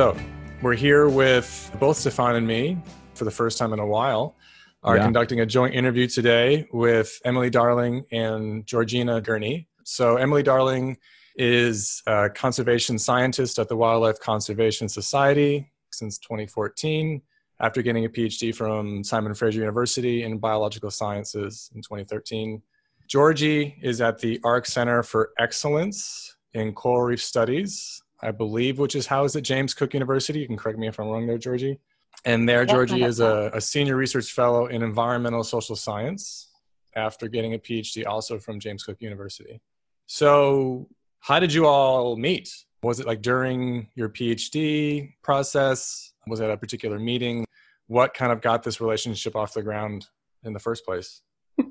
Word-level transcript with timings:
So 0.00 0.16
we're 0.62 0.76
here 0.76 1.10
with 1.10 1.70
both 1.78 1.98
Stefan 1.98 2.36
and 2.36 2.46
me 2.46 2.78
for 3.12 3.26
the 3.26 3.30
first 3.30 3.58
time 3.58 3.74
in 3.74 3.80
a 3.80 3.86
while. 3.86 4.34
Are 4.82 4.96
Yeah. 4.96 5.02
conducting 5.02 5.40
a 5.40 5.44
joint 5.44 5.74
interview 5.74 6.06
today 6.06 6.66
with 6.72 7.20
Emily 7.22 7.50
Darling 7.50 8.06
and 8.10 8.64
Georgina 8.64 9.20
Gurney. 9.20 9.68
So 9.84 10.16
Emily 10.16 10.42
Darling 10.42 10.96
is 11.36 12.02
a 12.06 12.30
conservation 12.30 12.98
scientist 12.98 13.58
at 13.58 13.68
the 13.68 13.76
Wildlife 13.76 14.18
Conservation 14.20 14.88
Society 14.88 15.70
since 15.90 16.16
2014 16.16 17.20
after 17.60 17.82
getting 17.82 18.06
a 18.06 18.08
PhD 18.08 18.54
from 18.54 19.04
Simon 19.04 19.34
Fraser 19.34 19.58
University 19.58 20.22
in 20.22 20.38
biological 20.38 20.90
sciences 20.90 21.70
in 21.74 21.82
2013. 21.82 22.62
Georgie 23.06 23.76
is 23.82 24.00
at 24.00 24.18
the 24.18 24.40
ARC 24.44 24.64
Center 24.64 25.02
for 25.02 25.32
Excellence 25.38 26.36
in 26.54 26.72
Coral 26.72 27.02
Reef 27.02 27.22
Studies, 27.22 28.02
I 28.22 28.30
believe, 28.30 28.78
which 28.78 28.94
is 28.94 29.06
housed 29.06 29.36
at 29.36 29.42
James 29.42 29.74
Cook 29.74 29.94
University. 29.94 30.40
You 30.40 30.46
can 30.46 30.56
correct 30.56 30.78
me 30.78 30.88
if 30.88 30.98
I'm 30.98 31.08
wrong 31.08 31.26
there, 31.26 31.38
Georgie. 31.38 31.78
And 32.24 32.48
there, 32.48 32.60
Yep, 32.60 32.68
Georgie 32.68 33.02
is 33.02 33.20
a, 33.20 33.50
a 33.54 33.60
senior 33.60 33.96
research 33.96 34.32
fellow 34.32 34.66
in 34.66 34.82
environmental 34.82 35.42
social 35.42 35.76
science 35.76 36.50
after 36.94 37.28
getting 37.28 37.54
a 37.54 37.58
PhD 37.58 38.06
also 38.06 38.38
from 38.38 38.60
James 38.60 38.82
Cook 38.82 39.00
University. 39.00 39.60
So, 40.06 40.88
how 41.20 41.38
did 41.38 41.52
you 41.52 41.66
all 41.66 42.16
meet? 42.16 42.52
Was 42.82 43.00
it 43.00 43.06
like 43.06 43.22
during 43.22 43.88
your 43.94 44.08
PhD 44.08 45.14
process? 45.22 46.12
Was 46.26 46.40
it 46.40 46.44
at 46.44 46.50
a 46.50 46.56
particular 46.56 46.98
meeting? 46.98 47.46
What 47.86 48.14
kind 48.14 48.32
of 48.32 48.40
got 48.40 48.62
this 48.62 48.80
relationship 48.80 49.36
off 49.36 49.54
the 49.54 49.62
ground 49.62 50.06
in 50.44 50.52
the 50.52 50.58
first 50.58 50.84
place? 50.84 51.22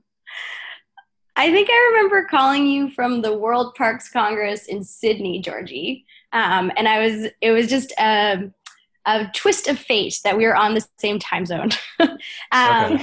I 1.39 1.53
think 1.53 1.69
I 1.71 1.91
remember 1.93 2.25
calling 2.25 2.67
you 2.67 2.89
from 2.89 3.21
the 3.21 3.31
World 3.31 3.73
Parks 3.75 4.09
Congress 4.09 4.65
in 4.65 4.83
Sydney, 4.83 5.39
Georgie. 5.39 6.05
Um, 6.33 6.69
and 6.75 6.85
I 6.85 6.99
was, 6.99 7.31
it 7.39 7.51
was 7.51 7.69
just 7.69 7.93
a, 7.97 8.51
a 9.05 9.25
twist 9.33 9.69
of 9.69 9.79
fate 9.79 10.19
that 10.25 10.35
we 10.35 10.45
were 10.45 10.57
on 10.57 10.73
the 10.73 10.85
same 10.97 11.17
time 11.17 11.45
zone. 11.45 11.69
um, 12.51 13.01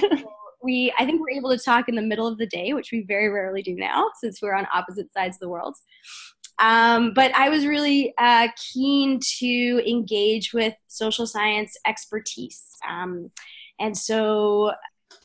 we, 0.63 0.93
I 0.99 1.07
think 1.07 1.23
we're 1.23 1.39
able 1.39 1.49
to 1.57 1.65
talk 1.65 1.89
in 1.89 1.95
the 1.95 2.03
middle 2.03 2.27
of 2.27 2.37
the 2.37 2.45
day, 2.45 2.75
which 2.75 2.93
we 2.93 3.07
very 3.09 3.31
rarely 3.31 3.63
do 3.63 3.75
now 3.75 4.11
since 4.21 4.43
we're 4.43 4.55
on 4.55 4.67
opposite 4.71 5.11
sides 5.15 5.37
of 5.37 5.41
the 5.41 5.49
world. 5.49 5.79
Um, 6.59 7.15
but 7.15 7.35
I 7.35 7.49
was 7.49 7.65
really 7.65 8.13
uh, 8.19 8.49
keen 8.71 9.19
to 9.39 9.83
engage 9.91 10.53
with 10.53 10.75
social 10.89 11.27
science 11.27 11.75
expertise. 11.87 12.65
Um, 12.87 13.31
and 13.81 13.97
so 13.97 14.73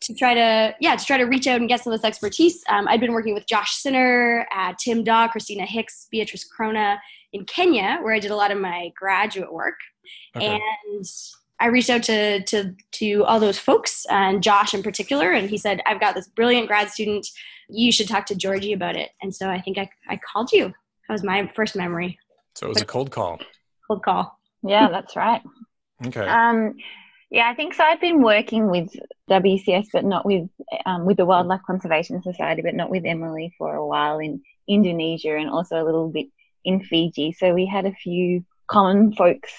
to 0.02 0.14
try 0.14 0.34
to 0.34 0.76
yeah 0.80 0.96
to 0.96 1.06
try 1.06 1.18
to 1.18 1.26
reach 1.26 1.48
out 1.48 1.60
and 1.60 1.70
get 1.70 1.84
some 1.84 1.94
of 1.94 2.00
this 2.00 2.08
expertise 2.08 2.64
um, 2.70 2.88
i'd 2.88 3.00
been 3.00 3.14
working 3.14 3.34
with 3.34 3.46
josh 3.48 3.82
cinner 3.82 4.46
uh, 4.56 4.74
tim 4.80 5.04
daw 5.04 5.28
christina 5.28 5.66
hicks 5.66 6.08
beatrice 6.12 6.46
crona 6.48 6.98
in 7.34 7.46
kenya 7.46 8.00
where 8.02 8.14
i 8.14 8.20
did 8.20 8.32
a 8.32 8.36
lot 8.36 8.52
of 8.52 8.60
my 8.60 8.92
graduate 8.98 9.52
work 9.52 9.76
Okay. 10.36 10.48
and 10.48 11.06
i 11.60 11.68
reached 11.68 11.90
out 11.90 12.04
to 12.04 12.44
to 12.44 12.76
to 12.92 13.24
all 13.26 13.40
those 13.40 13.60
folks 13.60 14.06
and 14.10 14.42
josh 14.44 14.74
in 14.74 14.82
particular 14.84 15.32
and 15.32 15.50
he 15.50 15.58
said 15.58 15.82
i've 15.86 16.00
got 16.00 16.16
this 16.16 16.28
brilliant 16.28 16.68
grad 16.68 16.90
student 16.90 17.28
you 17.70 17.92
should 17.92 18.08
talk 18.08 18.26
to 18.26 18.36
georgie 18.36 18.74
about 18.74 18.96
it 18.96 19.12
and 19.22 19.34
so 19.34 19.50
i 19.50 19.62
think 19.62 19.78
i, 19.78 19.90
I 20.10 20.18
called 20.18 20.52
you 20.52 20.66
that 21.08 21.14
was 21.14 21.24
my 21.24 21.50
first 21.56 21.76
memory 21.76 22.18
so, 22.56 22.66
it 22.66 22.70
was 22.70 22.82
a 22.82 22.86
cold 22.86 23.12
call. 23.12 23.40
cold 23.88 24.04
call 24.04 24.38
Yeah, 24.64 24.90
that's 24.90 25.16
right. 25.16 25.42
Okay. 26.06 26.28
Um, 26.28 26.76
yeah, 27.32 27.50
I 27.50 27.56
think 27.56 27.74
so. 27.74 27.84
I've 27.84 28.02
been 28.02 28.22
working 28.22 28.70
with 28.70 28.94
WCS, 29.30 29.88
but 29.94 30.04
not 30.04 30.26
with 30.26 30.50
um, 30.86 31.06
with 31.06 31.16
the 31.16 31.26
Wildlife 31.26 31.62
Conservation 31.66 32.22
Society, 32.22 32.62
but 32.62 32.76
not 32.76 32.90
with 32.90 33.06
Emily 33.06 33.54
for 33.58 33.74
a 33.74 33.88
while 33.88 34.20
in 34.20 34.42
Indonesia 34.68 35.38
and 35.38 35.50
also 35.50 35.82
a 35.82 35.86
little 35.86 36.10
bit 36.10 36.28
in 36.66 36.84
Fiji. 36.84 37.32
So 37.32 37.54
we 37.54 37.66
had 37.66 37.86
a 37.86 37.94
few 37.94 38.44
common 38.68 39.14
folks. 39.14 39.54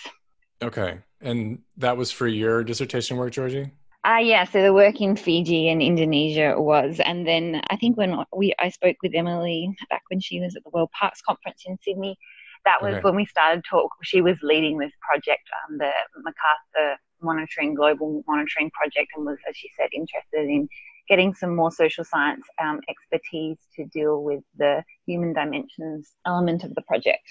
Okay. 0.62 0.98
And 1.22 1.60
that 1.78 1.96
was 1.96 2.10
for 2.10 2.28
your 2.28 2.62
dissertation 2.62 3.16
work, 3.16 3.32
Georgie? 3.32 3.70
Ah, 4.04 4.18
yeah. 4.18 4.44
So 4.44 4.62
the 4.62 4.74
work 4.74 5.00
in 5.00 5.16
Fiji 5.16 5.68
and 5.68 5.80
Indonesia 5.80 6.54
was, 6.58 7.00
and 7.00 7.26
then 7.26 7.62
I 7.70 7.76
think 7.76 7.96
when 7.96 8.18
we 8.36 8.52
I 8.58 8.68
spoke 8.68 8.96
with 9.02 9.12
Emily 9.14 9.74
back 9.88 10.02
when 10.10 10.20
she 10.20 10.40
was 10.40 10.56
at 10.56 10.64
the 10.64 10.70
World 10.70 10.90
Parks 10.98 11.22
Conference 11.22 11.62
in 11.64 11.78
Sydney, 11.82 12.18
that 12.64 12.80
was 12.82 12.94
Okay. 12.94 13.00
when 13.02 13.16
we 13.16 13.26
started 13.26 13.64
talk. 13.68 13.90
She 14.02 14.20
was 14.20 14.36
leading 14.42 14.78
this 14.78 14.92
project, 15.00 15.42
um, 15.68 15.78
the 15.78 15.90
MacArthur 16.16 16.98
Monitoring 17.20 17.74
Global 17.74 18.22
Monitoring 18.26 18.70
Project, 18.70 19.10
and 19.16 19.24
was, 19.26 19.38
as 19.48 19.56
she 19.56 19.70
said, 19.76 19.88
interested 19.92 20.48
in 20.48 20.68
getting 21.08 21.34
some 21.34 21.54
more 21.56 21.70
social 21.70 22.04
science 22.04 22.44
um, 22.62 22.80
expertise 22.88 23.58
to 23.76 23.84
deal 23.86 24.22
with 24.22 24.42
the 24.56 24.82
human 25.06 25.32
dimensions 25.32 26.12
element 26.26 26.62
of 26.64 26.74
the 26.74 26.82
project. 26.82 27.22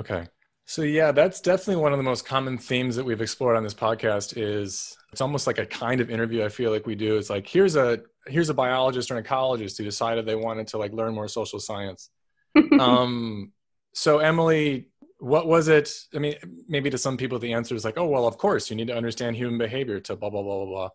Okay. 0.00 0.26
So 0.64 0.82
yeah, 0.82 1.12
that's 1.12 1.40
definitely 1.40 1.82
one 1.82 1.92
of 1.92 1.98
the 1.98 2.04
most 2.04 2.24
common 2.24 2.56
themes 2.56 2.96
that 2.96 3.04
we've 3.04 3.20
explored 3.20 3.56
on 3.56 3.62
this 3.64 3.74
podcast 3.74 4.34
is 4.36 4.96
it's 5.12 5.20
almost 5.20 5.46
like 5.46 5.58
a 5.58 5.66
kind 5.66 6.00
of 6.00 6.08
interview 6.10 6.44
I 6.44 6.48
feel 6.48 6.70
like 6.70 6.86
we 6.86 6.94
do. 6.94 7.16
It's 7.16 7.30
like 7.30 7.46
here's 7.48 7.76
a 7.76 8.00
here's 8.26 8.48
a 8.48 8.54
biologist 8.54 9.10
or 9.10 9.16
an 9.16 9.24
ecologist 9.24 9.76
who 9.76 9.84
decided 9.84 10.24
they 10.24 10.36
wanted 10.36 10.68
to 10.68 10.78
like 10.78 10.92
learn 10.92 11.14
more 11.14 11.28
social 11.28 11.58
science. 11.60 12.10
um 12.78 13.52
so 13.92 14.18
Emily, 14.18 14.88
what 15.18 15.46
was 15.46 15.68
it? 15.68 15.90
I 16.14 16.18
mean, 16.18 16.34
maybe 16.68 16.90
to 16.90 16.98
some 16.98 17.16
people 17.16 17.38
the 17.38 17.52
answer 17.52 17.74
is 17.74 17.84
like, 17.84 17.98
oh 17.98 18.06
well, 18.06 18.26
of 18.26 18.38
course, 18.38 18.70
you 18.70 18.76
need 18.76 18.88
to 18.88 18.96
understand 18.96 19.36
human 19.36 19.58
behavior 19.58 20.00
to 20.00 20.16
blah 20.16 20.30
blah 20.30 20.42
blah 20.42 20.64
blah 20.64 20.66
blah. 20.66 20.88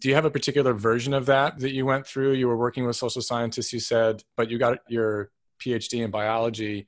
Do 0.00 0.08
you 0.08 0.14
have 0.14 0.24
a 0.24 0.30
particular 0.30 0.72
version 0.72 1.14
of 1.14 1.26
that 1.26 1.58
that 1.60 1.72
you 1.72 1.86
went 1.86 2.06
through? 2.06 2.32
You 2.32 2.48
were 2.48 2.56
working 2.56 2.84
with 2.86 2.96
social 2.96 3.22
scientists, 3.22 3.72
you 3.72 3.80
said, 3.80 4.22
but 4.36 4.50
you 4.50 4.58
got 4.58 4.78
your 4.88 5.30
PhD 5.60 6.04
in 6.04 6.10
biology. 6.10 6.86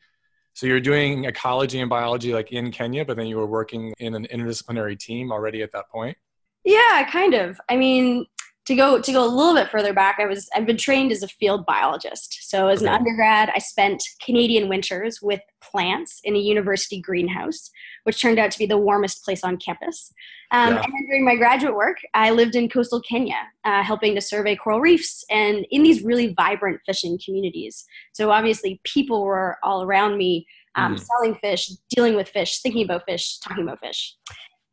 So 0.52 0.66
you're 0.66 0.80
doing 0.80 1.25
ecology 1.25 1.81
and 1.81 1.91
biology 1.91 2.32
like 2.32 2.52
in 2.52 2.70
Kenya, 2.70 3.04
but 3.04 3.16
then 3.16 3.26
you 3.26 3.36
were 3.36 3.46
working 3.46 3.92
in 3.98 4.14
an 4.14 4.26
interdisciplinary 4.32 4.98
team 4.98 5.32
already 5.32 5.62
at 5.62 5.72
that 5.72 5.88
point. 5.91 6.16
Yeah, 6.64 7.08
kind 7.10 7.34
of. 7.34 7.60
I 7.69 7.76
mean, 7.76 8.26
to 8.66 8.75
go 8.75 9.00
to 9.00 9.12
go 9.12 9.25
a 9.25 9.28
little 9.28 9.54
bit 9.54 9.70
further 9.70 9.92
back, 9.92 10.16
I 10.19 10.26
was 10.26 10.48
I've 10.54 10.66
been 10.66 10.76
trained 10.78 11.12
as 11.12 11.22
a 11.22 11.28
field 11.28 11.66
biologist. 11.66 12.48
So 12.48 12.69
as 12.69 12.80
an 12.80 12.88
undergrad, 12.88 13.50
I 13.54 13.58
spent 13.58 14.02
Canadian 14.25 14.69
winters 14.69 15.20
with 15.20 15.41
plants 15.60 16.20
in 16.25 16.34
a 16.34 16.38
university 16.38 17.00
greenhouse, 17.00 17.70
which 18.04 18.20
turned 18.20 18.38
out 18.38 18.50
to 18.52 18.58
be 18.58 18.66
the 18.66 18.78
warmest 18.78 19.25
place 19.25 19.44
on 19.44 19.56
campus. 19.58 20.12
Um, 20.50 20.75
Yeah. 20.75 20.82
And 20.82 20.92
then 20.94 21.06
during 21.06 21.25
my 21.25 21.36
graduate 21.36 21.75
work, 21.75 21.98
I 22.14 22.30
lived 22.30 22.54
in 22.54 22.69
coastal 22.69 23.00
Kenya, 23.00 23.36
uh, 23.64 23.82
helping 23.82 24.14
to 24.14 24.20
survey 24.20 24.56
coral 24.56 24.81
reefs 24.81 25.25
and 25.31 25.66
in 25.70 25.82
these 25.82 26.02
really 26.02 26.32
vibrant 26.34 26.81
fishing 26.86 27.19
communities. 27.22 27.84
So 28.12 28.31
obviously, 28.31 28.81
people 28.84 29.25
were 29.25 29.58
all 29.62 29.82
around 29.82 30.16
me, 30.16 30.46
um, 30.76 30.96
Mhm. 30.96 31.00
selling 31.00 31.34
fish, 31.36 31.70
dealing 31.91 32.14
with 32.14 32.28
fish, 32.28 32.60
thinking 32.60 32.84
about 32.84 33.04
fish, 33.04 33.38
talking 33.38 33.64
about 33.64 33.81
fish. 33.81 34.16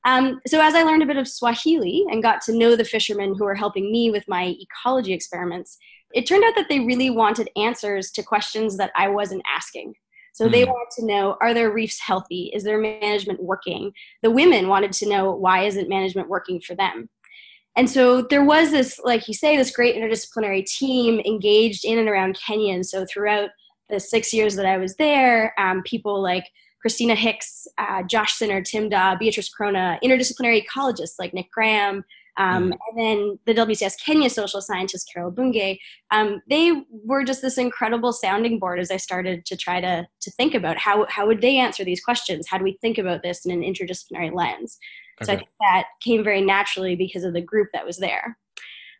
Um, 0.04 0.42
so 0.48 0.62
as 0.62 0.74
I 0.74 0.84
learned 0.84 1.04
a 1.04 1.08
bit 1.08 1.18
of 1.18 1.28
Swahili 1.28 2.06
and 2.10 2.24
got 2.24 2.42
to 2.42 2.54
know 2.58 2.76
the 2.76 2.86
fishermen 2.86 3.36
who 3.38 3.46
were 3.46 3.56
helping 3.56 3.92
me 3.92 4.10
with 4.10 4.28
my 4.28 4.56
ecology 4.60 5.14
experiments, 5.14 5.78
it 6.14 6.28
turned 6.28 6.44
out 6.44 6.56
that 6.56 6.70
they 6.70 6.80
really 6.80 7.10
wanted 7.10 7.50
answers 7.56 8.12
to 8.12 8.24
questions 8.24 8.78
that 8.78 8.92
I 8.96 9.08
wasn't 9.10 9.44
asking. 9.48 9.94
So 10.34 10.48
they 10.48 10.64
Mm. 10.64 10.68
wanted 10.70 10.92
to 10.98 11.06
know, 11.06 11.38
are 11.42 11.54
their 11.54 11.72
reefs 11.72 12.00
healthy? 12.00 12.52
Is 12.54 12.64
their 12.64 12.80
management 12.80 13.44
working? 13.44 13.94
The 14.24 14.32
women 14.32 14.70
wanted 14.70 14.94
to 14.94 15.10
know, 15.10 15.32
why 15.32 15.66
isn't 15.66 15.90
management 15.90 16.30
working 16.30 16.62
for 16.62 16.74
them? 16.74 17.10
And 17.76 17.90
so 17.90 18.22
there 18.24 18.44
was 18.44 18.72
this, 18.72 19.00
like 19.04 19.28
you 19.28 19.34
say, 19.34 19.56
this 19.56 19.72
great 19.76 19.96
interdisciplinary 19.96 20.66
team 20.66 21.20
engaged 21.22 21.86
in 21.86 22.00
and 22.00 22.10
around 22.10 22.40
Kenya. 22.46 22.74
And 22.74 22.86
so 22.86 23.06
throughout 23.06 23.50
the 23.90 24.00
six 24.00 24.34
years 24.34 24.56
that 24.56 24.66
I 24.66 24.78
was 24.78 24.96
there, 24.96 25.54
um, 25.58 25.84
people 25.84 26.22
like 26.22 26.46
Christina 26.82 27.16
Hicks, 27.16 27.68
uh, 27.78 28.04
Josh 28.04 28.38
Cinner, 28.38 28.64
Tim 28.64 28.90
Daw, 28.90 29.16
Beatrice 29.16 29.50
Crona, 29.54 30.00
interdisciplinary 30.04 30.66
ecologists 30.66 31.16
like 31.20 31.34
Nick 31.34 31.52
Graham, 31.52 32.04
um, 32.38 32.74
and 32.88 32.98
then 32.98 33.40
the 33.46 33.54
WCS 33.54 34.04
Kenya 34.04 34.30
social 34.30 34.62
scientist 34.62 35.10
Carol 35.14 35.32
Bunge. 35.32 35.78
Um, 36.12 36.42
they 36.50 36.84
were 36.90 37.24
just 37.24 37.42
this 37.42 37.58
incredible 37.58 38.14
sounding 38.14 38.58
board 38.58 38.80
as 38.80 38.90
I 38.90 38.98
started 38.98 39.46
to 39.46 39.58
try 39.58 39.82
to 39.82 40.08
to 40.22 40.32
think 40.32 40.54
about 40.54 40.78
how 40.78 41.06
how 41.10 41.28
would 41.28 41.42
they 41.42 41.58
answer 41.58 41.84
these 41.84 42.04
questions? 42.04 42.48
How 42.50 42.58
do 42.58 42.64
we 42.64 42.78
think 42.82 42.98
about 42.98 43.22
this 43.22 43.46
in 43.46 43.52
an 43.52 43.62
interdisciplinary 43.62 44.34
lens? 44.34 44.78
So 45.24 45.34
I 45.34 45.36
think 45.36 45.50
that 45.60 45.84
came 46.02 46.24
very 46.24 46.42
naturally 46.42 46.96
because 46.96 47.24
of 47.24 47.34
the 47.34 47.42
group 47.42 47.68
that 47.74 47.86
was 47.86 47.98
there. 47.98 48.38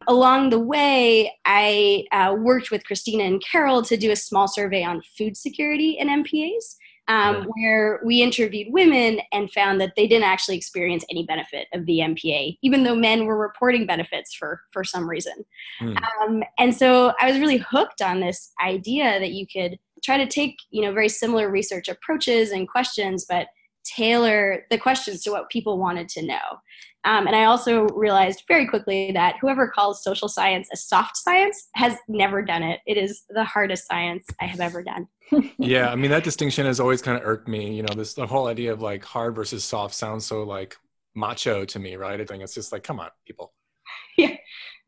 Along 0.08 0.50
the 0.50 0.60
way, 0.60 1.32
I 1.46 2.06
uh, 2.12 2.36
worked 2.38 2.70
with 2.70 2.86
Christina 2.86 3.24
and 3.24 3.42
Carol 3.44 3.82
to 3.84 3.98
do 3.98 4.12
a 4.12 4.16
small 4.16 4.48
survey 4.48 4.84
on 4.84 5.02
food 5.18 5.38
security 5.38 5.98
in 6.00 6.10
MPAs, 6.10 6.76
um, 7.12 7.36
Right. 7.36 7.48
where 7.56 8.00
we 8.06 8.22
interviewed 8.22 8.72
women 8.72 9.20
and 9.34 9.52
found 9.52 9.82
that 9.82 9.94
they 9.98 10.08
didn't 10.08 10.24
actually 10.24 10.56
experience 10.56 11.04
any 11.10 11.26
benefit 11.26 11.68
of 11.74 11.86
the 11.86 12.00
MPA, 12.00 12.58
even 12.62 12.84
though 12.84 12.96
men 12.96 13.26
were 13.26 13.38
reporting 13.38 13.86
benefits 13.86 14.34
for, 14.34 14.62
for 14.72 14.86
some 14.86 15.10
reason. 15.10 15.34
Hmm. 15.80 15.96
Um, 15.98 16.44
and 16.58 16.74
so 16.74 17.14
I 17.20 17.30
was 17.30 17.40
really 17.40 17.58
hooked 17.58 18.02
on 18.02 18.22
this 18.22 18.54
idea 18.64 19.20
that 19.20 19.32
you 19.32 19.46
could 19.46 19.78
try 20.02 20.18
to 20.18 20.26
take, 20.26 20.56
you 20.70 20.82
know, 20.82 20.94
very 20.94 21.10
similar 21.10 21.52
research 21.52 21.90
approaches 21.90 22.52
and 22.52 22.68
questions, 22.68 23.26
but 23.28 23.48
tailor 23.84 24.66
the 24.70 24.78
questions 24.78 25.22
to 25.24 25.32
what 25.32 25.50
people 25.50 25.78
wanted 25.78 26.08
to 26.10 26.26
know. 26.26 26.62
Um, 27.04 27.26
and 27.26 27.36
I 27.36 27.46
also 27.46 27.88
realized 27.88 28.44
very 28.48 28.68
quickly 28.68 29.12
that 29.14 29.36
whoever 29.42 29.68
calls 29.68 30.04
social 30.04 30.28
science 30.28 30.70
a 30.72 30.78
soft 30.78 31.18
science 31.18 31.70
has 31.74 31.96
never 32.08 32.42
done 32.44 32.62
it. 32.62 32.80
It 32.86 32.98
is 32.98 33.24
the 33.30 33.44
hardest 33.44 33.88
science 33.88 34.26
I 34.40 34.46
have 34.46 34.60
ever 34.60 34.84
done. 34.84 35.08
yeah, 35.58 35.90
I 35.90 35.96
mean 35.96 36.12
that 36.12 36.24
distinction 36.24 36.66
has 36.66 36.80
always 36.80 37.02
kind 37.02 37.18
of 37.18 37.26
irked 37.26 37.48
me. 37.48 37.76
You 37.76 37.84
know, 37.84 37.94
this 37.96 38.14
the 38.14 38.28
whole 38.28 38.48
idea 38.48 38.72
of 38.72 38.82
like 38.82 39.04
hard 39.04 39.36
versus 39.36 39.64
soft 39.64 39.96
sounds 39.96 40.26
so 40.26 40.44
like 40.44 40.78
macho 41.16 41.66
to 41.66 41.80
me, 41.80 41.96
right? 41.96 42.20
I 42.22 42.26
think 42.26 42.44
it's 42.44 42.54
just 42.54 42.72
like, 42.72 42.84
come 42.84 43.00
on, 43.00 43.10
people. 43.26 43.54
yeah. 44.18 44.36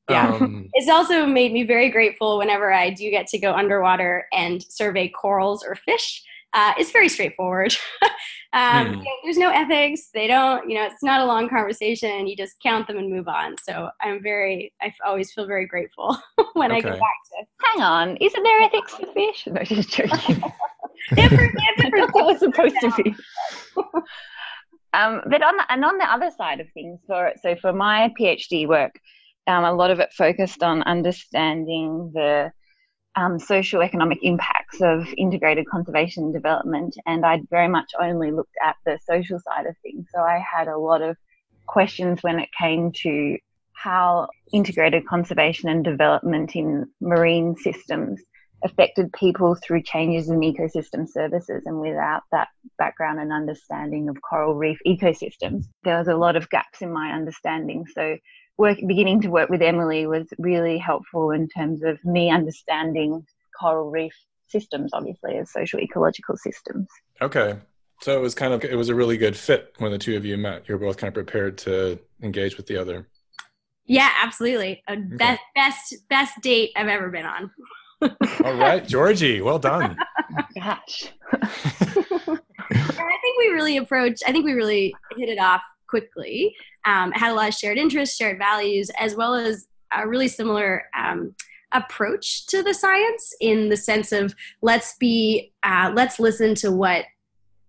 Yeah. 0.09 0.33
Um, 0.33 0.69
it's 0.73 0.89
also 0.89 1.25
made 1.25 1.53
me 1.53 1.63
very 1.63 1.89
grateful 1.89 2.37
whenever 2.37 2.73
I 2.73 2.89
do 2.89 3.09
get 3.09 3.27
to 3.27 3.39
go 3.39 3.53
underwater 3.53 4.27
and 4.33 4.61
survey 4.61 5.07
corals 5.07 5.63
or 5.65 5.75
fish 5.75 6.23
uh, 6.53 6.73
it's 6.77 6.91
very 6.91 7.09
straightforward. 7.09 7.75
um, 8.53 8.87
mm. 8.87 8.91
you 8.91 8.97
know, 8.97 9.11
there's 9.23 9.37
no 9.37 9.49
ethics. 9.49 10.09
They 10.13 10.27
don't, 10.27 10.69
you 10.69 10.75
know, 10.75 10.85
it's 10.85 11.01
not 11.03 11.21
a 11.21 11.25
long 11.25 11.49
conversation. 11.49 12.27
You 12.27 12.35
just 12.35 12.55
count 12.61 12.87
them 12.87 12.97
and 12.97 13.11
move 13.11 13.27
on. 13.27 13.55
So 13.63 13.89
I'm 14.01 14.21
very, 14.21 14.71
I 14.81 14.93
always 15.05 15.31
feel 15.31 15.47
very 15.47 15.65
grateful 15.65 16.17
when 16.53 16.71
okay. 16.71 16.77
I 16.77 16.81
get 16.81 16.99
back 16.99 16.99
to. 16.99 17.45
Hang 17.65 17.83
on, 17.83 18.17
isn't 18.17 18.43
there 18.43 18.61
ethics 18.61 18.93
for 18.93 19.07
fish? 19.13 19.47
No, 19.47 19.63
just 19.63 19.89
joking. 19.97 20.43
different, 21.15 21.57
different 21.77 22.13
that 22.13 22.25
was 22.25 22.39
supposed 22.39 22.75
to 22.81 23.03
be. 23.03 23.15
um, 24.93 25.21
but 25.27 25.41
on 25.41 25.57
the, 25.57 25.65
and 25.69 25.83
on 25.83 25.97
the 25.97 26.11
other 26.11 26.29
side 26.37 26.59
of 26.59 26.67
things, 26.73 26.99
for 27.07 27.33
so 27.41 27.55
for 27.55 27.73
my 27.73 28.13
PhD 28.19 28.67
work, 28.67 28.99
um, 29.47 29.63
a 29.63 29.73
lot 29.73 29.89
of 29.89 29.99
it 29.99 30.13
focused 30.13 30.61
on 30.61 30.83
understanding 30.83 32.11
the 32.13 32.51
um, 33.15 33.37
socioeconomic 33.37 34.19
impacts 34.21 34.81
of 34.81 35.07
integrated 35.17 35.67
conservation 35.67 36.25
and 36.25 36.33
development, 36.33 36.95
and 37.05 37.25
I'd 37.25 37.49
very 37.49 37.67
much 37.67 37.91
only 37.99 38.31
looked 38.31 38.55
at 38.63 38.75
the 38.85 38.99
social 39.07 39.39
side 39.39 39.65
of 39.65 39.75
things. 39.83 40.07
So 40.13 40.21
I 40.21 40.39
had 40.39 40.67
a 40.67 40.77
lot 40.77 41.01
of 41.01 41.17
questions 41.67 42.23
when 42.23 42.39
it 42.39 42.49
came 42.59 42.91
to 43.03 43.37
how 43.73 44.29
integrated 44.51 45.05
conservation 45.05 45.69
and 45.69 45.83
development 45.83 46.55
in 46.55 46.87
marine 47.01 47.55
systems 47.55 48.21
affected 48.63 49.11
people 49.11 49.55
through 49.55 49.83
changes 49.83 50.29
in 50.29 50.39
ecosystem 50.39 51.07
services. 51.07 51.63
And 51.65 51.79
without 51.79 52.23
that 52.31 52.47
background 52.77 53.19
and 53.19 53.33
understanding 53.33 54.09
of 54.09 54.21
coral 54.21 54.55
reef 54.55 54.79
ecosystems, 54.87 55.65
there 55.83 55.97
was 55.97 56.07
a 56.07 56.15
lot 56.15 56.35
of 56.35 56.49
gaps 56.49 56.81
in 56.81 56.91
my 56.91 57.11
understanding. 57.11 57.85
So 57.93 58.17
work 58.57 58.77
beginning 58.85 59.21
to 59.21 59.29
work 59.29 59.49
with 59.49 59.61
Emily 59.61 60.07
was 60.07 60.27
really 60.37 60.77
helpful 60.77 61.31
in 61.31 61.47
terms 61.47 61.83
of 61.83 62.03
me 62.03 62.29
understanding 62.29 63.25
coral 63.59 63.89
reef 63.89 64.13
systems, 64.47 64.91
obviously 64.93 65.37
as 65.37 65.51
social 65.51 65.79
ecological 65.79 66.37
systems. 66.37 66.87
Okay, 67.21 67.57
so 68.01 68.15
it 68.17 68.21
was 68.21 68.35
kind 68.35 68.53
of 68.53 68.63
it 68.63 68.75
was 68.75 68.89
a 68.89 68.95
really 68.95 69.17
good 69.17 69.35
fit 69.35 69.73
when 69.79 69.91
the 69.91 69.97
two 69.97 70.15
of 70.15 70.25
you 70.25 70.37
met. 70.37 70.67
You 70.67 70.75
were 70.75 70.85
both 70.85 70.97
kind 70.97 71.09
of 71.09 71.13
prepared 71.13 71.57
to 71.59 71.99
engage 72.21 72.57
with 72.57 72.67
the 72.67 72.77
other. 72.77 73.07
Yeah, 73.85 74.09
absolutely. 74.21 74.81
A 74.87 74.93
okay. 74.93 75.01
best 75.17 75.41
best 75.55 75.95
best 76.09 76.41
date 76.41 76.71
I've 76.75 76.87
ever 76.87 77.09
been 77.09 77.25
on. 77.25 77.51
All 78.43 78.55
right, 78.55 78.85
Georgie, 78.85 79.41
well 79.41 79.59
done. 79.59 79.97
Gosh. 80.55 81.11
I 82.75 83.17
think 83.21 83.37
we 83.39 83.47
really 83.49 83.77
approached. 83.77 84.23
I 84.27 84.31
think 84.31 84.45
we 84.45 84.53
really 84.53 84.93
hit 85.17 85.29
it 85.29 85.39
off 85.39 85.61
quickly. 85.93 86.55
Um, 86.85 87.11
had 87.11 87.31
a 87.31 87.35
lot 87.35 87.49
of 87.49 87.53
shared 87.53 87.77
interests, 87.77 88.17
shared 88.17 88.39
values, 88.39 88.89
as 88.99 89.15
well 89.15 89.35
as 89.35 89.67
a 89.95 90.07
really 90.07 90.27
similar 90.27 90.85
um, 90.97 91.35
approach 91.71 92.47
to 92.47 92.63
the 92.63 92.73
science 92.73 93.35
in 93.39 93.69
the 93.69 93.77
sense 93.77 94.11
of 94.11 94.33
let's 94.63 94.95
be 94.97 95.53
uh, 95.61 95.91
let's 95.93 96.19
listen 96.19 96.55
to 96.55 96.71
what 96.71 97.05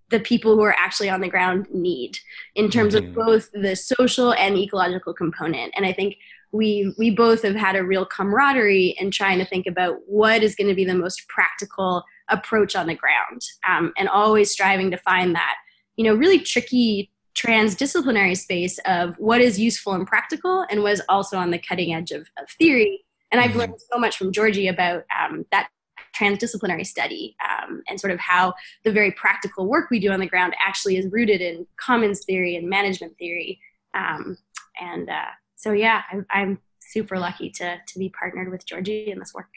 the 0.08 0.20
people 0.20 0.54
who 0.54 0.62
are 0.62 0.76
actually 0.78 1.10
on 1.10 1.20
the 1.20 1.28
ground 1.28 1.66
need 1.70 2.16
in 2.54 2.70
terms 2.70 2.94
mm-hmm. 2.94 3.08
of 3.08 3.26
both 3.26 3.50
the 3.52 3.76
social 3.76 4.32
and 4.34 4.56
ecological 4.56 5.14
component 5.14 5.72
and 5.76 5.86
i 5.86 5.92
think 5.92 6.16
we 6.52 6.94
we 6.98 7.10
both 7.10 7.42
have 7.42 7.56
had 7.56 7.74
a 7.74 7.82
real 7.82 8.04
camaraderie 8.04 8.94
in 8.98 9.10
trying 9.10 9.38
to 9.38 9.46
think 9.46 9.66
about 9.66 9.96
what 10.06 10.42
is 10.42 10.54
going 10.54 10.68
to 10.68 10.74
be 10.74 10.84
the 10.84 10.94
most 10.94 11.26
practical 11.28 12.04
approach 12.28 12.76
on 12.76 12.86
the 12.86 12.94
ground 12.94 13.40
um, 13.68 13.92
and 13.96 14.08
always 14.08 14.50
striving 14.50 14.90
to 14.90 14.98
find 14.98 15.34
that 15.34 15.54
you 15.96 16.04
know 16.04 16.14
really 16.14 16.38
tricky 16.38 17.10
transdisciplinary 17.36 18.36
space 18.36 18.78
of 18.86 19.16
what 19.18 19.40
is 19.40 19.58
useful 19.58 19.92
and 19.92 20.06
practical 20.06 20.64
and 20.70 20.82
what 20.82 20.92
is 20.92 21.02
also 21.08 21.36
on 21.36 21.50
the 21.50 21.58
cutting 21.58 21.94
edge 21.94 22.10
of, 22.10 22.28
of 22.38 22.48
theory. 22.58 23.04
And 23.32 23.40
I've 23.40 23.50
mm-hmm. 23.50 23.60
learned 23.60 23.74
so 23.92 23.98
much 23.98 24.16
from 24.16 24.32
Georgie 24.32 24.68
about 24.68 25.04
um, 25.18 25.44
that 25.50 25.68
transdisciplinary 26.16 26.86
study 26.86 27.36
um, 27.44 27.82
and 27.88 27.98
sort 27.98 28.12
of 28.12 28.20
how 28.20 28.54
the 28.84 28.92
very 28.92 29.10
practical 29.10 29.66
work 29.66 29.90
we 29.90 29.98
do 29.98 30.12
on 30.12 30.20
the 30.20 30.26
ground 30.26 30.54
actually 30.64 30.96
is 30.96 31.10
rooted 31.10 31.40
in 31.40 31.66
commons 31.76 32.24
theory 32.24 32.54
and 32.54 32.68
management 32.68 33.16
theory. 33.18 33.60
Um, 33.94 34.38
and 34.80 35.10
uh, 35.10 35.32
so, 35.56 35.72
yeah, 35.72 36.02
I'm, 36.12 36.26
I'm 36.30 36.58
super 36.80 37.18
lucky 37.18 37.50
to, 37.50 37.78
to 37.84 37.98
be 37.98 38.10
partnered 38.10 38.50
with 38.50 38.64
Georgie 38.64 39.10
in 39.10 39.18
this 39.18 39.34
work. 39.34 39.48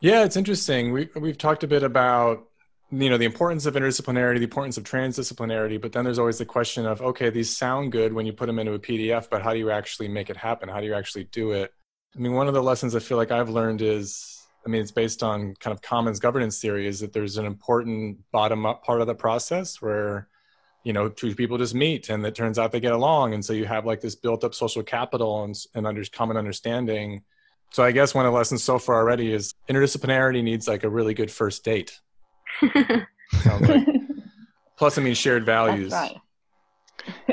Yeah, 0.00 0.24
it's 0.24 0.36
interesting. 0.36 0.92
We, 0.92 1.10
we've 1.14 1.36
talked 1.36 1.62
a 1.64 1.66
bit 1.66 1.82
about 1.82 2.49
you 2.92 3.08
know 3.08 3.16
the 3.16 3.24
importance 3.24 3.66
of 3.66 3.74
interdisciplinarity 3.74 4.38
the 4.38 4.44
importance 4.44 4.76
of 4.76 4.84
transdisciplinarity 4.84 5.80
but 5.80 5.92
then 5.92 6.04
there's 6.04 6.18
always 6.18 6.38
the 6.38 6.44
question 6.44 6.86
of 6.86 7.00
okay 7.00 7.30
these 7.30 7.56
sound 7.56 7.92
good 7.92 8.12
when 8.12 8.26
you 8.26 8.32
put 8.32 8.46
them 8.46 8.58
into 8.58 8.72
a 8.72 8.78
pdf 8.78 9.28
but 9.30 9.42
how 9.42 9.52
do 9.52 9.58
you 9.58 9.70
actually 9.70 10.08
make 10.08 10.30
it 10.30 10.36
happen? 10.36 10.68
How 10.68 10.80
do 10.80 10.86
you 10.86 10.94
actually 10.94 11.24
do 11.24 11.52
it? 11.52 11.72
I 12.16 12.18
mean 12.18 12.32
one 12.32 12.48
of 12.48 12.54
the 12.54 12.62
lessons 12.62 12.96
i 12.96 12.98
feel 12.98 13.16
like 13.16 13.30
i've 13.30 13.48
learned 13.48 13.80
is 13.82 14.42
i 14.66 14.68
mean 14.68 14.82
it's 14.82 14.90
based 14.90 15.22
on 15.22 15.54
kind 15.60 15.72
of 15.72 15.82
commons 15.82 16.18
governance 16.18 16.60
theory 16.60 16.86
is 16.86 17.00
that 17.00 17.12
there's 17.12 17.36
an 17.36 17.46
important 17.46 18.18
bottom 18.32 18.66
up 18.66 18.84
part 18.84 19.00
of 19.00 19.06
the 19.06 19.14
process 19.14 19.80
where 19.80 20.28
you 20.82 20.92
know 20.92 21.08
two 21.08 21.34
people 21.34 21.58
just 21.58 21.74
meet 21.74 22.08
and 22.08 22.24
it 22.26 22.34
turns 22.34 22.58
out 22.58 22.72
they 22.72 22.80
get 22.80 22.92
along. 22.92 23.34
And 23.34 23.44
so 23.44 23.52
you 23.52 23.66
have 23.66 23.86
like 23.86 24.00
this 24.00 24.16
built 24.16 24.44
up 24.44 24.54
social 24.54 24.82
capital 24.82 25.44
and, 25.44 25.54
and 25.74 25.86
under 25.86 26.02
common 26.10 26.36
understanding. 26.36 27.22
So 27.70 27.84
i 27.84 27.92
guess 27.92 28.14
one 28.14 28.26
of 28.26 28.32
the 28.32 28.36
lessons 28.36 28.64
so 28.64 28.80
far 28.80 28.96
already 28.96 29.32
is 29.32 29.54
interdisciplinarity 29.68 30.42
needs 30.42 30.66
like 30.66 30.82
a 30.82 30.90
really 30.90 31.14
good 31.14 31.30
first 31.30 31.64
date 31.64 32.00
like. 32.62 33.86
Plus, 34.78 34.96
I 34.96 35.02
mean, 35.02 35.14
shared 35.14 35.44
values. 35.44 35.92
Right. 35.92 36.16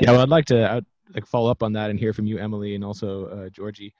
yeah, 0.00 0.12
well, 0.12 0.20
I'd 0.20 0.28
like 0.28 0.44
to 0.46 0.70
I'd 0.70 0.84
like 1.14 1.26
follow 1.26 1.50
up 1.50 1.62
on 1.62 1.72
that 1.72 1.90
and 1.90 1.98
hear 1.98 2.12
from 2.12 2.26
you, 2.26 2.38
Emily, 2.38 2.74
and 2.74 2.84
also 2.84 3.26
uh, 3.26 3.48
Georgie. 3.48 3.94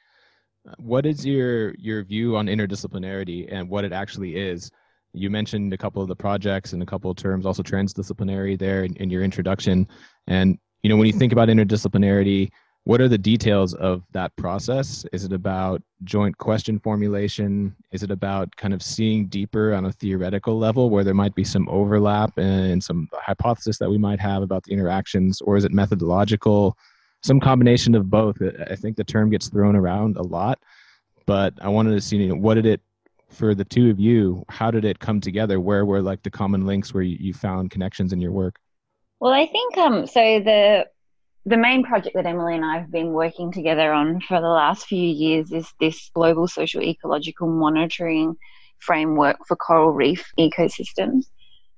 Uh, 0.68 0.74
what 0.78 1.06
is 1.06 1.24
your 1.24 1.74
your 1.76 2.04
view 2.04 2.36
on 2.36 2.46
interdisciplinarity 2.46 3.50
and 3.50 3.68
what 3.68 3.84
it 3.84 3.92
actually 3.92 4.36
is? 4.36 4.70
You 5.14 5.30
mentioned 5.30 5.72
a 5.72 5.78
couple 5.78 6.02
of 6.02 6.08
the 6.08 6.16
projects 6.16 6.74
and 6.74 6.82
a 6.82 6.86
couple 6.86 7.10
of 7.10 7.16
terms, 7.16 7.46
also 7.46 7.62
transdisciplinary 7.62 8.58
there 8.58 8.84
in, 8.84 8.94
in 8.96 9.08
your 9.08 9.22
introduction. 9.22 9.88
And 10.26 10.58
you 10.82 10.90
know, 10.90 10.96
when 10.96 11.06
you 11.06 11.14
think 11.14 11.32
about 11.32 11.48
interdisciplinarity, 11.48 12.50
what 12.88 13.02
are 13.02 13.08
the 13.08 13.18
details 13.18 13.74
of 13.74 14.02
that 14.12 14.34
process? 14.36 15.04
Is 15.12 15.22
it 15.22 15.34
about 15.34 15.82
joint 16.04 16.38
question 16.38 16.78
formulation? 16.78 17.76
Is 17.92 18.02
it 18.02 18.10
about 18.10 18.56
kind 18.56 18.72
of 18.72 18.82
seeing 18.82 19.26
deeper 19.26 19.74
on 19.74 19.84
a 19.84 19.92
theoretical 19.92 20.58
level 20.58 20.88
where 20.88 21.04
there 21.04 21.12
might 21.12 21.34
be 21.34 21.44
some 21.44 21.68
overlap 21.68 22.38
and 22.38 22.82
some 22.82 23.06
hypothesis 23.12 23.76
that 23.76 23.90
we 23.90 23.98
might 23.98 24.18
have 24.20 24.42
about 24.42 24.64
the 24.64 24.72
interactions 24.72 25.42
or 25.42 25.58
is 25.58 25.66
it 25.66 25.72
methodological? 25.72 26.78
Some 27.22 27.40
combination 27.40 27.94
of 27.94 28.08
both. 28.08 28.38
I 28.70 28.74
think 28.74 28.96
the 28.96 29.04
term 29.04 29.28
gets 29.28 29.50
thrown 29.50 29.76
around 29.76 30.16
a 30.16 30.22
lot 30.22 30.58
but 31.26 31.52
i 31.60 31.68
wanted 31.68 31.90
to 31.90 32.00
see 32.00 32.16
you 32.16 32.28
know, 32.28 32.36
what 32.36 32.54
did 32.54 32.64
it 32.64 32.80
for 33.28 33.54
the 33.54 33.66
two 33.66 33.90
of 33.90 34.00
you 34.00 34.42
how 34.48 34.70
did 34.70 34.86
it 34.86 34.98
come 34.98 35.20
together? 35.20 35.60
Where 35.60 35.84
were 35.84 36.00
like 36.00 36.22
the 36.22 36.30
common 36.30 36.64
links 36.64 36.94
where 36.94 37.02
you, 37.02 37.18
you 37.20 37.34
found 37.34 37.70
connections 37.70 38.14
in 38.14 38.18
your 38.18 38.32
work? 38.32 38.58
Well 39.20 39.34
i 39.34 39.46
think 39.46 39.76
um 39.76 40.06
so 40.06 40.40
the 40.40 40.86
the 41.48 41.56
main 41.56 41.82
project 41.82 42.14
that 42.14 42.26
Emily 42.26 42.54
and 42.54 42.64
I 42.64 42.78
have 42.78 42.90
been 42.90 43.12
working 43.12 43.50
together 43.50 43.90
on 43.90 44.20
for 44.20 44.40
the 44.40 44.48
last 44.48 44.86
few 44.86 45.02
years 45.02 45.50
is 45.50 45.72
this 45.80 46.10
global 46.14 46.46
social 46.46 46.82
ecological 46.82 47.48
monitoring 47.48 48.36
framework 48.78 49.38
for 49.46 49.56
coral 49.56 49.90
reef 49.92 50.30
ecosystems. 50.38 51.24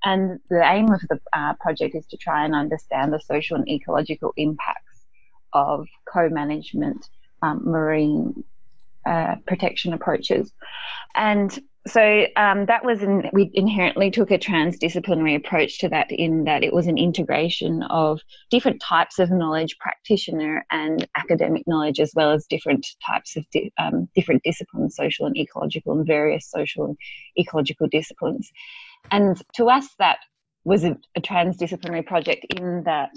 And 0.03 0.41
the 0.49 0.63
aim 0.65 0.91
of 0.93 1.01
the 1.09 1.21
uh, 1.33 1.55
project 1.61 1.95
is 1.95 2.07
to 2.07 2.17
try 2.17 2.45
and 2.45 2.55
understand 2.55 3.13
the 3.13 3.21
social 3.21 3.57
and 3.57 3.69
ecological 3.69 4.33
impacts 4.37 5.05
of 5.53 5.87
co 6.13 6.29
management 6.29 7.09
um, 7.43 7.63
marine 7.65 8.43
uh, 9.07 9.37
protection 9.47 9.93
approaches. 9.93 10.53
And 11.15 11.57
so 11.87 12.27
um, 12.37 12.67
that 12.67 12.85
was 12.85 13.03
in, 13.03 13.31
we 13.33 13.51
inherently 13.55 14.11
took 14.11 14.31
a 14.31 14.39
transdisciplinary 14.39 15.35
approach 15.35 15.79
to 15.79 15.89
that 15.89 16.11
in 16.11 16.45
that 16.45 16.63
it 16.63 16.75
was 16.75 16.87
an 16.87 16.99
integration 16.99 17.83
of 17.85 18.21
different 18.51 18.83
types 18.83 19.19
of 19.19 19.31
knowledge 19.31 19.79
practitioner 19.79 20.65
and 20.71 21.09
academic 21.17 21.63
knowledge 21.67 21.99
as 21.99 22.13
well 22.15 22.33
as 22.33 22.47
different 22.47 22.87
types 23.07 23.37
of 23.37 23.45
di- 23.51 23.73
um, 23.79 24.09
different 24.15 24.43
disciplines 24.43 24.95
social 24.95 25.25
and 25.25 25.39
ecological 25.39 25.93
and 25.93 26.07
various 26.07 26.51
social 26.51 26.85
and 26.85 26.99
ecological 27.39 27.89
disciplines. 27.89 28.51
And 29.11 29.41
to 29.55 29.71
us 29.71 29.89
that 29.99 30.19
was 30.65 30.85
a, 30.85 30.99
a 31.17 31.21
transdisciplinary 31.23 32.05
project 32.05 32.45
in 32.57 32.83
that 32.85 33.11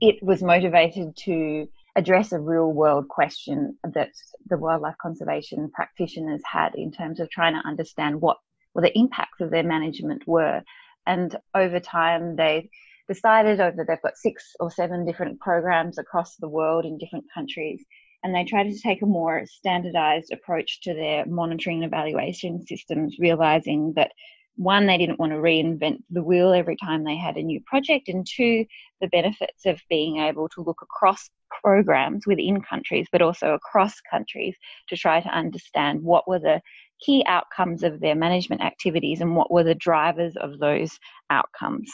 it 0.00 0.16
was 0.22 0.42
motivated 0.42 1.14
to 1.24 1.68
address 1.96 2.32
a 2.32 2.38
real 2.38 2.70
world 2.72 3.08
question 3.08 3.76
that 3.94 4.10
the 4.46 4.58
wildlife 4.58 4.96
conservation 5.00 5.70
practitioners 5.72 6.42
had 6.44 6.74
in 6.74 6.92
terms 6.92 7.20
of 7.20 7.30
trying 7.30 7.54
to 7.54 7.66
understand 7.66 8.20
what 8.20 8.36
well, 8.74 8.82
the 8.82 8.98
impacts 8.98 9.40
of 9.40 9.50
their 9.50 9.62
management 9.62 10.22
were. 10.26 10.62
And 11.06 11.34
over 11.54 11.80
time, 11.80 12.36
they 12.36 12.68
decided 13.08 13.60
over 13.60 13.84
they've 13.84 14.02
got 14.02 14.18
six 14.18 14.54
or 14.60 14.70
seven 14.70 15.06
different 15.06 15.40
programs 15.40 15.96
across 15.96 16.36
the 16.36 16.48
world 16.48 16.84
in 16.84 16.98
different 16.98 17.24
countries 17.32 17.84
and 18.26 18.34
they 18.34 18.44
tried 18.44 18.64
to 18.64 18.78
take 18.80 19.02
a 19.02 19.06
more 19.06 19.44
standardized 19.46 20.32
approach 20.32 20.80
to 20.80 20.92
their 20.94 21.24
monitoring 21.26 21.84
and 21.84 21.92
evaluation 21.92 22.66
systems 22.66 23.16
realizing 23.20 23.92
that 23.94 24.10
one 24.56 24.86
they 24.86 24.98
didn't 24.98 25.18
want 25.18 25.32
to 25.32 25.38
reinvent 25.38 25.98
the 26.10 26.22
wheel 26.22 26.52
every 26.52 26.76
time 26.76 27.04
they 27.04 27.16
had 27.16 27.36
a 27.36 27.42
new 27.42 27.60
project 27.66 28.08
and 28.08 28.26
two 28.26 28.64
the 29.00 29.08
benefits 29.08 29.66
of 29.66 29.80
being 29.88 30.18
able 30.18 30.48
to 30.48 30.62
look 30.62 30.80
across 30.82 31.28
programs 31.62 32.26
within 32.26 32.60
countries 32.60 33.06
but 33.12 33.22
also 33.22 33.54
across 33.54 34.00
countries 34.10 34.56
to 34.88 34.96
try 34.96 35.20
to 35.20 35.28
understand 35.28 36.02
what 36.02 36.26
were 36.26 36.38
the 36.38 36.60
key 37.04 37.22
outcomes 37.26 37.82
of 37.82 38.00
their 38.00 38.14
management 38.14 38.62
activities 38.62 39.20
and 39.20 39.36
what 39.36 39.50
were 39.50 39.64
the 39.64 39.74
drivers 39.74 40.34
of 40.36 40.58
those 40.58 40.98
outcomes 41.30 41.90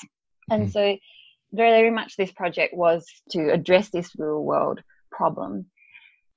and 0.50 0.64
mm-hmm. 0.64 0.70
so, 0.70 0.96
very 1.52 1.90
much 1.90 2.16
this 2.16 2.32
project 2.32 2.74
was 2.74 3.06
to 3.30 3.52
address 3.52 3.90
this 3.90 4.10
real 4.16 4.42
world 4.42 4.80
problem. 5.10 5.66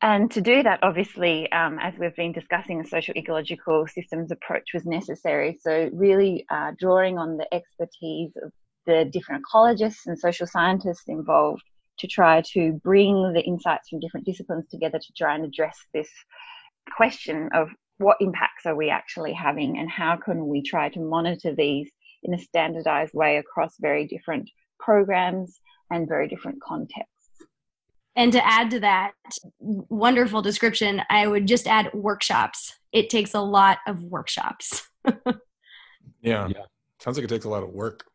And 0.06 0.30
to 0.34 0.42
do 0.42 0.62
that, 0.62 0.82
obviously, 0.84 1.52
um, 1.52 1.80
as 1.80 1.96
we've 1.98 2.16
been 2.16 2.32
discussing, 2.32 2.80
a 2.80 2.86
social 2.86 3.18
ecological 3.18 3.88
systems 3.88 4.30
approach 4.30 4.70
was 4.72 4.86
necessary. 4.86 5.58
So, 5.60 5.90
really 5.92 6.46
uh, 6.48 6.74
drawing 6.80 7.18
on 7.18 7.38
the 7.38 7.52
expertise 7.52 8.32
of 8.44 8.52
the 8.86 9.10
different 9.12 9.46
ecologists 9.52 10.06
and 10.06 10.20
social 10.20 10.46
scientists 10.46 11.06
involved 11.08 11.64
to 11.98 12.08
try 12.08 12.44
to 12.54 12.74
bring 12.84 13.34
the 13.34 13.42
insights 13.42 13.90
from 13.90 14.00
different 14.00 14.28
disciplines 14.28 14.68
together 14.70 15.00
to 15.00 15.14
try 15.18 15.34
and 15.34 15.44
address 15.44 15.76
this 15.92 16.12
question 16.96 17.50
of 17.56 17.70
what 17.98 18.18
impacts 18.20 18.68
are 18.68 18.76
we 18.76 18.92
actually 18.92 19.34
having 19.34 19.80
and 19.80 19.90
how 19.90 20.18
can 20.24 20.48
we 20.48 20.62
try 20.62 20.88
to 20.90 21.00
monitor 21.00 21.56
these 21.56 21.90
in 22.22 22.32
a 22.36 22.38
standardized 22.38 23.16
way 23.16 23.38
across 23.38 23.74
very 23.80 24.06
different 24.06 24.48
programs 24.80 25.60
and 25.90 26.08
very 26.08 26.28
different 26.28 26.62
contexts. 26.62 27.15
And 28.16 28.32
to 28.32 28.46
add 28.46 28.72
to 28.72 28.80
that 28.80 29.12
wonderful 29.60 30.42
description, 30.42 31.02
I 31.10 31.28
would 31.28 31.48
just 31.48 31.68
add 31.68 31.94
workshops. 31.94 32.74
It 32.94 33.10
takes 33.10 33.34
a 33.34 33.42
lot 33.42 33.80
of 33.88 34.04
workshops. 34.04 34.88
yeah. 36.22 36.48
yeah. 36.48 36.64
Sounds 37.00 37.18
like 37.18 37.26
it 37.26 37.30
takes 37.30 37.46
a 37.46 37.50
lot 37.50 37.64
of 37.64 37.70
work. 37.70 38.06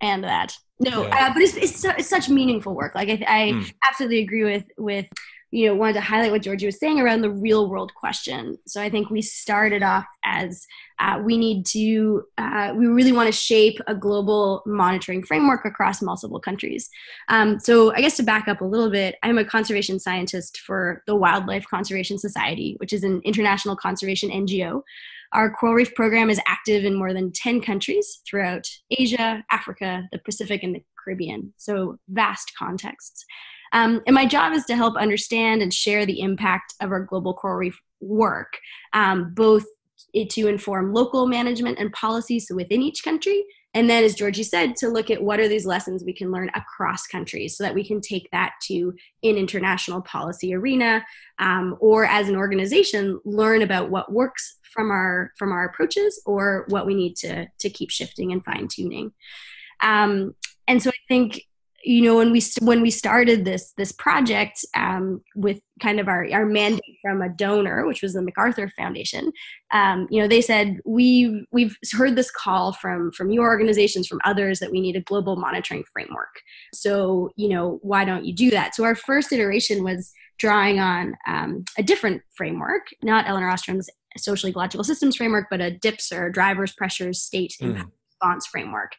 And 0.00 0.24
that. 0.24 0.56
No, 0.78 1.02
yeah. 1.02 1.26
uh, 1.26 1.32
but 1.34 1.42
it's, 1.42 1.56
it's, 1.56 1.84
it's, 1.84 2.08
such 2.08 2.28
meaningful 2.28 2.74
work. 2.74 2.94
Like 2.94 3.08
I, 3.08 3.24
I 3.26 3.52
mm. 3.52 3.72
absolutely 3.86 4.20
agree 4.20 4.44
with, 4.44 4.64
with 4.78 5.06
you 5.50 5.66
know 5.66 5.74
wanted 5.74 5.94
to 5.94 6.00
highlight 6.00 6.30
what 6.30 6.42
georgie 6.42 6.66
was 6.66 6.78
saying 6.78 7.00
around 7.00 7.22
the 7.22 7.30
real 7.30 7.68
world 7.68 7.92
question. 7.94 8.56
So 8.66 8.80
i 8.80 8.88
think 8.88 9.10
we 9.10 9.22
started 9.22 9.82
off 9.82 10.06
as 10.24 10.66
uh, 10.98 11.18
we 11.24 11.38
need 11.38 11.64
to 11.64 12.24
uh, 12.38 12.74
we 12.76 12.86
really 12.86 13.12
want 13.12 13.26
to 13.26 13.32
shape 13.32 13.78
a 13.86 13.94
global 13.94 14.62
monitoring 14.66 15.22
framework 15.22 15.64
across 15.64 16.02
multiple 16.02 16.40
countries. 16.40 16.88
Um, 17.28 17.58
so 17.58 17.92
i 17.94 18.00
guess 18.00 18.16
to 18.16 18.22
back 18.22 18.48
up 18.48 18.60
a 18.60 18.64
little 18.64 18.90
bit 18.90 19.16
i'm 19.22 19.38
a 19.38 19.44
conservation 19.44 19.98
scientist 19.98 20.60
for 20.60 21.02
the 21.06 21.16
wildlife 21.16 21.66
conservation 21.68 22.18
society 22.18 22.76
which 22.78 22.92
is 22.92 23.02
an 23.02 23.20
international 23.24 23.76
conservation 23.76 24.30
ngo 24.30 24.82
our 25.32 25.48
coral 25.48 25.76
reef 25.76 25.94
program 25.94 26.28
is 26.28 26.40
active 26.46 26.84
in 26.84 26.94
more 26.94 27.12
than 27.12 27.32
10 27.32 27.60
countries 27.60 28.20
throughout 28.28 28.66
asia 28.90 29.44
africa 29.50 30.08
the 30.12 30.18
pacific 30.18 30.62
and 30.62 30.74
the 30.74 30.82
caribbean. 31.02 31.52
So 31.56 31.98
vast 32.08 32.52
contexts 32.58 33.24
um, 33.72 34.00
and 34.06 34.14
my 34.14 34.26
job 34.26 34.52
is 34.52 34.64
to 34.66 34.76
help 34.76 34.96
understand 34.96 35.62
and 35.62 35.72
share 35.72 36.06
the 36.06 36.20
impact 36.20 36.74
of 36.80 36.90
our 36.90 37.00
global 37.00 37.34
coral 37.34 37.58
reef 37.58 37.80
work, 38.00 38.58
um, 38.92 39.32
both 39.34 39.64
to 40.28 40.48
inform 40.48 40.92
local 40.92 41.26
management 41.26 41.78
and 41.78 41.92
policies 41.92 42.50
within 42.52 42.82
each 42.82 43.04
country, 43.04 43.44
and 43.72 43.88
then, 43.88 44.02
as 44.02 44.14
Georgie 44.14 44.42
said, 44.42 44.74
to 44.76 44.88
look 44.88 45.10
at 45.10 45.22
what 45.22 45.38
are 45.38 45.46
these 45.46 45.64
lessons 45.64 46.02
we 46.02 46.12
can 46.12 46.32
learn 46.32 46.50
across 46.54 47.06
countries 47.06 47.56
so 47.56 47.62
that 47.62 47.74
we 47.74 47.86
can 47.86 48.00
take 48.00 48.28
that 48.32 48.54
to 48.64 48.92
an 49.22 49.36
international 49.36 50.00
policy 50.02 50.52
arena 50.54 51.04
um, 51.38 51.76
or 51.78 52.04
as 52.04 52.28
an 52.28 52.34
organization 52.34 53.20
learn 53.24 53.62
about 53.62 53.90
what 53.90 54.12
works 54.12 54.58
from 54.62 54.90
our 54.90 55.32
from 55.36 55.52
our 55.52 55.64
approaches 55.64 56.20
or 56.26 56.64
what 56.68 56.86
we 56.86 56.94
need 56.94 57.14
to 57.16 57.46
to 57.58 57.70
keep 57.70 57.90
shifting 57.90 58.32
and 58.32 58.44
fine 58.44 58.66
tuning. 58.66 59.12
Um, 59.82 60.34
and 60.66 60.82
so 60.82 60.90
I 60.90 61.00
think 61.08 61.42
you 61.82 62.02
know 62.02 62.16
when 62.16 62.30
we 62.32 62.42
when 62.60 62.82
we 62.82 62.90
started 62.90 63.44
this 63.44 63.72
this 63.76 63.92
project 63.92 64.64
um, 64.76 65.22
with 65.34 65.60
kind 65.80 65.98
of 65.98 66.08
our, 66.08 66.28
our 66.32 66.44
mandate 66.44 66.98
from 67.00 67.22
a 67.22 67.28
donor 67.28 67.86
which 67.86 68.02
was 68.02 68.12
the 68.12 68.22
macarthur 68.22 68.68
foundation 68.76 69.32
um, 69.72 70.06
you 70.10 70.20
know 70.20 70.28
they 70.28 70.42
said 70.42 70.78
we 70.84 71.46
we've 71.52 71.76
heard 71.92 72.16
this 72.16 72.30
call 72.30 72.72
from 72.72 73.12
from 73.12 73.30
your 73.30 73.46
organizations 73.46 74.06
from 74.06 74.20
others 74.24 74.58
that 74.58 74.70
we 74.70 74.80
need 74.80 74.96
a 74.96 75.00
global 75.02 75.36
monitoring 75.36 75.84
framework. 75.92 76.40
So 76.74 77.30
you 77.36 77.48
know 77.48 77.78
why 77.82 78.04
don't 78.04 78.24
you 78.24 78.34
do 78.34 78.50
that? 78.50 78.74
So 78.74 78.84
our 78.84 78.94
first 78.94 79.32
iteration 79.32 79.84
was 79.84 80.12
drawing 80.38 80.80
on 80.80 81.14
um, 81.26 81.64
a 81.76 81.82
different 81.82 82.22
framework 82.34 82.86
not 83.02 83.28
elinor 83.28 83.50
ostrom's 83.50 83.90
social 84.16 84.48
ecological 84.48 84.82
systems 84.82 85.16
framework 85.16 85.46
but 85.50 85.60
a 85.60 85.78
DPSIR 85.82 86.32
drivers 86.32 86.72
pressures 86.72 87.20
state 87.22 87.54
mm. 87.60 87.84
response 88.08 88.46
framework 88.46 88.92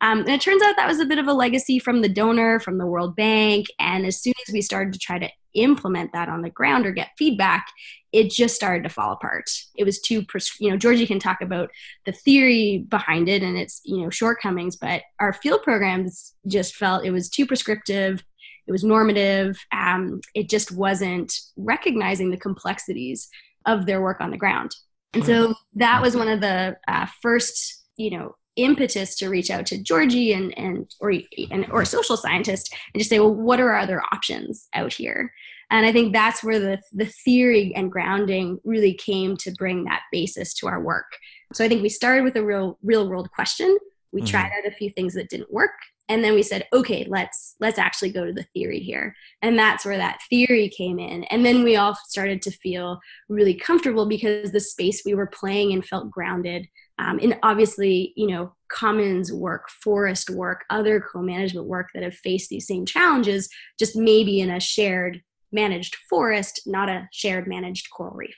um, 0.00 0.20
and 0.20 0.28
it 0.28 0.40
turns 0.40 0.62
out 0.62 0.76
that 0.76 0.88
was 0.88 1.00
a 1.00 1.06
bit 1.06 1.18
of 1.18 1.26
a 1.26 1.32
legacy 1.32 1.78
from 1.78 2.02
the 2.02 2.08
donor, 2.08 2.60
from 2.60 2.78
the 2.78 2.86
World 2.86 3.16
Bank. 3.16 3.66
And 3.78 4.04
as 4.06 4.20
soon 4.20 4.34
as 4.46 4.52
we 4.52 4.60
started 4.62 4.92
to 4.92 4.98
try 4.98 5.18
to 5.18 5.30
implement 5.54 6.12
that 6.12 6.28
on 6.28 6.42
the 6.42 6.50
ground 6.50 6.86
or 6.86 6.92
get 6.92 7.12
feedback, 7.16 7.68
it 8.12 8.30
just 8.30 8.54
started 8.54 8.82
to 8.82 8.88
fall 8.88 9.12
apart. 9.12 9.50
It 9.76 9.84
was 9.84 10.00
too, 10.00 10.24
pres- 10.24 10.60
you 10.60 10.70
know, 10.70 10.76
Georgie 10.76 11.06
can 11.06 11.18
talk 11.18 11.40
about 11.40 11.70
the 12.04 12.12
theory 12.12 12.84
behind 12.88 13.28
it 13.28 13.42
and 13.42 13.56
its, 13.56 13.80
you 13.84 14.02
know, 14.02 14.10
shortcomings, 14.10 14.76
but 14.76 15.02
our 15.18 15.32
field 15.32 15.62
programs 15.62 16.34
just 16.46 16.76
felt 16.76 17.04
it 17.04 17.10
was 17.10 17.28
too 17.28 17.46
prescriptive. 17.46 18.22
It 18.66 18.72
was 18.72 18.84
normative. 18.84 19.58
Um, 19.72 20.20
it 20.34 20.48
just 20.48 20.72
wasn't 20.72 21.32
recognizing 21.56 22.30
the 22.30 22.36
complexities 22.36 23.28
of 23.64 23.86
their 23.86 24.02
work 24.02 24.20
on 24.20 24.30
the 24.30 24.36
ground. 24.36 24.74
And 25.14 25.24
so 25.24 25.54
that 25.74 26.02
was 26.02 26.16
one 26.16 26.28
of 26.28 26.40
the 26.40 26.76
uh, 26.86 27.06
first, 27.22 27.84
you 27.96 28.10
know, 28.10 28.34
impetus 28.56 29.16
to 29.16 29.28
reach 29.28 29.50
out 29.50 29.66
to 29.66 29.82
Georgie 29.82 30.32
and 30.32 30.56
and 30.58 30.94
or 31.00 31.12
and 31.50 31.66
or 31.70 31.82
a 31.82 31.86
social 31.86 32.16
scientist 32.16 32.74
and 32.92 33.00
just 33.00 33.10
say, 33.10 33.18
well, 33.18 33.34
what 33.34 33.60
are 33.60 33.70
our 33.70 33.78
other 33.78 34.02
options 34.12 34.68
out 34.74 34.92
here? 34.92 35.32
And 35.70 35.84
I 35.84 35.92
think 35.92 36.12
that's 36.12 36.42
where 36.42 36.58
the 36.58 36.80
the 36.92 37.06
theory 37.06 37.72
and 37.74 37.92
grounding 37.92 38.58
really 38.64 38.94
came 38.94 39.36
to 39.38 39.52
bring 39.52 39.84
that 39.84 40.02
basis 40.12 40.54
to 40.54 40.68
our 40.68 40.80
work. 40.80 41.06
So 41.52 41.64
I 41.64 41.68
think 41.68 41.82
we 41.82 41.88
started 41.88 42.24
with 42.24 42.36
a 42.36 42.44
real 42.44 42.78
real 42.82 43.08
world 43.08 43.30
question. 43.30 43.76
We 44.12 44.22
mm-hmm. 44.22 44.30
tried 44.30 44.52
out 44.56 44.66
a 44.66 44.74
few 44.74 44.90
things 44.90 45.14
that 45.14 45.28
didn't 45.28 45.52
work 45.52 45.72
and 46.08 46.22
then 46.22 46.34
we 46.34 46.42
said 46.42 46.66
okay 46.72 47.06
let's 47.08 47.56
let's 47.60 47.78
actually 47.78 48.10
go 48.10 48.24
to 48.24 48.32
the 48.32 48.46
theory 48.54 48.80
here 48.80 49.14
and 49.42 49.58
that's 49.58 49.84
where 49.84 49.96
that 49.96 50.20
theory 50.28 50.68
came 50.68 50.98
in 50.98 51.24
and 51.24 51.44
then 51.44 51.62
we 51.62 51.76
all 51.76 51.94
started 52.06 52.42
to 52.42 52.50
feel 52.50 53.00
really 53.28 53.54
comfortable 53.54 54.06
because 54.06 54.52
the 54.52 54.60
space 54.60 55.02
we 55.04 55.14
were 55.14 55.26
playing 55.26 55.72
in 55.72 55.82
felt 55.82 56.10
grounded 56.10 56.66
um, 56.98 57.18
and 57.22 57.38
obviously 57.42 58.12
you 58.16 58.26
know 58.26 58.52
commons 58.70 59.32
work 59.32 59.68
forest 59.70 60.30
work 60.30 60.64
other 60.70 61.00
co-management 61.00 61.66
work 61.66 61.88
that 61.94 62.02
have 62.02 62.14
faced 62.14 62.50
these 62.50 62.66
same 62.66 62.84
challenges 62.84 63.48
just 63.78 63.96
maybe 63.96 64.40
in 64.40 64.50
a 64.50 64.60
shared 64.60 65.22
managed 65.52 65.96
forest 66.08 66.60
not 66.66 66.88
a 66.88 67.08
shared 67.12 67.46
managed 67.46 67.88
coral 67.90 68.14
reef. 68.14 68.36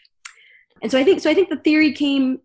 And 0.83 0.91
so 0.91 0.99
i 0.99 1.05
think 1.05 1.21
so 1.21 1.31
i 1.31 1.35
think 1.35 1.49
the 1.49 1.57
theory 1.57 1.93
came 1.93 2.41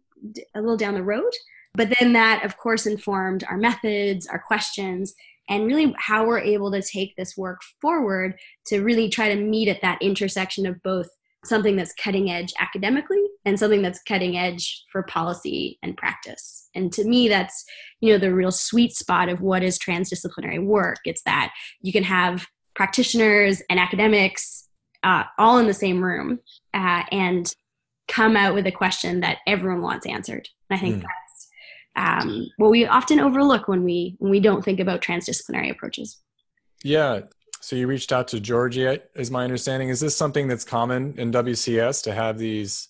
a 0.56 0.62
little 0.62 0.78
down 0.78 0.94
the 0.94 1.04
road 1.04 1.32
but 1.74 1.94
then 2.00 2.14
that 2.14 2.46
of 2.46 2.58
course 2.58 2.86
informed 2.86 3.44
our 3.50 3.58
methods 3.58 4.28
our 4.28 4.40
questions 4.40 5.14
and 5.50 5.66
really 5.66 5.94
how 5.98 6.26
we're 6.26 6.40
able 6.40 6.72
to 6.72 6.82
take 6.82 7.16
this 7.16 7.36
work 7.36 7.62
forward 7.82 8.36
to 8.68 8.82
really 8.82 9.10
try 9.10 9.34
to 9.34 9.42
meet 9.42 9.68
at 9.68 9.82
that 9.82 10.02
intersection 10.02 10.66
of 10.66 10.82
both 10.84 11.10
something 11.46 11.76
that's 11.76 11.94
cutting 11.94 12.32
edge 12.32 12.54
academically 12.60 13.24
and 13.46 13.60
something 13.60 13.82
that's 13.82 14.02
cutting 14.04 14.38
edge 14.38 14.84
for 14.92 15.04
policy 15.04 15.78
and 15.84 15.98
practice. 15.98 16.70
And 16.76 16.92
to 16.94 17.04
me, 17.04 17.28
that's 17.28 17.66
you 18.02 18.14
know 18.14 18.20
the 18.20 18.34
real 18.34 18.52
sweet 18.52 18.94
spot 18.94 19.30
of 19.30 19.42
what 19.42 19.64
is 19.64 19.80
transdisciplinary 19.80 20.64
work. 20.64 21.00
It's 21.06 21.24
that 21.24 21.54
you 21.82 21.92
can 21.92 22.04
have 22.04 22.48
practitioners 22.76 23.62
and 23.70 23.80
academics 23.80 24.68
uh, 25.04 25.24
all 25.38 25.58
in 25.58 25.68
the 25.68 25.74
same 25.74 26.04
room 26.04 26.40
uh, 26.74 27.04
and 27.12 27.54
come 28.08 28.36
out 28.36 28.54
with 28.54 28.66
a 28.68 28.72
question 28.72 29.20
that 29.22 29.40
everyone 29.48 29.82
wants 29.82 30.06
answered. 30.06 30.48
And 30.70 30.78
I 30.78 30.82
think 30.82 30.98
mm. 30.98 31.02
that's 31.02 31.50
um, 31.96 32.48
what 32.58 32.72
we 32.72 32.86
often 32.86 33.20
overlook 33.20 33.68
when 33.68 33.84
we 33.84 34.16
when 34.20 34.32
we 34.32 34.40
don't 34.40 34.64
think 34.64 34.80
about 34.80 35.02
transdisciplinary 35.02 35.72
approaches. 35.72 36.20
Yeah, 36.84 37.22
so 37.64 37.78
you 37.78 37.88
reached 37.88 38.12
out 38.12 38.28
to 38.28 38.42
Georgia, 38.42 39.00
is 39.16 39.32
my 39.32 39.46
understanding. 39.46 39.88
Is 39.88 40.02
this 40.02 40.18
something 40.18 40.50
that's 40.50 40.66
common 40.66 41.14
in 41.18 41.32
WCS 41.32 42.04
to 42.04 42.14
have 42.14 42.38
these 42.38 42.90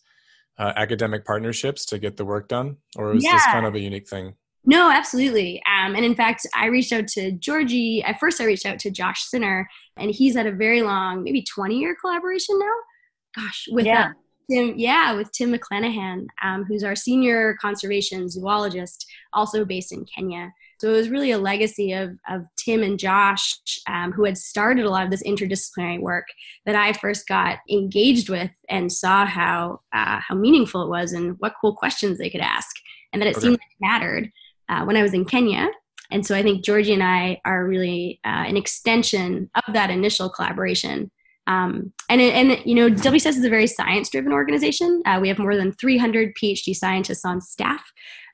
uh, 0.57 0.73
academic 0.75 1.25
partnerships 1.25 1.85
to 1.85 1.99
get 1.99 2.17
the 2.17 2.25
work 2.25 2.47
done, 2.47 2.77
or 2.95 3.15
is 3.15 3.23
yeah. 3.23 3.33
this 3.33 3.45
kind 3.45 3.67
of 3.67 3.75
a 3.75 3.79
unique 3.79 4.09
thing? 4.09 4.33
No, 4.65 4.89
absolutely. 4.89 5.61
Um, 5.71 5.93
and 5.93 6.03
in 6.03 6.15
fact, 6.15 6.47
I 6.55 6.67
reached 6.67 6.91
out 6.91 7.07
to 7.09 7.33
Georgie. 7.33 8.01
At 8.01 8.19
first, 8.19 8.41
I 8.41 8.45
reached 8.45 8.65
out 8.65 8.79
to 8.79 8.89
Josh 8.89 9.29
Cinner, 9.29 9.65
and 9.95 10.09
he's 10.09 10.35
had 10.35 10.47
a 10.47 10.51
very 10.51 10.81
long, 10.81 11.23
maybe 11.23 11.43
20 11.43 11.77
year 11.77 11.95
collaboration 12.01 12.57
now. 12.57 13.43
Gosh, 13.43 13.67
with 13.69 13.85
yeah. 13.85 14.07
Uh, 14.07 14.13
Tim, 14.49 14.73
yeah, 14.75 15.13
with 15.13 15.31
Tim 15.33 15.53
McClanahan, 15.53 16.25
um, 16.43 16.65
who's 16.65 16.83
our 16.83 16.95
senior 16.95 17.55
conservation 17.61 18.27
zoologist, 18.27 19.05
also 19.33 19.65
based 19.65 19.91
in 19.91 20.03
Kenya. 20.05 20.51
So 20.83 20.89
it 20.89 20.97
was 20.97 21.07
really 21.07 21.31
a 21.31 21.37
legacy 21.37 21.93
of, 21.93 22.17
of 22.29 22.41
Tim 22.57 22.83
and 22.83 22.99
Josh, 22.99 23.57
um, 23.87 24.11
who 24.11 24.25
had 24.25 24.37
started 24.37 24.83
a 24.83 24.89
lot 24.89 25.05
of 25.05 25.11
this 25.11 25.23
interdisciplinary 25.23 26.01
work 26.01 26.25
that 26.65 26.75
I 26.75 26.91
first 26.91 27.25
got 27.25 27.59
engaged 27.71 28.27
with 28.27 28.51
and 28.67 28.91
saw 28.91 29.25
how 29.25 29.79
uh, 29.93 30.19
how 30.19 30.35
meaningful 30.35 30.83
it 30.83 30.89
was 30.89 31.13
and 31.13 31.37
what 31.39 31.53
cool 31.61 31.73
questions 31.73 32.17
they 32.17 32.29
could 32.29 32.41
ask, 32.41 32.75
and 33.13 33.21
that 33.21 33.27
it 33.27 33.37
okay. 33.37 33.43
seemed 33.43 33.53
like 33.53 33.61
it 33.61 33.79
mattered 33.79 34.29
uh, 34.67 34.83
when 34.83 34.97
I 34.97 35.03
was 35.03 35.13
in 35.13 35.23
Kenya. 35.23 35.69
And 36.11 36.25
so 36.25 36.35
I 36.35 36.43
think 36.43 36.65
Georgie 36.65 36.95
and 36.95 37.01
I 37.01 37.39
are 37.45 37.65
really 37.65 38.19
uh, 38.25 38.43
an 38.45 38.57
extension 38.57 39.49
of 39.65 39.73
that 39.73 39.89
initial 39.89 40.27
collaboration 40.27 41.09
um, 41.45 41.91
and, 42.09 42.21
and, 42.21 42.59
you 42.65 42.75
know, 42.75 42.89
WCS 42.89 43.37
is 43.37 43.43
a 43.43 43.49
very 43.49 43.67
science 43.67 44.09
driven 44.09 44.31
organization. 44.31 45.01
Uh, 45.05 45.19
we 45.21 45.27
have 45.27 45.39
more 45.39 45.57
than 45.57 45.73
300 45.73 46.33
PhD 46.41 46.73
scientists 46.73 47.25
on 47.25 47.41
staff, 47.41 47.83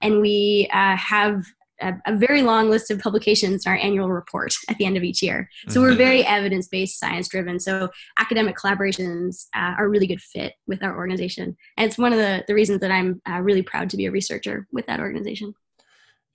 and 0.02 0.22
we 0.22 0.70
uh, 0.72 0.96
have 0.96 1.44
a, 1.82 1.94
a, 2.06 2.16
very 2.16 2.42
long 2.42 2.70
list 2.70 2.92
of 2.92 3.00
publications 3.00 3.66
in 3.66 3.72
our 3.72 3.78
annual 3.78 4.12
report 4.12 4.54
at 4.70 4.78
the 4.78 4.86
end 4.86 4.98
of 4.98 5.04
each 5.04 5.22
year. 5.22 5.50
So 5.68 5.82
we're 5.82 5.90
mm-hmm. 5.90 5.98
very 5.98 6.26
evidence 6.26 6.68
based, 6.68 7.00
science 7.00 7.28
driven. 7.28 7.60
So 7.60 7.90
academic 8.18 8.58
collaborations 8.58 9.46
uh, 9.56 9.76
are 9.78 9.86
a 9.86 9.90
really 9.90 10.08
good 10.08 10.22
fit 10.22 10.54
with 10.68 10.84
our 10.84 10.96
organization. 10.96 11.56
And 11.78 11.88
it's 11.88 11.98
one 11.98 12.14
of 12.14 12.20
the, 12.20 12.44
the 12.48 12.54
reasons 12.54 12.82
that 12.82 12.92
I'm 12.92 13.22
uh, 13.30 13.42
really 13.42 13.62
proud 13.62 13.90
to 13.92 13.98
be 13.98 14.06
a 14.06 14.12
researcher 14.12 14.68
with 14.72 14.86
that 14.88 15.00
organization. 15.00 15.54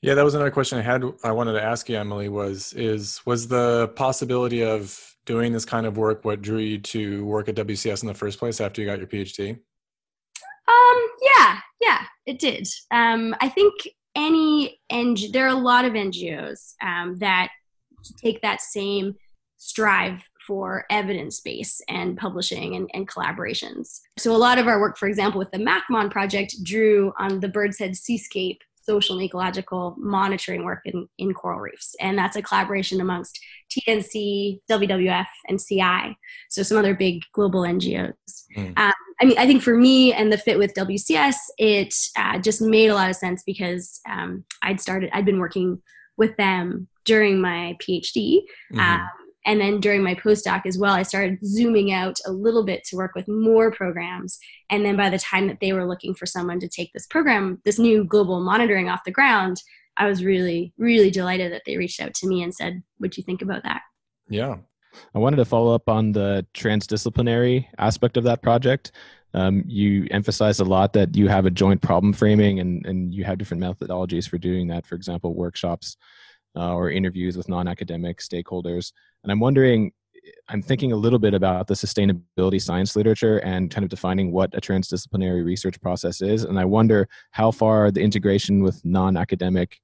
Yeah, 0.03 0.15
that 0.15 0.25
was 0.25 0.35
another 0.35 0.51
question 0.51 0.79
I 0.79 0.83
had. 0.83 1.03
I 1.23 1.33
wanted 1.33 1.55
to 1.55 1.63
ask 1.63 1.89
you, 1.89 1.97
Emily. 1.97 2.29
Was 2.29 2.75
is 2.75 3.25
was 3.25 3.49
the 3.49 3.89
possibility 3.97 4.63
of 4.63 5.01
doing 5.25 5.51
this 5.51 5.65
kind 5.65 5.87
of 5.87 5.97
work 5.97 6.27
what 6.27 6.43
drew 6.43 6.59
you 6.59 6.79
to 6.79 7.25
work 7.25 7.49
at 7.49 7.55
WCS 7.55 8.03
in 8.03 8.09
the 8.09 8.15
first 8.15 8.39
place 8.39 8.61
after 8.61 8.83
you 8.83 8.87
got 8.87 8.99
your 8.99 9.07
PhD? 9.07 9.59
Um, 10.69 11.09
yeah, 11.23 11.59
yeah, 11.81 12.03
it 12.27 12.39
did. 12.39 12.69
Um, 12.91 13.35
I 13.41 13.49
think 13.49 13.73
any 14.15 14.81
NG, 14.91 15.33
there 15.33 15.47
are 15.47 15.57
a 15.57 15.61
lot 15.61 15.85
of 15.85 15.93
NGOs 15.93 16.75
um, 16.83 17.19
that 17.19 17.51
take 18.23 18.43
that 18.43 18.61
same 18.61 19.15
strive 19.57 20.23
for 20.47 20.85
evidence 20.91 21.41
base 21.41 21.81
and 21.89 22.19
publishing 22.19 22.77
and, 22.77 22.91
and, 22.93 23.09
collaborations. 23.09 24.01
So 24.19 24.35
a 24.35 24.37
lot 24.37 24.59
of 24.59 24.67
our 24.67 24.79
work, 24.79 24.99
for 24.99 25.09
example, 25.09 25.39
with 25.39 25.51
the 25.53 25.59
MACMON 25.59 26.11
project 26.11 26.55
drew 26.63 27.15
on 27.19 27.41
the 27.41 27.49
Bird's 27.49 27.79
Head 27.79 27.97
Seascape 27.97 28.61
social 28.85 29.17
and 29.17 29.25
ecological 29.25 29.95
monitoring 29.99 30.65
work 30.65 30.81
in, 30.85 31.09
in 31.19 31.33
coral 31.35 31.61
reefs. 31.61 31.95
And 32.01 32.19
that's 32.19 32.37
a 32.37 32.43
collaboration 32.43 33.01
amongst 33.01 33.39
TNC, 33.71 34.61
WWF, 34.71 35.27
and 35.49 35.61
CI. 35.61 36.17
So 36.51 36.63
some 36.63 36.79
other 36.79 36.95
big 36.95 37.23
global 37.33 37.63
NGOs. 37.63 38.13
Mm. 38.57 38.79
Um, 38.79 38.93
I 39.21 39.25
mean, 39.25 39.39
I 39.39 39.47
think 39.47 39.63
for 39.63 39.77
me 39.77 40.13
and 40.13 40.33
the 40.33 40.39
fit 40.39 40.59
with 40.59 40.75
WCS, 40.75 41.37
it 41.59 41.95
uh, 42.19 42.39
just 42.39 42.61
made 42.61 42.91
a 42.91 42.95
lot 42.95 43.11
of 43.11 43.17
sense 43.17 43.43
because 43.45 44.01
um, 44.11 44.45
I'd 44.63 44.81
started, 44.81 45.11
I'd 45.13 45.25
been 45.25 45.41
working 45.41 45.81
with 46.17 46.37
them 46.37 46.89
during 47.05 47.41
my 47.41 47.77
PhD. 47.81 48.41
Mm-hmm. 48.73 48.81
Um, 48.81 49.09
and 49.45 49.61
then 49.61 49.81
during 49.81 50.03
my 50.03 50.15
postdoc 50.15 50.65
as 50.65 50.79
well, 50.79 50.95
I 50.95 51.03
started 51.03 51.39
zooming 51.45 51.93
out 51.93 52.19
a 52.27 52.33
little 52.33 52.65
bit 52.65 52.85
to 52.85 52.97
work 52.97 53.15
with 53.15 53.29
more 53.29 53.71
programs. 53.71 54.39
And 54.71 54.85
then 54.85 54.97
by 54.97 55.11
the 55.11 55.19
time 55.19 55.49
that 55.49 55.61
they 55.61 55.73
were 55.73 55.87
looking 55.87 56.15
for 56.15 56.27
someone 56.27 56.61
to 56.61 56.69
take 56.69 56.93
this 56.93 57.07
program, 57.07 57.61
this 57.65 57.79
new 57.79 58.05
global 58.05 58.41
monitoring 58.41 58.89
off 58.89 59.05
the 59.05 59.11
ground, 59.11 59.63
I 59.97 60.07
was 60.07 60.25
really, 60.25 60.73
really 60.79 61.11
delighted 61.11 61.53
that 61.53 61.63
they 61.67 61.77
reached 61.77 62.01
out 62.01 62.15
to 62.15 62.27
me 62.27 62.43
and 62.43 62.55
said, 62.55 62.83
What'd 62.99 63.17
you 63.17 63.23
think 63.23 63.43
about 63.43 63.63
that? 63.65 63.83
Yeah. 64.29 64.57
I 65.15 65.19
wanted 65.19 65.37
to 65.37 65.45
follow 65.45 65.75
up 65.75 65.89
on 65.89 66.13
the 66.13 66.47
transdisciplinary 66.55 67.67
aspect 67.79 68.17
of 68.17 68.25
that 68.25 68.43
project. 68.43 68.93
Um, 69.35 69.65
you 69.67 70.07
emphasize 70.13 70.61
a 70.61 70.65
lot 70.65 70.93
that 70.93 71.17
you 71.17 71.29
have 71.29 71.45
a 71.45 71.51
joint 71.51 71.83
problem 71.83 72.13
framing 72.13 72.61
and, 72.61 72.87
and 72.87 73.13
you 73.13 73.25
have 73.25 73.39
different 73.39 73.63
methodologies 73.63 74.29
for 74.29 74.39
doing 74.39 74.69
that. 74.69 74.87
For 74.87 74.95
example, 74.95 75.35
workshops 75.35 75.97
uh, 76.57 76.75
or 76.75 76.91
interviews 76.91 77.37
with 77.37 77.49
non 77.49 77.69
academic 77.69 78.19
stakeholders. 78.19 78.93
And 79.23 79.33
I'm 79.33 79.41
wondering, 79.41 79.93
I'm 80.49 80.63
thinking 80.63 80.93
a 80.93 80.97
little 80.97 81.19
bit 81.19 81.35
about 81.35 81.67
the 81.67 81.75
sustainability 81.75 82.61
science 82.61 82.97
literature 82.97 83.39
and 83.39 83.71
kind 83.71 83.85
of 83.85 83.91
defining 83.91 84.33
what 84.33 84.55
a 84.55 84.61
transdisciplinary 84.61 85.45
research 85.45 85.81
process 85.81 86.23
is. 86.23 86.45
And 86.45 86.59
I 86.59 86.65
wonder 86.65 87.09
how 87.31 87.51
far 87.51 87.91
the 87.91 88.03
integration 88.03 88.63
with 88.63 88.85
non 88.85 89.17
academic 89.17 89.81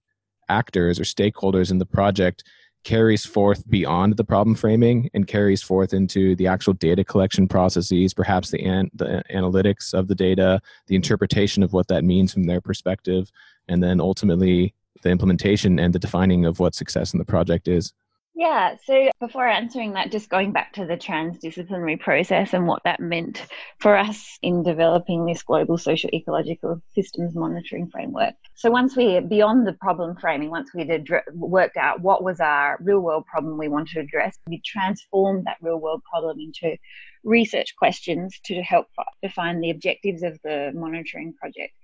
actors 0.48 0.98
or 0.98 1.04
stakeholders 1.04 1.70
in 1.70 1.78
the 1.78 1.86
project 1.86 2.44
carries 2.82 3.26
forth 3.26 3.68
beyond 3.68 4.16
the 4.16 4.24
problem 4.24 4.54
framing 4.54 5.10
and 5.12 5.26
carries 5.26 5.62
forth 5.62 5.92
into 5.92 6.34
the 6.36 6.46
actual 6.46 6.72
data 6.72 7.04
collection 7.04 7.46
processes, 7.46 8.14
perhaps 8.14 8.50
the, 8.50 8.60
an- 8.64 8.90
the 8.94 9.22
analytics 9.30 9.92
of 9.92 10.08
the 10.08 10.14
data, 10.14 10.60
the 10.86 10.96
interpretation 10.96 11.62
of 11.62 11.72
what 11.72 11.88
that 11.88 12.04
means 12.04 12.32
from 12.32 12.44
their 12.44 12.60
perspective, 12.60 13.30
and 13.68 13.82
then 13.82 14.00
ultimately 14.00 14.74
the 15.02 15.10
implementation 15.10 15.78
and 15.78 15.92
the 15.92 15.98
defining 15.98 16.44
of 16.44 16.60
what 16.60 16.74
success 16.74 17.12
in 17.12 17.18
the 17.18 17.24
project 17.24 17.68
is. 17.68 17.92
Yeah, 18.40 18.76
so 18.84 19.10
before 19.20 19.46
answering 19.46 19.92
that, 19.92 20.10
just 20.10 20.30
going 20.30 20.52
back 20.52 20.72
to 20.72 20.86
the 20.86 20.96
transdisciplinary 20.96 22.00
process 22.00 22.54
and 22.54 22.66
what 22.66 22.82
that 22.84 22.98
meant 22.98 23.44
for 23.80 23.94
us 23.98 24.38
in 24.40 24.62
developing 24.62 25.26
this 25.26 25.42
global 25.42 25.76
social 25.76 26.08
ecological 26.14 26.80
systems 26.94 27.34
monitoring 27.34 27.90
framework. 27.90 28.34
So, 28.54 28.70
once 28.70 28.96
we, 28.96 29.20
beyond 29.20 29.66
the 29.66 29.74
problem 29.74 30.16
framing, 30.16 30.48
once 30.48 30.70
we'd 30.72 30.90
ad- 30.90 31.10
worked 31.34 31.76
out 31.76 32.00
what 32.00 32.24
was 32.24 32.40
our 32.40 32.78
real 32.80 33.00
world 33.00 33.26
problem 33.26 33.58
we 33.58 33.68
wanted 33.68 33.94
to 33.94 34.00
address, 34.00 34.38
we 34.46 34.62
transformed 34.64 35.44
that 35.44 35.58
real 35.60 35.78
world 35.78 36.02
problem 36.10 36.38
into 36.40 36.78
research 37.24 37.74
questions 37.76 38.40
to 38.44 38.62
help 38.62 38.86
define 39.22 39.60
the 39.60 39.68
objectives 39.68 40.22
of 40.22 40.38
the 40.44 40.70
monitoring 40.74 41.34
project. 41.34 41.74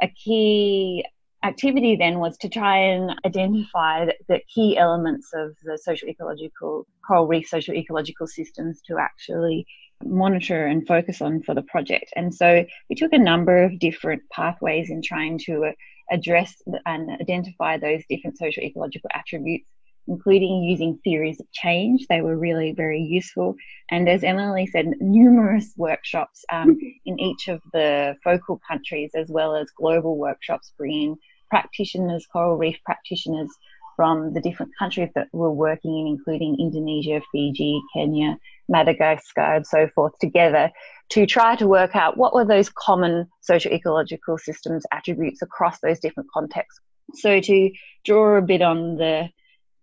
A 0.00 0.08
key 0.08 1.04
activity 1.46 1.96
then 1.96 2.18
was 2.18 2.36
to 2.38 2.48
try 2.48 2.76
and 2.78 3.14
identify 3.24 4.06
the 4.28 4.40
key 4.52 4.76
elements 4.76 5.30
of 5.32 5.56
the 5.62 5.78
social 5.78 6.08
ecological 6.08 6.86
coral 7.06 7.26
reef 7.26 7.48
social 7.48 7.74
ecological 7.74 8.26
systems 8.26 8.80
to 8.82 8.98
actually 8.98 9.66
monitor 10.04 10.66
and 10.66 10.86
focus 10.86 11.22
on 11.22 11.42
for 11.42 11.54
the 11.54 11.62
project. 11.62 12.12
And 12.16 12.34
so 12.34 12.64
we 12.90 12.96
took 12.96 13.12
a 13.12 13.18
number 13.18 13.62
of 13.62 13.78
different 13.78 14.22
pathways 14.30 14.90
in 14.90 15.00
trying 15.02 15.38
to 15.46 15.72
address 16.10 16.54
and 16.84 17.10
identify 17.20 17.78
those 17.78 18.02
different 18.08 18.38
social 18.38 18.62
ecological 18.62 19.10
attributes 19.14 19.70
including 20.08 20.62
using 20.62 20.98
theories 21.02 21.40
of 21.40 21.50
change. 21.52 22.06
They 22.08 22.20
were 22.20 22.36
really 22.36 22.72
very 22.72 23.00
useful. 23.00 23.54
And 23.90 24.08
as 24.08 24.22
Emily 24.22 24.66
said, 24.66 24.86
numerous 25.00 25.72
workshops 25.76 26.44
um, 26.52 26.78
in 27.04 27.18
each 27.18 27.48
of 27.48 27.60
the 27.72 28.16
focal 28.22 28.60
countries, 28.68 29.10
as 29.14 29.28
well 29.28 29.56
as 29.56 29.66
global 29.76 30.16
workshops, 30.16 30.72
bringing 30.78 31.16
practitioners, 31.50 32.26
coral 32.32 32.56
reef 32.56 32.78
practitioners 32.84 33.50
from 33.96 34.34
the 34.34 34.40
different 34.40 34.72
countries 34.78 35.08
that 35.14 35.28
we're 35.32 35.50
working 35.50 35.98
in, 35.98 36.06
including 36.06 36.56
Indonesia, 36.60 37.22
Fiji, 37.32 37.80
Kenya, 37.94 38.38
Madagascar, 38.68 39.54
and 39.56 39.66
so 39.66 39.88
forth, 39.94 40.12
together 40.20 40.70
to 41.08 41.24
try 41.24 41.56
to 41.56 41.66
work 41.66 41.96
out 41.96 42.16
what 42.16 42.34
were 42.34 42.44
those 42.44 42.68
common 42.68 43.26
social 43.40 43.72
ecological 43.72 44.36
systems 44.38 44.84
attributes 44.92 45.40
across 45.40 45.80
those 45.80 45.98
different 45.98 46.28
contexts. 46.32 46.80
So, 47.14 47.40
to 47.40 47.70
draw 48.04 48.36
a 48.36 48.42
bit 48.42 48.62
on 48.62 48.96
the 48.96 49.30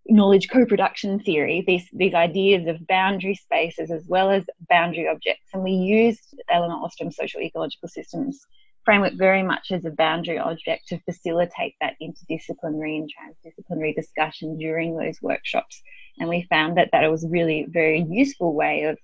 knowledge 0.07 0.49
co-production 0.49 1.19
theory, 1.19 1.63
these 1.65 1.87
these 1.93 2.13
ideas 2.13 2.67
of 2.67 2.85
boundary 2.85 3.35
spaces 3.35 3.89
as 3.89 4.05
well 4.07 4.29
as 4.29 4.45
boundary 4.69 5.07
objects, 5.07 5.49
and 5.53 5.63
we 5.63 5.71
used 5.71 6.35
Elinor 6.49 6.75
Ostrom's 6.75 7.15
social 7.15 7.41
ecological 7.41 7.87
systems 7.87 8.45
framework 8.85 9.13
very 9.13 9.43
much 9.43 9.71
as 9.71 9.85
a 9.85 9.91
boundary 9.91 10.37
object 10.37 10.87
to 10.89 10.99
facilitate 10.99 11.75
that 11.81 11.95
interdisciplinary 12.01 12.97
and 12.97 13.09
transdisciplinary 13.09 13.95
discussion 13.95 14.57
during 14.57 14.97
those 14.97 15.21
workshops. 15.21 15.81
And 16.19 16.29
we 16.29 16.47
found 16.49 16.77
that 16.77 16.89
that 16.91 17.03
it 17.03 17.11
was 17.11 17.25
really 17.27 17.61
a 17.61 17.69
very 17.69 18.05
useful 18.09 18.53
way 18.53 18.83
of, 18.83 18.97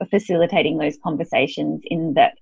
of 0.00 0.08
facilitating 0.08 0.78
those 0.78 0.98
conversations 1.02 1.82
in 1.84 2.14
that 2.14 2.34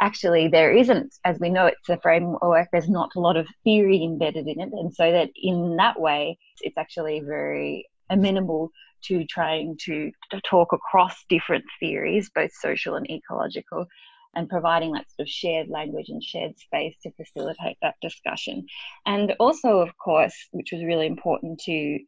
actually 0.00 0.48
there 0.48 0.72
isn't, 0.72 1.14
as 1.24 1.38
we 1.40 1.50
know 1.50 1.66
it's 1.66 1.88
a 1.88 1.98
framework, 2.00 2.68
there's 2.72 2.88
not 2.88 3.10
a 3.16 3.20
lot 3.20 3.36
of 3.36 3.46
theory 3.64 4.02
embedded 4.02 4.46
in 4.46 4.60
it. 4.60 4.70
And 4.72 4.94
so 4.94 5.10
that 5.12 5.30
in 5.36 5.76
that 5.76 6.00
way, 6.00 6.38
it's 6.60 6.78
actually 6.78 7.20
very 7.20 7.88
amenable 8.10 8.70
to 9.04 9.24
trying 9.26 9.76
to, 9.84 10.10
to 10.30 10.40
talk 10.42 10.72
across 10.72 11.24
different 11.28 11.64
theories, 11.80 12.30
both 12.34 12.52
social 12.52 12.94
and 12.94 13.08
ecological, 13.10 13.86
and 14.36 14.48
providing 14.48 14.92
that 14.92 15.06
sort 15.10 15.26
of 15.26 15.28
shared 15.28 15.68
language 15.68 16.08
and 16.08 16.22
shared 16.22 16.58
space 16.58 16.94
to 17.02 17.10
facilitate 17.12 17.76
that 17.82 17.94
discussion. 18.00 18.66
And 19.06 19.34
also, 19.38 19.78
of 19.78 19.96
course, 19.96 20.34
which 20.52 20.72
was 20.72 20.84
really 20.84 21.06
important 21.06 21.60
to 21.64 21.98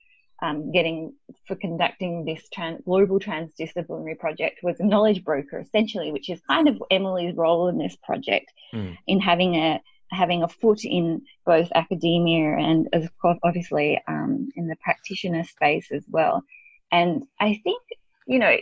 um, 0.42 0.70
getting 0.70 1.14
for 1.46 1.56
conducting 1.56 2.24
this 2.24 2.48
trans, 2.52 2.82
global 2.84 3.18
transdisciplinary 3.18 4.18
project 4.18 4.60
was 4.62 4.78
a 4.80 4.84
knowledge 4.84 5.24
broker, 5.24 5.58
essentially, 5.58 6.12
which 6.12 6.28
is 6.28 6.40
kind 6.48 6.68
of 6.68 6.82
Emily's 6.90 7.34
role 7.34 7.68
in 7.68 7.78
this 7.78 7.96
project 8.02 8.52
mm. 8.74 8.96
in 9.06 9.20
having 9.20 9.56
a 9.56 9.80
having 10.12 10.42
a 10.42 10.48
foot 10.48 10.84
in 10.84 11.22
both 11.44 11.68
academia 11.74 12.56
and, 12.56 12.88
of 12.92 13.10
course, 13.18 13.38
obviously 13.42 14.00
um, 14.06 14.48
in 14.54 14.68
the 14.68 14.76
practitioner 14.76 15.42
space 15.42 15.90
as 15.90 16.04
well. 16.08 16.44
And 16.92 17.24
I 17.40 17.60
think 17.64 17.82
you 18.26 18.38
know 18.38 18.56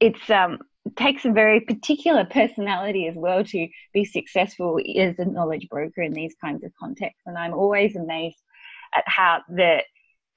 it's 0.00 0.30
um, 0.30 0.58
takes 0.96 1.24
a 1.24 1.32
very 1.32 1.60
particular 1.60 2.24
personality 2.24 3.06
as 3.08 3.14
well 3.16 3.42
to 3.44 3.68
be 3.92 4.04
successful 4.04 4.78
as 4.98 5.18
a 5.18 5.24
knowledge 5.24 5.68
broker 5.68 6.02
in 6.02 6.12
these 6.12 6.34
kinds 6.40 6.64
of 6.64 6.72
contexts. 6.78 7.22
And 7.26 7.36
I'm 7.36 7.54
always 7.54 7.96
amazed 7.96 8.38
at 8.94 9.04
how 9.06 9.42
the 9.48 9.82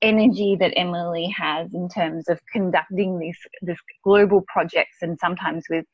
energy 0.01 0.55
that 0.59 0.73
Emily 0.77 1.27
has 1.37 1.73
in 1.73 1.89
terms 1.89 2.29
of 2.29 2.39
conducting 2.51 3.19
these 3.19 3.37
this 3.61 3.79
global 4.03 4.43
projects 4.47 4.97
and 5.01 5.19
sometimes 5.19 5.65
with 5.69 5.85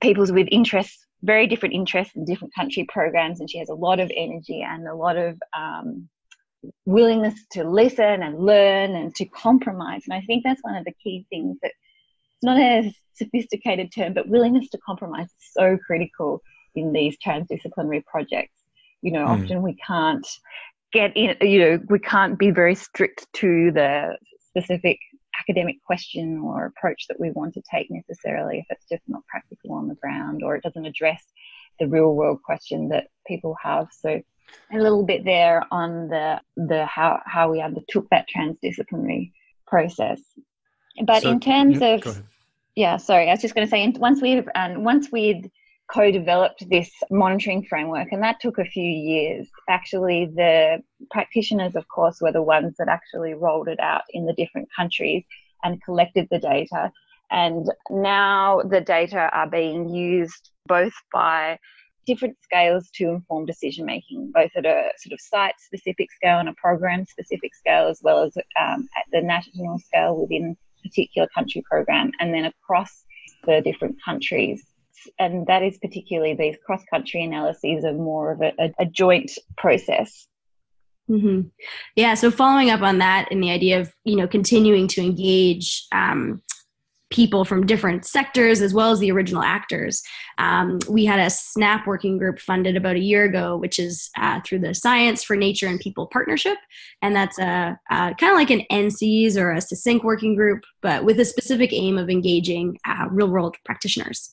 people's 0.00 0.32
with 0.32 0.48
interests 0.50 1.06
very 1.22 1.46
different 1.46 1.74
interests 1.74 2.16
in 2.16 2.24
different 2.24 2.54
country 2.54 2.86
programs 2.88 3.40
and 3.40 3.50
she 3.50 3.58
has 3.58 3.68
a 3.68 3.74
lot 3.74 4.00
of 4.00 4.10
energy 4.16 4.62
and 4.62 4.88
a 4.88 4.94
lot 4.94 5.16
of 5.16 5.38
um, 5.56 6.08
willingness 6.86 7.34
to 7.52 7.62
listen 7.62 8.22
and 8.22 8.38
learn 8.38 8.94
and 8.96 9.14
to 9.14 9.24
compromise 9.26 10.02
and 10.06 10.14
i 10.14 10.20
think 10.26 10.42
that's 10.42 10.62
one 10.62 10.76
of 10.76 10.84
the 10.84 10.94
key 11.02 11.24
things 11.30 11.56
that 11.62 11.72
it's 12.40 12.46
not 12.46 12.58
a 12.58 12.94
sophisticated 13.14 13.92
term 13.94 14.14
but 14.14 14.28
willingness 14.28 14.70
to 14.70 14.78
compromise 14.78 15.26
is 15.26 15.52
so 15.52 15.76
critical 15.86 16.40
in 16.74 16.92
these 16.92 17.16
transdisciplinary 17.24 18.04
projects. 18.06 18.56
You 19.02 19.12
know 19.12 19.26
mm. 19.26 19.44
often 19.44 19.62
we 19.62 19.76
can't 19.86 20.26
get 20.92 21.16
in 21.16 21.36
you 21.40 21.58
know 21.60 21.80
we 21.88 21.98
can't 21.98 22.38
be 22.38 22.50
very 22.50 22.74
strict 22.74 23.26
to 23.34 23.70
the 23.72 24.16
specific 24.38 24.98
academic 25.38 25.76
question 25.86 26.38
or 26.44 26.66
approach 26.66 27.06
that 27.08 27.20
we 27.20 27.30
want 27.30 27.54
to 27.54 27.62
take 27.70 27.86
necessarily 27.90 28.58
if 28.58 28.66
it's 28.70 28.88
just 28.88 29.02
not 29.06 29.24
practical 29.26 29.72
on 29.72 29.88
the 29.88 29.94
ground 29.94 30.42
or 30.42 30.56
it 30.56 30.62
doesn't 30.62 30.86
address 30.86 31.22
the 31.78 31.86
real 31.86 32.14
world 32.14 32.40
question 32.42 32.88
that 32.88 33.06
people 33.26 33.56
have. 33.62 33.88
So 33.92 34.20
a 34.72 34.78
little 34.78 35.04
bit 35.04 35.24
there 35.24 35.64
on 35.70 36.08
the 36.08 36.40
the 36.56 36.86
how 36.86 37.20
how 37.26 37.50
we 37.50 37.60
undertook 37.60 38.08
that 38.10 38.26
transdisciplinary 38.34 39.32
process 39.66 40.20
but 41.04 41.22
so, 41.22 41.30
in 41.30 41.40
terms 41.40 41.80
yeah, 41.80 41.94
of 41.94 42.22
yeah 42.74 42.96
sorry 42.96 43.28
i 43.28 43.32
was 43.32 43.40
just 43.40 43.54
going 43.54 43.66
to 43.66 43.70
say 43.70 43.86
once 43.96 44.20
we've 44.20 44.48
um, 44.54 44.84
once 44.84 45.10
we'd 45.10 45.50
co-developed 45.92 46.68
this 46.70 46.90
monitoring 47.10 47.64
framework 47.64 48.08
and 48.12 48.22
that 48.22 48.38
took 48.40 48.58
a 48.58 48.64
few 48.64 48.84
years 48.84 49.48
actually 49.68 50.26
the 50.36 50.80
practitioners 51.10 51.74
of 51.74 51.86
course 51.88 52.20
were 52.20 52.30
the 52.30 52.42
ones 52.42 52.74
that 52.78 52.88
actually 52.88 53.34
rolled 53.34 53.66
it 53.66 53.80
out 53.80 54.02
in 54.10 54.24
the 54.24 54.32
different 54.34 54.68
countries 54.74 55.24
and 55.62 55.82
collected 55.82 56.28
the 56.30 56.38
data. 56.38 56.92
And 57.30 57.70
now 57.90 58.62
the 58.62 58.80
data 58.80 59.30
are 59.32 59.48
being 59.48 59.88
used 59.88 60.50
both 60.66 60.92
by 61.12 61.58
different 62.06 62.36
scales 62.42 62.90
to 62.94 63.08
inform 63.08 63.46
decision 63.46 63.86
making 63.86 64.32
both 64.34 64.50
at 64.56 64.66
a 64.66 64.90
sort 64.98 65.12
of 65.12 65.20
site 65.20 65.54
specific 65.58 66.10
scale 66.10 66.38
and 66.38 66.48
a 66.48 66.54
program 66.54 67.06
specific 67.06 67.54
scale 67.54 67.86
as 67.86 68.00
well 68.02 68.22
as 68.24 68.36
um, 68.60 68.88
at 68.96 69.04
the 69.12 69.20
national 69.20 69.78
scale 69.78 70.16
within 70.16 70.56
particular 70.82 71.28
country 71.34 71.62
program 71.68 72.10
and 72.20 72.32
then 72.34 72.44
across 72.44 73.04
the 73.46 73.60
different 73.62 73.96
countries 74.04 74.64
and 75.18 75.46
that 75.46 75.62
is 75.62 75.78
particularly 75.78 76.34
these 76.34 76.56
cross 76.64 76.82
country 76.90 77.22
analyses 77.22 77.84
are 77.84 77.92
more 77.92 78.32
of 78.32 78.42
a, 78.42 78.72
a, 78.78 78.84
joint 78.86 79.30
process. 79.56 80.26
Mm-hmm. 81.08 81.48
Yeah. 81.96 82.14
So 82.14 82.30
following 82.30 82.70
up 82.70 82.82
on 82.82 82.98
that, 82.98 83.28
and 83.30 83.42
the 83.42 83.50
idea 83.50 83.80
of 83.80 83.92
you 84.04 84.16
know 84.16 84.28
continuing 84.28 84.88
to 84.88 85.00
engage 85.00 85.86
um, 85.92 86.42
people 87.10 87.44
from 87.44 87.66
different 87.66 88.06
sectors 88.06 88.60
as 88.60 88.72
well 88.72 88.92
as 88.92 89.00
the 89.00 89.10
original 89.10 89.42
actors. 89.42 90.02
Um, 90.38 90.78
we 90.88 91.04
had 91.04 91.18
a 91.18 91.28
SNAP 91.28 91.86
working 91.86 92.18
group 92.18 92.38
funded 92.38 92.76
about 92.76 92.96
a 92.96 93.00
year 93.00 93.24
ago, 93.24 93.56
which 93.56 93.78
is 93.78 94.10
uh, 94.16 94.40
through 94.44 94.60
the 94.60 94.74
Science 94.74 95.24
for 95.24 95.36
Nature 95.36 95.66
and 95.66 95.80
People 95.80 96.06
Partnership. 96.06 96.56
And 97.02 97.14
that's 97.14 97.38
a, 97.38 97.78
a 97.90 98.14
kind 98.14 98.32
of 98.32 98.36
like 98.36 98.50
an 98.50 98.62
NCEAS 98.70 99.36
or 99.36 99.50
a 99.50 99.58
SESYNC 99.58 100.04
working 100.04 100.36
group, 100.36 100.62
but 100.82 101.04
with 101.04 101.18
a 101.18 101.24
specific 101.24 101.72
aim 101.72 101.98
of 101.98 102.08
engaging 102.08 102.78
uh, 102.86 103.06
real 103.10 103.28
world 103.28 103.56
practitioners. 103.64 104.30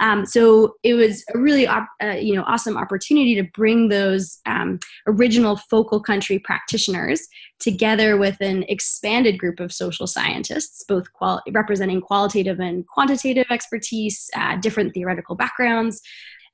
Um, 0.00 0.24
so 0.26 0.74
it 0.82 0.94
was 0.94 1.24
a 1.34 1.38
really 1.38 1.66
op- 1.66 1.88
uh, 2.02 2.16
you 2.20 2.34
know 2.34 2.42
awesome 2.44 2.76
opportunity 2.76 3.34
to 3.36 3.44
bring 3.54 3.88
those 3.88 4.38
um, 4.46 4.80
original 5.06 5.56
focal 5.56 6.00
country 6.00 6.38
practitioners 6.38 7.28
together 7.60 8.16
with 8.16 8.40
an 8.40 8.64
expanded 8.68 9.38
group 9.38 9.60
of 9.60 9.72
social 9.72 10.06
scientists, 10.06 10.82
both 10.88 11.06
representing 11.52 12.00
qualitative 12.00 12.58
and 12.58 12.86
quantitative 12.86 13.46
expertise, 13.50 14.30
uh, 14.34 14.56
different 14.56 14.94
theoretical 14.94 15.36
backgrounds, 15.36 16.00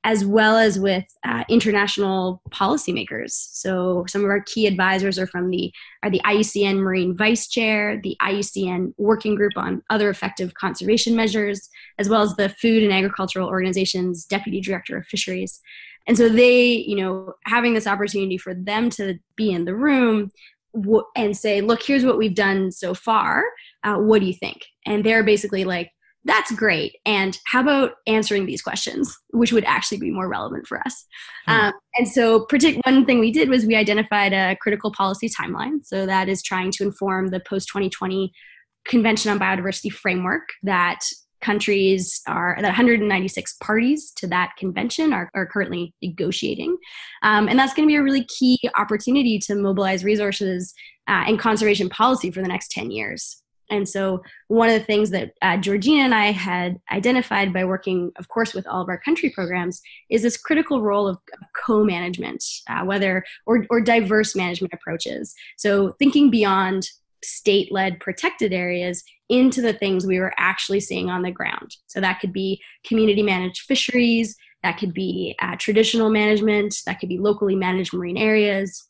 as 0.07 0.23
well 0.23 0.55
as 0.55 0.79
with 0.79 1.03
uh, 1.25 1.43
international 1.49 2.41
policymakers. 2.49 3.31
So 3.31 4.05
some 4.07 4.23
of 4.23 4.29
our 4.29 4.39
key 4.39 4.65
advisors 4.65 5.19
are 5.19 5.27
from 5.27 5.49
the 5.49 5.69
are 6.01 6.09
the 6.09 6.21
IUCN 6.25 6.77
Marine 6.77 7.15
Vice 7.15 7.49
Chair, 7.49 7.99
the 8.01 8.15
IUCN 8.21 8.93
Working 8.97 9.35
Group 9.35 9.51
on 9.57 9.83
Other 9.89 10.09
Effective 10.09 10.53
Conservation 10.53 11.13
Measures, 11.13 11.69
as 11.99 12.07
well 12.07 12.21
as 12.21 12.33
the 12.37 12.47
Food 12.47 12.83
and 12.83 12.93
Agricultural 12.93 13.49
Organization's 13.49 14.23
Deputy 14.23 14.61
Director 14.61 14.95
of 14.95 15.05
Fisheries. 15.05 15.59
And 16.07 16.17
so 16.17 16.29
they, 16.29 16.69
you 16.69 16.95
know, 16.95 17.33
having 17.43 17.73
this 17.73 17.85
opportunity 17.85 18.37
for 18.37 18.53
them 18.53 18.89
to 18.91 19.19
be 19.35 19.51
in 19.51 19.65
the 19.65 19.75
room 19.75 20.31
and 21.17 21.35
say, 21.35 21.59
look, 21.59 21.83
here's 21.83 22.05
what 22.05 22.17
we've 22.17 22.33
done 22.33 22.71
so 22.71 22.93
far. 22.93 23.43
Uh, 23.83 23.97
what 23.97 24.19
do 24.19 24.25
you 24.25 24.33
think? 24.33 24.67
And 24.85 25.03
they're 25.03 25.23
basically 25.23 25.65
like, 25.65 25.91
that's 26.27 26.51
great. 26.51 26.97
And 27.05 27.39
how 27.45 27.61
about 27.61 27.93
answering 28.05 28.45
these 28.45 28.61
questions, 28.61 29.17
which 29.31 29.53
would 29.53 29.63
actually 29.63 29.97
be 29.97 30.11
more 30.11 30.29
relevant 30.29 30.67
for 30.67 30.79
us? 30.85 31.05
Hmm. 31.47 31.51
Um, 31.51 31.73
and 31.97 32.07
so, 32.07 32.45
partic- 32.45 32.81
one 32.85 33.05
thing 33.05 33.19
we 33.19 33.31
did 33.31 33.49
was 33.49 33.65
we 33.65 33.75
identified 33.75 34.33
a 34.33 34.55
critical 34.61 34.91
policy 34.91 35.29
timeline. 35.29 35.79
So, 35.83 36.05
that 36.05 36.29
is 36.29 36.43
trying 36.43 36.71
to 36.73 36.83
inform 36.83 37.29
the 37.29 37.39
post 37.39 37.69
2020 37.69 38.31
Convention 38.87 39.31
on 39.31 39.39
Biodiversity 39.39 39.91
framework 39.91 40.43
that 40.63 40.99
countries 41.41 42.21
are 42.27 42.55
that 42.55 42.67
196 42.67 43.57
parties 43.61 44.11
to 44.15 44.27
that 44.27 44.51
convention 44.57 45.13
are, 45.13 45.29
are 45.35 45.45
currently 45.45 45.93
negotiating 46.01 46.75
um, 47.21 47.47
and 47.47 47.59
that's 47.59 47.75
going 47.75 47.87
to 47.87 47.91
be 47.91 47.95
a 47.95 48.01
really 48.01 48.25
key 48.25 48.59
opportunity 48.75 49.37
to 49.37 49.53
mobilize 49.53 50.03
resources 50.03 50.73
uh, 51.07 51.25
and 51.27 51.37
conservation 51.37 51.89
policy 51.89 52.31
for 52.31 52.41
the 52.41 52.47
next 52.47 52.71
10 52.71 52.89
years 52.89 53.43
and 53.69 53.87
so 53.87 54.21
one 54.47 54.69
of 54.69 54.79
the 54.79 54.85
things 54.85 55.09
that 55.09 55.33
uh, 55.41 55.57
georgina 55.57 56.03
and 56.03 56.15
i 56.15 56.31
had 56.31 56.79
identified 56.91 57.53
by 57.53 57.63
working 57.63 58.11
of 58.17 58.27
course 58.27 58.53
with 58.53 58.67
all 58.67 58.81
of 58.81 58.89
our 58.89 58.99
country 58.99 59.29
programs 59.29 59.81
is 60.09 60.21
this 60.21 60.37
critical 60.37 60.81
role 60.81 61.07
of 61.07 61.17
co-management 61.65 62.43
uh, 62.69 62.83
whether 62.83 63.23
or, 63.45 63.65
or 63.69 63.81
diverse 63.81 64.35
management 64.35 64.73
approaches 64.73 65.33
so 65.57 65.91
thinking 65.99 66.29
beyond 66.29 66.89
state 67.23 67.71
led 67.71 67.99
protected 67.99 68.53
areas 68.53 69.03
into 69.29 69.61
the 69.61 69.73
things 69.73 70.05
we 70.05 70.19
were 70.19 70.33
actually 70.37 70.79
seeing 70.79 71.09
on 71.09 71.21
the 71.21 71.31
ground. 71.31 71.75
So 71.87 71.99
that 71.99 72.19
could 72.19 72.31
be 72.31 72.61
community 72.85 73.23
managed 73.23 73.61
fisheries, 73.61 74.37
that 74.63 74.77
could 74.77 74.93
be 74.93 75.35
uh, 75.41 75.55
traditional 75.57 76.09
management, 76.09 76.75
that 76.85 76.99
could 76.99 77.09
be 77.09 77.17
locally 77.17 77.55
managed 77.55 77.93
marine 77.93 78.17
areas, 78.17 78.87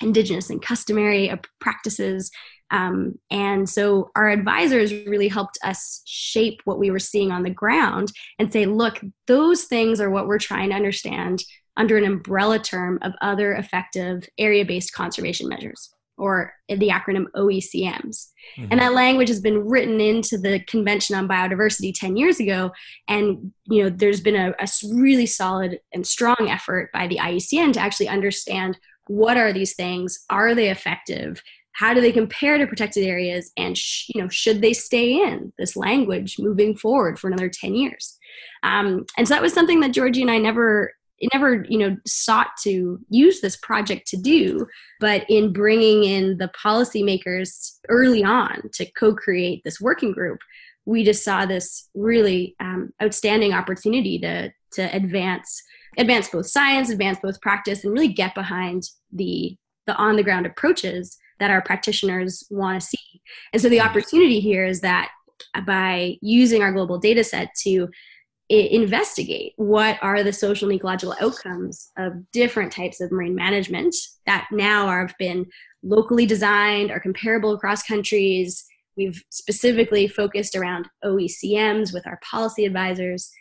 indigenous 0.00 0.50
and 0.50 0.62
customary 0.62 1.30
uh, 1.30 1.36
practices. 1.60 2.30
Um, 2.72 3.18
and 3.30 3.68
so 3.68 4.10
our 4.16 4.30
advisors 4.30 4.92
really 4.92 5.28
helped 5.28 5.58
us 5.62 6.02
shape 6.06 6.62
what 6.64 6.78
we 6.78 6.90
were 6.90 6.98
seeing 6.98 7.30
on 7.30 7.42
the 7.42 7.50
ground 7.50 8.10
and 8.38 8.52
say, 8.52 8.64
look, 8.64 8.98
those 9.26 9.64
things 9.64 10.00
are 10.00 10.10
what 10.10 10.26
we're 10.26 10.38
trying 10.38 10.70
to 10.70 10.76
understand 10.76 11.44
under 11.76 11.96
an 11.96 12.04
umbrella 12.04 12.58
term 12.58 12.98
of 13.02 13.12
other 13.20 13.52
effective 13.52 14.28
area 14.38 14.64
based 14.64 14.92
conservation 14.92 15.48
measures 15.48 15.90
or 16.18 16.52
the 16.68 16.88
acronym 16.88 17.26
OECMs. 17.34 18.28
Mm-hmm. 18.56 18.66
And 18.70 18.80
that 18.80 18.94
language 18.94 19.28
has 19.28 19.40
been 19.40 19.66
written 19.66 20.00
into 20.00 20.38
the 20.38 20.60
Convention 20.60 21.16
on 21.16 21.28
Biodiversity 21.28 21.92
10 21.94 22.16
years 22.16 22.38
ago. 22.38 22.70
And, 23.08 23.52
you 23.64 23.82
know, 23.82 23.90
there's 23.90 24.20
been 24.20 24.36
a, 24.36 24.54
a 24.58 24.68
really 24.92 25.26
solid 25.26 25.80
and 25.92 26.06
strong 26.06 26.48
effort 26.48 26.90
by 26.92 27.06
the 27.06 27.16
IUCN 27.16 27.72
to 27.74 27.80
actually 27.80 28.08
understand 28.08 28.78
what 29.08 29.36
are 29.36 29.52
these 29.52 29.74
things? 29.74 30.24
Are 30.30 30.54
they 30.54 30.70
effective? 30.70 31.42
How 31.74 31.94
do 31.94 32.00
they 32.00 32.12
compare 32.12 32.58
to 32.58 32.66
protected 32.66 33.04
areas? 33.04 33.50
And, 33.56 33.76
sh- 33.76 34.10
you 34.14 34.20
know, 34.20 34.28
should 34.28 34.60
they 34.60 34.72
stay 34.72 35.14
in 35.14 35.52
this 35.58 35.76
language 35.76 36.36
moving 36.38 36.76
forward 36.76 37.18
for 37.18 37.28
another 37.28 37.48
10 37.48 37.74
years? 37.74 38.18
Um, 38.62 39.06
and 39.16 39.26
so 39.26 39.34
that 39.34 39.42
was 39.42 39.54
something 39.54 39.80
that 39.80 39.92
Georgie 39.92 40.22
and 40.22 40.30
I 40.30 40.38
never 40.38 40.92
never 41.32 41.64
you 41.68 41.78
know 41.78 41.96
sought 42.06 42.48
to 42.62 42.98
use 43.08 43.40
this 43.40 43.56
project 43.56 44.06
to 44.08 44.16
do 44.16 44.66
but 44.98 45.24
in 45.28 45.52
bringing 45.52 46.04
in 46.04 46.36
the 46.38 46.50
policymakers 46.60 47.78
early 47.88 48.24
on 48.24 48.60
to 48.72 48.84
co-create 48.92 49.62
this 49.62 49.80
working 49.80 50.12
group 50.12 50.40
we 50.84 51.04
just 51.04 51.24
saw 51.24 51.46
this 51.46 51.88
really 51.94 52.56
um, 52.60 52.92
outstanding 53.02 53.52
opportunity 53.52 54.18
to 54.18 54.52
to 54.72 54.82
advance 54.94 55.62
advance 55.96 56.28
both 56.28 56.46
science 56.46 56.90
advance 56.90 57.18
both 57.22 57.40
practice 57.40 57.84
and 57.84 57.92
really 57.92 58.12
get 58.12 58.34
behind 58.34 58.82
the 59.12 59.56
the 59.86 59.94
on 59.94 60.16
the 60.16 60.22
ground 60.22 60.46
approaches 60.46 61.18
that 61.42 61.50
our 61.50 61.60
practitioners 61.60 62.44
want 62.50 62.80
to 62.80 62.86
see. 62.86 63.20
And 63.52 63.60
so 63.60 63.68
the 63.68 63.78
mm-hmm. 63.78 63.88
opportunity 63.88 64.38
here 64.38 64.64
is 64.64 64.80
that 64.82 65.10
by 65.66 66.16
using 66.22 66.62
our 66.62 66.70
global 66.70 66.98
data 66.98 67.24
set 67.24 67.52
to 67.62 67.88
investigate 68.48 69.54
what 69.56 69.98
are 70.02 70.22
the 70.22 70.32
social 70.32 70.68
and 70.68 70.76
ecological 70.76 71.16
outcomes 71.20 71.90
of 71.96 72.12
different 72.30 72.70
types 72.70 73.00
of 73.00 73.10
marine 73.10 73.34
management 73.34 73.96
that 74.26 74.46
now 74.52 74.86
have 74.86 75.14
been 75.18 75.44
locally 75.82 76.26
designed 76.26 76.92
are 76.92 77.00
comparable 77.00 77.54
across 77.54 77.82
countries. 77.82 78.64
We've 78.96 79.20
specifically 79.30 80.06
focused 80.06 80.54
around 80.54 80.86
oecms 81.04 81.92
with 81.92 82.06
our 82.06 82.20
policy 82.22 82.66
advisors. 82.66 83.32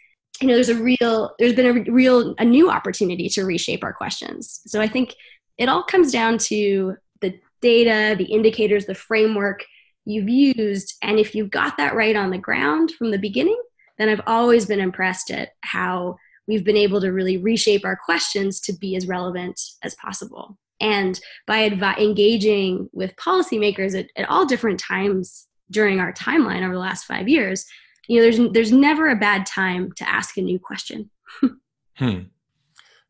You 0.41 0.47
know 0.47 0.55
there's 0.55 0.69
a 0.69 0.75
real 0.75 1.35
there's 1.37 1.53
been 1.53 1.87
a 1.87 1.91
real 1.91 2.33
a 2.39 2.45
new 2.45 2.71
opportunity 2.71 3.29
to 3.29 3.45
reshape 3.45 3.83
our 3.83 3.93
questions. 3.93 4.61
So 4.65 4.81
i 4.81 4.87
think 4.87 5.13
it 5.61 5.69
all 5.69 5.83
comes 5.83 6.11
down 6.11 6.39
to 6.39 6.95
the 7.21 7.39
data, 7.61 8.15
the 8.17 8.25
indicators, 8.25 8.85
the 8.85 8.95
framework 8.95 9.65
you've 10.05 10.29
used. 10.29 10.95
And 11.01 11.19
if 11.19 11.35
you've 11.35 11.51
got 11.51 11.77
that 11.77 11.95
right 11.95 12.15
on 12.15 12.31
the 12.31 12.37
ground 12.37 12.91
from 12.91 13.11
the 13.11 13.19
beginning, 13.19 13.59
then 13.97 14.09
I've 14.09 14.21
always 14.25 14.65
been 14.65 14.79
impressed 14.79 15.31
at 15.31 15.49
how 15.61 16.17
we've 16.47 16.63
been 16.63 16.77
able 16.77 17.01
to 17.01 17.11
really 17.11 17.37
reshape 17.37 17.85
our 17.85 17.95
questions 17.95 18.59
to 18.61 18.73
be 18.73 18.95
as 18.95 19.07
relevant 19.07 19.59
as 19.83 19.95
possible. 19.95 20.57
And 20.79 21.19
by 21.45 21.69
advi- 21.69 21.99
engaging 21.99 22.89
with 22.91 23.15
policymakers 23.15 23.97
at, 23.97 24.07
at 24.15 24.27
all 24.27 24.45
different 24.45 24.79
times 24.79 25.47
during 25.69 25.99
our 25.99 26.11
timeline 26.11 26.63
over 26.63 26.73
the 26.73 26.79
last 26.79 27.05
five 27.05 27.29
years, 27.29 27.65
you 28.07 28.17
know, 28.17 28.23
there's 28.23 28.51
there's 28.51 28.71
never 28.71 29.09
a 29.09 29.15
bad 29.15 29.45
time 29.45 29.91
to 29.93 30.09
ask 30.09 30.35
a 30.37 30.41
new 30.41 30.59
question. 30.59 31.09
hmm. 31.97 32.19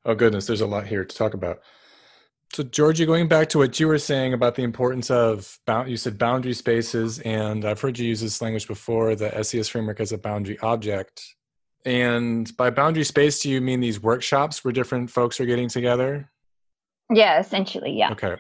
Oh 0.03 0.15
goodness, 0.15 0.47
there's 0.47 0.61
a 0.61 0.67
lot 0.67 0.87
here 0.87 1.05
to 1.05 1.15
talk 1.15 1.33
about. 1.33 1.61
So, 2.53 2.63
Georgie, 2.63 3.05
going 3.05 3.29
back 3.29 3.47
to 3.49 3.59
what 3.59 3.79
you 3.79 3.87
were 3.87 3.97
saying 3.97 4.33
about 4.33 4.55
the 4.55 4.63
importance 4.63 5.09
of 5.09 5.57
you 5.87 5.95
said 5.95 6.17
boundary 6.17 6.53
spaces, 6.53 7.19
and 7.19 7.63
I've 7.63 7.79
heard 7.79 7.97
you 7.97 8.05
use 8.05 8.19
this 8.19 8.41
language 8.41 8.67
before, 8.67 9.15
the 9.15 9.41
SES 9.41 9.69
framework 9.69 10.01
as 10.01 10.11
a 10.11 10.17
boundary 10.17 10.59
object. 10.59 11.23
And 11.85 12.55
by 12.57 12.69
boundary 12.69 13.05
space, 13.05 13.41
do 13.41 13.49
you 13.49 13.61
mean 13.61 13.79
these 13.79 14.03
workshops 14.03 14.65
where 14.65 14.73
different 14.73 15.09
folks 15.09 15.39
are 15.39 15.45
getting 15.45 15.69
together? 15.69 16.29
Yeah, 17.09 17.39
essentially, 17.39 17.93
yeah. 17.93 18.11
Okay. 18.11 18.35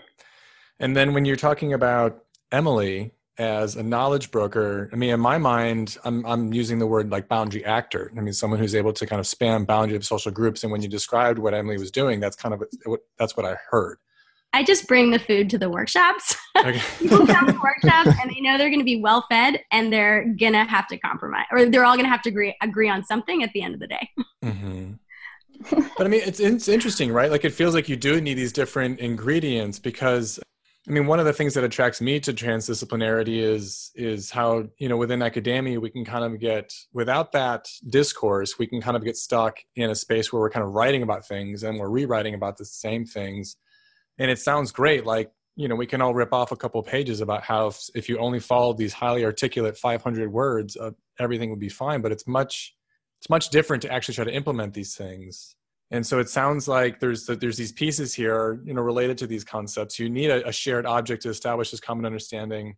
And 0.79 0.95
then 0.95 1.13
when 1.13 1.23
you're 1.23 1.37
talking 1.37 1.71
about 1.71 2.25
Emily 2.51 3.13
as 3.41 3.75
a 3.75 3.83
knowledge 3.83 4.31
broker, 4.31 4.89
I 4.93 4.95
mean, 4.95 5.09
in 5.09 5.19
my 5.19 5.37
mind, 5.37 5.97
I'm 6.03 6.25
I'm 6.25 6.53
using 6.53 6.79
the 6.79 6.87
word 6.87 7.09
like 7.09 7.27
boundary 7.27 7.65
actor. 7.65 8.11
I 8.15 8.21
mean, 8.21 8.33
someone 8.33 8.59
who's 8.59 8.75
able 8.75 8.93
to 8.93 9.05
kind 9.05 9.19
of 9.19 9.27
span 9.27 9.65
boundary 9.65 9.97
of 9.97 10.05
social 10.05 10.31
groups. 10.31 10.63
And 10.63 10.71
when 10.71 10.81
you 10.81 10.87
described 10.87 11.39
what 11.39 11.53
Emily 11.53 11.77
was 11.77 11.91
doing, 11.91 12.19
that's 12.19 12.35
kind 12.35 12.53
of 12.53 12.63
that's 13.17 13.35
what 13.35 13.45
I 13.45 13.57
heard. 13.69 13.97
I 14.53 14.63
just 14.63 14.87
bring 14.87 15.11
the 15.11 15.19
food 15.19 15.49
to 15.51 15.57
the 15.57 15.69
workshops. 15.69 16.35
Okay. 16.57 16.81
People 16.99 17.25
come 17.25 17.47
to 17.47 17.59
workshops 17.63 18.09
and 18.21 18.29
they 18.29 18.41
know 18.41 18.57
they're 18.57 18.69
going 18.69 18.79
to 18.79 18.85
be 18.85 19.01
well 19.01 19.25
fed 19.29 19.61
and 19.71 19.91
they're 19.93 20.25
going 20.25 20.53
to 20.53 20.65
have 20.65 20.87
to 20.87 20.97
compromise 20.97 21.45
or 21.51 21.65
they're 21.65 21.85
all 21.85 21.95
going 21.95 22.05
to 22.05 22.09
have 22.09 22.21
to 22.23 22.29
agree, 22.29 22.55
agree 22.61 22.89
on 22.89 23.03
something 23.05 23.43
at 23.43 23.51
the 23.53 23.61
end 23.61 23.73
of 23.73 23.79
the 23.79 23.87
day. 23.87 24.09
Mm-hmm. 24.43 24.93
but 25.97 26.05
I 26.05 26.09
mean, 26.09 26.21
it's, 26.25 26.39
it's 26.39 26.67
interesting, 26.67 27.13
right? 27.13 27.31
Like 27.31 27.45
it 27.45 27.53
feels 27.53 27.73
like 27.73 27.87
you 27.87 27.95
do 27.95 28.19
need 28.19 28.33
these 28.33 28.51
different 28.51 28.99
ingredients 28.99 29.79
because 29.79 30.39
I 30.87 30.91
mean, 30.91 31.05
one 31.05 31.19
of 31.19 31.25
the 31.25 31.33
things 31.33 31.53
that 31.53 31.63
attracts 31.63 32.01
me 32.01 32.19
to 32.21 32.33
transdisciplinarity 32.33 33.37
is 33.37 33.91
is 33.93 34.31
how 34.31 34.67
you 34.77 34.89
know 34.89 34.97
within 34.97 35.21
academia 35.21 35.79
we 35.79 35.91
can 35.91 36.03
kind 36.03 36.25
of 36.25 36.39
get 36.39 36.73
without 36.91 37.33
that 37.33 37.67
discourse 37.87 38.57
we 38.57 38.65
can 38.65 38.81
kind 38.81 38.97
of 38.97 39.03
get 39.03 39.15
stuck 39.15 39.59
in 39.75 39.91
a 39.91 39.95
space 39.95 40.33
where 40.33 40.41
we're 40.41 40.49
kind 40.49 40.65
of 40.65 40.73
writing 40.73 41.03
about 41.03 41.27
things 41.27 41.61
and 41.61 41.79
we're 41.79 41.89
rewriting 41.89 42.33
about 42.33 42.57
the 42.57 42.65
same 42.65 43.05
things. 43.05 43.57
And 44.17 44.31
it 44.31 44.39
sounds 44.39 44.71
great 44.71 45.05
like 45.05 45.31
you 45.55 45.67
know 45.67 45.75
we 45.75 45.85
can 45.85 46.01
all 46.01 46.15
rip 46.15 46.33
off 46.33 46.51
a 46.51 46.55
couple 46.55 46.81
pages 46.81 47.21
about 47.21 47.43
how 47.43 47.67
if, 47.67 47.89
if 47.93 48.09
you 48.09 48.17
only 48.17 48.39
followed 48.39 48.77
these 48.77 48.93
highly 48.93 49.23
articulate 49.23 49.77
500 49.77 50.31
words 50.31 50.77
uh, 50.77 50.91
everything 51.19 51.51
would 51.51 51.59
be 51.59 51.69
fine. 51.69 52.01
But 52.01 52.11
it's 52.11 52.25
much 52.25 52.75
it's 53.19 53.29
much 53.29 53.49
different 53.49 53.83
to 53.83 53.93
actually 53.93 54.15
try 54.15 54.25
to 54.25 54.33
implement 54.33 54.73
these 54.73 54.95
things 54.95 55.55
and 55.91 56.05
so 56.05 56.19
it 56.19 56.29
sounds 56.29 56.67
like 56.67 56.99
there's 56.99 57.25
there's 57.25 57.57
these 57.57 57.71
pieces 57.71 58.13
here 58.13 58.59
you 58.63 58.73
know 58.73 58.81
related 58.81 59.17
to 59.17 59.27
these 59.27 59.43
concepts 59.43 59.99
you 59.99 60.09
need 60.09 60.29
a, 60.29 60.47
a 60.47 60.51
shared 60.51 60.85
object 60.85 61.21
to 61.23 61.29
establish 61.29 61.71
this 61.71 61.79
common 61.79 62.05
understanding 62.05 62.75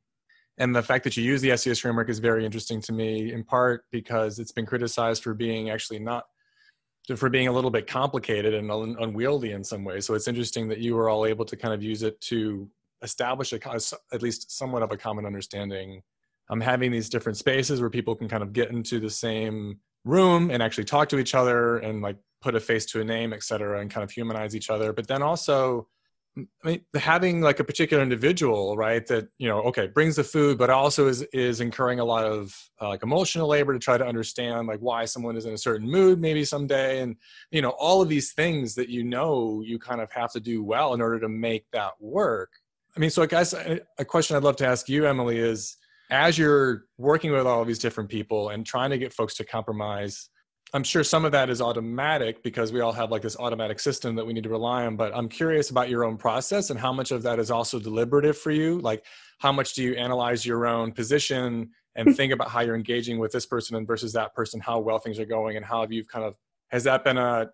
and 0.57 0.75
the 0.75 0.83
fact 0.83 1.03
that 1.03 1.17
you 1.17 1.23
use 1.23 1.41
the 1.41 1.55
SES 1.57 1.79
framework 1.79 2.09
is 2.09 2.19
very 2.19 2.45
interesting 2.45 2.79
to 2.81 2.93
me 2.93 3.31
in 3.33 3.43
part 3.43 3.85
because 3.91 4.37
it's 4.39 4.51
been 4.51 4.65
criticized 4.65 5.23
for 5.23 5.33
being 5.33 5.69
actually 5.69 5.99
not 5.99 6.25
for 7.17 7.29
being 7.29 7.47
a 7.47 7.51
little 7.51 7.71
bit 7.71 7.87
complicated 7.87 8.53
and 8.53 8.71
un- 8.71 8.95
unwieldy 8.99 9.51
in 9.51 9.63
some 9.63 9.83
ways. 9.83 10.05
So 10.05 10.13
it's 10.13 10.27
interesting 10.27 10.69
that 10.69 10.79
you 10.79 10.95
were 10.95 11.09
all 11.09 11.25
able 11.25 11.43
to 11.45 11.57
kind 11.57 11.73
of 11.73 11.83
use 11.83 12.01
it 12.01 12.19
to 12.21 12.69
establish 13.01 13.51
a, 13.51 13.59
at 14.13 14.21
least 14.21 14.51
somewhat 14.51 14.83
of 14.83 14.91
a 14.91 14.97
common 14.97 15.25
understanding. 15.25 16.01
I'm 16.49 16.61
having 16.61 16.91
these 16.91 17.09
different 17.09 17.37
spaces 17.37 17.81
where 17.81 17.89
people 17.89 18.15
can 18.15 18.29
kind 18.29 18.41
of 18.41 18.53
get 18.53 18.69
into 18.69 18.99
the 18.99 19.09
same 19.09 19.79
room 20.05 20.49
and 20.49 20.63
actually 20.63 20.85
talk 20.85 21.09
to 21.09 21.19
each 21.19 21.35
other 21.35 21.77
and 21.79 22.01
like 22.01 22.17
put 22.43 22.55
a 22.55 22.59
face 22.59 22.85
to 22.87 23.01
a 23.01 23.03
name, 23.03 23.33
et 23.33 23.43
cetera, 23.43 23.79
and 23.79 23.89
kind 23.89 24.03
of 24.03 24.11
humanize 24.11 24.55
each 24.55 24.69
other. 24.69 24.93
But 24.93 25.07
then 25.07 25.21
also 25.21 25.87
I 26.35 26.45
mean, 26.63 26.81
having 26.95 27.41
like 27.41 27.59
a 27.59 27.63
particular 27.63 28.01
individual, 28.01 28.75
right, 28.75 29.05
that 29.05 29.27
you 29.37 29.47
know, 29.47 29.61
okay, 29.63 29.85
brings 29.85 30.15
the 30.15 30.23
food, 30.23 30.57
but 30.57 30.71
also 30.71 31.07
is 31.07 31.21
is 31.31 31.61
incurring 31.61 31.99
a 31.99 32.05
lot 32.05 32.25
of 32.25 32.55
uh, 32.81 32.89
like 32.89 33.03
emotional 33.03 33.47
labor 33.47 33.71
to 33.71 33.79
try 33.79 33.99
to 33.99 34.05
understand 34.05 34.67
like 34.67 34.79
why 34.79 35.05
someone 35.05 35.37
is 35.37 35.45
in 35.45 35.53
a 35.53 35.57
certain 35.57 35.87
mood 35.87 36.19
maybe 36.19 36.43
someday, 36.43 37.01
and 37.01 37.17
you 37.51 37.61
know, 37.61 37.69
all 37.69 38.01
of 38.01 38.09
these 38.09 38.33
things 38.33 38.73
that 38.75 38.89
you 38.89 39.03
know 39.03 39.61
you 39.63 39.77
kind 39.77 40.01
of 40.01 40.11
have 40.11 40.31
to 40.31 40.39
do 40.39 40.63
well 40.63 40.95
in 40.95 41.01
order 41.01 41.19
to 41.19 41.29
make 41.29 41.65
that 41.71 41.91
work. 41.99 42.51
I 42.97 42.99
mean, 42.99 43.11
so 43.11 43.21
I 43.21 43.27
guess 43.27 43.53
a 43.53 44.05
question 44.05 44.35
I'd 44.35 44.43
love 44.43 44.55
to 44.57 44.67
ask 44.67 44.89
you, 44.89 45.05
Emily, 45.05 45.37
is 45.37 45.77
as 46.09 46.37
you're 46.37 46.85
working 46.97 47.31
with 47.31 47.45
all 47.45 47.61
of 47.61 47.67
these 47.67 47.79
different 47.79 48.09
people 48.09 48.49
and 48.49 48.65
trying 48.65 48.89
to 48.89 48.97
get 48.97 49.13
folks 49.13 49.35
to 49.35 49.45
compromise 49.45 50.29
I'm 50.75 50.83
sure 50.83 51.03
some 51.03 51.23
of 51.23 51.31
that 51.33 51.51
is 51.51 51.61
automatic 51.61 52.41
because 52.41 52.73
we 52.73 52.81
all 52.81 52.91
have 52.91 53.11
like 53.11 53.21
this 53.21 53.37
automatic 53.37 53.79
system 53.79 54.15
that 54.15 54.25
we 54.25 54.33
need 54.33 54.43
to 54.43 54.49
rely 54.49 54.85
on. 54.85 54.95
But 54.95 55.15
I'm 55.15 55.29
curious 55.29 55.69
about 55.69 55.87
your 55.87 56.03
own 56.03 56.17
process 56.17 56.71
and 56.71 56.79
how 56.79 56.91
much 56.91 57.11
of 57.11 57.21
that 57.23 57.37
is 57.37 57.51
also 57.51 57.79
deliberative 57.79 58.37
for 58.37 58.49
you. 58.49 58.79
Like, 58.79 59.05
how 59.37 59.51
much 59.51 59.73
do 59.73 59.83
you 59.83 59.93
analyze 59.93 60.45
your 60.45 60.65
own 60.65 60.91
position 60.91 61.69
and 61.95 62.15
think 62.15 62.33
about 62.33 62.49
how 62.49 62.61
you're 62.61 62.75
engaging 62.75 63.19
with 63.19 63.31
this 63.31 63.45
person 63.45 63.75
and 63.75 63.85
versus 63.85 64.13
that 64.13 64.33
person, 64.33 64.59
how 64.59 64.79
well 64.79 64.97
things 64.97 65.19
are 65.19 65.25
going, 65.25 65.57
and 65.57 65.65
how 65.65 65.81
have 65.81 65.91
you 65.91 66.03
kind 66.03 66.25
of 66.25 66.33
has 66.71 66.83
that 66.85 67.03
been 67.03 67.17
a 67.17 67.51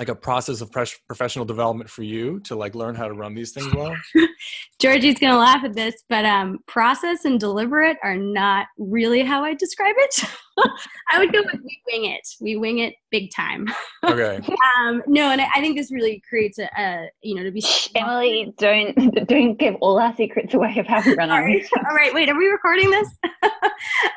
like 0.00 0.08
a 0.08 0.14
process 0.16 0.60
of 0.60 0.72
professional 0.72 1.44
development 1.44 1.88
for 1.88 2.02
you 2.02 2.40
to 2.40 2.56
like 2.56 2.74
learn 2.74 2.96
how 2.96 3.06
to 3.06 3.14
run 3.14 3.32
these 3.32 3.52
things 3.52 3.72
well? 3.72 3.94
Georgie's 4.80 5.20
gonna 5.20 5.38
laugh 5.38 5.62
at 5.64 5.74
this, 5.74 5.94
but 6.08 6.24
um, 6.24 6.58
process 6.66 7.24
and 7.24 7.38
deliberate 7.38 7.96
are 8.02 8.16
not 8.16 8.66
really 8.76 9.22
how 9.22 9.44
I 9.44 9.54
describe 9.54 9.94
it. 9.98 10.24
I 11.10 11.18
would 11.18 11.32
go 11.32 11.42
with 11.42 11.60
we 11.62 11.80
wing 11.92 12.10
it. 12.12 12.26
We 12.40 12.56
wing 12.56 12.78
it 12.78 12.94
big 13.10 13.30
time. 13.34 13.66
Okay. 14.04 14.40
um, 14.78 15.02
no, 15.08 15.30
and 15.30 15.40
I, 15.40 15.48
I, 15.56 15.60
think 15.60 15.76
this 15.76 15.90
really 15.90 16.22
creates 16.28 16.60
a, 16.60 16.70
a 16.78 17.08
you 17.22 17.34
know 17.34 17.42
to 17.42 17.50
be. 17.50 17.64
Emily, 17.96 18.54
don't 18.56 18.94
don't 19.26 19.56
give 19.56 19.74
all 19.80 19.98
our 19.98 20.14
secrets 20.14 20.54
away 20.54 20.78
of 20.78 20.86
how 20.86 21.02
we 21.04 21.16
run 21.16 21.30
our. 21.30 21.42
all 21.44 21.96
right, 21.96 22.14
wait, 22.14 22.28
are 22.28 22.38
we 22.38 22.46
recording 22.46 22.88
this? 22.88 23.08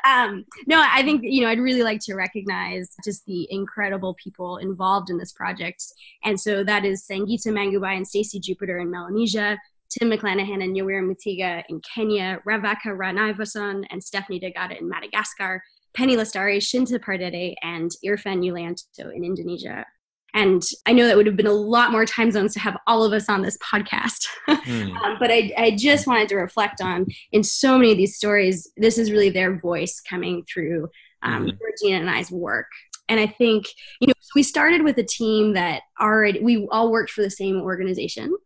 um, 0.06 0.44
no, 0.68 0.80
I 0.88 1.02
think 1.02 1.22
you 1.24 1.42
know 1.42 1.48
I'd 1.48 1.58
really 1.58 1.82
like 1.82 1.98
to 2.02 2.14
recognize 2.14 2.94
just 3.04 3.24
the 3.26 3.48
incredible 3.50 4.14
people 4.22 4.58
involved 4.58 5.10
in 5.10 5.18
this 5.18 5.32
project, 5.32 5.82
and 6.22 6.40
so 6.40 6.62
that 6.62 6.84
is 6.84 7.04
Sangeeta 7.04 7.48
Mangubhai 7.48 7.96
and 7.96 8.06
Stacy 8.06 8.38
Jupiter 8.38 8.78
in 8.78 8.92
Melanesia. 8.92 9.58
Tim 9.90 10.08
McClanahan 10.08 10.62
and 10.62 10.76
Yoweri 10.76 11.02
Mutiga 11.02 11.64
in 11.68 11.80
Kenya, 11.80 12.40
Ravaka 12.46 12.86
Ranaivoson 12.86 13.84
and 13.90 14.02
Stephanie 14.02 14.38
D'agata 14.38 14.78
in 14.78 14.88
Madagascar, 14.88 15.60
Penny 15.94 16.16
Lestari, 16.16 16.58
Shinta 16.58 16.98
Pardede, 16.98 17.54
and 17.62 17.90
Irfan 18.04 18.44
Yulianto 18.44 19.14
in 19.14 19.24
Indonesia. 19.24 19.84
And 20.32 20.62
I 20.86 20.92
know 20.92 21.06
that 21.06 21.16
would 21.16 21.26
have 21.26 21.36
been 21.36 21.46
a 21.46 21.52
lot 21.52 21.90
more 21.90 22.06
time 22.06 22.30
zones 22.30 22.54
to 22.54 22.60
have 22.60 22.76
all 22.86 23.02
of 23.02 23.12
us 23.12 23.28
on 23.28 23.42
this 23.42 23.58
podcast. 23.58 24.26
Mm. 24.50 24.94
um, 24.96 25.16
but 25.20 25.30
I, 25.30 25.52
I 25.56 25.76
just 25.76 26.06
wanted 26.06 26.28
to 26.28 26.36
reflect 26.36 26.80
on 26.80 27.06
in 27.32 27.42
so 27.42 27.78
many 27.78 27.92
of 27.92 27.96
these 27.96 28.16
stories, 28.16 28.70
this 28.76 28.98
is 28.98 29.10
really 29.10 29.30
their 29.30 29.58
voice 29.58 30.00
coming 30.00 30.44
through 30.52 30.88
um, 31.22 31.46
mm. 31.46 31.58
Georgina 31.58 32.00
and 32.00 32.10
I's 32.10 32.30
work. 32.30 32.66
And 33.08 33.20
I 33.20 33.26
think, 33.26 33.66
you 34.00 34.08
know, 34.08 34.14
we 34.34 34.42
started 34.42 34.82
with 34.82 34.98
a 34.98 35.04
team 35.04 35.54
that 35.54 35.82
already, 36.00 36.40
we 36.40 36.68
all 36.70 36.90
worked 36.90 37.10
for 37.10 37.22
the 37.22 37.30
same 37.30 37.60
organization. 37.60 38.36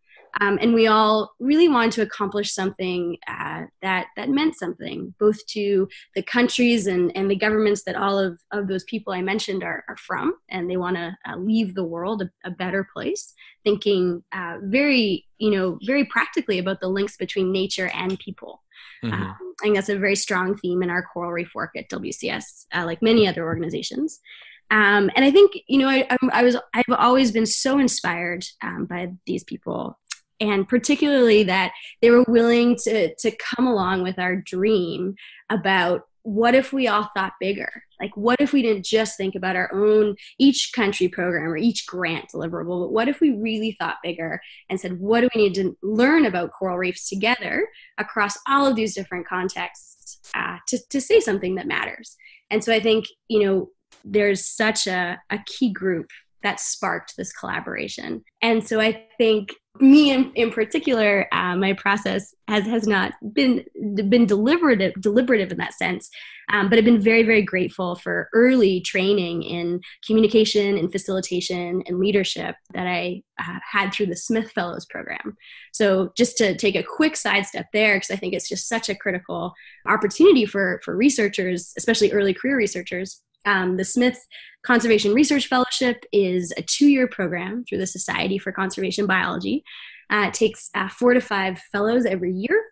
Um, 0.40 0.58
and 0.60 0.74
we 0.74 0.86
all 0.86 1.32
really 1.38 1.68
wanted 1.68 1.92
to 1.92 2.02
accomplish 2.02 2.52
something 2.52 3.16
uh, 3.28 3.64
that 3.82 4.06
that 4.16 4.28
meant 4.28 4.56
something, 4.56 5.14
both 5.18 5.44
to 5.46 5.88
the 6.14 6.22
countries 6.22 6.86
and, 6.86 7.16
and 7.16 7.30
the 7.30 7.36
governments 7.36 7.82
that 7.84 7.96
all 7.96 8.18
of, 8.18 8.40
of 8.52 8.68
those 8.68 8.84
people 8.84 9.12
I 9.12 9.22
mentioned 9.22 9.62
are, 9.62 9.84
are 9.88 9.96
from, 9.96 10.34
and 10.48 10.68
they 10.68 10.76
want 10.76 10.96
to 10.96 11.16
uh, 11.28 11.36
leave 11.36 11.74
the 11.74 11.84
world 11.84 12.22
a, 12.22 12.30
a 12.48 12.50
better 12.50 12.86
place, 12.92 13.32
thinking 13.62 14.22
uh, 14.32 14.58
very 14.62 15.26
you 15.38 15.50
know 15.50 15.78
very 15.84 16.04
practically 16.04 16.58
about 16.58 16.80
the 16.80 16.88
links 16.88 17.16
between 17.16 17.52
nature 17.52 17.90
and 17.94 18.18
people. 18.18 18.62
Mm-hmm. 19.04 19.22
Um, 19.22 19.36
I 19.60 19.62
think 19.62 19.76
that's 19.76 19.88
a 19.88 19.98
very 19.98 20.16
strong 20.16 20.56
theme 20.56 20.82
in 20.82 20.90
our 20.90 21.02
coral 21.02 21.32
reef 21.32 21.54
work 21.54 21.70
at 21.76 21.88
WCS, 21.88 22.66
uh, 22.74 22.84
like 22.84 23.02
many 23.02 23.28
other 23.28 23.44
organizations. 23.44 24.20
Um, 24.70 25.10
and 25.14 25.24
I 25.24 25.30
think 25.30 25.52
you 25.68 25.78
know 25.78 25.88
I, 25.88 26.06
I, 26.32 26.42
was 26.42 26.56
I've 26.72 26.84
always 26.88 27.30
been 27.30 27.46
so 27.46 27.78
inspired 27.78 28.44
um, 28.62 28.86
by 28.86 29.12
these 29.26 29.44
people 29.44 29.98
and 30.40 30.68
particularly 30.68 31.44
that 31.44 31.72
they 32.02 32.10
were 32.10 32.24
willing 32.28 32.76
to 32.76 33.14
to 33.16 33.30
come 33.54 33.66
along 33.66 34.02
with 34.02 34.18
our 34.18 34.36
dream 34.36 35.14
about 35.50 36.02
what 36.22 36.54
if 36.54 36.72
we 36.72 36.88
all 36.88 37.10
thought 37.14 37.34
bigger 37.38 37.70
like 38.00 38.16
what 38.16 38.40
if 38.40 38.52
we 38.52 38.62
didn't 38.62 38.84
just 38.84 39.16
think 39.16 39.34
about 39.34 39.56
our 39.56 39.70
own 39.74 40.16
each 40.38 40.72
country 40.72 41.06
program 41.06 41.50
or 41.50 41.56
each 41.56 41.86
grant 41.86 42.26
deliverable 42.34 42.80
but 42.80 42.92
what 42.92 43.08
if 43.08 43.20
we 43.20 43.30
really 43.30 43.76
thought 43.78 43.96
bigger 44.02 44.40
and 44.70 44.80
said 44.80 44.98
what 44.98 45.20
do 45.20 45.28
we 45.34 45.42
need 45.42 45.54
to 45.54 45.76
learn 45.82 46.24
about 46.24 46.50
coral 46.52 46.78
reefs 46.78 47.08
together 47.08 47.68
across 47.98 48.38
all 48.48 48.66
of 48.66 48.74
these 48.74 48.94
different 48.94 49.26
contexts 49.26 50.18
uh, 50.34 50.56
to, 50.66 50.78
to 50.88 51.00
say 51.00 51.20
something 51.20 51.56
that 51.56 51.66
matters 51.66 52.16
and 52.50 52.64
so 52.64 52.72
i 52.72 52.80
think 52.80 53.04
you 53.28 53.44
know 53.44 53.68
there's 54.04 54.46
such 54.46 54.86
a, 54.86 55.20
a 55.30 55.38
key 55.46 55.72
group 55.72 56.10
that 56.42 56.60
sparked 56.60 57.16
this 57.16 57.32
collaboration. 57.32 58.22
And 58.42 58.66
so 58.66 58.80
I 58.80 59.06
think 59.18 59.48
me 59.80 60.12
in, 60.12 60.32
in 60.34 60.50
particular, 60.50 61.26
uh, 61.32 61.56
my 61.56 61.72
process 61.72 62.34
has 62.46 62.64
has 62.64 62.86
not 62.86 63.12
been 63.32 63.64
been 64.08 64.26
deliberative 64.26 64.92
deliberative 65.00 65.50
in 65.50 65.58
that 65.58 65.74
sense, 65.74 66.10
um, 66.52 66.68
but 66.68 66.78
I've 66.78 66.84
been 66.84 67.00
very 67.00 67.24
very 67.24 67.42
grateful 67.42 67.96
for 67.96 68.28
early 68.32 68.80
training 68.82 69.42
in 69.42 69.80
communication 70.06 70.78
and 70.78 70.92
facilitation 70.92 71.82
and 71.86 71.98
leadership 71.98 72.54
that 72.72 72.86
I 72.86 73.22
uh, 73.40 73.58
had 73.68 73.92
through 73.92 74.06
the 74.06 74.16
Smith 74.16 74.52
Fellows 74.52 74.86
program. 74.86 75.36
So 75.72 76.12
just 76.16 76.38
to 76.38 76.56
take 76.56 76.76
a 76.76 76.84
quick 76.84 77.16
sidestep 77.16 77.66
there, 77.72 77.96
because 77.96 78.12
I 78.12 78.16
think 78.16 78.34
it's 78.34 78.48
just 78.48 78.68
such 78.68 78.88
a 78.88 78.94
critical 78.94 79.54
opportunity 79.86 80.46
for 80.46 80.80
for 80.84 80.96
researchers, 80.96 81.72
especially 81.76 82.12
early 82.12 82.32
career 82.32 82.56
researchers. 82.56 83.22
Um, 83.44 83.76
the 83.76 83.84
Smith 83.84 84.18
Conservation 84.64 85.12
Research 85.12 85.46
Fellowship 85.46 86.04
is 86.12 86.52
a 86.56 86.62
two 86.62 86.86
year 86.86 87.06
program 87.06 87.64
through 87.64 87.78
the 87.78 87.86
Society 87.86 88.38
for 88.38 88.52
Conservation 88.52 89.06
Biology. 89.06 89.64
Uh, 90.10 90.26
it 90.28 90.34
takes 90.34 90.70
uh, 90.74 90.88
four 90.88 91.14
to 91.14 91.20
five 91.20 91.58
fellows 91.72 92.06
every 92.06 92.32
year 92.32 92.62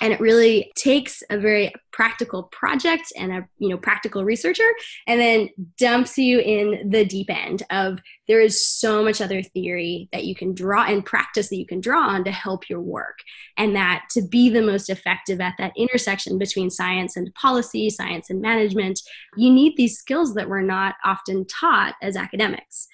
and 0.00 0.12
it 0.12 0.20
really 0.20 0.70
takes 0.76 1.22
a 1.30 1.38
very 1.38 1.72
practical 1.92 2.44
project 2.44 3.12
and 3.16 3.32
a 3.32 3.48
you 3.58 3.68
know 3.68 3.78
practical 3.78 4.24
researcher 4.24 4.68
and 5.06 5.20
then 5.20 5.48
dumps 5.78 6.18
you 6.18 6.40
in 6.40 6.90
the 6.90 7.04
deep 7.04 7.30
end 7.30 7.62
of 7.70 7.98
there 8.28 8.40
is 8.40 8.66
so 8.66 9.02
much 9.02 9.20
other 9.20 9.42
theory 9.42 10.08
that 10.12 10.24
you 10.24 10.34
can 10.34 10.52
draw 10.52 10.84
and 10.84 11.04
practice 11.04 11.48
that 11.48 11.56
you 11.56 11.66
can 11.66 11.80
draw 11.80 12.08
on 12.08 12.24
to 12.24 12.32
help 12.32 12.68
your 12.68 12.80
work. 12.80 13.20
And 13.56 13.76
that 13.76 14.06
to 14.10 14.22
be 14.22 14.50
the 14.50 14.62
most 14.62 14.90
effective 14.90 15.40
at 15.40 15.54
that 15.58 15.72
intersection 15.76 16.38
between 16.38 16.70
science 16.70 17.16
and 17.16 17.32
policy 17.34 17.88
science 17.88 18.30
and 18.30 18.40
management 18.40 19.00
you 19.36 19.50
need 19.52 19.76
these 19.76 19.98
skills 19.98 20.34
that 20.34 20.48
we're 20.48 20.62
not 20.62 20.94
often 21.04 21.46
taught 21.46 21.94
as 22.02 22.16
academics 22.16 22.88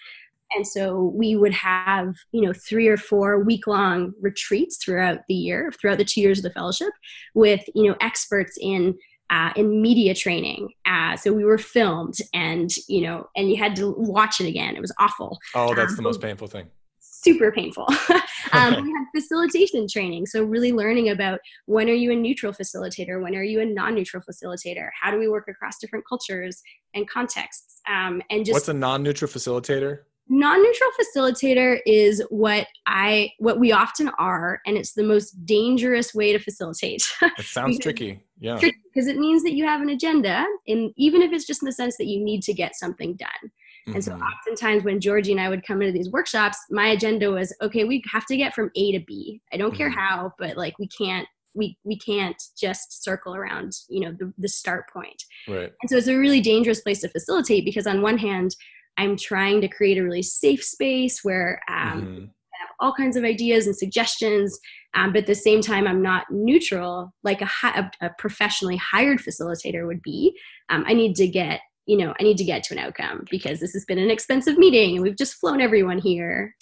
and 0.54 0.66
so 0.66 1.12
we 1.14 1.36
would 1.36 1.54
have, 1.54 2.14
you 2.32 2.42
know, 2.42 2.52
three 2.52 2.88
or 2.88 2.96
four 2.96 3.42
week 3.42 3.66
long 3.66 4.12
retreats 4.20 4.76
throughout 4.82 5.20
the 5.28 5.34
year, 5.34 5.72
throughout 5.80 5.98
the 5.98 6.04
two 6.04 6.20
years 6.20 6.38
of 6.38 6.44
the 6.44 6.50
fellowship, 6.50 6.92
with, 7.34 7.62
you 7.74 7.88
know, 7.88 7.96
experts 8.00 8.56
in 8.60 8.96
uh, 9.32 9.50
in 9.56 9.80
media 9.80 10.14
training. 10.14 10.68
Uh, 10.86 11.16
so 11.16 11.32
we 11.32 11.42
were 11.42 11.58
filmed, 11.58 12.18
and 12.34 12.70
you 12.86 13.00
know, 13.00 13.26
and 13.34 13.50
you 13.50 13.56
had 13.56 13.74
to 13.76 13.94
watch 13.96 14.40
it 14.40 14.46
again. 14.46 14.76
It 14.76 14.80
was 14.80 14.92
awful. 14.98 15.38
Oh, 15.54 15.74
that's 15.74 15.92
um, 15.92 15.96
the 15.96 16.02
most 16.02 16.20
painful 16.20 16.48
thing. 16.48 16.66
Super 17.00 17.50
painful. 17.50 17.88
um, 18.52 18.82
we 18.82 18.92
had 18.92 19.06
facilitation 19.16 19.86
training, 19.88 20.26
so 20.26 20.44
really 20.44 20.72
learning 20.72 21.08
about 21.08 21.40
when 21.64 21.88
are 21.88 21.94
you 21.94 22.12
a 22.12 22.14
neutral 22.14 22.52
facilitator, 22.52 23.22
when 23.22 23.34
are 23.34 23.42
you 23.42 23.60
a 23.60 23.64
non-neutral 23.64 24.22
facilitator, 24.22 24.90
how 25.00 25.10
do 25.10 25.18
we 25.18 25.28
work 25.28 25.48
across 25.48 25.78
different 25.78 26.04
cultures 26.06 26.62
and 26.94 27.08
contexts, 27.08 27.80
um, 27.88 28.20
and 28.28 28.44
just 28.44 28.54
what's 28.54 28.68
a 28.68 28.74
non-neutral 28.74 29.30
facilitator? 29.30 30.00
Non-neutral 30.32 30.90
facilitator 30.98 31.78
is 31.84 32.22
what 32.30 32.66
i 32.86 33.30
what 33.38 33.60
we 33.60 33.70
often 33.70 34.10
are 34.18 34.62
and 34.64 34.78
it's 34.78 34.94
the 34.94 35.02
most 35.02 35.32
dangerous 35.44 36.14
way 36.14 36.32
to 36.32 36.38
facilitate 36.38 37.02
it 37.22 37.44
sounds 37.44 37.78
tricky 37.78 38.18
yeah 38.40 38.58
because 38.58 39.06
it 39.08 39.18
means 39.18 39.42
that 39.42 39.52
you 39.52 39.66
have 39.66 39.82
an 39.82 39.90
agenda 39.90 40.42
and 40.66 40.90
even 40.96 41.20
if 41.20 41.34
it's 41.34 41.46
just 41.46 41.62
in 41.62 41.66
the 41.66 41.72
sense 41.72 41.98
that 41.98 42.06
you 42.06 42.24
need 42.24 42.42
to 42.42 42.54
get 42.54 42.74
something 42.74 43.14
done 43.16 43.28
mm-hmm. 43.42 43.92
and 43.92 44.02
so 44.02 44.12
mm-hmm. 44.12 44.22
oftentimes 44.22 44.84
when 44.84 44.98
georgie 44.98 45.32
and 45.32 45.40
i 45.40 45.50
would 45.50 45.66
come 45.66 45.82
into 45.82 45.92
these 45.92 46.10
workshops 46.10 46.56
my 46.70 46.88
agenda 46.88 47.30
was 47.30 47.54
okay 47.60 47.84
we 47.84 48.02
have 48.10 48.24
to 48.24 48.34
get 48.34 48.54
from 48.54 48.70
a 48.74 48.92
to 48.92 49.04
b 49.06 49.38
i 49.52 49.58
don't 49.58 49.72
mm-hmm. 49.72 49.76
care 49.76 49.90
how 49.90 50.32
but 50.38 50.56
like 50.56 50.78
we 50.78 50.88
can't 50.88 51.28
we 51.54 51.76
we 51.84 51.98
can't 51.98 52.42
just 52.58 53.04
circle 53.04 53.34
around 53.34 53.74
you 53.90 54.00
know 54.00 54.16
the, 54.18 54.32
the 54.38 54.48
start 54.48 54.90
point 54.90 55.22
right 55.46 55.72
and 55.82 55.90
so 55.90 55.96
it's 55.98 56.08
a 56.08 56.16
really 56.16 56.40
dangerous 56.40 56.80
place 56.80 57.02
to 57.02 57.08
facilitate 57.10 57.66
because 57.66 57.86
on 57.86 58.00
one 58.00 58.16
hand 58.16 58.56
I'm 58.96 59.16
trying 59.16 59.60
to 59.60 59.68
create 59.68 59.98
a 59.98 60.02
really 60.02 60.22
safe 60.22 60.62
space 60.62 61.20
where 61.22 61.60
um, 61.68 62.02
mm-hmm. 62.02 62.24
I 62.24 62.56
have 62.60 62.68
all 62.80 62.92
kinds 62.94 63.16
of 63.16 63.24
ideas 63.24 63.66
and 63.66 63.76
suggestions, 63.76 64.58
um, 64.94 65.12
but 65.12 65.22
at 65.22 65.26
the 65.26 65.34
same 65.34 65.60
time, 65.60 65.86
I'm 65.86 66.02
not 66.02 66.26
neutral 66.30 67.12
like 67.22 67.40
a, 67.40 67.48
a, 67.64 67.90
a 68.02 68.10
professionally 68.18 68.76
hired 68.76 69.18
facilitator 69.18 69.86
would 69.86 70.02
be. 70.02 70.36
Um, 70.68 70.84
I 70.86 70.94
need 70.94 71.16
to 71.16 71.26
get 71.26 71.60
you 71.86 71.96
know 71.96 72.14
I 72.18 72.22
need 72.22 72.38
to 72.38 72.44
get 72.44 72.62
to 72.64 72.74
an 72.74 72.78
outcome 72.78 73.24
because 73.30 73.60
this 73.60 73.72
has 73.72 73.84
been 73.84 73.98
an 73.98 74.10
expensive 74.10 74.56
meeting 74.56 74.94
and 74.94 75.02
we've 75.02 75.16
just 75.16 75.34
flown 75.34 75.60
everyone 75.60 75.98
here. 75.98 76.54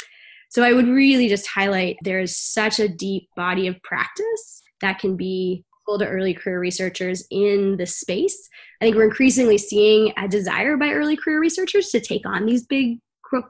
So 0.50 0.64
I 0.64 0.72
would 0.72 0.88
really 0.88 1.28
just 1.28 1.46
highlight 1.46 1.96
there 2.02 2.20
is 2.20 2.36
such 2.36 2.80
a 2.80 2.88
deep 2.88 3.28
body 3.36 3.68
of 3.68 3.80
practice 3.82 4.62
that 4.80 4.98
can 4.98 5.16
be 5.16 5.64
to 5.98 6.06
early 6.06 6.34
career 6.34 6.60
researchers 6.60 7.26
in 7.30 7.76
this 7.76 7.96
space. 7.96 8.48
I 8.80 8.84
think 8.84 8.96
we're 8.96 9.04
increasingly 9.04 9.58
seeing 9.58 10.12
a 10.16 10.28
desire 10.28 10.76
by 10.76 10.90
early 10.90 11.16
career 11.16 11.40
researchers 11.40 11.90
to 11.90 12.00
take 12.00 12.26
on 12.26 12.46
these 12.46 12.64
big 12.64 12.98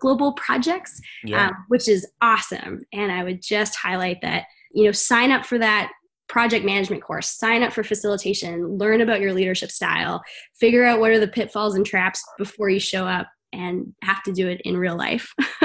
global 0.00 0.32
projects, 0.34 1.00
yeah. 1.24 1.48
um, 1.48 1.64
which 1.68 1.88
is 1.88 2.06
awesome. 2.20 2.82
And 2.92 3.10
I 3.10 3.24
would 3.24 3.42
just 3.42 3.76
highlight 3.76 4.20
that, 4.22 4.44
you 4.72 4.84
know, 4.84 4.92
sign 4.92 5.32
up 5.32 5.46
for 5.46 5.58
that 5.58 5.90
project 6.28 6.64
management 6.64 7.02
course, 7.02 7.28
sign 7.28 7.62
up 7.62 7.72
for 7.72 7.82
facilitation, 7.82 8.78
learn 8.78 9.00
about 9.00 9.20
your 9.20 9.32
leadership 9.32 9.70
style, 9.70 10.22
figure 10.54 10.84
out 10.84 11.00
what 11.00 11.10
are 11.10 11.18
the 11.18 11.26
pitfalls 11.28 11.74
and 11.74 11.86
traps 11.86 12.22
before 12.38 12.68
you 12.68 12.78
show 12.78 13.06
up 13.06 13.26
and 13.52 13.92
have 14.02 14.22
to 14.22 14.32
do 14.32 14.48
it 14.48 14.60
in 14.64 14.76
real 14.76 14.96
life. 14.96 15.34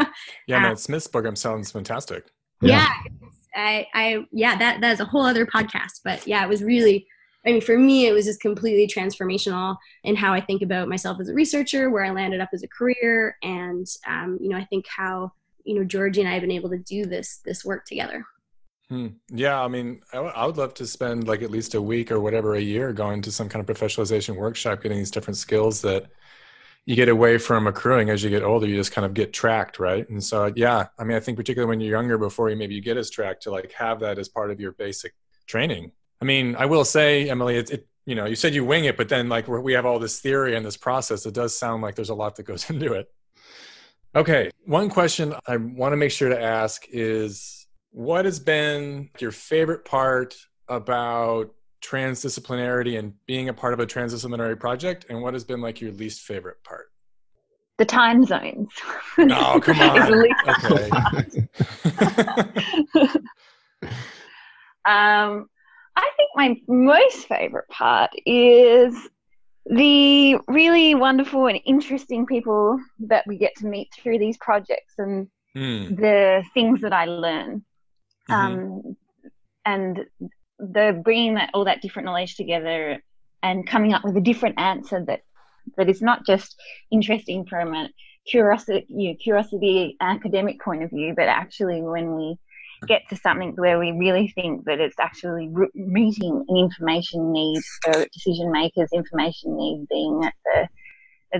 yeah, 0.47 0.59
man, 0.59 0.71
um, 0.71 0.75
Smith's 0.75 1.07
program 1.07 1.35
sounds 1.35 1.71
fantastic. 1.71 2.25
Yeah, 2.61 2.87
yeah 3.11 3.24
I, 3.55 3.87
I, 3.93 4.25
yeah, 4.31 4.57
that 4.57 4.81
that 4.81 4.93
is 4.93 4.99
a 4.99 5.05
whole 5.05 5.23
other 5.23 5.45
podcast. 5.45 6.01
But 6.03 6.27
yeah, 6.27 6.43
it 6.43 6.49
was 6.49 6.63
really, 6.63 7.07
I 7.45 7.51
mean, 7.51 7.61
for 7.61 7.77
me, 7.77 8.07
it 8.07 8.11
was 8.11 8.25
just 8.25 8.41
completely 8.41 8.87
transformational 8.87 9.77
in 10.03 10.15
how 10.15 10.33
I 10.33 10.41
think 10.41 10.61
about 10.61 10.89
myself 10.89 11.19
as 11.19 11.29
a 11.29 11.33
researcher, 11.33 11.89
where 11.89 12.03
I 12.03 12.11
landed 12.11 12.41
up 12.41 12.49
as 12.53 12.63
a 12.63 12.67
career, 12.67 13.37
and 13.43 13.87
um, 14.07 14.37
you 14.41 14.49
know, 14.49 14.57
I 14.57 14.65
think 14.65 14.85
how 14.87 15.31
you 15.63 15.75
know 15.75 15.83
Georgie 15.83 16.21
and 16.21 16.29
I 16.29 16.33
have 16.33 16.41
been 16.41 16.51
able 16.51 16.69
to 16.69 16.79
do 16.79 17.05
this 17.05 17.41
this 17.45 17.63
work 17.63 17.85
together. 17.85 18.25
Hmm. 18.89 19.07
Yeah, 19.29 19.59
I 19.59 19.67
mean, 19.67 20.01
I, 20.13 20.17
w- 20.17 20.33
I 20.35 20.45
would 20.45 20.57
love 20.57 20.75
to 20.75 20.85
spend 20.85 21.27
like 21.27 21.41
at 21.41 21.49
least 21.49 21.73
a 21.73 21.81
week 21.81 22.11
or 22.11 22.19
whatever 22.19 22.53
a 22.53 22.61
year 22.61 22.93
going 22.93 23.21
to 23.23 23.31
some 23.31 23.49
kind 23.49 23.67
of 23.67 23.75
professionalization 23.75 24.35
workshop, 24.35 24.83
getting 24.83 24.99
these 24.99 25.09
different 25.09 25.37
skills 25.37 25.81
that 25.81 26.05
you 26.85 26.95
get 26.95 27.09
away 27.09 27.37
from 27.37 27.65
accruing 27.67 28.09
as 28.09 28.23
you 28.23 28.29
get 28.29 28.43
older 28.43 28.67
you 28.67 28.75
just 28.75 28.91
kind 28.91 29.05
of 29.05 29.13
get 29.13 29.33
tracked 29.33 29.79
right? 29.79 30.07
And 30.09 30.23
so 30.23 30.51
yeah 30.55 30.87
i 30.99 31.03
mean 31.03 31.17
i 31.17 31.19
think 31.19 31.37
particularly 31.37 31.69
when 31.69 31.79
you're 31.81 31.97
younger 31.97 32.17
before 32.17 32.49
you 32.49 32.55
maybe 32.55 32.75
you 32.75 32.81
get 32.81 32.97
as 32.97 33.09
tracked 33.09 33.43
to 33.43 33.51
like 33.51 33.71
have 33.73 33.99
that 34.01 34.19
as 34.19 34.29
part 34.29 34.51
of 34.51 34.59
your 34.59 34.71
basic 34.73 35.13
training. 35.47 35.91
I 36.21 36.25
mean 36.25 36.55
i 36.57 36.65
will 36.65 36.85
say 36.85 37.29
emily 37.29 37.57
it, 37.57 37.69
it 37.71 37.87
you 38.05 38.15
know 38.15 38.25
you 38.25 38.35
said 38.35 38.53
you 38.53 38.63
wing 38.63 38.85
it 38.85 38.97
but 38.97 39.09
then 39.09 39.29
like 39.29 39.47
we 39.47 39.73
have 39.73 39.85
all 39.85 39.99
this 39.99 40.19
theory 40.19 40.55
and 40.55 40.65
this 40.65 40.77
process 40.77 41.25
it 41.25 41.33
does 41.33 41.57
sound 41.57 41.81
like 41.81 41.95
there's 41.95 42.09
a 42.09 42.15
lot 42.15 42.35
that 42.35 42.43
goes 42.43 42.69
into 42.69 42.93
it. 42.93 43.11
Okay 44.15 44.49
one 44.65 44.89
question 44.89 45.33
i 45.47 45.57
want 45.57 45.91
to 45.91 45.97
make 45.97 46.11
sure 46.11 46.29
to 46.29 46.41
ask 46.41 46.85
is 46.89 47.67
what 47.91 48.25
has 48.25 48.39
been 48.39 49.09
your 49.19 49.31
favorite 49.31 49.85
part 49.85 50.35
about 50.67 51.53
transdisciplinarity 51.85 52.97
and 52.97 53.13
being 53.25 53.49
a 53.49 53.53
part 53.53 53.73
of 53.73 53.79
a 53.79 53.85
transdisciplinary 53.85 54.59
project? 54.59 55.05
And 55.09 55.21
what 55.21 55.33
has 55.33 55.43
been 55.43 55.61
like 55.61 55.81
your 55.81 55.91
least 55.91 56.21
favorite 56.21 56.63
part? 56.63 56.87
The 57.77 57.85
time 57.85 58.25
zones. 58.25 58.69
No 59.17 59.59
come 59.63 59.79
on. 59.81 60.25
okay. 60.63 60.89
Um 64.85 65.47
i 65.95 66.09
think 66.17 66.29
my 66.35 66.55
most 66.67 67.27
favorite 67.27 67.67
part 67.69 68.11
is 68.25 68.95
the 69.65 70.37
really 70.47 70.93
wonderful 70.93 71.47
and 71.47 71.59
interesting 71.65 72.25
people 72.25 72.79
that 72.99 73.25
we 73.25 73.37
get 73.37 73.55
to 73.55 73.65
meet 73.65 73.89
through 73.93 74.19
these 74.19 74.37
projects 74.37 74.93
and 74.99 75.27
mm. 75.57 75.95
the 75.97 76.43
things 76.53 76.81
that 76.81 76.93
i 76.93 77.05
learn. 77.05 77.63
Mm-hmm. 78.29 78.33
um, 78.33 78.97
and 79.65 80.05
the 80.59 80.99
bringing 81.03 81.35
that 81.35 81.49
all 81.53 81.65
that 81.65 81.81
different 81.81 82.05
knowledge 82.05 82.35
together 82.35 83.01
and 83.43 83.67
coming 83.67 83.93
up 83.93 84.03
with 84.03 84.15
a 84.17 84.21
different 84.21 84.59
answer 84.59 85.03
that 85.05 85.21
that 85.77 85.89
is 85.89 86.01
not 86.01 86.25
just 86.25 86.55
interesting 86.91 87.45
from 87.45 87.73
a 87.73 87.89
curiosity 88.27 88.85
you 88.89 89.09
know, 89.09 89.15
curiosity 89.21 89.95
academic 90.01 90.59
point 90.61 90.83
of 90.83 90.89
view, 90.89 91.13
but 91.15 91.27
actually 91.27 91.81
when 91.81 92.15
we 92.15 92.37
get 92.87 93.01
to 93.09 93.15
something 93.15 93.53
where 93.55 93.79
we 93.79 93.91
really 93.91 94.27
think 94.27 94.65
that 94.65 94.79
it's 94.79 94.99
actually 94.99 95.49
meeting 95.73 96.43
an 96.47 96.57
information 96.57 97.31
need 97.31 97.61
for 97.83 98.05
decision 98.13 98.51
makers, 98.51 98.89
information 98.93 99.55
need 99.55 99.85
being 99.89 100.23
at 100.23 100.33
the 100.43 100.67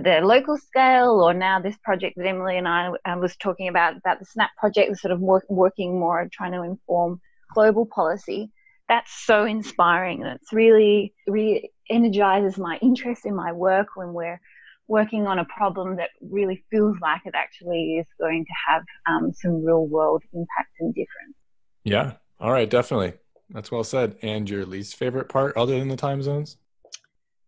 the 0.03 0.19
local 0.21 0.57
scale, 0.57 1.21
or 1.23 1.33
now 1.33 1.59
this 1.59 1.77
project 1.83 2.17
that 2.17 2.27
Emily 2.27 2.57
and 2.57 2.67
I 2.67 2.89
uh, 3.05 3.17
was 3.17 3.37
talking 3.37 3.69
about 3.69 3.95
about 3.95 4.19
the 4.19 4.25
SNAP 4.25 4.49
project, 4.57 4.97
sort 4.97 5.13
of 5.13 5.21
work, 5.21 5.45
working 5.47 5.99
more 5.99 6.27
trying 6.33 6.51
to 6.51 6.63
inform 6.63 7.21
global 7.53 7.85
policy 7.85 8.51
that's 8.87 9.11
so 9.25 9.45
inspiring. 9.45 10.23
and 10.23 10.35
It's 10.35 10.53
really, 10.53 11.13
re 11.27 11.69
energizes 11.89 12.57
my 12.57 12.77
interest 12.81 13.25
in 13.25 13.35
my 13.35 13.51
work 13.51 13.89
when 13.95 14.13
we're 14.13 14.41
working 14.87 15.27
on 15.27 15.39
a 15.39 15.45
problem 15.45 15.95
that 15.97 16.09
really 16.21 16.63
feels 16.69 16.97
like 17.01 17.21
it 17.25 17.33
actually 17.35 17.97
is 17.97 18.07
going 18.19 18.45
to 18.45 18.51
have 18.67 18.83
um, 19.07 19.31
some 19.33 19.63
real 19.63 19.85
world 19.85 20.23
impact 20.33 20.73
and 20.79 20.93
difference. 20.93 21.35
Yeah. 21.83 22.13
All 22.39 22.51
right. 22.51 22.69
Definitely. 22.69 23.13
That's 23.49 23.71
well 23.71 23.83
said. 23.83 24.15
And 24.21 24.49
your 24.49 24.65
least 24.65 24.95
favorite 24.95 25.29
part, 25.29 25.55
other 25.57 25.77
than 25.77 25.87
the 25.87 25.95
time 25.95 26.21
zones? 26.21 26.57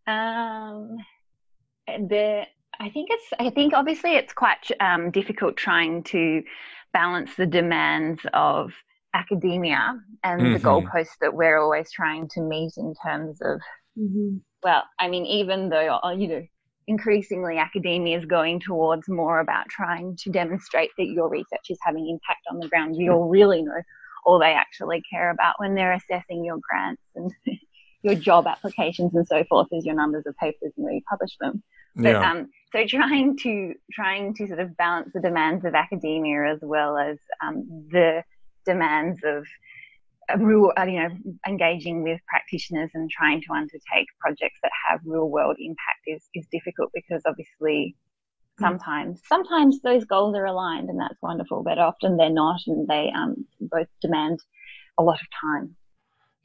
Um, 0.06 0.98
the 1.88 2.46
I 2.80 2.90
think 2.90 3.10
it's 3.12 3.26
I 3.40 3.50
think 3.50 3.74
obviously 3.74 4.16
it's 4.16 4.34
quite 4.34 4.70
um, 4.80 5.12
difficult 5.12 5.58
trying 5.58 6.04
to 6.04 6.44
balance 6.94 7.36
the 7.36 7.46
demands 7.46 8.22
of 8.34 8.72
academia 9.18 10.00
and 10.24 10.42
mm-hmm. 10.42 10.54
the 10.54 10.60
goalposts 10.60 11.18
that 11.22 11.34
we're 11.34 11.60
always 11.60 11.92
trying 11.92 12.28
to 12.30 12.42
meet 12.42 12.74
in 12.78 12.94
terms 13.04 13.40
of 13.42 13.60
mm-hmm. 13.98 14.38
well 14.64 14.84
i 15.00 15.08
mean 15.08 15.26
even 15.26 15.70
though 15.70 16.00
uh, 16.04 16.12
you 16.12 16.28
know 16.28 16.44
increasingly 16.88 17.58
academia 17.58 18.18
is 18.18 18.26
going 18.26 18.60
towards 18.60 19.10
more 19.10 19.40
about 19.40 19.68
trying 19.70 20.16
to 20.16 20.30
demonstrate 20.30 20.92
that 20.98 21.08
your 21.08 21.30
research 21.30 21.68
is 21.70 21.80
having 21.82 22.08
impact 22.10 22.42
on 22.50 22.60
the 22.60 22.68
ground 22.68 22.96
you'll 22.96 23.28
really 23.28 23.62
know 23.62 23.82
all 24.26 24.40
they 24.40 24.54
actually 24.54 25.02
care 25.10 25.32
about 25.32 25.56
when 25.58 25.74
they're 25.74 25.94
assessing 25.94 26.46
your 26.46 26.58
grants 26.70 27.02
and 27.16 27.32
your 28.04 28.16
job 28.16 28.46
applications 28.46 29.14
and 29.16 29.28
so 29.28 29.44
forth 29.50 29.68
is 29.72 29.86
your 29.86 29.96
numbers 29.96 30.24
of 30.28 30.36
papers 30.38 30.72
and 30.78 30.86
where 30.86 30.94
you 30.94 31.02
publish 31.10 31.36
them 31.42 31.62
but 31.96 32.10
yeah. 32.10 32.32
um, 32.32 32.48
so 32.72 32.86
trying 32.86 33.36
to 33.38 33.74
trying 33.92 34.34
to 34.36 34.48
sort 34.48 34.60
of 34.60 34.78
balance 34.78 35.10
the 35.14 35.20
demands 35.20 35.66
of 35.66 35.74
academia 35.74 36.54
as 36.54 36.60
well 36.62 36.98
as 36.98 37.18
um, 37.42 37.66
the 37.92 38.24
demands 38.68 39.20
of 39.24 39.46
real, 40.40 40.72
uh, 40.78 40.84
you 40.84 41.00
know, 41.00 41.10
engaging 41.48 42.04
with 42.04 42.20
practitioners 42.28 42.92
and 42.94 43.10
trying 43.10 43.42
to 43.42 43.54
undertake 43.54 44.08
projects 44.20 44.60
that 44.62 44.72
have 44.88 45.00
real 45.06 45.30
world 45.30 45.56
impact 45.60 46.04
is, 46.06 46.24
is 46.34 46.46
difficult 46.52 46.92
because 46.94 47.22
obviously 47.26 47.96
mm. 48.60 48.62
sometimes 48.62 49.22
sometimes 49.26 49.82
those 49.82 50.04
goals 50.06 50.36
are 50.36 50.46
aligned 50.46 50.90
and 50.90 51.00
that's 51.00 51.22
wonderful, 51.22 51.64
but 51.64 51.80
often 51.80 52.18
they're 52.18 52.30
not 52.30 52.60
and 52.68 52.88
they 52.88 53.12
um, 53.16 53.46
both 53.62 53.88
demand 54.02 54.40
a 54.98 55.04
lot 55.04 55.20
of 55.22 55.28
time. 55.42 55.76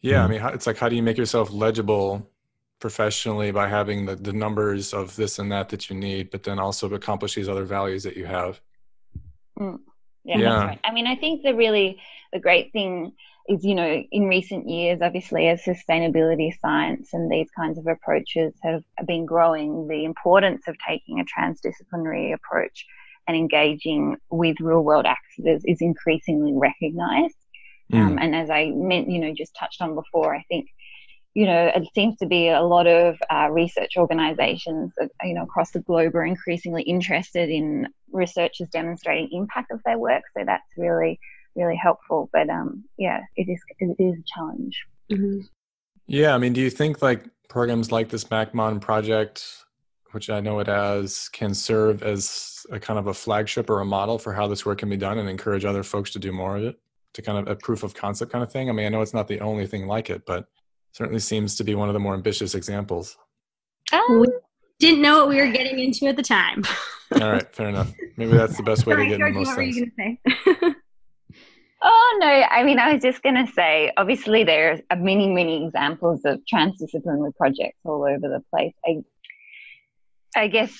Yeah, 0.00 0.24
I 0.24 0.28
mean, 0.28 0.42
it's 0.46 0.66
like 0.66 0.78
how 0.78 0.88
do 0.88 0.96
you 0.96 1.02
make 1.02 1.18
yourself 1.18 1.52
legible 1.52 2.28
professionally 2.80 3.52
by 3.52 3.68
having 3.68 4.06
the, 4.06 4.16
the 4.16 4.32
numbers 4.32 4.92
of 4.92 5.14
this 5.14 5.38
and 5.38 5.50
that 5.52 5.68
that 5.68 5.88
you 5.88 5.96
need, 5.96 6.30
but 6.30 6.42
then 6.42 6.58
also 6.58 6.92
accomplish 6.92 7.34
these 7.34 7.48
other 7.48 7.64
values 7.64 8.02
that 8.02 8.16
you 8.16 8.26
have. 8.26 8.60
Mm. 9.58 9.78
Yeah, 10.24 10.38
yeah. 10.38 10.64
Right. 10.64 10.80
I 10.84 10.92
mean, 10.92 11.06
I 11.06 11.16
think 11.16 11.42
the 11.42 11.54
really 11.54 12.00
the 12.32 12.38
great 12.38 12.72
thing 12.72 13.12
is, 13.48 13.64
you 13.64 13.74
know, 13.74 14.02
in 14.12 14.24
recent 14.24 14.68
years, 14.68 15.00
obviously, 15.02 15.48
as 15.48 15.62
sustainability 15.62 16.52
science 16.60 17.10
and 17.12 17.30
these 17.30 17.48
kinds 17.56 17.78
of 17.78 17.86
approaches 17.86 18.54
have 18.62 18.82
been 19.06 19.26
growing, 19.26 19.88
the 19.88 20.04
importance 20.04 20.68
of 20.68 20.76
taking 20.86 21.20
a 21.20 21.24
transdisciplinary 21.24 22.34
approach 22.34 22.86
and 23.26 23.36
engaging 23.36 24.16
with 24.30 24.56
real 24.60 24.82
world 24.82 25.06
actors 25.06 25.62
is 25.64 25.80
increasingly 25.80 26.52
recognized. 26.54 27.36
Mm. 27.92 27.98
Um, 27.98 28.18
and 28.18 28.34
as 28.34 28.50
I 28.50 28.70
meant, 28.74 29.10
you 29.10 29.18
know, 29.20 29.34
just 29.36 29.54
touched 29.56 29.82
on 29.82 29.94
before, 29.94 30.34
I 30.34 30.44
think 30.48 30.68
you 31.34 31.46
know, 31.46 31.70
it 31.74 31.88
seems 31.94 32.18
to 32.18 32.26
be 32.26 32.48
a 32.48 32.60
lot 32.60 32.86
of 32.86 33.16
uh, 33.30 33.48
research 33.50 33.92
organizations, 33.96 34.92
you 35.22 35.34
know, 35.34 35.44
across 35.44 35.70
the 35.70 35.80
globe 35.80 36.14
are 36.14 36.24
increasingly 36.24 36.82
interested 36.82 37.48
in 37.48 37.88
researchers 38.12 38.68
demonstrating 38.68 39.30
impact 39.32 39.70
of 39.70 39.80
their 39.84 39.98
work. 39.98 40.22
So 40.36 40.44
that's 40.44 40.64
really, 40.76 41.18
really 41.56 41.76
helpful. 41.76 42.28
But 42.32 42.50
um, 42.50 42.84
yeah, 42.98 43.20
it 43.36 43.48
is 43.48 43.60
it 43.78 43.96
is 43.98 44.18
a 44.18 44.24
challenge. 44.34 44.78
Mm-hmm. 45.10 45.40
Yeah, 46.06 46.34
I 46.34 46.38
mean, 46.38 46.52
do 46.52 46.60
you 46.60 46.68
think 46.68 47.00
like 47.00 47.24
programs 47.48 47.90
like 47.90 48.10
this 48.10 48.24
MACMON 48.24 48.80
project, 48.80 49.46
which 50.10 50.28
I 50.28 50.40
know 50.40 50.58
it 50.58 50.68
as, 50.68 51.30
can 51.30 51.54
serve 51.54 52.02
as 52.02 52.66
a 52.70 52.78
kind 52.78 52.98
of 52.98 53.06
a 53.06 53.14
flagship 53.14 53.70
or 53.70 53.80
a 53.80 53.84
model 53.86 54.18
for 54.18 54.34
how 54.34 54.46
this 54.46 54.66
work 54.66 54.78
can 54.78 54.90
be 54.90 54.96
done 54.98 55.16
and 55.16 55.28
encourage 55.28 55.64
other 55.64 55.82
folks 55.82 56.10
to 56.10 56.18
do 56.18 56.32
more 56.32 56.56
of 56.56 56.64
it? 56.64 56.78
To 57.14 57.22
kind 57.22 57.38
of 57.38 57.48
a 57.48 57.56
proof 57.56 57.82
of 57.82 57.94
concept 57.94 58.32
kind 58.32 58.44
of 58.44 58.52
thing. 58.52 58.68
I 58.68 58.72
mean, 58.72 58.86
I 58.86 58.88
know 58.90 59.00
it's 59.00 59.14
not 59.14 59.28
the 59.28 59.40
only 59.40 59.66
thing 59.66 59.86
like 59.86 60.10
it, 60.10 60.24
but 60.26 60.46
certainly 60.92 61.20
seems 61.20 61.56
to 61.56 61.64
be 61.64 61.74
one 61.74 61.88
of 61.88 61.94
the 61.94 62.00
more 62.00 62.14
ambitious 62.14 62.54
examples. 62.54 63.16
Um, 63.92 64.20
we 64.20 64.28
didn't 64.78 65.02
know 65.02 65.20
what 65.20 65.28
we 65.28 65.36
were 65.36 65.50
getting 65.50 65.78
into 65.78 66.06
at 66.06 66.16
the 66.16 66.22
time. 66.22 66.62
All 67.20 67.32
right, 67.32 67.54
fair 67.54 67.68
enough. 67.68 67.92
Maybe 68.16 68.32
that's 68.32 68.56
the 68.56 68.62
best 68.62 68.86
way 68.86 68.94
Sorry, 68.94 69.04
to 69.04 69.10
get 69.10 69.18
Georgie, 69.18 69.38
most 69.38 69.48
what 69.48 69.56
things. 69.56 69.76
Were 69.76 69.82
you 69.82 69.92
gonna 69.96 70.16
say? 70.64 70.74
oh 71.82 72.18
no, 72.20 72.26
I 72.26 72.62
mean 72.62 72.78
I 72.78 72.92
was 72.92 73.02
just 73.02 73.22
going 73.22 73.34
to 73.34 73.52
say 73.52 73.92
obviously 73.96 74.44
there 74.44 74.80
are 74.90 74.96
many 74.96 75.28
many 75.28 75.66
examples 75.66 76.24
of 76.24 76.40
transdisciplinary 76.52 77.34
projects 77.36 77.78
all 77.84 78.04
over 78.04 78.28
the 78.28 78.42
place. 78.50 78.74
I 78.86 79.02
I 80.36 80.48
guess 80.48 80.72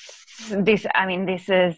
this 0.50 0.86
I 0.94 1.06
mean 1.06 1.26
this 1.26 1.48
is 1.48 1.76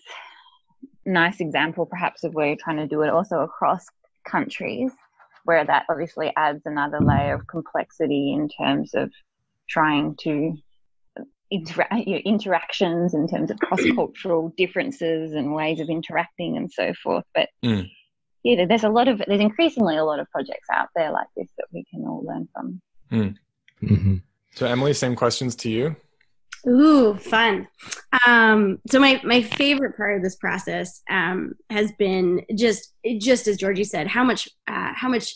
nice 1.05 1.41
example 1.41 1.85
perhaps 1.87 2.25
of 2.25 2.35
where 2.35 2.47
you're 2.47 2.57
trying 2.57 2.77
to 2.77 2.87
do 2.87 3.03
it 3.03 3.11
also 3.11 3.41
across 3.41 3.85
countries 4.27 4.93
where 5.45 5.65
that 5.65 5.85
obviously 5.89 6.33
adds 6.37 6.63
another 6.65 7.01
layer 7.01 7.35
of 7.35 7.47
complexity 7.47 8.33
in 8.33 8.49
terms 8.49 8.95
of 8.95 9.11
trying 9.69 10.17
to 10.17 10.57
inter- 11.51 11.87
you 11.93 12.15
know, 12.15 12.23
interactions 12.25 13.15
in 13.15 13.29
terms 13.29 13.51
of 13.51 13.59
cross-cultural 13.59 14.53
differences 14.57 15.33
and 15.33 15.55
ways 15.55 15.81
of 15.81 15.89
interacting 15.89 16.57
and 16.57 16.71
so 16.71 16.93
forth 17.03 17.25
but 17.35 17.49
mm. 17.65 17.89
yeah 18.43 18.65
there's 18.67 18.85
a 18.85 18.89
lot 18.89 19.09
of 19.09 19.23
there's 19.27 19.41
increasingly 19.41 19.97
a 19.97 20.05
lot 20.05 20.19
of 20.19 20.31
projects 20.31 20.69
out 20.73 20.89
there 20.97 21.13
like 21.13 21.29
this 21.37 21.49
that 21.59 21.67
we 21.73 21.85
can 21.91 22.03
all 22.07 22.25
learn 22.25 22.49
from 22.53 22.81
mm. 23.13 23.35
mm-hmm. 23.83 24.17
so 24.55 24.67
emily 24.67 24.93
same 24.93 25.15
questions 25.15 25.55
to 25.55 25.71
you 25.71 25.95
Ooh, 26.67 27.15
fun. 27.15 27.69
Um, 28.27 28.79
so 28.89 28.99
my 28.99 29.21
my 29.25 29.43
favorite 29.43 29.97
part 29.97 30.17
of 30.17 30.23
this 30.23 30.37
process 30.37 31.03
um, 31.11 31.53
has 31.71 31.93
been 31.99 32.43
just 32.57 32.95
just 33.19 33.47
as 33.49 33.59
Georgie 33.59 33.85
said, 33.85 34.07
how 34.07 34.25
much 34.25 34.49
uh, 34.67 34.93
how 34.95 35.09
much 35.09 35.35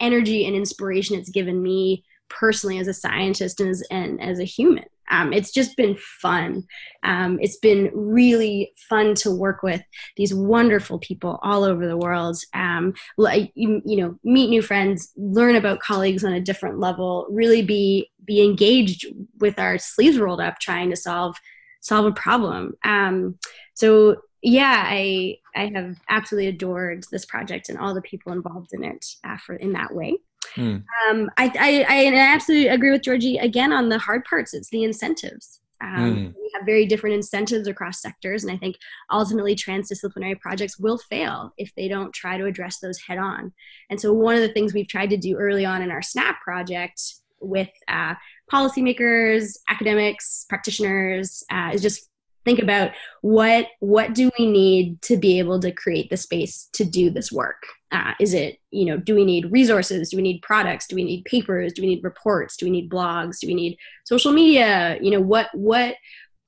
energy 0.00 0.46
and 0.46 0.54
inspiration 0.54 1.18
it's 1.18 1.30
given 1.30 1.60
me 1.60 2.04
personally 2.28 2.78
as 2.78 2.86
a 2.86 2.94
scientist 2.94 3.60
and 3.60 3.70
as, 3.70 3.82
and 3.90 4.20
as 4.20 4.38
a 4.38 4.44
human. 4.44 4.84
Um, 5.10 5.32
it's 5.32 5.52
just 5.52 5.76
been 5.76 5.96
fun. 5.96 6.64
Um, 7.02 7.38
it's 7.40 7.56
been 7.56 7.90
really 7.94 8.72
fun 8.88 9.14
to 9.16 9.30
work 9.30 9.62
with 9.62 9.82
these 10.16 10.34
wonderful 10.34 10.98
people 10.98 11.38
all 11.42 11.64
over 11.64 11.86
the 11.86 11.96
world. 11.96 12.38
Um, 12.54 12.94
like 13.16 13.52
you, 13.54 13.82
you 13.84 13.96
know, 13.96 14.18
meet 14.24 14.48
new 14.48 14.62
friends, 14.62 15.12
learn 15.16 15.56
about 15.56 15.80
colleagues 15.80 16.24
on 16.24 16.32
a 16.32 16.40
different 16.40 16.78
level, 16.78 17.26
really 17.30 17.62
be 17.62 18.10
be 18.24 18.42
engaged 18.44 19.06
with 19.40 19.58
our 19.58 19.78
sleeves 19.78 20.18
rolled 20.18 20.40
up, 20.40 20.58
trying 20.58 20.90
to 20.90 20.96
solve 20.96 21.36
solve 21.80 22.06
a 22.06 22.12
problem. 22.12 22.74
Um, 22.84 23.38
so 23.74 24.16
yeah, 24.42 24.84
I 24.86 25.38
I 25.56 25.72
have 25.74 25.96
absolutely 26.08 26.48
adored 26.48 27.04
this 27.10 27.24
project 27.24 27.68
and 27.68 27.78
all 27.78 27.94
the 27.94 28.02
people 28.02 28.32
involved 28.32 28.70
in 28.72 28.84
it 28.84 29.04
uh, 29.24 29.36
for 29.38 29.56
in 29.56 29.72
that 29.72 29.94
way. 29.94 30.18
Mm. 30.58 30.84
Um, 31.08 31.30
I, 31.38 31.52
I, 31.58 31.86
I 31.88 32.14
absolutely 32.14 32.68
agree 32.68 32.90
with 32.90 33.02
Georgie 33.02 33.38
again 33.38 33.72
on 33.72 33.88
the 33.88 33.98
hard 33.98 34.24
parts. 34.24 34.54
It's 34.54 34.70
the 34.70 34.82
incentives. 34.82 35.60
Um, 35.80 36.16
mm. 36.16 36.34
We 36.34 36.50
have 36.54 36.66
very 36.66 36.86
different 36.86 37.14
incentives 37.14 37.68
across 37.68 38.02
sectors, 38.02 38.42
and 38.42 38.52
I 38.52 38.56
think 38.56 38.76
ultimately 39.12 39.54
transdisciplinary 39.54 40.38
projects 40.40 40.78
will 40.78 40.98
fail 40.98 41.52
if 41.56 41.72
they 41.76 41.86
don't 41.86 42.12
try 42.12 42.36
to 42.36 42.46
address 42.46 42.80
those 42.80 42.98
head 42.98 43.18
on. 43.18 43.52
And 43.88 44.00
so, 44.00 44.12
one 44.12 44.34
of 44.34 44.40
the 44.40 44.52
things 44.52 44.74
we've 44.74 44.88
tried 44.88 45.10
to 45.10 45.16
do 45.16 45.36
early 45.36 45.64
on 45.64 45.82
in 45.82 45.92
our 45.92 46.02
SNAP 46.02 46.40
project 46.40 47.00
with 47.40 47.68
uh, 47.86 48.14
policymakers, 48.52 49.58
academics, 49.68 50.46
practitioners 50.48 51.44
uh, 51.52 51.70
is 51.72 51.82
just 51.82 52.08
think 52.44 52.58
about 52.58 52.90
what 53.20 53.66
what 53.78 54.14
do 54.14 54.30
we 54.38 54.50
need 54.50 55.00
to 55.02 55.16
be 55.16 55.38
able 55.38 55.60
to 55.60 55.70
create 55.70 56.10
the 56.10 56.16
space 56.16 56.68
to 56.72 56.84
do 56.84 57.10
this 57.10 57.30
work 57.30 57.66
uh, 57.90 58.12
is 58.20 58.34
it 58.34 58.58
you 58.70 58.84
know 58.84 58.96
do 58.96 59.14
we 59.14 59.24
need 59.24 59.50
resources? 59.50 60.10
Do 60.10 60.16
we 60.16 60.22
need 60.22 60.42
products? 60.42 60.86
Do 60.86 60.96
we 60.96 61.04
need 61.04 61.24
papers? 61.24 61.72
Do 61.72 61.82
we 61.82 61.88
need 61.88 62.04
reports? 62.04 62.56
Do 62.56 62.66
we 62.66 62.70
need 62.70 62.90
blogs? 62.90 63.38
Do 63.40 63.46
we 63.46 63.54
need 63.54 63.78
social 64.04 64.32
media? 64.32 64.98
You 65.00 65.10
know 65.10 65.20
what 65.20 65.48
what 65.54 65.96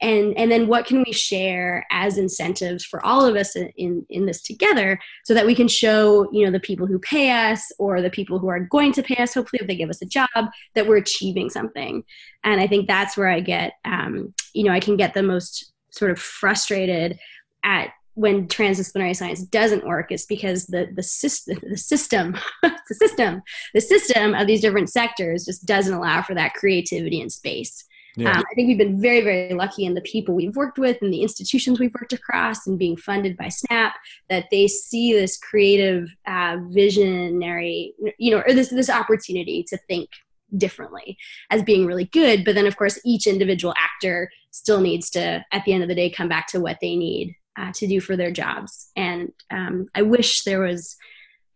and 0.02 0.36
and 0.36 0.50
then 0.50 0.66
what 0.66 0.86
can 0.86 1.02
we 1.04 1.12
share 1.12 1.86
as 1.90 2.16
incentives 2.16 2.84
for 2.84 3.04
all 3.04 3.24
of 3.24 3.36
us 3.36 3.56
in 3.56 4.04
in 4.08 4.26
this 4.26 4.42
together 4.42 4.98
so 5.24 5.34
that 5.34 5.46
we 5.46 5.54
can 5.54 5.68
show 5.68 6.30
you 6.32 6.44
know 6.44 6.50
the 6.50 6.60
people 6.60 6.86
who 6.86 6.98
pay 6.98 7.30
us 7.30 7.70
or 7.78 8.00
the 8.00 8.10
people 8.10 8.38
who 8.38 8.48
are 8.48 8.60
going 8.60 8.92
to 8.92 9.02
pay 9.02 9.16
us 9.22 9.34
hopefully 9.34 9.60
if 9.60 9.66
they 9.66 9.76
give 9.76 9.90
us 9.90 10.02
a 10.02 10.06
job 10.06 10.28
that 10.74 10.86
we're 10.86 10.96
achieving 10.96 11.50
something. 11.50 12.02
And 12.44 12.60
i 12.60 12.66
think 12.66 12.86
that's 12.86 13.16
where 13.16 13.28
i 13.28 13.40
get 13.40 13.74
um, 13.84 14.34
you 14.54 14.64
know 14.64 14.72
i 14.72 14.80
can 14.80 14.96
get 14.96 15.14
the 15.14 15.22
most 15.22 15.72
sort 15.90 16.10
of 16.10 16.18
frustrated 16.18 17.18
at 17.64 17.90
when 18.20 18.46
transdisciplinary 18.48 19.16
science 19.16 19.40
doesn't 19.40 19.86
work 19.86 20.12
it's 20.12 20.26
because 20.26 20.66
the 20.66 20.88
the 20.94 21.02
system 21.02 21.58
the 21.70 21.76
system 21.76 22.36
the 22.62 22.94
system 22.94 23.42
the 23.72 23.80
system 23.80 24.34
of 24.34 24.46
these 24.46 24.60
different 24.60 24.90
sectors 24.90 25.46
just 25.46 25.64
doesn't 25.64 25.94
allow 25.94 26.20
for 26.20 26.34
that 26.34 26.52
creativity 26.54 27.20
and 27.20 27.32
space. 27.32 27.86
Yeah. 28.16 28.32
um, 28.32 28.44
i 28.50 28.54
think 28.54 28.68
we've 28.68 28.76
been 28.76 29.00
very 29.00 29.22
very 29.22 29.54
lucky 29.54 29.84
in 29.84 29.94
the 29.94 30.02
people 30.02 30.34
we've 30.34 30.56
worked 30.56 30.78
with 30.78 30.98
and 31.00 31.12
the 31.14 31.22
institutions 31.22 31.80
we've 31.80 31.94
worked 31.94 32.12
across 32.12 32.66
and 32.66 32.78
being 32.78 32.96
funded 32.96 33.36
by 33.36 33.48
snap 33.48 33.94
that 34.28 34.46
they 34.50 34.66
see 34.66 35.12
this 35.12 35.38
creative 35.38 36.14
uh, 36.26 36.58
visionary 36.68 37.94
you 38.18 38.32
know 38.32 38.42
or 38.46 38.52
this 38.52 38.68
this 38.68 38.90
opportunity 38.90 39.64
to 39.68 39.78
think 39.88 40.10
differently 40.56 41.16
as 41.50 41.62
being 41.62 41.86
really 41.86 42.06
good. 42.06 42.44
But 42.44 42.56
then 42.56 42.66
of 42.66 42.76
course 42.76 42.98
each 43.04 43.28
individual 43.28 43.72
actor 43.78 44.28
still 44.50 44.80
needs 44.80 45.08
to 45.10 45.44
at 45.52 45.64
the 45.64 45.72
end 45.72 45.84
of 45.84 45.88
the 45.88 45.94
day 45.94 46.10
come 46.10 46.28
back 46.28 46.48
to 46.48 46.58
what 46.58 46.78
they 46.80 46.96
need 46.96 47.36
uh, 47.58 47.72
to 47.74 47.86
do 47.86 48.00
for 48.00 48.16
their 48.16 48.30
jobs 48.30 48.90
and 48.96 49.32
um, 49.50 49.86
i 49.94 50.02
wish 50.02 50.42
there 50.44 50.60
was 50.60 50.96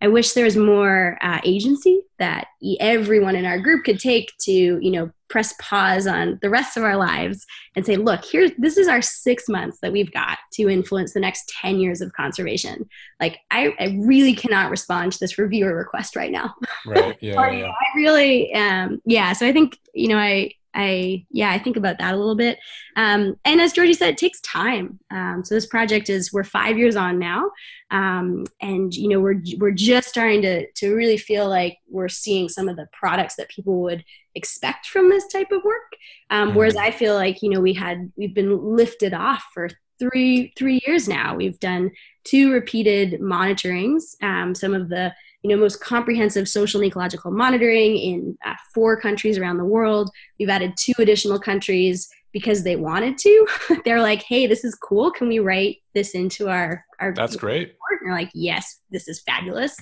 i 0.00 0.08
wish 0.08 0.32
there 0.32 0.44
was 0.44 0.56
more 0.56 1.18
uh, 1.20 1.40
agency 1.44 2.02
that 2.18 2.46
everyone 2.80 3.36
in 3.36 3.44
our 3.44 3.58
group 3.58 3.84
could 3.84 3.98
take 3.98 4.32
to 4.38 4.52
you 4.52 4.90
know 4.90 5.10
press 5.34 5.52
pause 5.58 6.06
on 6.06 6.38
the 6.42 6.48
rest 6.48 6.76
of 6.76 6.84
our 6.84 6.96
lives 6.96 7.44
and 7.74 7.84
say, 7.84 7.96
look, 7.96 8.24
here, 8.24 8.50
this 8.56 8.76
is 8.76 8.86
our 8.86 9.02
six 9.02 9.48
months 9.48 9.78
that 9.82 9.90
we've 9.90 10.12
got 10.12 10.38
to 10.52 10.68
influence 10.68 11.12
the 11.12 11.18
next 11.18 11.52
10 11.60 11.80
years 11.80 12.00
of 12.00 12.12
conservation. 12.12 12.88
Like, 13.18 13.40
I, 13.50 13.74
I 13.80 13.98
really 14.00 14.32
cannot 14.32 14.70
respond 14.70 15.10
to 15.10 15.18
this 15.18 15.36
reviewer 15.36 15.74
request 15.74 16.14
right 16.14 16.30
now. 16.30 16.54
Right. 16.86 17.18
Yeah. 17.20 17.50
yeah. 17.50 17.66
I 17.70 17.96
really, 17.96 18.54
um, 18.54 19.00
yeah. 19.04 19.32
So 19.32 19.44
I 19.44 19.52
think, 19.52 19.76
you 19.92 20.06
know, 20.06 20.18
I, 20.18 20.52
I 20.74 21.24
yeah, 21.30 21.50
I 21.50 21.58
think 21.58 21.76
about 21.76 21.98
that 21.98 22.14
a 22.14 22.16
little 22.16 22.34
bit. 22.34 22.58
Um, 22.96 23.36
and 23.44 23.60
as 23.60 23.72
Georgie 23.72 23.94
said, 23.94 24.10
it 24.10 24.18
takes 24.18 24.40
time. 24.40 24.98
Um, 25.10 25.42
so 25.44 25.54
this 25.54 25.66
project 25.66 26.10
is 26.10 26.32
we're 26.32 26.44
five 26.44 26.76
years 26.78 26.96
on 26.96 27.18
now, 27.18 27.50
um, 27.90 28.44
and 28.60 28.94
you 28.94 29.08
know 29.08 29.20
we're 29.20 29.40
we're 29.58 29.70
just 29.70 30.08
starting 30.08 30.42
to 30.42 30.70
to 30.72 30.94
really 30.94 31.16
feel 31.16 31.48
like 31.48 31.78
we're 31.88 32.08
seeing 32.08 32.48
some 32.48 32.68
of 32.68 32.76
the 32.76 32.88
products 32.92 33.36
that 33.36 33.48
people 33.48 33.82
would 33.82 34.04
expect 34.34 34.86
from 34.86 35.08
this 35.08 35.26
type 35.28 35.52
of 35.52 35.62
work. 35.62 35.92
Um, 36.30 36.48
mm-hmm. 36.48 36.58
Whereas 36.58 36.76
I 36.76 36.90
feel 36.90 37.14
like 37.14 37.42
you 37.42 37.50
know 37.50 37.60
we 37.60 37.74
had 37.74 38.12
we've 38.16 38.34
been 38.34 38.76
lifted 38.76 39.14
off 39.14 39.44
for 39.54 39.68
three 39.98 40.52
three 40.56 40.80
years 40.86 41.08
now. 41.08 41.36
We've 41.36 41.58
done 41.60 41.92
two 42.24 42.52
repeated 42.52 43.20
monitorings. 43.20 44.20
Um, 44.22 44.54
some 44.54 44.74
of 44.74 44.88
the 44.88 45.14
you 45.44 45.50
know, 45.50 45.56
most 45.58 45.80
comprehensive 45.80 46.48
social 46.48 46.80
and 46.80 46.88
ecological 46.88 47.30
monitoring 47.30 47.98
in 47.98 48.38
uh, 48.46 48.54
four 48.72 48.98
countries 48.98 49.36
around 49.36 49.58
the 49.58 49.64
world. 49.64 50.10
We've 50.38 50.48
added 50.48 50.72
two 50.78 50.94
additional 50.98 51.38
countries 51.38 52.08
because 52.32 52.64
they 52.64 52.76
wanted 52.76 53.18
to. 53.18 53.46
They're 53.84 54.00
like, 54.00 54.22
"Hey, 54.22 54.46
this 54.46 54.64
is 54.64 54.74
cool. 54.74 55.10
Can 55.10 55.28
we 55.28 55.40
write 55.40 55.82
this 55.92 56.14
into 56.14 56.48
our 56.48 56.82
our?" 56.98 57.12
That's 57.12 57.36
great. 57.36 57.68
Report? 57.68 58.00
And 58.00 58.10
they're 58.10 58.18
like, 58.18 58.30
"Yes, 58.32 58.80
this 58.90 59.06
is 59.06 59.20
fabulous." 59.20 59.76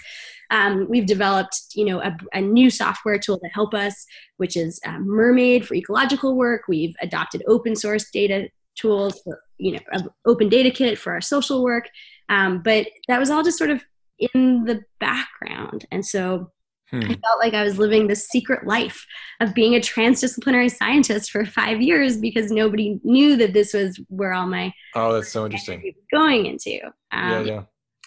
Um, 0.50 0.86
we've 0.90 1.06
developed, 1.06 1.56
you 1.74 1.84
know, 1.84 2.02
a, 2.02 2.14
a, 2.34 2.40
new 2.42 2.68
software 2.68 3.18
tool 3.18 3.38
to 3.38 3.48
help 3.54 3.72
us, 3.72 4.04
which 4.36 4.54
is 4.54 4.78
uh, 4.84 4.98
Mermaid 4.98 5.66
for 5.66 5.74
ecological 5.74 6.36
work. 6.36 6.62
We've 6.68 6.94
adopted 7.00 7.42
open 7.48 7.74
source 7.74 8.10
data 8.10 8.48
tools, 8.74 9.18
for, 9.22 9.42
you 9.56 9.72
know, 9.72 10.08
Open 10.26 10.50
Data 10.50 10.70
Kit 10.70 10.98
for 10.98 11.12
our 11.12 11.22
social 11.22 11.62
work. 11.62 11.88
Um, 12.28 12.62
but 12.62 12.86
that 13.08 13.18
was 13.18 13.30
all 13.30 13.42
just 13.42 13.56
sort 13.56 13.70
of 13.70 13.82
in 14.34 14.64
the 14.64 14.82
background. 15.00 15.86
And 15.90 16.04
so 16.04 16.50
hmm. 16.90 17.00
I 17.02 17.06
felt 17.06 17.40
like 17.40 17.54
I 17.54 17.64
was 17.64 17.78
living 17.78 18.06
the 18.06 18.16
secret 18.16 18.66
life 18.66 19.06
of 19.40 19.54
being 19.54 19.74
a 19.74 19.80
transdisciplinary 19.80 20.70
scientist 20.70 21.30
for 21.30 21.44
five 21.44 21.80
years 21.80 22.16
because 22.16 22.50
nobody 22.50 23.00
knew 23.04 23.36
that 23.36 23.52
this 23.52 23.74
was 23.74 24.00
where 24.08 24.32
all 24.32 24.46
my 24.46 24.72
oh, 24.94 25.12
that's 25.12 25.32
so 25.32 25.44
interesting 25.44 25.94
going 26.12 26.46
into. 26.46 26.80
Um, 27.10 27.30
yeah, 27.30 27.40
yeah. 27.40 27.62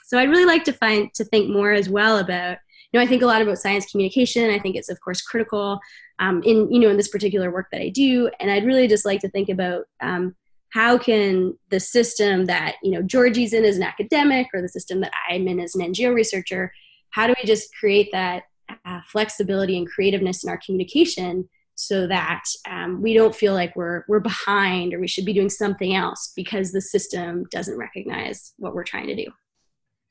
So 0.05 0.19
I'd 0.19 0.29
really 0.29 0.45
like 0.45 0.63
to 0.65 0.73
find 0.73 1.13
to 1.15 1.25
think 1.25 1.49
more 1.49 1.71
as 1.71 1.89
well 1.89 2.19
about. 2.19 2.57
You 2.91 2.99
know, 2.99 3.03
I 3.03 3.07
think 3.07 3.23
a 3.23 3.25
lot 3.25 3.41
about 3.41 3.57
science 3.57 3.91
communication. 3.91 4.51
I 4.51 4.59
think 4.59 4.75
it's 4.75 4.89
of 4.89 5.01
course 5.01 5.21
critical 5.21 5.79
um, 6.19 6.41
in 6.43 6.71
you 6.71 6.79
know 6.79 6.89
in 6.89 6.97
this 6.97 7.09
particular 7.09 7.51
work 7.51 7.67
that 7.71 7.81
I 7.81 7.89
do, 7.89 8.29
and 8.39 8.49
I'd 8.49 8.65
really 8.65 8.87
just 8.87 9.05
like 9.05 9.19
to 9.21 9.29
think 9.29 9.49
about 9.49 9.85
um, 10.01 10.35
how 10.75 10.97
can 10.97 11.57
the 11.69 11.79
system 11.79 12.47
that 12.47 12.75
you 12.83 12.91
know 12.91 13.01
Georgie's 13.01 13.53
in 13.53 13.63
as 13.63 13.77
an 13.77 13.83
academic 13.83 14.47
or 14.53 14.61
the 14.61 14.67
system 14.67 14.99
that 14.99 15.13
I'm 15.29 15.47
in 15.47 15.61
as 15.61 15.73
an 15.73 15.81
NGO 15.81 16.13
researcher, 16.13 16.73
how 17.11 17.27
do 17.27 17.33
we 17.41 17.47
just 17.47 17.73
create 17.79 18.09
that 18.11 18.43
uh, 18.85 18.99
flexibility 19.07 19.77
and 19.77 19.87
creativeness 19.87 20.43
in 20.43 20.49
our 20.49 20.59
communication 20.65 21.47
so 21.75 22.07
that 22.07 22.43
um, 22.69 23.01
we 23.01 23.13
don't 23.13 23.33
feel 23.33 23.53
like 23.53 23.73
we're 23.77 24.03
we're 24.09 24.19
behind 24.19 24.93
or 24.93 24.99
we 24.99 25.07
should 25.07 25.23
be 25.23 25.31
doing 25.31 25.49
something 25.49 25.95
else 25.95 26.33
because 26.35 26.73
the 26.73 26.81
system 26.81 27.45
doesn't 27.51 27.77
recognize 27.77 28.51
what 28.57 28.75
we're 28.75 28.83
trying 28.83 29.07
to 29.07 29.15
do. 29.15 29.27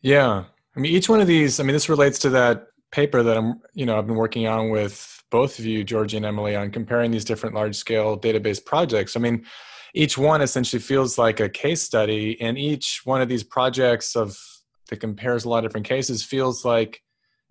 Yeah, 0.00 0.44
I 0.74 0.80
mean 0.80 0.92
each 0.94 1.10
one 1.10 1.20
of 1.20 1.26
these. 1.26 1.60
I 1.60 1.62
mean 1.64 1.74
this 1.74 1.90
relates 1.90 2.18
to 2.20 2.30
that 2.30 2.68
paper 2.90 3.22
that 3.22 3.36
I'm 3.36 3.60
you 3.74 3.84
know 3.84 3.98
I've 3.98 4.06
been 4.06 4.16
working 4.16 4.46
on 4.46 4.70
with 4.70 5.22
both 5.30 5.58
of 5.58 5.66
you, 5.66 5.84
Georgie 5.84 6.16
and 6.16 6.24
Emily, 6.24 6.56
on 6.56 6.70
comparing 6.70 7.10
these 7.10 7.26
different 7.26 7.54
large 7.54 7.76
scale 7.76 8.18
database 8.18 8.64
projects. 8.64 9.14
I 9.14 9.20
mean 9.20 9.44
each 9.94 10.18
one 10.18 10.42
essentially 10.42 10.80
feels 10.80 11.16
like 11.16 11.40
a 11.40 11.48
case 11.48 11.80
study 11.80 12.38
and 12.40 12.58
each 12.58 13.02
one 13.04 13.22
of 13.22 13.28
these 13.28 13.44
projects 13.44 14.16
of 14.16 14.36
that 14.90 14.96
compares 15.00 15.44
a 15.44 15.48
lot 15.48 15.58
of 15.58 15.70
different 15.70 15.86
cases 15.86 16.22
feels 16.22 16.64
like 16.64 17.00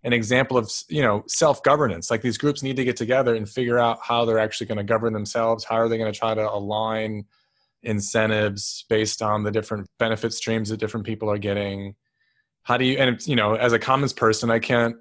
an 0.03 0.13
example 0.13 0.57
of 0.57 0.69
you 0.89 1.01
know 1.01 1.23
self-governance. 1.27 2.11
Like 2.11 2.21
these 2.21 2.37
groups 2.37 2.61
need 2.61 2.75
to 2.75 2.83
get 2.83 2.97
together 2.97 3.33
and 3.33 3.49
figure 3.49 3.79
out 3.79 3.99
how 4.03 4.25
they're 4.25 4.39
actually 4.39 4.67
going 4.67 4.77
to 4.77 4.83
govern 4.83 5.13
themselves 5.13 5.63
how 5.63 5.75
are 5.75 5.87
they 5.89 5.97
going 5.97 6.11
to 6.11 6.17
try 6.17 6.33
to 6.33 6.51
align 6.51 7.25
incentives 7.81 8.85
based 8.89 9.21
on 9.21 9.43
the 9.43 9.51
different 9.51 9.87
benefit 9.97 10.33
streams 10.33 10.69
that 10.69 10.77
different 10.77 11.05
people 11.05 11.29
are 11.31 11.37
getting. 11.37 11.95
How 12.63 12.77
do 12.77 12.85
you 12.85 12.97
and 12.97 13.25
you 13.25 13.35
know 13.35 13.55
as 13.55 13.73
a 13.73 13.79
commons 13.79 14.13
person 14.13 14.49
i 14.51 14.59
can't 14.59 14.95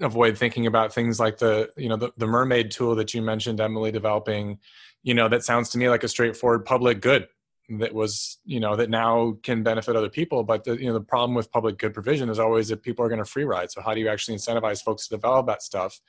avoid 0.00 0.36
thinking 0.36 0.66
about 0.66 0.92
things 0.92 1.20
like 1.20 1.38
the 1.38 1.70
you 1.76 1.88
know 1.88 1.96
the, 1.96 2.10
the 2.16 2.26
mermaid 2.26 2.70
tool 2.70 2.94
that 2.96 3.14
you 3.14 3.22
mentioned 3.22 3.60
emily 3.60 3.92
developing 3.92 4.58
you 5.04 5.14
know 5.14 5.28
that 5.28 5.44
sounds 5.44 5.68
to 5.70 5.78
me 5.78 5.88
like 5.88 6.02
a 6.02 6.08
straightforward 6.08 6.64
public 6.64 7.00
good 7.00 7.28
that 7.68 7.94
was 7.94 8.38
you 8.44 8.58
know 8.58 8.74
that 8.76 8.90
now 8.90 9.36
can 9.42 9.62
benefit 9.62 9.94
other 9.94 10.08
people. 10.08 10.42
But 10.42 10.64
the 10.64 10.76
you 10.76 10.86
know 10.86 10.94
the 10.94 11.00
problem 11.00 11.34
with 11.34 11.52
public 11.52 11.78
good 11.78 11.94
provision 11.94 12.28
is 12.28 12.40
always 12.40 12.68
that 12.68 12.82
people 12.82 13.04
are 13.04 13.08
going 13.08 13.22
to 13.22 13.24
free 13.24 13.44
ride. 13.44 13.70
So 13.70 13.80
how 13.80 13.94
do 13.94 14.00
you 14.00 14.08
actually 14.08 14.36
incentivize 14.36 14.82
folks 14.82 15.06
to 15.06 15.14
develop 15.14 15.46
that 15.46 15.62
stuff? 15.62 16.00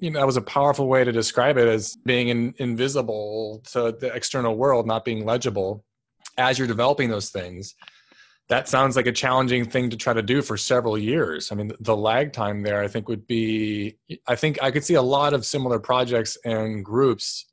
You 0.00 0.10
know 0.10 0.18
that 0.18 0.26
was 0.26 0.36
a 0.36 0.42
powerful 0.42 0.88
way 0.88 1.04
to 1.04 1.12
describe 1.12 1.56
it 1.56 1.68
as 1.68 1.96
being 2.04 2.28
in, 2.28 2.54
invisible 2.58 3.62
to 3.72 3.96
the 3.98 4.12
external 4.14 4.56
world 4.56 4.86
not 4.86 5.04
being 5.04 5.24
legible. 5.24 5.84
As 6.36 6.58
you're 6.58 6.68
developing 6.68 7.08
those 7.08 7.30
things 7.30 7.74
that 8.48 8.68
sounds 8.68 8.94
like 8.94 9.06
a 9.06 9.12
challenging 9.12 9.64
thing 9.64 9.88
to 9.88 9.96
try 9.96 10.12
to 10.12 10.20
do 10.20 10.42
for 10.42 10.58
several 10.58 10.98
years. 10.98 11.50
I 11.50 11.54
mean 11.54 11.72
the 11.80 11.96
lag 11.96 12.32
time 12.32 12.62
there 12.62 12.82
i 12.82 12.88
think 12.88 13.08
would 13.08 13.26
be 13.26 13.96
i 14.26 14.34
think 14.34 14.62
i 14.62 14.70
could 14.70 14.84
see 14.84 14.94
a 14.94 15.02
lot 15.02 15.32
of 15.32 15.46
similar 15.46 15.78
projects 15.78 16.36
and 16.44 16.84
groups 16.84 17.46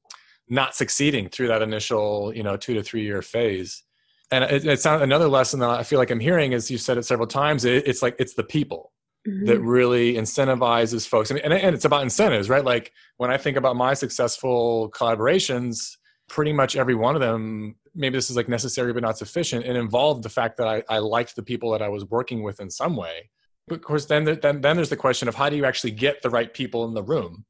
not 0.51 0.75
succeeding 0.75 1.29
through 1.29 1.47
that 1.47 1.61
initial 1.61 2.31
you 2.35 2.43
know 2.43 2.57
two 2.57 2.75
to 2.75 2.83
three 2.83 3.03
year 3.03 3.21
phase. 3.23 3.83
And 4.31 4.43
it, 4.43 4.65
it 4.65 4.79
sounds 4.79 5.01
another 5.01 5.27
lesson 5.27 5.59
that 5.61 5.69
i 5.69 5.83
feel 5.83 5.97
like 5.97 6.11
i'm 6.11 6.19
hearing 6.19 6.51
is 6.51 6.69
you 6.69 6.77
said 6.77 6.97
it 6.97 7.05
several 7.05 7.27
times 7.27 7.65
it, 7.65 7.87
it's 7.87 8.01
like 8.01 8.15
it's 8.19 8.35
the 8.35 8.43
people 8.43 8.91
mm-hmm. 9.27 9.45
that 9.45 9.59
really 9.59 10.15
incentivizes 10.15 11.07
folks. 11.07 11.31
And, 11.31 11.39
and, 11.39 11.53
and 11.53 11.73
it's 11.73 11.85
about 11.85 12.03
incentives 12.03 12.49
right? 12.49 12.63
Like 12.63 12.91
when 13.17 13.31
i 13.31 13.37
think 13.37 13.57
about 13.57 13.75
my 13.75 13.93
successful 13.93 14.91
collaborations 14.91 15.97
pretty 16.29 16.53
much 16.53 16.75
every 16.75 16.95
one 16.95 17.15
of 17.15 17.21
them 17.21 17.75
maybe 17.95 18.17
this 18.17 18.29
is 18.29 18.37
like 18.37 18.47
necessary 18.47 18.93
but 18.93 19.03
not 19.03 19.17
sufficient 19.17 19.65
it 19.65 19.75
involved 19.75 20.23
the 20.23 20.29
fact 20.29 20.55
that 20.57 20.67
i, 20.67 20.83
I 20.87 20.99
liked 20.99 21.35
the 21.35 21.43
people 21.43 21.71
that 21.71 21.81
i 21.81 21.89
was 21.89 22.05
working 22.05 22.43
with 22.43 22.59
in 22.59 22.69
some 22.69 22.95
way. 22.95 23.29
But 23.67 23.75
of 23.75 23.81
course 23.83 24.05
then, 24.05 24.25
then 24.25 24.59
then 24.61 24.75
there's 24.75 24.89
the 24.89 24.97
question 24.97 25.29
of 25.29 25.35
how 25.35 25.49
do 25.49 25.55
you 25.55 25.65
actually 25.65 25.91
get 25.91 26.21
the 26.21 26.29
right 26.29 26.53
people 26.53 26.85
in 26.85 26.93
the 26.93 27.03
room 27.03 27.45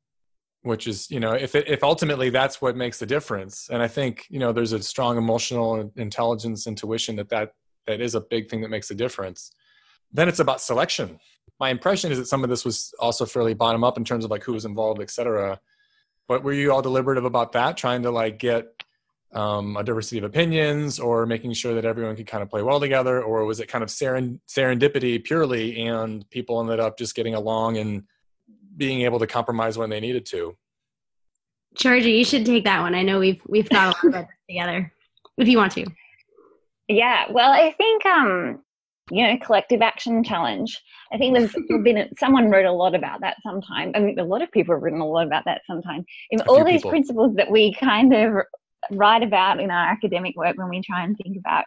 which 0.64 0.88
is 0.88 1.10
you 1.10 1.20
know 1.20 1.32
if 1.32 1.56
it, 1.56 1.68
if 1.68 1.84
ultimately 1.84 2.30
that's 2.30 2.62
what 2.62 2.76
makes 2.76 3.00
the 3.00 3.06
difference 3.06 3.68
and 3.72 3.82
i 3.82 3.88
think 3.88 4.26
you 4.30 4.40
know 4.40 4.52
there's 4.52 4.74
a 4.74 4.82
strong 4.82 5.18
emotional 5.18 5.92
intelligence 5.96 6.68
intuition 6.68 7.16
that 7.16 7.30
that 7.30 7.54
that 7.88 8.00
is 8.00 8.16
a 8.16 8.22
big 8.22 8.50
thing 8.50 8.62
that 8.62 8.70
makes 8.70 8.92
a 8.92 8.96
difference 8.96 9.52
then 10.14 10.28
it's 10.28 10.40
about 10.40 10.62
selection. 10.62 11.20
My 11.60 11.70
impression 11.70 12.12
is 12.12 12.18
that 12.18 12.28
some 12.28 12.44
of 12.44 12.50
this 12.50 12.66
was 12.66 12.94
also 13.00 13.26
fairly 13.26 13.54
bottom 13.54 13.84
up 13.84 13.98
in 13.98 14.04
terms 14.04 14.26
of 14.26 14.32
like 14.32 14.44
who 14.44 14.54
was 14.54 14.66
involved 14.66 15.02
et 15.02 15.10
cetera. 15.10 15.60
But 16.28 16.44
were 16.44 16.54
you 16.54 16.72
all 16.72 16.82
deliberative 16.82 17.26
about 17.26 17.52
that 17.54 17.78
trying 17.78 18.04
to 18.04 18.12
like 18.12 18.40
get 18.40 18.84
um, 19.34 19.78
a 19.78 19.84
diversity 19.84 20.18
of 20.18 20.26
opinions 20.26 21.00
or 21.00 21.26
making 21.26 21.54
sure 21.54 21.74
that 21.74 21.86
everyone 21.86 22.16
could 22.16 22.28
kind 22.28 22.44
of 22.44 22.50
play 22.50 22.62
well 22.62 22.80
together 22.80 23.22
or 23.22 23.46
was 23.46 23.60
it 23.62 23.68
kind 23.68 23.84
of 23.84 23.90
seren- 23.90 24.40
serendipity 24.48 25.24
purely 25.24 25.82
and 25.88 26.30
people 26.30 26.60
ended 26.60 26.82
up 26.82 26.98
just 26.98 27.16
getting 27.16 27.36
along 27.36 27.78
and 27.78 28.04
being 28.76 29.02
able 29.02 29.20
to 29.20 29.28
compromise 29.28 29.78
when 29.78 29.90
they 29.90 30.00
needed 30.00 30.26
to. 30.28 30.58
Georgie, 31.76 32.12
you 32.12 32.26
should 32.26 32.46
take 32.46 32.66
that 32.66 32.82
one. 32.82 32.96
I 32.96 33.02
know 33.02 33.20
we've 33.20 33.42
we've 33.48 33.68
thought 33.68 33.96
about 34.04 34.28
this 34.28 34.38
together. 34.50 34.92
If 35.38 35.48
you 35.48 35.58
want 35.58 35.72
to. 35.74 35.86
Yeah, 36.88 37.26
well, 37.32 37.52
I 37.52 37.72
think 37.72 38.06
um, 38.06 38.62
you 39.10 39.26
know, 39.26 39.38
collective 39.38 39.82
action 39.82 40.24
challenge. 40.24 40.82
I 41.14 41.18
think 41.18 41.38
there's 41.38 41.54
been 41.84 42.10
someone 42.18 42.50
wrote 42.50 42.66
a 42.66 42.72
lot 42.72 42.96
about 42.96 43.22
that 43.22 43.38
sometime. 43.44 43.92
I 43.96 44.00
mean, 44.00 44.20
a 44.20 44.24
lot 44.24 44.42
of 44.42 44.52
people 44.52 44.76
have 44.76 44.82
written 44.82 45.02
a 45.02 45.08
lot 45.08 45.28
about 45.28 45.46
that 45.46 45.62
sometime. 45.68 46.06
In 46.30 46.42
all 46.42 46.64
these 46.64 46.80
people. 46.80 46.92
principles 46.92 47.36
that 47.36 47.50
we 47.50 47.74
kind 47.74 48.14
of 48.14 48.44
write 48.92 49.24
about 49.24 49.60
in 49.60 49.72
our 49.72 49.88
academic 49.88 50.36
work 50.36 50.58
when 50.58 50.70
we 50.70 50.82
try 50.82 51.04
and 51.04 51.18
think 51.18 51.38
about 51.38 51.66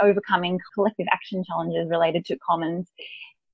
overcoming 0.00 0.58
collective 0.74 1.06
action 1.12 1.42
challenges 1.44 1.88
related 1.88 2.24
to 2.26 2.38
commons, 2.38 2.88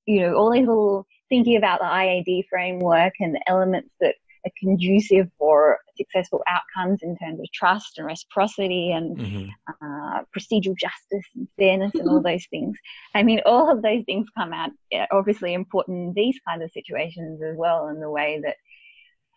you 0.06 0.20
know, 0.20 0.34
all 0.34 0.50
these 0.50 0.66
little 0.66 1.06
thinking 1.28 1.56
about 1.56 1.80
the 1.80 1.86
IAD 1.86 2.46
framework 2.48 3.14
and 3.20 3.34
the 3.34 3.42
elements 3.48 3.90
that 4.00 4.14
are 4.46 4.52
conducive 4.58 5.28
for 5.38 5.78
successful 5.96 6.42
outcomes 6.48 7.00
in 7.02 7.16
terms 7.16 7.40
of 7.40 7.46
trust 7.52 7.98
and 7.98 8.06
reciprocity 8.06 8.92
and 8.92 9.16
mm-hmm. 9.16 9.48
uh, 9.68 10.20
procedural 10.36 10.76
justice 10.76 11.26
and 11.34 11.48
fairness 11.58 11.92
and 11.94 12.08
all 12.08 12.22
those 12.22 12.46
things. 12.50 12.76
I 13.14 13.22
mean, 13.22 13.40
all 13.44 13.70
of 13.70 13.82
those 13.82 14.04
things 14.04 14.26
come 14.36 14.52
out 14.52 14.70
obviously 15.10 15.54
important 15.54 16.08
in 16.08 16.12
these 16.14 16.38
kind 16.46 16.62
of 16.62 16.70
situations 16.70 17.42
as 17.42 17.56
well, 17.56 17.88
in 17.88 18.00
the 18.00 18.10
way 18.10 18.40
that 18.44 18.56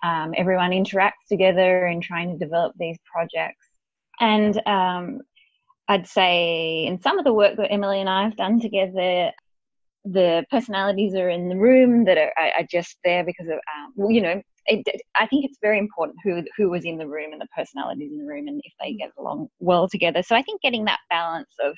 um, 0.07 0.33
everyone 0.37 0.71
interacts 0.71 1.27
together 1.27 1.87
in 1.87 2.01
trying 2.01 2.31
to 2.31 2.37
develop 2.37 2.73
these 2.77 2.97
projects. 3.11 3.65
And 4.19 4.61
um, 4.67 5.21
I'd 5.87 6.07
say 6.07 6.85
in 6.85 7.01
some 7.01 7.19
of 7.19 7.25
the 7.25 7.33
work 7.33 7.57
that 7.57 7.71
Emily 7.71 7.99
and 7.99 8.09
I 8.09 8.23
have 8.23 8.37
done 8.37 8.59
together, 8.59 9.31
the 10.11 10.45
personalities 10.49 11.15
are 11.15 11.29
in 11.29 11.49
the 11.49 11.57
room 11.57 12.05
that 12.05 12.17
are, 12.17 12.33
are 12.37 12.65
just 12.69 12.97
there 13.03 13.23
because 13.23 13.47
of, 13.47 13.53
um, 13.53 13.93
well, 13.95 14.11
you 14.11 14.21
know, 14.21 14.41
it, 14.65 14.85
I 15.15 15.25
think 15.27 15.45
it's 15.45 15.57
very 15.61 15.79
important 15.79 16.17
who 16.23 16.43
who 16.57 16.69
was 16.69 16.85
in 16.85 16.97
the 16.97 17.07
room 17.07 17.31
and 17.31 17.41
the 17.41 17.47
personalities 17.55 18.11
in 18.11 18.19
the 18.19 18.25
room 18.25 18.47
and 18.47 18.61
if 18.63 18.73
they 18.79 18.93
get 18.93 19.11
along 19.17 19.49
well 19.59 19.87
together. 19.87 20.21
So 20.21 20.35
I 20.35 20.43
think 20.43 20.61
getting 20.61 20.85
that 20.85 20.99
balance 21.09 21.53
of 21.63 21.75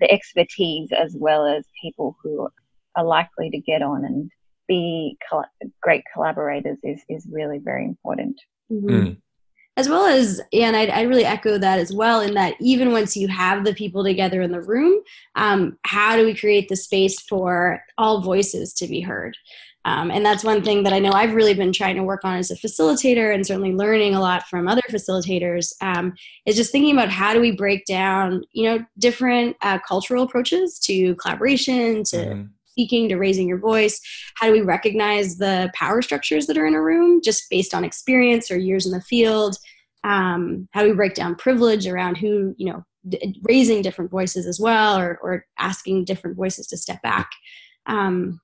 the 0.00 0.10
expertise 0.10 0.90
as 0.92 1.14
well 1.18 1.46
as 1.46 1.64
people 1.82 2.16
who 2.22 2.48
are 2.96 3.04
likely 3.04 3.50
to 3.50 3.58
get 3.58 3.82
on 3.82 4.04
and 4.04 4.30
be 4.66 5.18
great 5.82 6.04
collaborators 6.12 6.78
is 6.82 7.02
is 7.08 7.26
really 7.30 7.58
very 7.58 7.84
important. 7.84 8.40
Mm-hmm. 8.72 8.90
Mm. 8.90 9.16
As 9.76 9.88
well 9.88 10.04
as, 10.04 10.40
and 10.52 10.76
I, 10.76 10.86
I 10.86 11.02
really 11.02 11.24
echo 11.24 11.56
that 11.56 11.78
as 11.78 11.92
well, 11.92 12.20
in 12.20 12.34
that 12.34 12.54
even 12.60 12.92
once 12.92 13.16
you 13.16 13.28
have 13.28 13.64
the 13.64 13.74
people 13.74 14.04
together 14.04 14.42
in 14.42 14.52
the 14.52 14.60
room, 14.60 15.00
um, 15.36 15.78
how 15.84 16.16
do 16.16 16.26
we 16.26 16.34
create 16.34 16.68
the 16.68 16.76
space 16.76 17.20
for 17.20 17.82
all 17.96 18.20
voices 18.20 18.74
to 18.74 18.86
be 18.86 19.00
heard? 19.00 19.36
Um, 19.86 20.10
and 20.10 20.24
that's 20.24 20.44
one 20.44 20.62
thing 20.62 20.82
that 20.82 20.92
I 20.92 20.98
know 20.98 21.12
I've 21.12 21.34
really 21.34 21.54
been 21.54 21.72
trying 21.72 21.96
to 21.96 22.02
work 22.02 22.24
on 22.24 22.36
as 22.36 22.50
a 22.50 22.56
facilitator 22.56 23.32
and 23.34 23.46
certainly 23.46 23.72
learning 23.72 24.14
a 24.14 24.20
lot 24.20 24.46
from 24.46 24.68
other 24.68 24.82
facilitators 24.90 25.72
um, 25.80 26.12
is 26.44 26.56
just 26.56 26.70
thinking 26.70 26.94
about 26.94 27.08
how 27.08 27.32
do 27.32 27.40
we 27.40 27.52
break 27.52 27.86
down, 27.86 28.42
you 28.52 28.64
know, 28.64 28.84
different 28.98 29.56
uh, 29.62 29.78
cultural 29.78 30.24
approaches 30.24 30.78
to 30.80 31.14
collaboration, 31.14 32.04
to 32.04 32.16
mm-hmm. 32.16 32.42
Speaking, 32.70 33.08
to 33.08 33.16
raising 33.16 33.48
your 33.48 33.58
voice. 33.58 34.00
How 34.36 34.46
do 34.46 34.52
we 34.52 34.60
recognize 34.60 35.36
the 35.36 35.70
power 35.74 36.02
structures 36.02 36.46
that 36.46 36.58
are 36.58 36.66
in 36.66 36.74
a 36.74 36.82
room 36.82 37.20
just 37.22 37.48
based 37.50 37.74
on 37.74 37.84
experience 37.84 38.50
or 38.50 38.58
years 38.58 38.86
in 38.86 38.92
the 38.92 39.00
field? 39.00 39.56
Um, 40.04 40.68
how 40.72 40.82
do 40.82 40.88
we 40.88 40.96
break 40.96 41.14
down 41.14 41.34
privilege 41.34 41.86
around 41.86 42.16
who, 42.16 42.54
you 42.56 42.72
know, 42.72 42.84
d- 43.08 43.38
raising 43.42 43.82
different 43.82 44.10
voices 44.10 44.46
as 44.46 44.58
well 44.58 44.98
or, 44.98 45.18
or 45.22 45.46
asking 45.58 46.04
different 46.04 46.36
voices 46.36 46.66
to 46.68 46.76
step 46.76 47.02
back? 47.02 47.30
Um, 47.86 48.40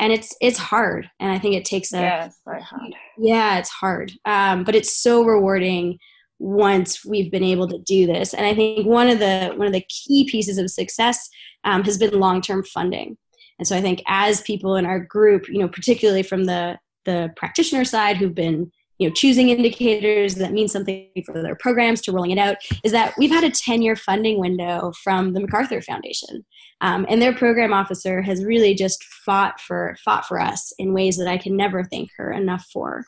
and 0.00 0.12
it's 0.12 0.34
it's 0.40 0.58
hard 0.58 1.10
and 1.20 1.30
i 1.30 1.38
think 1.38 1.54
it 1.54 1.64
takes 1.64 1.92
a 1.92 2.00
yeah 2.00 2.26
it's 2.26 2.40
very 2.44 2.62
hard 2.62 2.94
yeah 3.18 3.58
it's 3.58 3.70
hard 3.70 4.12
um, 4.24 4.64
but 4.64 4.74
it's 4.74 4.96
so 4.96 5.24
rewarding 5.24 5.98
once 6.38 7.04
we've 7.04 7.30
been 7.30 7.44
able 7.44 7.66
to 7.66 7.78
do 7.78 8.06
this 8.06 8.34
and 8.34 8.44
i 8.46 8.54
think 8.54 8.86
one 8.86 9.08
of 9.08 9.18
the 9.18 9.52
one 9.56 9.66
of 9.66 9.72
the 9.72 9.84
key 9.88 10.28
pieces 10.30 10.58
of 10.58 10.70
success 10.70 11.28
um, 11.64 11.82
has 11.82 11.98
been 11.98 12.18
long-term 12.18 12.62
funding 12.64 13.16
and 13.58 13.66
so 13.66 13.76
i 13.76 13.80
think 13.80 14.02
as 14.06 14.40
people 14.42 14.76
in 14.76 14.86
our 14.86 15.00
group 15.00 15.48
you 15.48 15.58
know 15.58 15.68
particularly 15.68 16.22
from 16.22 16.44
the 16.44 16.78
the 17.04 17.30
practitioner 17.36 17.84
side 17.84 18.16
who've 18.16 18.34
been 18.34 18.70
you 18.98 19.08
know 19.08 19.14
choosing 19.14 19.48
indicators 19.48 20.36
that 20.36 20.52
mean 20.52 20.68
something 20.68 21.08
for 21.24 21.42
their 21.42 21.54
programs 21.54 22.00
to 22.00 22.12
rolling 22.12 22.30
it 22.30 22.38
out 22.38 22.56
is 22.84 22.92
that 22.92 23.14
we've 23.18 23.30
had 23.30 23.44
a 23.44 23.50
10 23.50 23.82
year 23.82 23.96
funding 23.96 24.38
window 24.38 24.92
from 25.02 25.32
the 25.32 25.40
macarthur 25.40 25.80
foundation. 25.80 26.44
Um, 26.80 27.06
and 27.08 27.22
their 27.22 27.34
program 27.34 27.72
officer 27.72 28.20
has 28.22 28.44
really 28.44 28.74
just 28.74 29.02
fought 29.04 29.60
for 29.60 29.96
fought 30.04 30.26
for 30.26 30.40
us 30.40 30.72
in 30.78 30.92
ways 30.92 31.16
that 31.16 31.28
i 31.28 31.38
can 31.38 31.56
never 31.56 31.84
thank 31.84 32.10
her 32.16 32.32
enough 32.32 32.66
for. 32.72 33.04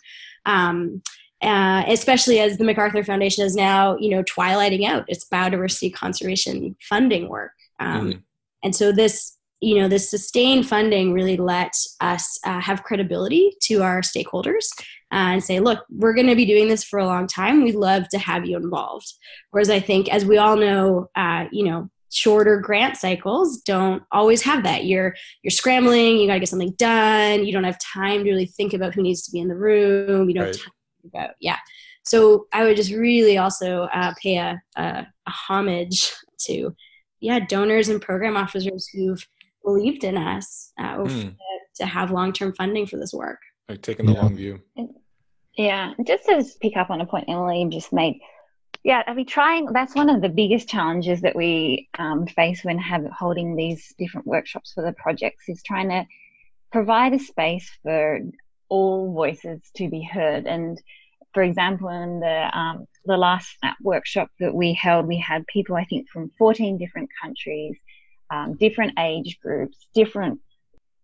Um, 0.46 1.02
uh, 1.40 1.84
especially 1.86 2.40
as 2.40 2.58
the 2.58 2.64
macarthur 2.64 3.04
foundation 3.04 3.44
is 3.44 3.54
now 3.54 3.96
you 3.98 4.10
know 4.10 4.22
twilighting 4.24 4.84
out. 4.84 5.04
Its 5.08 5.26
biodiversity 5.32 5.92
conservation 5.92 6.76
funding 6.80 7.28
work. 7.28 7.52
Um, 7.80 8.12
mm. 8.12 8.22
and 8.64 8.74
so 8.74 8.90
this 8.90 9.37
you 9.60 9.76
know 9.76 9.88
this 9.88 10.10
sustained 10.10 10.68
funding 10.68 11.12
really 11.12 11.36
lets 11.36 11.96
us 12.00 12.38
uh, 12.44 12.60
have 12.60 12.84
credibility 12.84 13.52
to 13.62 13.82
our 13.82 14.00
stakeholders 14.00 14.66
uh, 15.12 15.34
and 15.34 15.42
say 15.42 15.60
look 15.60 15.84
we're 15.90 16.14
going 16.14 16.26
to 16.26 16.36
be 16.36 16.44
doing 16.44 16.68
this 16.68 16.84
for 16.84 16.98
a 16.98 17.06
long 17.06 17.26
time. 17.26 17.62
We'd 17.62 17.74
love 17.74 18.08
to 18.10 18.18
have 18.18 18.46
you 18.46 18.56
involved. 18.56 19.12
Whereas 19.50 19.70
i 19.70 19.80
think 19.80 20.08
as 20.08 20.24
we 20.24 20.38
all 20.38 20.56
know 20.56 21.10
uh, 21.16 21.46
you 21.50 21.64
know 21.64 21.90
shorter 22.10 22.58
grant 22.58 22.96
cycles 22.96 23.60
don't 23.62 24.02
always 24.12 24.42
have 24.42 24.62
that. 24.62 24.84
You're 24.84 25.14
you're 25.42 25.50
scrambling 25.50 26.18
you 26.18 26.26
got 26.26 26.34
to 26.34 26.40
get 26.40 26.48
something 26.48 26.74
done 26.78 27.44
you 27.44 27.52
don't 27.52 27.64
have 27.64 27.78
time 27.78 28.24
to 28.24 28.30
really 28.30 28.46
think 28.46 28.72
about 28.74 28.94
who 28.94 29.02
needs 29.02 29.22
to 29.22 29.32
be 29.32 29.40
in 29.40 29.48
the 29.48 29.56
room 29.56 30.28
you 30.28 30.34
don't 30.34 30.44
right. 30.44 30.54
have 30.54 30.64
time 30.64 30.72
to 31.02 31.08
about 31.08 31.30
yeah. 31.40 31.58
So 32.04 32.46
i 32.52 32.64
would 32.64 32.76
just 32.76 32.92
really 32.92 33.38
also 33.38 33.82
uh, 33.92 34.14
pay 34.22 34.36
a, 34.36 34.60
a, 34.76 35.06
a 35.26 35.30
homage 35.30 36.12
to 36.46 36.74
yeah 37.20 37.40
donors 37.40 37.88
and 37.88 38.00
program 38.00 38.36
officers 38.36 38.86
who've 38.88 39.26
believed 39.64 40.04
in 40.04 40.16
us 40.16 40.72
uh, 40.78 40.98
mm. 40.98 41.08
to, 41.08 41.32
to, 41.76 41.86
have 41.86 42.10
long-term 42.10 42.52
funding 42.54 42.86
for 42.86 42.96
this 42.96 43.12
work 43.12 43.38
like 43.68 43.82
taking 43.82 44.06
the 44.06 44.12
yeah. 44.12 44.22
long 44.22 44.36
view 44.36 44.60
yeah 45.56 45.92
just 46.06 46.24
to 46.24 46.44
pick 46.60 46.76
up 46.76 46.90
on 46.90 47.00
a 47.00 47.06
point 47.06 47.24
emily 47.28 47.66
just 47.70 47.92
made 47.92 48.18
yeah 48.84 49.02
i 49.06 49.14
mean 49.14 49.26
trying 49.26 49.66
that's 49.72 49.94
one 49.94 50.08
of 50.08 50.22
the 50.22 50.28
biggest 50.28 50.68
challenges 50.68 51.20
that 51.20 51.36
we 51.36 51.88
um, 51.98 52.26
face 52.26 52.64
when 52.64 52.78
have 52.78 53.04
holding 53.06 53.56
these 53.56 53.94
different 53.98 54.26
workshops 54.26 54.72
for 54.72 54.82
the 54.82 54.92
projects 54.92 55.48
is 55.48 55.62
trying 55.62 55.88
to 55.88 56.04
provide 56.70 57.12
a 57.12 57.18
space 57.18 57.70
for 57.82 58.20
all 58.68 59.12
voices 59.12 59.60
to 59.74 59.88
be 59.88 60.02
heard 60.02 60.46
and 60.46 60.80
for 61.34 61.42
example 61.42 61.88
in 61.88 62.20
the 62.20 62.58
um, 62.58 62.86
the 63.04 63.16
last 63.16 63.56
workshop 63.82 64.30
that 64.38 64.54
we 64.54 64.72
held 64.72 65.06
we 65.06 65.18
had 65.18 65.46
people 65.46 65.76
i 65.76 65.84
think 65.84 66.08
from 66.10 66.30
14 66.38 66.78
different 66.78 67.08
countries 67.22 67.76
um, 68.30 68.56
different 68.56 68.92
age 68.98 69.38
groups 69.42 69.86
different 69.94 70.40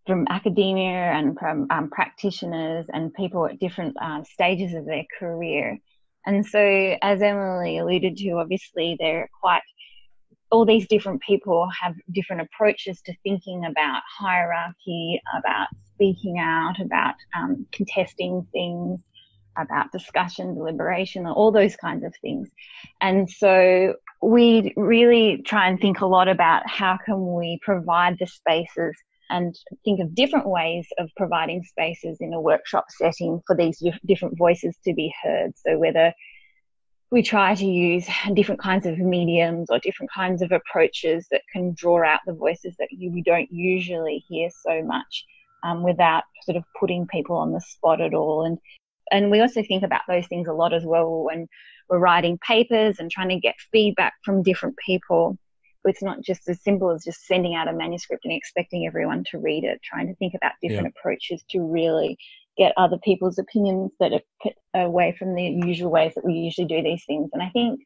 from 0.07 0.27
academia 0.29 1.13
and 1.13 1.39
from 1.39 1.67
um, 1.71 1.89
practitioners 1.91 2.87
and 2.93 3.15
people 3.15 3.47
at 3.47 3.59
different 3.59 3.97
uh, 4.01 4.23
stages 4.25 4.75
of 4.75 4.85
their 4.85 5.05
career 5.19 5.79
and 6.27 6.45
so, 6.45 6.97
as 7.03 7.23
Emily 7.23 7.79
alluded 7.79 8.17
to, 8.19 8.31
obviously, 8.33 8.97
they're 8.99 9.29
quite, 9.41 9.63
all 10.51 10.65
these 10.65 10.89
different 10.89 11.21
people 11.23 11.69
have 11.81 11.95
different 12.13 12.43
approaches 12.43 13.03
to 13.03 13.15
thinking 13.23 13.65
about 13.65 14.03
hierarchy, 14.19 15.21
about 15.37 15.69
speaking 15.95 16.39
out, 16.39 16.81
about 16.81 17.15
um, 17.37 17.67
contesting 17.73 18.47
things, 18.53 19.01
about 19.59 19.93
discussion, 19.93 20.55
deliberation, 20.55 21.27
all 21.27 21.53
those 21.53 21.77
kinds 21.77 22.05
of 22.05 22.15
things. 22.23 22.49
And 23.03 23.29
so, 23.29 23.95
we 24.25 24.73
really 24.77 25.43
try 25.47 25.69
and 25.69 25.79
think 25.79 26.01
a 26.01 26.07
lot 26.07 26.29
about 26.29 26.69
how 26.69 26.99
can 27.05 27.35
we 27.35 27.59
provide 27.63 28.17
the 28.19 28.27
spaces 28.27 28.97
and 29.31 29.55
think 29.85 30.01
of 30.01 30.15
different 30.15 30.49
ways 30.49 30.87
of 30.99 31.11
providing 31.17 31.63
spaces 31.63 32.19
in 32.21 32.33
a 32.33 32.41
workshop 32.41 32.87
setting 32.89 33.41
for 33.47 33.57
these 33.57 33.83
different 34.07 34.37
voices 34.39 34.77
to 34.85 34.95
be 34.95 35.13
heard. 35.23 35.53
So 35.57 35.79
whether 35.79 36.13
we 37.11 37.23
try 37.23 37.55
to 37.55 37.67
use 37.67 38.07
different 38.35 38.61
kinds 38.61 38.87
of 38.87 38.99
mediums 38.99 39.69
or 39.71 39.79
different 39.79 40.11
kinds 40.13 40.43
of 40.43 40.53
approaches 40.53 41.27
that 41.31 41.43
can 41.53 41.75
draw 41.77 42.05
out 42.05 42.21
the 42.27 42.33
voices 42.33 42.75
that 42.79 42.89
you, 42.91 43.11
we 43.13 43.23
don't 43.23 43.51
usually 43.51 44.25
hear 44.29 44.49
so 44.67 44.83
much 44.83 45.25
um, 45.65 45.83
without 45.83 46.25
sort 46.43 46.57
of 46.57 46.65
putting 46.79 47.07
people 47.07 47.37
on 47.37 47.53
the 47.53 47.61
spot 47.61 48.01
at 48.01 48.15
all. 48.15 48.45
And 48.45 48.59
and 49.11 49.31
we 49.31 49.41
also 49.41 49.63
think 49.63 49.83
about 49.83 50.01
those 50.09 50.27
things 50.29 50.49
a 50.49 50.53
lot 50.53 50.73
as 50.73 50.85
well 50.85 51.25
when 51.25 51.47
we're 51.89 51.99
writing 51.99 52.39
papers 52.39 52.99
and 52.99 53.11
trying 53.11 53.29
to 53.29 53.39
get 53.39 53.55
feedback 53.73 54.15
from 54.25 54.43
different 54.43 54.77
people 54.85 55.39
it's 55.87 56.03
not 56.03 56.23
just 56.23 56.49
as 56.49 56.63
simple 56.63 56.91
as 56.91 57.05
just 57.05 57.27
sending 57.27 57.55
out 57.55 57.69
a 57.69 57.73
manuscript 57.73 58.25
and 58.25 58.33
expecting 58.33 58.87
everyone 58.87 59.23
to 59.31 59.39
read 59.39 59.65
it 59.65 59.81
trying 59.83 60.07
to 60.07 60.15
think 60.17 60.35
about 60.35 60.53
different 60.63 60.85
yeah. 60.85 61.01
approaches 61.01 61.45
to 61.51 61.61
really 61.61 62.17
get 62.57 62.73
other 62.77 62.99
people's 63.03 63.39
opinions 63.39 63.93
that 64.01 64.13
are 64.75 64.83
away 64.83 65.15
from 65.19 65.35
the 65.35 65.43
usual 65.43 65.91
ways 65.91 66.13
that 66.15 66.25
we 66.25 66.33
usually 66.33 66.67
do 66.67 66.83
these 66.83 67.05
things 67.07 67.31
and 67.33 67.43
i 67.43 67.51
think 67.51 67.81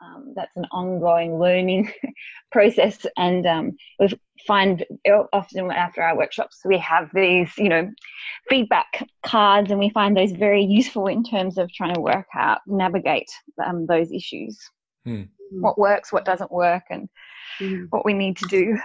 um, 0.00 0.32
that's 0.34 0.56
an 0.56 0.66
ongoing 0.72 1.38
learning 1.38 1.90
process 2.52 3.06
and 3.16 3.46
um, 3.46 3.76
we 3.98 4.08
find 4.46 4.84
often 5.32 5.70
after 5.70 6.02
our 6.02 6.16
workshops 6.16 6.60
we 6.64 6.78
have 6.78 7.08
these 7.14 7.50
you 7.56 7.68
know 7.68 7.90
feedback 8.48 9.06
cards 9.24 9.70
and 9.70 9.80
we 9.80 9.90
find 9.90 10.16
those 10.16 10.32
very 10.32 10.62
useful 10.62 11.06
in 11.06 11.24
terms 11.24 11.58
of 11.58 11.72
trying 11.72 11.94
to 11.94 12.00
work 12.00 12.26
out 12.34 12.60
navigate 12.66 13.30
um, 13.64 13.86
those 13.86 14.12
issues 14.12 14.58
hmm. 15.04 15.22
what 15.50 15.78
works 15.78 16.12
what 16.12 16.24
doesn't 16.24 16.52
work 16.52 16.84
and 16.90 17.08
mm. 17.60 17.86
what 17.90 18.04
we 18.04 18.12
need 18.12 18.36
to 18.38 18.46
do. 18.46 18.78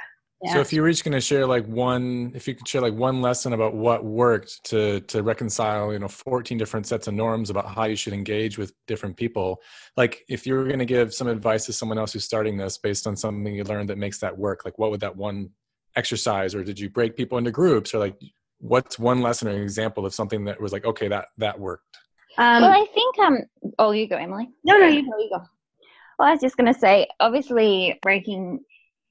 Yeah. 0.44 0.54
So 0.54 0.60
if 0.60 0.74
you 0.74 0.82
were 0.82 0.90
each 0.90 1.04
going 1.04 1.14
to 1.14 1.22
share 1.22 1.46
like 1.46 1.68
one, 1.68 2.32
if 2.34 2.48
you 2.48 2.56
could 2.56 2.68
share 2.68 2.82
like 2.82 2.96
one 2.96 3.22
lesson 3.22 3.54
about 3.54 3.76
what 3.76 4.04
worked 4.04 4.64
to 4.66 5.02
to 5.02 5.22
reconcile, 5.22 5.94
you 5.94 6.00
know, 6.00 6.08
14 6.08 6.58
different 6.58 6.88
sets 6.88 7.08
of 7.08 7.14
norms 7.14 7.52
about 7.52 7.68
how 7.68 7.84
you 7.84 7.96
should 7.96 8.14
engage 8.14 8.58
with 8.58 8.74
different 8.88 9.18
people. 9.18 9.62
Like 9.96 10.24
if 10.28 10.48
you 10.48 10.56
were 10.56 10.64
going 10.64 10.80
to 10.80 10.86
give 10.86 11.14
some 11.14 11.28
advice 11.28 11.66
to 11.68 11.74
someone 11.74 12.00
else 12.00 12.14
who's 12.14 12.26
starting 12.26 12.58
this 12.58 12.80
based 12.80 13.06
on 13.06 13.16
something 13.16 13.54
you 13.54 13.64
learned 13.64 13.90
that 13.90 14.00
makes 14.00 14.18
that 14.20 14.36
work, 14.36 14.66
like 14.66 14.80
what 14.80 14.90
would 14.90 15.02
that 15.02 15.16
one 15.16 15.52
exercise 15.96 16.56
or 16.56 16.64
did 16.64 16.80
you 16.80 16.90
break 16.90 17.16
people 17.16 17.38
into 17.38 17.52
groups 17.52 17.94
or 17.94 18.00
like 18.00 18.16
what's 18.60 18.98
one 18.98 19.22
lesson 19.22 19.48
or 19.48 19.52
an 19.52 19.62
example 19.62 20.06
of 20.06 20.14
something 20.14 20.46
that 20.46 20.60
was 20.60 20.72
like 20.72 20.86
okay 20.86 21.08
that 21.08 21.28
that 21.38 21.60
worked? 21.60 21.98
Um, 22.40 22.64
well, 22.64 22.72
I 22.72 22.86
think 22.96 23.20
um 23.20 23.38
oh 23.78 23.92
you 23.92 24.08
go 24.08 24.16
Emily. 24.16 24.50
No, 24.64 24.78
no, 24.80 24.88
you 24.88 25.04
go, 25.04 25.18
you 25.20 25.30
go. 25.30 25.44
Well, 26.18 26.30
I 26.30 26.34
was 26.34 26.42
just 26.42 26.56
going 26.56 26.72
to 26.72 26.80
say, 26.80 27.08
obviously, 27.20 27.98
breaking 28.04 28.60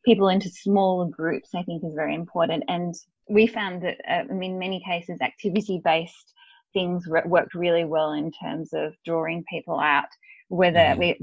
people 0.05 0.29
into 0.29 0.49
smaller 0.49 1.07
groups, 1.09 1.51
I 1.55 1.63
think, 1.63 1.85
is 1.85 1.95
very 1.95 2.15
important. 2.15 2.65
And 2.69 2.95
we 3.29 3.47
found 3.47 3.83
that, 3.83 3.99
uh, 4.09 4.25
in 4.29 4.59
many 4.59 4.83
cases, 4.87 5.21
activity 5.21 5.81
based 5.85 6.35
things 6.73 7.05
re- 7.07 7.23
worked 7.27 7.55
really 7.55 7.85
well 7.85 8.13
in 8.13 8.31
terms 8.33 8.73
of 8.73 8.95
drawing 9.05 9.45
people 9.51 9.79
out. 9.79 10.09
Whether 10.49 10.81
mm-hmm. 10.81 10.99
we, 10.99 11.19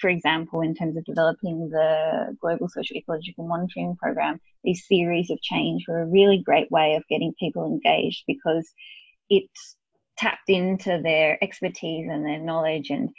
for 0.00 0.08
example, 0.08 0.62
in 0.62 0.74
terms 0.74 0.96
of 0.96 1.04
developing 1.04 1.68
the 1.68 2.36
Global 2.40 2.68
Social 2.68 2.96
Ecological 2.96 3.46
Monitoring 3.46 3.96
Program, 3.96 4.40
these 4.64 4.86
theories 4.86 5.30
of 5.30 5.42
change 5.42 5.84
were 5.86 6.02
a 6.02 6.06
really 6.06 6.42
great 6.42 6.70
way 6.70 6.94
of 6.94 7.06
getting 7.08 7.34
people 7.38 7.66
engaged 7.66 8.24
because 8.26 8.66
it 9.28 9.44
tapped 10.16 10.48
into 10.48 11.00
their 11.02 11.42
expertise 11.42 12.08
and 12.10 12.24
their 12.24 12.38
knowledge 12.38 12.88
and 12.90 13.10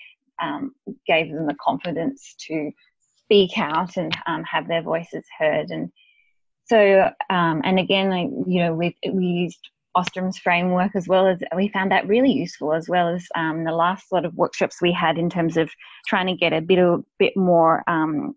um, 0.41 0.73
gave 1.05 1.31
them 1.31 1.45
the 1.45 1.55
confidence 1.63 2.35
to 2.47 2.71
speak 3.25 3.57
out 3.57 3.97
and 3.97 4.15
um, 4.27 4.43
have 4.43 4.67
their 4.67 4.81
voices 4.81 5.23
heard. 5.39 5.69
And 5.69 5.91
so, 6.65 7.09
um, 7.29 7.61
and 7.63 7.79
again, 7.79 8.11
you 8.47 8.59
know, 8.61 8.73
we 8.73 8.95
we 9.11 9.25
used 9.25 9.69
Ostrom's 9.95 10.37
framework 10.37 10.95
as 10.95 11.07
well 11.07 11.27
as 11.27 11.39
we 11.55 11.67
found 11.69 11.91
that 11.91 12.07
really 12.07 12.31
useful 12.31 12.73
as 12.73 12.89
well 12.89 13.09
as 13.09 13.25
um, 13.35 13.63
the 13.63 13.71
last 13.71 14.09
sort 14.09 14.25
of 14.25 14.33
workshops 14.35 14.81
we 14.81 14.91
had 14.91 15.17
in 15.17 15.29
terms 15.29 15.57
of 15.57 15.69
trying 16.07 16.27
to 16.27 16.35
get 16.35 16.53
a 16.53 16.61
bit 16.61 16.79
of 16.79 17.03
bit 17.19 17.35
more 17.37 17.83
um, 17.87 18.35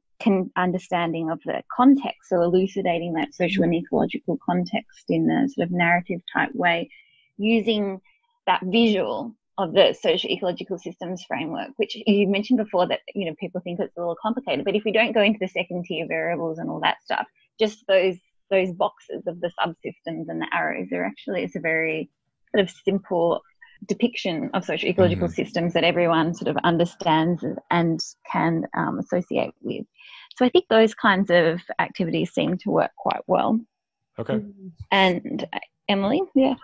understanding 0.57 1.31
of 1.31 1.41
the 1.45 1.63
context, 1.75 2.29
so 2.29 2.43
elucidating 2.43 3.13
that 3.15 3.35
social 3.35 3.65
and 3.65 3.75
ecological 3.75 4.39
context 4.45 5.05
in 5.09 5.31
a 5.31 5.49
sort 5.49 5.67
of 5.67 5.73
narrative 5.73 6.21
type 6.33 6.51
way, 6.55 6.89
using 7.37 8.01
that 8.47 8.61
visual 8.65 9.35
of 9.59 9.73
the 9.73 9.97
social 9.99 10.31
ecological 10.31 10.79
systems 10.79 11.25
framework, 11.27 11.71
which 11.77 11.97
you 12.07 12.29
mentioned 12.29 12.59
before 12.59 12.87
that 12.89 13.01
you 13.15 13.27
know 13.27 13.35
people 13.39 13.61
think 13.61 13.81
it's 13.81 13.97
a 13.97 14.01
little 14.01 14.17
complicated, 14.21 14.65
but 14.65 14.75
if 14.75 14.85
we 14.85 14.93
don't 14.93 15.13
go 15.13 15.23
into 15.23 15.39
the 15.41 15.49
second 15.49 15.85
tier 15.85 16.07
variables 16.07 16.59
and 16.59 16.71
all 16.71 16.81
that 16.81 17.03
stuff, 17.03 17.27
just 17.59 17.85
those 17.89 18.17
those 18.51 18.73
boxes 18.73 19.27
of 19.27 19.41
the 19.41 19.51
subsystems 19.59 20.27
and 20.29 20.41
the 20.41 20.49
arrows 20.53 20.89
are 20.93 21.05
actually 21.05 21.43
it's 21.43 21.57
a 21.57 21.61
very 21.61 22.11
sort 22.53 22.63
of 22.63 22.71
simple 22.85 23.43
depiction 23.87 24.51
of 24.55 24.65
social 24.65 24.89
ecological 24.89 25.29
mm-hmm. 25.29 25.35
systems 25.35 25.73
that 25.75 25.85
everyone 25.85 26.35
sort 26.35 26.49
of 26.49 26.57
understands 26.65 27.45
and 27.71 28.01
can 28.31 28.65
um, 28.77 28.99
associate 28.99 29.53
with. 29.61 29.85
So 30.37 30.45
I 30.45 30.49
think 30.49 30.67
those 30.69 30.95
kinds 30.95 31.31
of 31.31 31.61
activities 31.79 32.33
seem 32.33 32.59
to 32.59 32.71
work 32.71 32.91
quite 32.97 33.23
well. 33.27 33.61
Okay. 34.19 34.43
And 34.91 35.47
uh, 35.53 35.59
Emily, 35.89 36.23
yeah. 36.35 36.55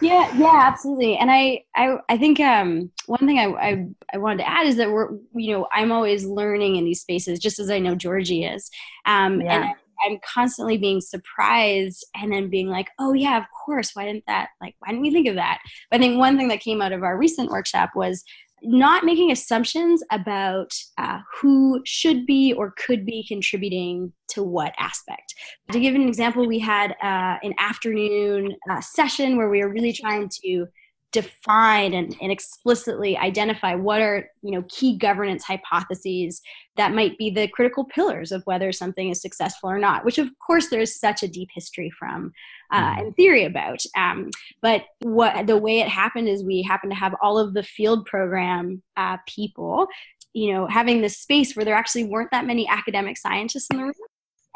Yeah, 0.00 0.34
yeah, 0.36 0.60
absolutely. 0.62 1.16
And 1.16 1.30
I, 1.30 1.64
I, 1.76 1.96
I 2.08 2.16
think 2.16 2.40
um, 2.40 2.90
one 3.06 3.20
thing 3.20 3.38
I, 3.38 3.44
I, 3.44 3.86
I, 4.14 4.18
wanted 4.18 4.38
to 4.38 4.48
add 4.48 4.66
is 4.66 4.76
that 4.76 4.90
we're, 4.90 5.10
you 5.34 5.52
know, 5.52 5.66
I'm 5.72 5.92
always 5.92 6.24
learning 6.24 6.76
in 6.76 6.84
these 6.84 7.02
spaces, 7.02 7.38
just 7.38 7.58
as 7.58 7.70
I 7.70 7.78
know 7.78 7.94
Georgie 7.94 8.44
is. 8.44 8.70
Um, 9.04 9.40
yeah. 9.40 9.54
And 9.54 9.64
I, 9.64 9.74
I'm 10.06 10.18
constantly 10.24 10.78
being 10.78 11.00
surprised 11.00 12.06
and 12.14 12.32
then 12.32 12.48
being 12.48 12.68
like, 12.68 12.88
oh 12.98 13.12
yeah, 13.12 13.36
of 13.36 13.44
course. 13.64 13.90
Why 13.94 14.06
didn't 14.06 14.24
that? 14.26 14.48
Like, 14.60 14.74
why 14.78 14.88
didn't 14.88 15.02
we 15.02 15.12
think 15.12 15.28
of 15.28 15.34
that? 15.34 15.58
But 15.90 16.00
I 16.00 16.02
think 16.02 16.18
one 16.18 16.38
thing 16.38 16.48
that 16.48 16.60
came 16.60 16.80
out 16.80 16.92
of 16.92 17.02
our 17.02 17.18
recent 17.18 17.50
workshop 17.50 17.90
was 17.94 18.24
not 18.62 19.04
making 19.04 19.30
assumptions 19.30 20.02
about 20.10 20.72
uh, 20.98 21.20
who 21.40 21.80
should 21.84 22.26
be 22.26 22.52
or 22.52 22.74
could 22.86 23.06
be 23.06 23.24
contributing 23.26 24.12
to 24.28 24.42
what 24.42 24.74
aspect. 24.78 25.34
To 25.72 25.80
give 25.80 25.94
an 25.94 26.06
example, 26.06 26.46
we 26.46 26.58
had 26.58 26.92
uh, 27.02 27.38
an 27.42 27.54
afternoon 27.58 28.54
uh, 28.70 28.80
session 28.80 29.36
where 29.36 29.50
we 29.50 29.60
were 29.60 29.72
really 29.72 29.92
trying 29.92 30.28
to 30.42 30.66
define 31.12 31.92
and, 31.92 32.16
and 32.20 32.30
explicitly 32.30 33.16
identify 33.16 33.74
what 33.74 34.00
are 34.00 34.30
you 34.42 34.52
know 34.52 34.64
key 34.68 34.96
governance 34.96 35.42
hypotheses 35.44 36.40
that 36.76 36.94
might 36.94 37.18
be 37.18 37.30
the 37.30 37.48
critical 37.48 37.84
pillars 37.84 38.30
of 38.30 38.42
whether 38.44 38.70
something 38.70 39.10
is 39.10 39.20
successful 39.20 39.68
or 39.68 39.78
not 39.78 40.04
which 40.04 40.18
of 40.18 40.28
course 40.38 40.68
there's 40.68 40.98
such 40.98 41.22
a 41.22 41.28
deep 41.28 41.48
history 41.52 41.90
from 41.98 42.32
uh, 42.72 42.80
mm-hmm. 42.80 43.00
and 43.00 43.16
theory 43.16 43.44
about 43.44 43.80
um, 43.96 44.30
but 44.62 44.84
what 45.00 45.46
the 45.46 45.56
way 45.56 45.80
it 45.80 45.88
happened 45.88 46.28
is 46.28 46.44
we 46.44 46.62
happened 46.62 46.92
to 46.92 46.98
have 46.98 47.14
all 47.20 47.38
of 47.38 47.54
the 47.54 47.62
field 47.62 48.06
program 48.06 48.80
uh, 48.96 49.16
people 49.26 49.88
you 50.32 50.52
know 50.52 50.66
having 50.66 51.00
this 51.00 51.18
space 51.18 51.56
where 51.56 51.64
there 51.64 51.74
actually 51.74 52.04
weren't 52.04 52.30
that 52.30 52.46
many 52.46 52.68
academic 52.68 53.18
scientists 53.18 53.66
in 53.70 53.78
the 53.78 53.84
room 53.84 53.94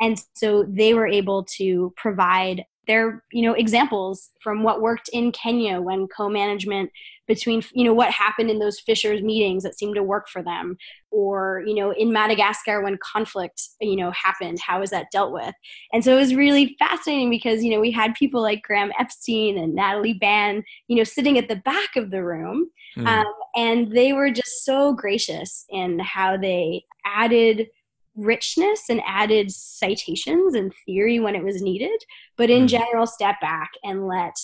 and 0.00 0.22
so 0.34 0.64
they 0.68 0.94
were 0.94 1.06
able 1.06 1.44
to 1.44 1.92
provide 1.96 2.64
they're 2.86 3.22
you 3.32 3.42
know 3.42 3.54
examples 3.54 4.30
from 4.42 4.62
what 4.62 4.80
worked 4.80 5.08
in 5.12 5.32
Kenya 5.32 5.80
when 5.80 6.06
co-management 6.08 6.90
between 7.26 7.62
you 7.72 7.84
know 7.84 7.94
what 7.94 8.10
happened 8.10 8.50
in 8.50 8.58
those 8.58 8.80
fishers 8.80 9.22
meetings 9.22 9.62
that 9.62 9.78
seemed 9.78 9.94
to 9.94 10.02
work 10.02 10.28
for 10.28 10.42
them 10.42 10.76
or 11.10 11.62
you 11.66 11.74
know 11.74 11.92
in 11.92 12.12
Madagascar 12.12 12.82
when 12.82 12.98
conflict 13.02 13.62
you 13.80 13.96
know 13.96 14.10
happened 14.10 14.58
how 14.60 14.82
is 14.82 14.90
that 14.90 15.10
dealt 15.10 15.32
with 15.32 15.54
and 15.92 16.04
so 16.04 16.16
it 16.16 16.20
was 16.20 16.34
really 16.34 16.76
fascinating 16.78 17.30
because 17.30 17.62
you 17.64 17.70
know 17.70 17.80
we 17.80 17.90
had 17.90 18.14
people 18.14 18.42
like 18.42 18.62
Graham 18.62 18.92
Epstein 18.98 19.58
and 19.58 19.74
Natalie 19.74 20.14
Ban 20.14 20.62
you 20.88 20.96
know 20.96 21.04
sitting 21.04 21.38
at 21.38 21.48
the 21.48 21.56
back 21.56 21.96
of 21.96 22.10
the 22.10 22.22
room 22.22 22.70
mm. 22.96 23.06
um, 23.06 23.32
and 23.56 23.92
they 23.92 24.12
were 24.12 24.30
just 24.30 24.64
so 24.64 24.92
gracious 24.92 25.64
in 25.70 25.98
how 25.98 26.36
they 26.36 26.84
added 27.06 27.68
richness 28.16 28.84
and 28.88 29.02
added 29.06 29.50
citations 29.50 30.54
and 30.54 30.72
theory 30.86 31.18
when 31.18 31.34
it 31.34 31.44
was 31.44 31.62
needed 31.62 32.00
but 32.36 32.50
in 32.50 32.64
mm. 32.64 32.68
general 32.68 33.06
step 33.06 33.40
back 33.40 33.70
and 33.82 34.06
let 34.06 34.36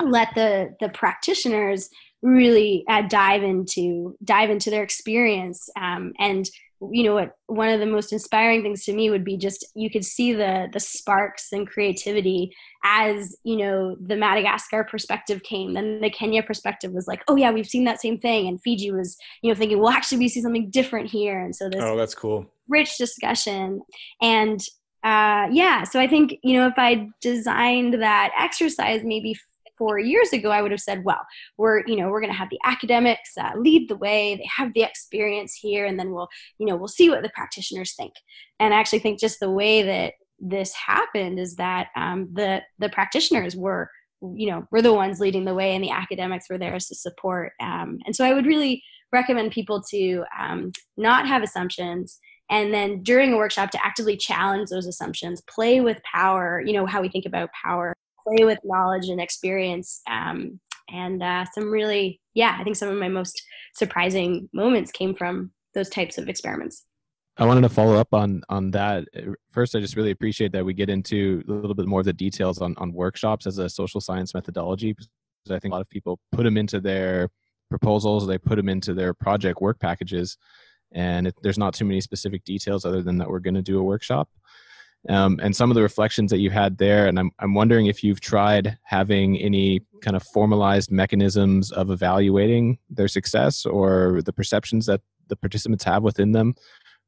let 0.00 0.28
the 0.34 0.74
the 0.80 0.88
practitioners 0.90 1.90
really 2.22 2.84
uh, 2.88 3.02
dive 3.02 3.42
into 3.42 4.16
dive 4.24 4.50
into 4.50 4.70
their 4.70 4.82
experience 4.82 5.68
um, 5.76 6.12
and 6.18 6.48
you 6.92 7.02
know 7.02 7.14
what 7.14 7.32
one 7.46 7.68
of 7.68 7.80
the 7.80 7.86
most 7.86 8.12
inspiring 8.12 8.62
things 8.62 8.84
to 8.84 8.92
me 8.92 9.10
would 9.10 9.24
be 9.24 9.36
just 9.36 9.66
you 9.74 9.90
could 9.90 10.04
see 10.04 10.32
the 10.32 10.68
the 10.72 10.78
sparks 10.78 11.48
and 11.52 11.68
creativity 11.68 12.54
as 12.84 13.36
you 13.42 13.56
know 13.56 13.96
the 14.00 14.14
madagascar 14.14 14.84
perspective 14.84 15.42
came 15.42 15.74
then 15.74 16.00
the 16.00 16.10
kenya 16.10 16.42
perspective 16.42 16.92
was 16.92 17.08
like 17.08 17.22
oh 17.26 17.34
yeah 17.34 17.50
we've 17.50 17.66
seen 17.66 17.84
that 17.84 18.00
same 18.00 18.18
thing 18.18 18.46
and 18.46 18.62
fiji 18.62 18.92
was 18.92 19.16
you 19.42 19.50
know 19.50 19.58
thinking 19.58 19.78
well 19.78 19.90
actually 19.90 20.18
we 20.18 20.28
see 20.28 20.40
something 20.40 20.70
different 20.70 21.10
here 21.10 21.40
and 21.40 21.54
so 21.54 21.68
this 21.68 21.82
oh 21.82 21.96
that's 21.96 22.14
cool 22.14 22.48
rich 22.68 22.96
discussion. 22.98 23.82
And 24.20 24.60
uh, 25.04 25.46
yeah 25.52 25.84
so 25.84 26.00
i 26.00 26.08
think 26.08 26.34
you 26.42 26.54
know 26.54 26.66
if 26.66 26.74
i 26.76 27.08
designed 27.20 27.94
that 28.02 28.32
exercise 28.36 29.02
maybe 29.04 29.34
four 29.76 29.96
years 29.96 30.32
ago 30.32 30.50
i 30.50 30.60
would 30.60 30.72
have 30.72 30.80
said 30.80 31.04
well 31.04 31.24
we're 31.56 31.86
you 31.86 31.94
know 31.94 32.08
we're 32.08 32.20
going 32.20 32.32
to 32.32 32.38
have 32.38 32.50
the 32.50 32.58
academics 32.64 33.30
uh, 33.40 33.52
lead 33.56 33.88
the 33.88 33.96
way. 33.96 34.34
They 34.34 34.48
have 34.56 34.74
the 34.74 34.82
experience 34.82 35.54
here 35.54 35.86
and 35.86 35.98
then 35.98 36.12
we'll 36.12 36.28
you 36.58 36.66
know 36.66 36.76
we'll 36.76 36.88
see 36.88 37.08
what 37.10 37.22
the 37.22 37.30
practitioners 37.30 37.94
think. 37.94 38.12
And 38.58 38.74
i 38.74 38.78
actually 38.78 38.98
think 38.98 39.20
just 39.20 39.38
the 39.38 39.50
way 39.50 39.82
that 39.82 40.14
this 40.40 40.72
happened 40.74 41.38
is 41.38 41.56
that 41.56 41.88
um, 41.96 42.28
the 42.32 42.62
the 42.78 42.88
practitioners 42.88 43.54
were 43.54 43.90
you 44.20 44.50
know 44.50 44.66
were 44.72 44.82
the 44.82 44.92
ones 44.92 45.20
leading 45.20 45.44
the 45.44 45.54
way 45.54 45.76
and 45.76 45.84
the 45.84 45.90
academics 45.90 46.50
were 46.50 46.58
there 46.58 46.74
as 46.74 46.88
to 46.88 46.96
support. 46.96 47.52
Um, 47.60 48.00
and 48.04 48.16
so 48.16 48.24
i 48.24 48.34
would 48.34 48.46
really 48.46 48.82
recommend 49.12 49.52
people 49.52 49.82
to 49.90 50.24
um, 50.38 50.72
not 50.96 51.26
have 51.26 51.42
assumptions 51.42 52.18
and 52.50 52.72
then 52.72 53.02
during 53.02 53.32
a 53.32 53.36
workshop 53.36 53.70
to 53.70 53.84
actively 53.84 54.16
challenge 54.16 54.70
those 54.70 54.86
assumptions 54.86 55.42
play 55.42 55.80
with 55.80 56.00
power 56.02 56.62
you 56.64 56.72
know 56.72 56.86
how 56.86 57.00
we 57.00 57.08
think 57.08 57.26
about 57.26 57.50
power 57.52 57.94
play 58.26 58.44
with 58.44 58.58
knowledge 58.64 59.08
and 59.08 59.20
experience 59.20 60.00
um, 60.10 60.58
and 60.90 61.22
uh, 61.22 61.44
some 61.54 61.70
really 61.70 62.20
yeah 62.34 62.56
i 62.60 62.64
think 62.64 62.76
some 62.76 62.88
of 62.88 62.96
my 62.96 63.08
most 63.08 63.42
surprising 63.74 64.48
moments 64.52 64.90
came 64.90 65.14
from 65.14 65.50
those 65.74 65.88
types 65.88 66.18
of 66.18 66.28
experiments. 66.28 66.84
I 67.36 67.46
wanted 67.46 67.60
to 67.60 67.68
follow 67.68 67.94
up 67.94 68.12
on 68.12 68.42
on 68.48 68.72
that. 68.72 69.04
First 69.52 69.76
i 69.76 69.80
just 69.80 69.96
really 69.96 70.10
appreciate 70.10 70.52
that 70.52 70.64
we 70.64 70.74
get 70.74 70.90
into 70.90 71.42
a 71.48 71.52
little 71.52 71.74
bit 71.74 71.86
more 71.86 72.00
of 72.00 72.06
the 72.06 72.12
details 72.12 72.60
on 72.60 72.74
on 72.78 72.92
workshops 72.92 73.46
as 73.46 73.58
a 73.58 73.68
social 73.68 74.00
science 74.00 74.34
methodology 74.34 74.92
because 74.92 75.08
i 75.50 75.58
think 75.58 75.72
a 75.72 75.74
lot 75.76 75.80
of 75.80 75.88
people 75.88 76.18
put 76.32 76.42
them 76.42 76.56
into 76.56 76.80
their 76.80 77.28
proposals 77.70 78.26
they 78.26 78.38
put 78.38 78.56
them 78.56 78.68
into 78.68 78.92
their 78.92 79.14
project 79.14 79.60
work 79.60 79.78
packages 79.78 80.36
and 80.92 81.26
it, 81.26 81.34
there's 81.42 81.58
not 81.58 81.74
too 81.74 81.84
many 81.84 82.00
specific 82.00 82.44
details 82.44 82.84
other 82.84 83.02
than 83.02 83.18
that 83.18 83.28
we're 83.28 83.38
going 83.38 83.54
to 83.54 83.62
do 83.62 83.78
a 83.78 83.82
workshop 83.82 84.28
um, 85.08 85.38
and 85.42 85.54
some 85.54 85.70
of 85.70 85.74
the 85.74 85.82
reflections 85.82 86.30
that 86.30 86.38
you 86.38 86.50
had 86.50 86.78
there. 86.78 87.06
And 87.06 87.18
I'm, 87.18 87.30
I'm 87.38 87.54
wondering 87.54 87.86
if 87.86 88.02
you've 88.02 88.20
tried 88.20 88.78
having 88.82 89.38
any 89.38 89.80
kind 90.02 90.16
of 90.16 90.22
formalized 90.22 90.90
mechanisms 90.90 91.70
of 91.72 91.90
evaluating 91.90 92.78
their 92.90 93.08
success 93.08 93.64
or 93.64 94.20
the 94.24 94.32
perceptions 94.32 94.86
that 94.86 95.00
the 95.28 95.36
participants 95.36 95.84
have 95.84 96.02
within 96.02 96.32
them. 96.32 96.54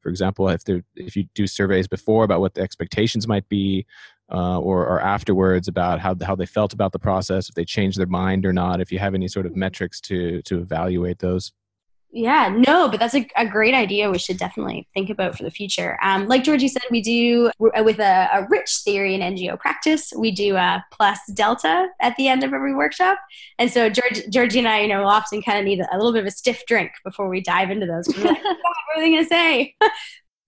For 0.01 0.09
example, 0.09 0.49
if 0.49 0.63
if 0.97 1.15
you 1.15 1.25
do 1.35 1.47
surveys 1.47 1.87
before 1.87 2.25
about 2.25 2.41
what 2.41 2.55
the 2.55 2.63
expectations 2.63 3.29
might 3.29 3.47
be, 3.51 3.85
uh, 4.33 4.59
or, 4.59 4.87
or 4.87 5.01
afterwards 5.01 5.69
about 5.69 6.01
how 6.01 6.17
how 6.23 6.35
they 6.35 6.47
felt 6.47 6.73
about 6.73 6.93
the 6.93 6.99
process, 6.99 7.51
if 7.51 7.55
they 7.55 7.67
changed 7.67 7.99
their 7.99 8.07
mind 8.07 8.47
or 8.47 8.53
not, 8.53 8.81
if 8.81 8.91
you 8.91 8.99
have 8.99 9.15
any 9.15 9.29
sort 9.29 9.45
of 9.45 9.55
metrics 9.55 10.01
to 10.03 10.41
to 10.43 10.59
evaluate 10.59 11.19
those. 11.19 11.53
Yeah, 12.13 12.49
no, 12.49 12.89
but 12.89 12.99
that's 12.99 13.15
a, 13.15 13.29
a 13.37 13.47
great 13.47 13.73
idea. 13.73 14.11
We 14.11 14.19
should 14.19 14.37
definitely 14.37 14.89
think 14.95 15.11
about 15.11 15.37
for 15.37 15.45
the 15.45 15.51
future. 15.51 15.97
Um, 16.03 16.27
like 16.27 16.43
Georgie 16.43 16.67
said, 16.67 16.83
we 16.91 17.01
do 17.01 17.53
uh, 17.61 17.85
with 17.85 18.01
a, 18.01 18.29
a, 18.33 18.47
rich 18.51 18.79
theory 18.85 19.15
in 19.15 19.21
NGO 19.21 19.59
practice. 19.59 20.13
We 20.17 20.33
do 20.33 20.57
a 20.57 20.85
plus 20.91 21.21
delta 21.35 21.87
at 22.01 22.17
the 22.17 22.27
end 22.27 22.43
of 22.43 22.53
every 22.53 22.75
workshop, 22.75 23.19
and 23.61 23.71
so 23.71 23.89
George, 23.89 24.29
Georgie 24.29 24.59
and 24.59 24.67
I, 24.67 24.81
you 24.81 24.89
know, 24.89 25.05
often 25.05 25.41
kind 25.41 25.61
of 25.61 25.65
need 25.65 25.81
a 25.81 25.97
little 25.97 26.13
bit 26.13 26.23
of 26.23 26.27
a 26.27 26.33
stiff 26.33 26.67
drink 26.67 26.91
before 27.05 27.29
we 27.29 27.41
dive 27.41 27.71
into 27.71 27.87
those. 27.87 28.09
Like, 28.09 28.25
what 28.43 28.57
are 28.97 29.01
they 29.01 29.11
going 29.11 29.23
to 29.23 29.29
say? 29.29 29.77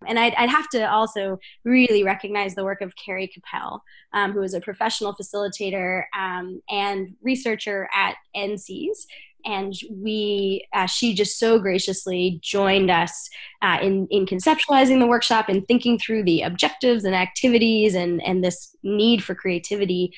And 0.04 0.18
I'd, 0.18 0.34
I'd, 0.34 0.50
have 0.50 0.68
to 0.70 0.90
also 0.90 1.38
really 1.64 2.02
recognize 2.02 2.56
the 2.56 2.64
work 2.64 2.80
of 2.80 2.96
Carrie 2.96 3.30
Kappel, 3.32 3.78
um, 4.12 4.32
who 4.32 4.42
is 4.42 4.52
a 4.52 4.60
professional 4.60 5.14
facilitator 5.14 6.06
um, 6.18 6.60
and 6.68 7.14
researcher 7.22 7.88
at 7.94 8.16
NCEAS 8.34 9.06
and 9.44 9.74
we 9.90 10.66
uh, 10.72 10.86
she 10.86 11.14
just 11.14 11.38
so 11.38 11.58
graciously 11.58 12.38
joined 12.42 12.90
us 12.90 13.28
uh, 13.62 13.78
in 13.82 14.06
in 14.10 14.26
conceptualizing 14.26 14.98
the 14.98 15.06
workshop 15.06 15.48
and 15.48 15.66
thinking 15.66 15.98
through 15.98 16.22
the 16.24 16.42
objectives 16.42 17.04
and 17.04 17.14
activities 17.14 17.94
and 17.94 18.22
and 18.22 18.44
this 18.44 18.74
need 18.82 19.22
for 19.22 19.34
creativity 19.34 20.12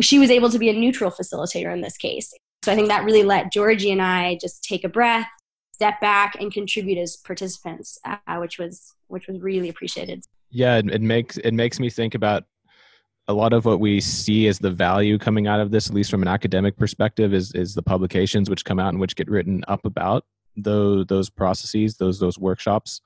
she 0.00 0.18
was 0.18 0.30
able 0.30 0.50
to 0.50 0.58
be 0.58 0.68
a 0.68 0.72
neutral 0.72 1.10
facilitator 1.10 1.72
in 1.72 1.80
this 1.80 1.96
case 1.96 2.32
So 2.62 2.72
I 2.72 2.74
think 2.74 2.88
that 2.88 3.04
really 3.04 3.22
let 3.22 3.52
Georgie 3.52 3.90
and 3.90 4.02
I 4.02 4.36
just 4.40 4.62
take 4.62 4.84
a 4.84 4.88
breath, 4.88 5.26
step 5.72 6.00
back, 6.00 6.36
and 6.38 6.52
contribute 6.52 6.98
as 6.98 7.16
participants, 7.16 7.98
uh, 8.04 8.36
which 8.36 8.58
was 8.58 8.94
which 9.08 9.26
was 9.26 9.40
really 9.40 9.68
appreciated. 9.68 10.24
Yeah, 10.50 10.76
it, 10.76 10.90
it 10.90 11.00
makes 11.00 11.38
it 11.38 11.54
makes 11.54 11.80
me 11.80 11.88
think 11.88 12.14
about 12.14 12.44
a 13.30 13.32
lot 13.32 13.52
of 13.52 13.64
what 13.64 13.78
we 13.78 14.00
see 14.00 14.48
as 14.48 14.58
the 14.58 14.70
value 14.70 15.16
coming 15.16 15.46
out 15.46 15.60
of 15.60 15.70
this, 15.70 15.88
at 15.88 15.94
least 15.94 16.10
from 16.10 16.22
an 16.22 16.28
academic 16.28 16.76
perspective, 16.76 17.32
is 17.32 17.52
is 17.54 17.74
the 17.74 17.82
publications 17.82 18.50
which 18.50 18.64
come 18.64 18.80
out 18.80 18.88
and 18.88 19.00
which 19.00 19.14
get 19.14 19.30
written 19.30 19.64
up 19.68 19.84
about 19.86 20.24
those 20.56 21.06
those 21.06 21.30
processes, 21.30 21.96
those 21.96 22.18
those 22.18 22.38
workshops. 22.38 23.00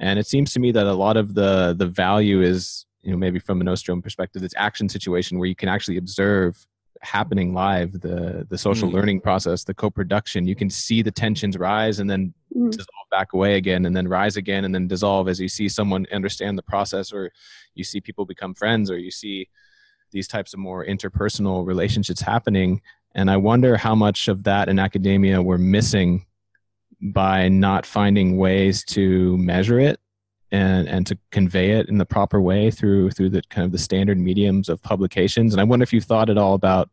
And 0.00 0.18
it 0.18 0.26
seems 0.26 0.52
to 0.54 0.60
me 0.60 0.72
that 0.72 0.86
a 0.86 0.92
lot 0.92 1.16
of 1.16 1.34
the 1.34 1.74
the 1.78 1.86
value 1.86 2.42
is, 2.42 2.84
you 3.02 3.12
know, 3.12 3.16
maybe 3.16 3.38
from 3.38 3.60
an 3.60 3.68
Ostrom 3.68 4.02
perspective, 4.02 4.42
this 4.42 4.54
action 4.56 4.88
situation 4.88 5.38
where 5.38 5.48
you 5.48 5.54
can 5.54 5.68
actually 5.68 5.98
observe 5.98 6.66
happening 7.02 7.54
live 7.54 7.92
the 8.00 8.46
the 8.50 8.58
social 8.58 8.88
mm. 8.88 8.92
learning 8.92 9.20
process 9.20 9.64
the 9.64 9.72
co-production 9.72 10.46
you 10.46 10.54
can 10.54 10.68
see 10.68 11.00
the 11.00 11.10
tensions 11.10 11.56
rise 11.56 11.98
and 11.98 12.10
then 12.10 12.32
mm. 12.54 12.70
dissolve 12.70 13.08
back 13.10 13.32
away 13.32 13.56
again 13.56 13.86
and 13.86 13.96
then 13.96 14.06
rise 14.06 14.36
again 14.36 14.64
and 14.64 14.74
then 14.74 14.86
dissolve 14.86 15.26
as 15.26 15.40
you 15.40 15.48
see 15.48 15.68
someone 15.68 16.06
understand 16.12 16.58
the 16.58 16.62
process 16.62 17.10
or 17.12 17.30
you 17.74 17.82
see 17.82 18.00
people 18.00 18.26
become 18.26 18.54
friends 18.54 18.90
or 18.90 18.98
you 18.98 19.10
see 19.10 19.48
these 20.10 20.28
types 20.28 20.52
of 20.52 20.60
more 20.60 20.84
interpersonal 20.84 21.66
relationships 21.66 22.20
happening 22.20 22.80
and 23.14 23.30
i 23.30 23.36
wonder 23.36 23.78
how 23.78 23.94
much 23.94 24.28
of 24.28 24.42
that 24.42 24.68
in 24.68 24.78
academia 24.78 25.40
we're 25.40 25.56
missing 25.58 26.26
by 27.00 27.48
not 27.48 27.86
finding 27.86 28.36
ways 28.36 28.84
to 28.84 29.38
measure 29.38 29.80
it 29.80 29.98
and 30.52 30.88
and 30.88 31.06
to 31.06 31.18
convey 31.30 31.72
it 31.72 31.88
in 31.88 31.98
the 31.98 32.06
proper 32.06 32.40
way 32.40 32.70
through 32.70 33.10
through 33.10 33.30
the 33.30 33.42
kind 33.50 33.64
of 33.64 33.72
the 33.72 33.78
standard 33.78 34.18
mediums 34.18 34.68
of 34.68 34.82
publications. 34.82 35.52
And 35.52 35.60
i 35.60 35.64
wonder 35.64 35.82
if 35.82 35.92
you've 35.92 36.04
thought 36.04 36.30
at 36.30 36.38
all 36.38 36.54
about 36.54 36.90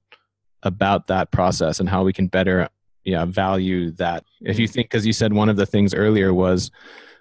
about 0.63 1.07
that 1.07 1.31
process 1.31 1.79
and 1.79 1.89
how 1.89 2.03
we 2.03 2.13
can 2.13 2.27
better 2.27 2.69
yeah 3.03 3.25
value 3.25 3.91
that. 3.91 4.23
If 4.41 4.59
you 4.59 4.67
think 4.67 4.89
because 4.89 5.05
you 5.05 5.13
said 5.13 5.33
one 5.33 5.49
of 5.49 5.55
the 5.55 5.65
things 5.65 5.93
earlier 5.93 6.33
was 6.33 6.71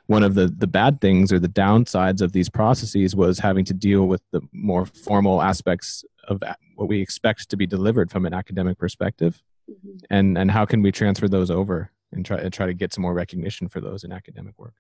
one 0.07 0.23
of 0.23 0.35
the 0.35 0.49
the 0.49 0.67
bad 0.67 1.01
things 1.01 1.33
or 1.33 1.39
the 1.39 1.49
downsides 1.49 2.21
of 2.21 2.33
these 2.33 2.49
processes 2.49 3.17
was 3.17 3.39
having 3.39 3.65
to 3.67 3.75
deal 3.75 4.07
with 4.07 4.23
the 4.33 4.41
more 4.53 4.87
formal 4.87 5.43
aspects 5.43 6.05
of 6.29 6.43
what 6.75 6.89
we 6.89 7.01
expect 7.01 7.49
to 7.49 7.57
be 7.57 7.67
delivered 7.67 8.11
from 8.11 8.27
an 8.27 8.35
academic 8.35 8.79
perspective. 8.79 9.43
Mm-hmm. 9.69 9.97
and 10.11 10.39
and 10.39 10.49
how 10.49 10.65
can 10.65 10.81
we 10.81 10.93
transfer 10.93 11.27
those 11.27 11.51
over 11.51 11.91
and 12.13 12.25
try 12.25 12.39
and 12.39 12.53
try 12.53 12.67
to 12.67 12.75
get 12.75 12.95
some 12.95 13.03
more 13.03 13.15
recognition 13.15 13.69
for 13.69 13.81
those 13.81 14.05
in 14.05 14.13
academic 14.13 14.55
work 14.59 14.75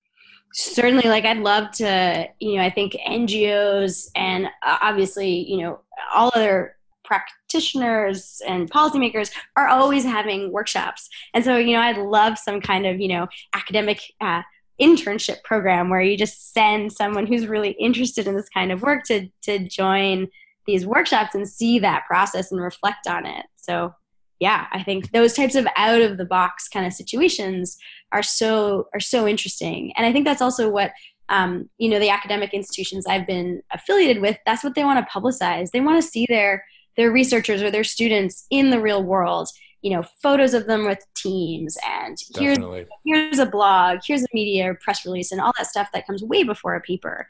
certainly 0.52 1.08
like 1.08 1.24
i'd 1.24 1.38
love 1.38 1.70
to 1.70 2.26
you 2.40 2.56
know 2.56 2.62
i 2.62 2.70
think 2.70 2.96
ngos 3.08 4.08
and 4.16 4.46
uh, 4.62 4.78
obviously 4.80 5.50
you 5.50 5.58
know 5.58 5.80
all 6.14 6.30
other 6.34 6.76
practitioners 7.06 8.42
and 8.46 8.70
policymakers 8.70 9.30
are 9.56 9.68
always 9.68 10.04
having 10.04 10.52
workshops. 10.52 11.08
And 11.32 11.44
so 11.44 11.56
you 11.56 11.74
know 11.74 11.80
i'd 11.80 11.98
love 11.98 12.36
some 12.36 12.60
kind 12.60 12.86
of 12.86 13.00
you 13.00 13.08
know 13.08 13.28
academic 13.54 14.00
uh, 14.20 14.42
internship 14.80 15.42
program 15.44 15.88
where 15.88 16.02
you 16.02 16.18
just 16.18 16.52
send 16.52 16.92
someone 16.92 17.26
who's 17.26 17.46
really 17.46 17.70
interested 17.70 18.26
in 18.26 18.36
this 18.36 18.48
kind 18.50 18.72
of 18.72 18.82
work 18.82 19.04
to 19.04 19.28
to 19.42 19.58
join 19.68 20.28
these 20.66 20.84
workshops 20.84 21.34
and 21.34 21.48
see 21.48 21.78
that 21.78 22.04
process 22.06 22.50
and 22.50 22.60
reflect 22.60 23.06
on 23.06 23.24
it. 23.24 23.46
So 23.54 23.94
yeah, 24.38 24.66
I 24.70 24.82
think 24.82 25.12
those 25.12 25.32
types 25.32 25.54
of 25.54 25.66
out 25.76 26.02
of 26.02 26.18
the 26.18 26.24
box 26.24 26.68
kind 26.68 26.86
of 26.86 26.92
situations 26.92 27.78
are 28.12 28.22
so 28.22 28.88
are 28.92 29.00
so 29.00 29.26
interesting, 29.26 29.92
and 29.96 30.06
I 30.06 30.12
think 30.12 30.26
that's 30.26 30.42
also 30.42 30.68
what 30.68 30.92
um, 31.28 31.70
you 31.78 31.88
know 31.88 31.98
the 31.98 32.10
academic 32.10 32.52
institutions 32.52 33.06
I've 33.06 33.26
been 33.26 33.62
affiliated 33.72 34.20
with. 34.20 34.36
That's 34.44 34.62
what 34.62 34.74
they 34.74 34.84
want 34.84 35.04
to 35.04 35.12
publicize. 35.12 35.70
They 35.70 35.80
want 35.80 36.02
to 36.02 36.08
see 36.08 36.26
their 36.28 36.64
their 36.96 37.10
researchers 37.10 37.62
or 37.62 37.70
their 37.70 37.84
students 37.84 38.46
in 38.50 38.70
the 38.70 38.80
real 38.80 39.02
world. 39.02 39.48
You 39.82 39.94
know, 39.94 40.02
photos 40.22 40.52
of 40.52 40.66
them 40.66 40.84
with 40.84 40.98
teams, 41.14 41.78
and 41.86 42.18
here's 42.38 42.58
here's 43.04 43.38
a 43.38 43.46
blog, 43.46 44.00
here's 44.06 44.22
a 44.22 44.26
media 44.34 44.74
press 44.82 45.06
release, 45.06 45.32
and 45.32 45.40
all 45.40 45.52
that 45.56 45.66
stuff 45.66 45.88
that 45.94 46.06
comes 46.06 46.22
way 46.22 46.42
before 46.42 46.74
a 46.74 46.80
paper. 46.80 47.26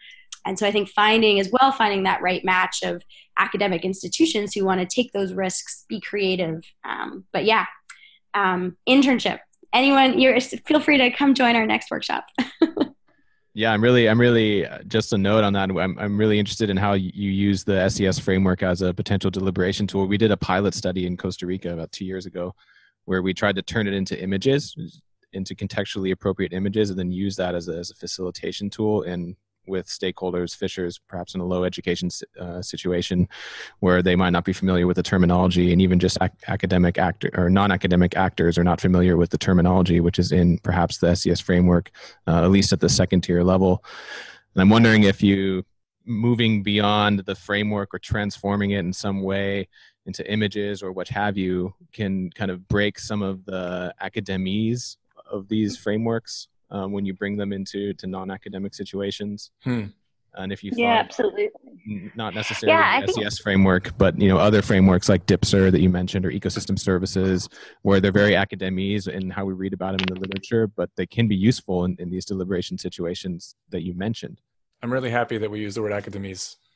And 0.47 0.59
so 0.59 0.67
I 0.67 0.71
think 0.71 0.89
finding 0.89 1.41
as 1.41 1.51
well, 1.51 1.73
finding 1.73 2.05
that 2.05 2.23
right 2.23 2.45
match 2.45 2.83
of 2.83 3.03
academic 3.37 3.85
institutions 3.85 4.55
who 4.55 4.65
want 4.65 4.81
to 4.81 4.87
take 4.87 5.13
those 5.13 5.33
risks, 5.33 5.85
be 5.89 6.01
creative. 6.01 6.63
Um, 6.85 7.25
but 7.33 7.45
yeah, 7.45 7.67
um, 8.33 8.77
internship. 8.89 9.41
Anyone, 9.73 10.19
you're 10.19 10.41
feel 10.41 10.81
free 10.81 10.99
to 10.99 11.11
come 11.11 11.35
join 11.35 11.57
our 11.57 11.67
next 11.67 11.91
workshop. 11.91 12.27
yeah, 13.55 13.73
I'm 13.73 13.83
really, 13.83 14.09
I'm 14.09 14.21
really 14.21 14.65
uh, 14.65 14.79
just 14.87 15.13
a 15.13 15.19
note 15.19 15.43
on 15.43 15.53
that. 15.55 15.69
I'm, 15.71 15.99
I'm 15.99 16.17
really 16.17 16.39
interested 16.39 16.71
in 16.71 16.77
how 16.77 16.93
you 16.93 17.31
use 17.31 17.65
the 17.65 17.89
SES 17.89 18.19
framework 18.19 18.63
as 18.63 18.83
a 18.83 18.95
potential 18.95 19.31
deliberation 19.31 19.87
tool. 19.87 20.07
We 20.07 20.17
did 20.17 20.31
a 20.31 20.37
pilot 20.37 20.75
study 20.75 21.07
in 21.07 21.17
Costa 21.17 21.47
Rica 21.47 21.73
about 21.73 21.91
two 21.91 22.05
years 22.05 22.27
ago, 22.27 22.55
where 23.07 23.21
we 23.21 23.35
tried 23.35 23.57
to 23.57 23.63
turn 23.63 23.89
it 23.89 23.95
into 23.95 24.19
images, 24.23 24.77
into 25.33 25.55
contextually 25.55 26.13
appropriate 26.13 26.53
images, 26.53 26.91
and 26.91 26.99
then 26.99 27.11
use 27.11 27.35
that 27.37 27.55
as 27.55 27.69
a, 27.69 27.77
as 27.77 27.91
a 27.91 27.95
facilitation 27.95 28.71
tool 28.71 29.03
in 29.03 29.37
with 29.67 29.87
stakeholders, 29.87 30.57
fishers, 30.57 30.99
perhaps 31.09 31.35
in 31.35 31.41
a 31.41 31.45
low 31.45 31.65
education 31.65 32.09
uh, 32.41 32.63
situation 32.63 33.29
where 33.81 34.03
they 34.03 34.17
might 34.17 34.31
not 34.31 34.45
be 34.45 34.53
familiar 34.53 34.87
with 34.87 34.97
the 34.97 35.03
terminology, 35.03 35.73
and 35.73 35.81
even 35.81 35.99
just 35.99 36.19
ac- 36.21 36.33
academic 36.49 36.99
actor 36.99 37.31
or 37.35 37.51
non-academic 37.51 38.17
actors 38.17 38.59
are 38.59 38.65
not 38.65 38.81
familiar 38.81 39.17
with 39.17 39.31
the 39.31 39.39
terminology, 39.39 40.01
which 40.01 40.19
is 40.19 40.33
in 40.33 40.59
perhaps 40.59 40.99
the 40.99 41.15
SES 41.15 41.41
framework, 41.41 41.91
uh, 42.27 42.45
at 42.45 42.51
least 42.51 42.73
at 42.73 42.81
the 42.81 42.89
second 42.89 43.23
tier 43.23 43.43
level. 43.43 43.85
And 44.55 44.63
I'm 44.63 44.71
wondering 44.71 45.05
if 45.05 45.23
you 45.23 45.65
moving 46.07 46.63
beyond 46.63 47.21
the 47.21 47.35
framework 47.35 47.93
or 47.93 47.99
transforming 47.99 48.71
it 48.71 48.79
in 48.79 48.93
some 48.93 49.23
way 49.23 49.69
into 50.07 50.31
images 50.31 50.83
or 50.83 50.93
what 50.93 51.09
have 51.09 51.37
you 51.37 51.75
can 51.93 52.31
kind 52.31 52.51
of 52.51 52.67
break 52.69 52.99
some 52.99 53.23
of 53.23 53.45
the 53.45 53.93
academese 54.01 54.97
of 55.31 55.49
these 55.49 55.77
frameworks 55.77 56.49
um, 56.71 56.93
when 56.93 57.05
you 57.05 57.15
bring 57.15 57.37
them 57.37 57.53
into 57.53 57.93
to 57.95 58.07
non-academic 58.07 58.75
situations. 58.75 59.51
Hmm. 59.63 59.87
And 60.39 60.53
if 60.53 60.63
you 60.63 60.71
yeah, 60.75 60.99
absolutely, 60.99 61.49
not 62.15 62.35
necessarily 62.35 62.79
yeah, 62.79 63.01
the 63.01 63.11
SES 63.11 63.15
think- 63.15 63.43
framework, 63.43 63.97
but 63.97 64.21
you 64.21 64.29
know 64.29 64.37
other 64.37 64.61
frameworks 64.61 65.09
like 65.09 65.25
DPSIR 65.25 65.73
that 65.73 65.81
you 65.81 65.89
mentioned 65.89 66.27
or 66.27 66.31
ecosystem 66.31 66.79
services, 66.79 67.49
where 67.81 68.01
they're 68.01 68.13
very 68.13 68.37
academese 68.37 69.07
in 69.07 69.31
how 69.31 69.47
we 69.47 69.55
read 69.55 69.73
about 69.73 69.97
them 69.97 70.07
in 70.07 70.15
the 70.15 70.21
literature, 70.21 70.67
but 70.67 70.91
they 70.95 71.07
can 71.07 71.27
be 71.27 71.35
useful 71.35 71.87
in, 71.87 71.97
in 71.99 72.11
these 72.11 72.27
deliberation 72.27 72.77
situations 72.77 73.55
that 73.71 73.83
you 73.83 73.95
mentioned. 73.95 74.43
I'm 74.83 74.93
really 74.93 75.09
happy 75.09 75.39
that 75.39 75.51
we 75.51 75.61
use 75.61 75.75
the 75.75 75.81
word 75.81 75.93
academese. 75.93 76.57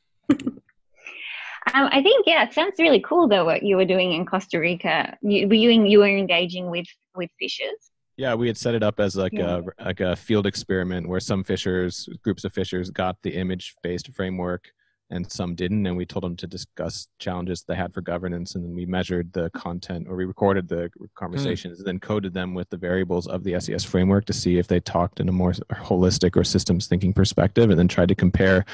Um, 1.75 1.89
I 1.93 2.03
think 2.03 2.27
yeah, 2.27 2.45
it 2.45 2.53
sounds 2.53 2.75
really 2.79 3.01
cool 3.01 3.29
though 3.29 3.45
what 3.45 3.63
you 3.63 3.77
were 3.77 3.85
doing 3.85 4.13
in 4.13 4.25
Costa 4.25 4.59
Rica. 4.59 5.17
You, 5.23 5.47
were 5.47 5.55
you 5.55 5.71
you 5.85 5.99
were 5.99 6.09
engaging 6.09 6.71
with 6.71 6.87
with 7.15 7.31
fishers? 7.39 7.90
Yeah, 8.21 8.35
we 8.35 8.49
had 8.49 8.59
set 8.59 8.75
it 8.75 8.83
up 8.83 9.01
as 9.01 9.17
like 9.17 9.33
yeah. 9.33 9.63
a 9.79 9.83
like 9.83 10.01
a 10.01 10.15
field 10.15 10.47
experiment 10.47 11.09
where 11.09 11.21
some 11.21 11.43
fishers, 11.43 12.07
groups 12.23 12.45
of 12.45 12.53
fishers, 12.53 12.91
got 12.91 13.17
the 13.23 13.31
image-based 13.31 14.13
framework, 14.13 14.71
and 15.09 15.33
some 15.33 15.55
didn't. 15.55 15.87
And 15.87 15.97
we 15.97 16.05
told 16.05 16.25
them 16.25 16.37
to 16.37 16.47
discuss 16.47 17.09
challenges 17.19 17.65
they 17.67 17.77
had 17.77 17.95
for 17.95 18.03
governance, 18.03 18.57
and 18.57 18.63
then 18.63 18.75
we 18.75 18.85
measured 18.85 19.33
the 19.33 19.49
content, 19.55 20.07
or 20.07 20.17
we 20.17 20.27
recorded 20.27 20.69
the 20.69 20.91
conversations, 21.15 21.77
mm. 21.77 21.79
and 21.79 21.87
then 21.87 21.99
coded 21.99 22.35
them 22.35 22.53
with 22.53 22.69
the 22.69 22.77
variables 22.77 23.27
of 23.27 23.43
the 23.43 23.59
SES 23.59 23.85
framework 23.85 24.27
to 24.27 24.35
see 24.35 24.59
if 24.59 24.67
they 24.67 24.81
talked 24.81 25.19
in 25.19 25.31
a 25.31 25.33
more 25.33 25.53
holistic 25.73 26.37
or 26.37 26.45
systems 26.45 26.89
thinking 26.89 27.15
perspective, 27.15 27.71
and 27.71 27.79
then 27.79 27.89
tried 27.89 28.11
to 28.11 28.15
compare 28.15 28.67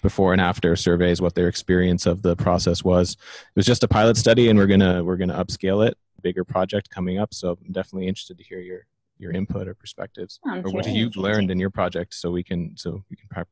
before 0.00 0.32
and 0.32 0.40
after 0.40 0.74
surveys 0.76 1.20
what 1.20 1.34
their 1.34 1.48
experience 1.48 2.06
of 2.06 2.22
the 2.22 2.34
process 2.36 2.82
was. 2.82 3.12
It 3.12 3.56
was 3.56 3.66
just 3.66 3.84
a 3.84 3.88
pilot 3.88 4.16
study, 4.16 4.48
and 4.48 4.58
we're 4.58 4.66
gonna 4.66 5.04
we're 5.04 5.18
gonna 5.18 5.44
upscale 5.44 5.86
it 5.86 5.98
bigger 6.22 6.44
project 6.44 6.90
coming 6.90 7.18
up. 7.18 7.34
So 7.34 7.58
I'm 7.64 7.72
definitely 7.72 8.08
interested 8.08 8.38
to 8.38 8.44
hear 8.44 8.60
your 8.60 8.86
your 9.18 9.32
input 9.32 9.66
or 9.66 9.74
perspectives, 9.74 10.38
oh, 10.46 10.62
or 10.64 10.70
what 10.70 10.86
you've 10.86 11.16
learned 11.16 11.50
in 11.50 11.58
your 11.58 11.70
project, 11.70 12.14
so 12.14 12.30
we 12.30 12.42
can 12.42 12.76
so 12.76 13.02
we 13.10 13.16
can 13.16 13.44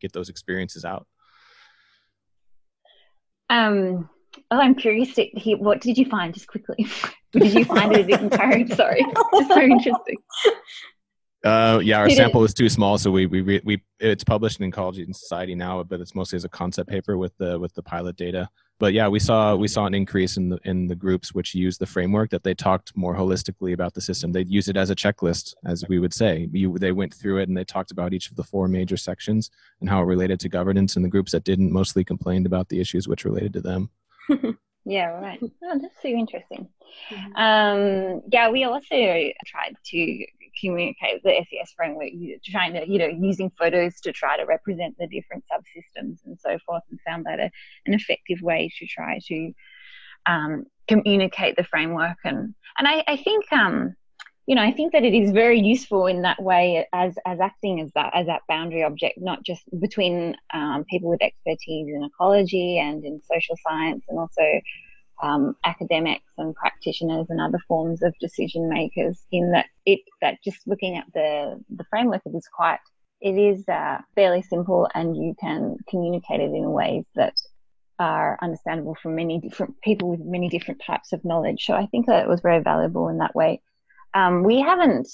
get 0.00 0.12
those 0.12 0.28
experiences 0.28 0.84
out. 0.84 1.06
Um. 3.50 4.08
Oh, 4.50 4.58
I'm 4.58 4.74
curious 4.74 5.14
to 5.16 5.24
hear 5.34 5.58
what 5.58 5.82
did 5.82 5.98
you 5.98 6.06
find 6.06 6.32
just 6.32 6.46
quickly? 6.46 6.86
did 7.32 7.52
you 7.52 7.66
find 7.66 7.94
it 7.94 8.10
as 8.10 8.20
encouraged? 8.20 8.74
Sorry, 8.74 9.04
just 9.34 9.48
so 9.48 9.60
interesting. 9.60 10.16
Uh, 11.44 11.80
yeah, 11.82 11.98
our 11.98 12.08
sample 12.08 12.40
was 12.40 12.54
too 12.54 12.68
small, 12.68 12.98
so 12.98 13.10
we 13.10 13.26
we 13.26 13.60
we 13.64 13.82
it's 13.98 14.22
published 14.24 14.60
in 14.60 14.66
Ecology 14.66 15.02
and 15.02 15.14
Society 15.14 15.54
now, 15.54 15.82
but 15.82 16.00
it's 16.00 16.14
mostly 16.14 16.36
as 16.36 16.44
a 16.44 16.48
concept 16.48 16.88
paper 16.88 17.18
with 17.18 17.36
the 17.38 17.58
with 17.58 17.74
the 17.74 17.82
pilot 17.82 18.16
data 18.16 18.48
but 18.82 18.94
yeah, 18.94 19.06
we 19.06 19.20
saw 19.20 19.54
we 19.54 19.68
saw 19.68 19.86
an 19.86 19.94
increase 19.94 20.36
in 20.36 20.48
the 20.48 20.58
in 20.64 20.88
the 20.88 20.96
groups 20.96 21.32
which 21.32 21.54
used 21.54 21.78
the 21.78 21.86
framework 21.86 22.30
that 22.30 22.42
they 22.42 22.52
talked 22.52 22.96
more 22.96 23.14
holistically 23.14 23.74
about 23.74 23.94
the 23.94 24.00
system. 24.00 24.32
They'd 24.32 24.50
use 24.50 24.66
it 24.66 24.76
as 24.76 24.90
a 24.90 24.96
checklist, 24.96 25.54
as 25.64 25.84
we 25.88 26.00
would 26.00 26.12
say. 26.12 26.48
You, 26.50 26.76
they 26.76 26.90
went 26.90 27.14
through 27.14 27.38
it 27.38 27.48
and 27.48 27.56
they 27.56 27.62
talked 27.62 27.92
about 27.92 28.12
each 28.12 28.28
of 28.28 28.34
the 28.34 28.42
four 28.42 28.66
major 28.66 28.96
sections 28.96 29.52
and 29.80 29.88
how 29.88 30.00
it 30.02 30.06
related 30.06 30.40
to 30.40 30.48
governance. 30.48 30.96
And 30.96 31.04
the 31.04 31.08
groups 31.08 31.30
that 31.30 31.44
didn't 31.44 31.70
mostly 31.70 32.02
complained 32.02 32.44
about 32.44 32.70
the 32.70 32.80
issues 32.80 33.06
which 33.06 33.24
related 33.24 33.52
to 33.52 33.60
them. 33.60 33.88
yeah, 34.84 35.10
right. 35.10 35.38
Oh, 35.62 35.78
that's 35.80 36.02
so 36.02 36.08
interesting. 36.08 36.68
Mm-hmm. 37.08 37.36
Um, 37.36 38.22
yeah, 38.32 38.50
we 38.50 38.64
also 38.64 38.96
tried 39.46 39.76
to 39.84 40.26
communicate 40.60 41.22
the 41.22 41.44
SES 41.50 41.72
framework, 41.76 42.08
trying 42.44 42.74
to, 42.74 42.88
you 42.88 42.98
know, 42.98 43.06
using 43.06 43.50
photos 43.58 44.00
to 44.00 44.12
try 44.12 44.36
to 44.36 44.44
represent 44.44 44.96
the 44.98 45.06
different 45.06 45.44
subsystems 45.50 46.18
and 46.24 46.38
so 46.38 46.58
forth, 46.66 46.82
and 46.90 47.00
found 47.06 47.26
that 47.26 47.40
a, 47.40 47.50
an 47.86 47.94
effective 47.94 48.40
way 48.42 48.70
to 48.78 48.86
try 48.86 49.18
to 49.26 49.52
um, 50.26 50.64
communicate 50.88 51.56
the 51.56 51.64
framework. 51.64 52.18
And 52.24 52.54
and 52.78 52.88
I, 52.88 53.04
I 53.06 53.16
think 53.16 53.44
um 53.52 53.94
you 54.46 54.54
know 54.54 54.62
I 54.62 54.72
think 54.72 54.92
that 54.92 55.04
it 55.04 55.14
is 55.14 55.30
very 55.30 55.60
useful 55.60 56.06
in 56.06 56.22
that 56.22 56.42
way 56.42 56.86
as 56.92 57.14
as 57.26 57.40
acting 57.40 57.80
as 57.80 57.90
that 57.94 58.10
as 58.14 58.26
that 58.26 58.42
boundary 58.48 58.82
object 58.82 59.18
not 59.18 59.42
just 59.44 59.62
between 59.80 60.36
um, 60.52 60.84
people 60.90 61.10
with 61.10 61.22
expertise 61.22 61.88
in 61.88 62.02
ecology 62.04 62.78
and 62.78 63.04
in 63.04 63.20
social 63.30 63.56
science 63.66 64.04
and 64.08 64.18
also 64.18 64.42
um, 65.22 65.56
academics 65.64 66.30
and 66.36 66.54
practitioners 66.54 67.26
and 67.30 67.40
other 67.40 67.60
forms 67.68 68.02
of 68.02 68.14
decision 68.20 68.68
makers 68.68 69.22
in 69.30 69.52
that 69.52 69.66
it 69.86 70.00
that 70.20 70.38
just 70.44 70.58
looking 70.66 70.96
at 70.96 71.06
the 71.14 71.60
the 71.76 71.84
framework 71.90 72.22
it 72.26 72.36
is 72.36 72.48
quite 72.52 72.80
it 73.20 73.38
is 73.38 73.66
uh, 73.68 73.98
fairly 74.16 74.42
simple 74.42 74.88
and 74.94 75.16
you 75.16 75.34
can 75.40 75.76
communicate 75.88 76.40
it 76.40 76.52
in 76.52 76.70
ways 76.72 77.04
that 77.14 77.34
are 78.00 78.36
understandable 78.42 78.96
for 79.00 79.10
many 79.10 79.38
different 79.38 79.80
people 79.80 80.10
with 80.10 80.20
many 80.20 80.48
different 80.48 80.82
types 80.84 81.12
of 81.12 81.24
knowledge. 81.24 81.64
So 81.64 81.74
I 81.74 81.86
think 81.86 82.06
that 82.06 82.24
it 82.24 82.28
was 82.28 82.40
very 82.40 82.60
valuable 82.60 83.08
in 83.08 83.18
that 83.18 83.34
way. 83.34 83.60
Um, 84.12 84.42
we 84.42 84.60
haven't 84.60 85.08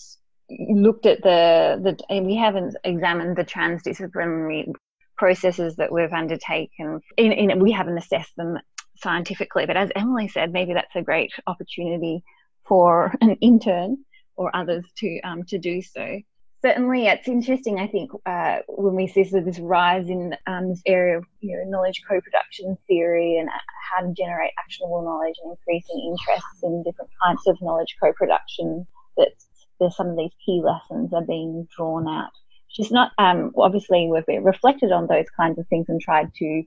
looked 0.49 1.05
at 1.05 1.23
the, 1.23 1.79
the 2.09 2.23
we 2.23 2.37
haven't 2.37 2.77
examined 2.83 3.37
the 3.37 3.45
transdisciplinary 3.45 4.73
processes 5.19 5.77
that 5.77 5.93
we've 5.93 6.13
undertaken. 6.13 7.01
In, 7.19 7.33
in, 7.33 7.59
we 7.61 7.73
haven't 7.73 7.99
assessed 7.99 8.35
them 8.37 8.59
scientifically, 9.01 9.67
but 9.67 9.77
as 9.77 9.91
Emily 9.95 10.29
said, 10.29 10.53
maybe 10.53 10.75
that's 10.75 10.95
a 10.97 11.03
great 11.03 11.33
opportunity 11.47 12.23
for 12.67 13.15
an 13.21 13.37
intern 13.41 13.99
or 14.37 14.55
others 14.55 14.85
to 14.99 15.21
um, 15.21 15.43
to 15.45 15.59
do 15.59 15.83
so. 15.83 16.21
Certainly 16.61 17.07
it's 17.07 17.29
interesting 17.29 17.79
i 17.79 17.87
think 17.87 18.11
uh, 18.27 18.59
when 18.67 18.97
we 18.97 19.07
see 19.07 19.23
sort 19.23 19.41
of 19.41 19.47
this 19.47 19.61
rise 19.61 20.09
in 20.09 20.35
um, 20.49 20.71
this 20.71 20.83
area 20.87 21.19
of 21.19 21.25
you 21.41 21.57
know, 21.57 21.63
knowledge 21.71 22.03
co-production 22.09 22.77
theory 22.89 23.39
and 23.39 23.49
how 23.49 24.05
to 24.05 24.13
generate 24.13 24.51
actionable 24.59 25.05
knowledge 25.05 25.37
and 25.43 25.53
increasing 25.53 26.01
interests 26.11 26.63
in 26.65 26.83
different 26.83 27.11
kinds 27.25 27.43
of 27.47 27.57
knowledge 27.63 27.95
co-production 28.03 28.85
that 29.17 29.31
there's 29.79 29.97
some 29.97 30.09
of 30.09 30.17
these 30.17 30.33
key 30.45 30.61
lessons 30.65 31.13
are 31.13 31.25
being 31.25 31.69
drawn 31.77 32.09
out. 32.09 32.31
Just 32.75 32.93
not 32.93 33.13
um, 33.19 33.53
obviously 33.57 34.11
we've 34.11 34.45
reflected 34.45 34.93
on 34.93 35.07
those 35.07 35.27
kinds 35.37 35.59
of 35.59 35.67
things 35.69 35.87
and 35.89 36.01
tried 36.01 36.35
to 36.35 36.63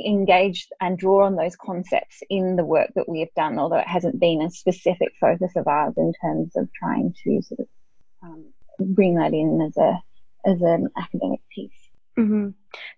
engage 0.00 0.68
and 0.80 0.98
draw 0.98 1.24
on 1.24 1.36
those 1.36 1.56
concepts 1.56 2.22
in 2.28 2.56
the 2.56 2.64
work 2.64 2.90
that 2.96 3.08
we 3.08 3.20
have 3.20 3.32
done 3.36 3.58
although 3.58 3.76
it 3.76 3.86
hasn't 3.86 4.18
been 4.18 4.42
a 4.42 4.50
specific 4.50 5.12
focus 5.20 5.52
of 5.56 5.68
ours 5.68 5.94
in 5.96 6.12
terms 6.20 6.56
of 6.56 6.68
trying 6.72 7.14
to 7.22 7.40
sort 7.42 7.60
of 7.60 7.66
um, 8.22 8.44
bring 8.80 9.14
that 9.14 9.32
in 9.32 9.60
as 9.60 9.76
a 9.76 10.02
as 10.44 10.60
an 10.60 10.88
academic 10.96 11.40
piece. 11.54 11.83
Mm-hmm. 12.18 12.50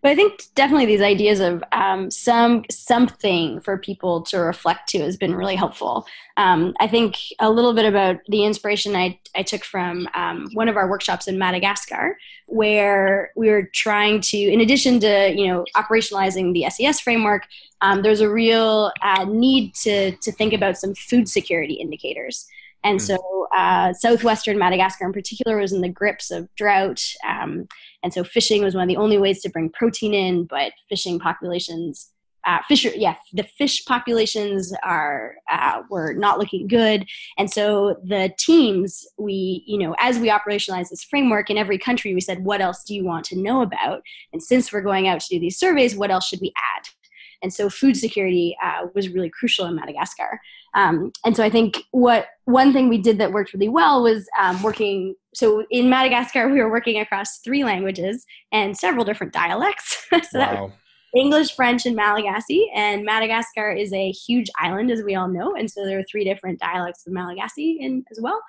But 0.03 0.11
I 0.11 0.15
think 0.15 0.43
definitely 0.55 0.87
these 0.87 1.01
ideas 1.01 1.41
of 1.41 1.63
um, 1.73 2.11
some 2.11 2.65
something 2.71 3.61
for 3.61 3.79
people 3.79 4.23
to 4.23 4.39
reflect 4.39 4.89
to 4.91 5.01
has 5.01 5.17
been 5.17 5.35
really 5.35 5.57
helpful. 5.57 6.07
Um, 6.37 6.75
I 6.81 6.87
think 6.87 7.17
a 7.41 7.51
little 7.51 7.73
bit 7.73 7.87
about 7.87 8.19
the 8.29 8.45
inspiration 8.45 8.95
I, 8.95 9.19
I 9.35 9.43
took 9.43 9.65
from 9.65 10.09
um, 10.15 10.49
one 10.53 10.69
of 10.69 10.77
our 10.77 10.89
workshops 10.89 11.29
in 11.29 11.39
Madagascar, 11.39 12.19
where 12.47 13.33
we 13.37 13.49
were 13.49 13.71
trying 13.75 14.21
to, 14.23 14.39
in 14.39 14.61
addition 14.61 15.01
to 15.01 15.33
you 15.35 15.47
know 15.47 15.65
operationalizing 15.77 16.53
the 16.53 16.69
SES 16.69 17.01
framework, 17.01 17.45
um, 17.81 18.03
there's 18.03 18.21
a 18.21 18.31
real 18.31 18.93
uh, 19.03 19.25
need 19.25 19.75
to 19.77 20.13
to 20.17 20.33
think 20.33 20.53
about 20.53 20.77
some 20.77 20.95
food 20.95 21.29
security 21.29 21.75
indicators. 21.75 22.47
And 22.87 23.01
hmm. 23.01 23.05
so, 23.05 23.49
uh, 23.57 23.93
southwestern 23.93 24.59
Madagascar 24.59 25.07
in 25.07 25.13
particular 25.13 25.59
was 25.59 25.73
in 25.73 25.81
the 25.81 25.89
grips 25.89 26.31
of 26.31 26.53
drought. 26.57 27.03
Um, 27.27 27.67
and 28.03 28.13
so, 28.13 28.23
fishing 28.23 28.63
was 28.63 28.75
one 28.75 28.85
of 28.85 28.89
the 28.89 28.97
only 28.97 29.19
ways 29.19 29.43
to 29.43 29.51
bring 29.51 29.71
protein 29.71 30.15
in, 30.15 30.45
but 30.45 30.73
fishing 30.89 31.19
populations. 31.19 32.13
Uh, 32.47 32.59
fish, 32.69 32.87
yeah, 32.95 33.17
the 33.33 33.43
fish 33.43 33.85
populations 33.87 34.73
are 34.85 35.35
uh, 35.51 35.83
were 35.91 36.13
not 36.13 36.39
looking 36.39 36.69
good, 36.69 37.05
and 37.37 37.51
so 37.51 37.97
the 38.05 38.33
teams 38.39 39.05
we, 39.19 39.65
you 39.67 39.77
know, 39.79 39.97
as 39.99 40.21
we 40.21 40.29
operationalize 40.29 40.91
this 40.91 41.03
framework 41.03 41.51
in 41.51 41.59
every 41.59 41.77
country, 41.77 42.15
we 42.15 42.21
said, 42.21 42.45
what 42.45 42.61
else 42.61 42.85
do 42.85 42.95
you 42.95 43.05
want 43.05 43.25
to 43.25 43.37
know 43.37 43.63
about? 43.63 44.03
And 44.33 44.41
since 44.41 44.73
we're 44.73 44.81
going 44.81 45.09
out 45.09 45.19
to 45.23 45.29
do 45.29 45.41
these 45.41 45.59
surveys, 45.59 45.97
what 45.97 46.13
else 46.13 46.29
should 46.29 46.41
we 46.41 46.53
add? 46.77 46.85
And 47.43 47.53
so 47.53 47.69
food 47.69 47.97
security 47.97 48.57
uh, 48.63 48.87
was 48.95 49.09
really 49.09 49.31
crucial 49.31 49.67
in 49.67 49.75
Madagascar. 49.75 50.41
Um, 50.77 51.11
and 51.25 51.35
so 51.35 51.43
I 51.43 51.51
think 51.51 51.83
what 51.91 52.27
one 52.45 52.73
thing 52.73 52.89
we 52.89 52.99
did 52.99 53.19
that 53.19 53.33
worked 53.33 53.55
really 53.55 53.69
well 53.69 54.03
was 54.03 54.29
um, 54.39 54.63
working. 54.63 55.15
So 55.35 55.65
in 55.71 55.89
Madagascar, 55.89 56.49
we 56.49 56.61
were 56.61 56.71
working 56.71 57.01
across 57.01 57.39
three 57.39 57.65
languages 57.65 58.25
and 58.53 58.77
several 58.77 59.05
different 59.05 59.33
dialects. 59.33 60.07
so 60.31 60.39
wow. 60.39 60.73
English, 61.17 61.57
French, 61.57 61.87
and 61.87 61.97
Malagasy. 61.97 62.71
And 62.75 63.05
Madagascar 63.05 63.73
is 63.73 63.93
a 63.95 64.11
huge 64.11 64.51
island, 64.61 64.91
as 64.91 65.03
we 65.03 65.15
all 65.15 65.29
know. 65.29 65.55
And 65.57 65.71
so 65.71 65.87
there 65.87 65.99
are 65.99 66.05
three 66.11 66.25
different 66.25 66.61
dialects 66.61 67.07
of 67.07 67.15
Malagasy 67.15 67.79
in, 67.81 68.05
as 68.11 68.21
well. 68.21 68.41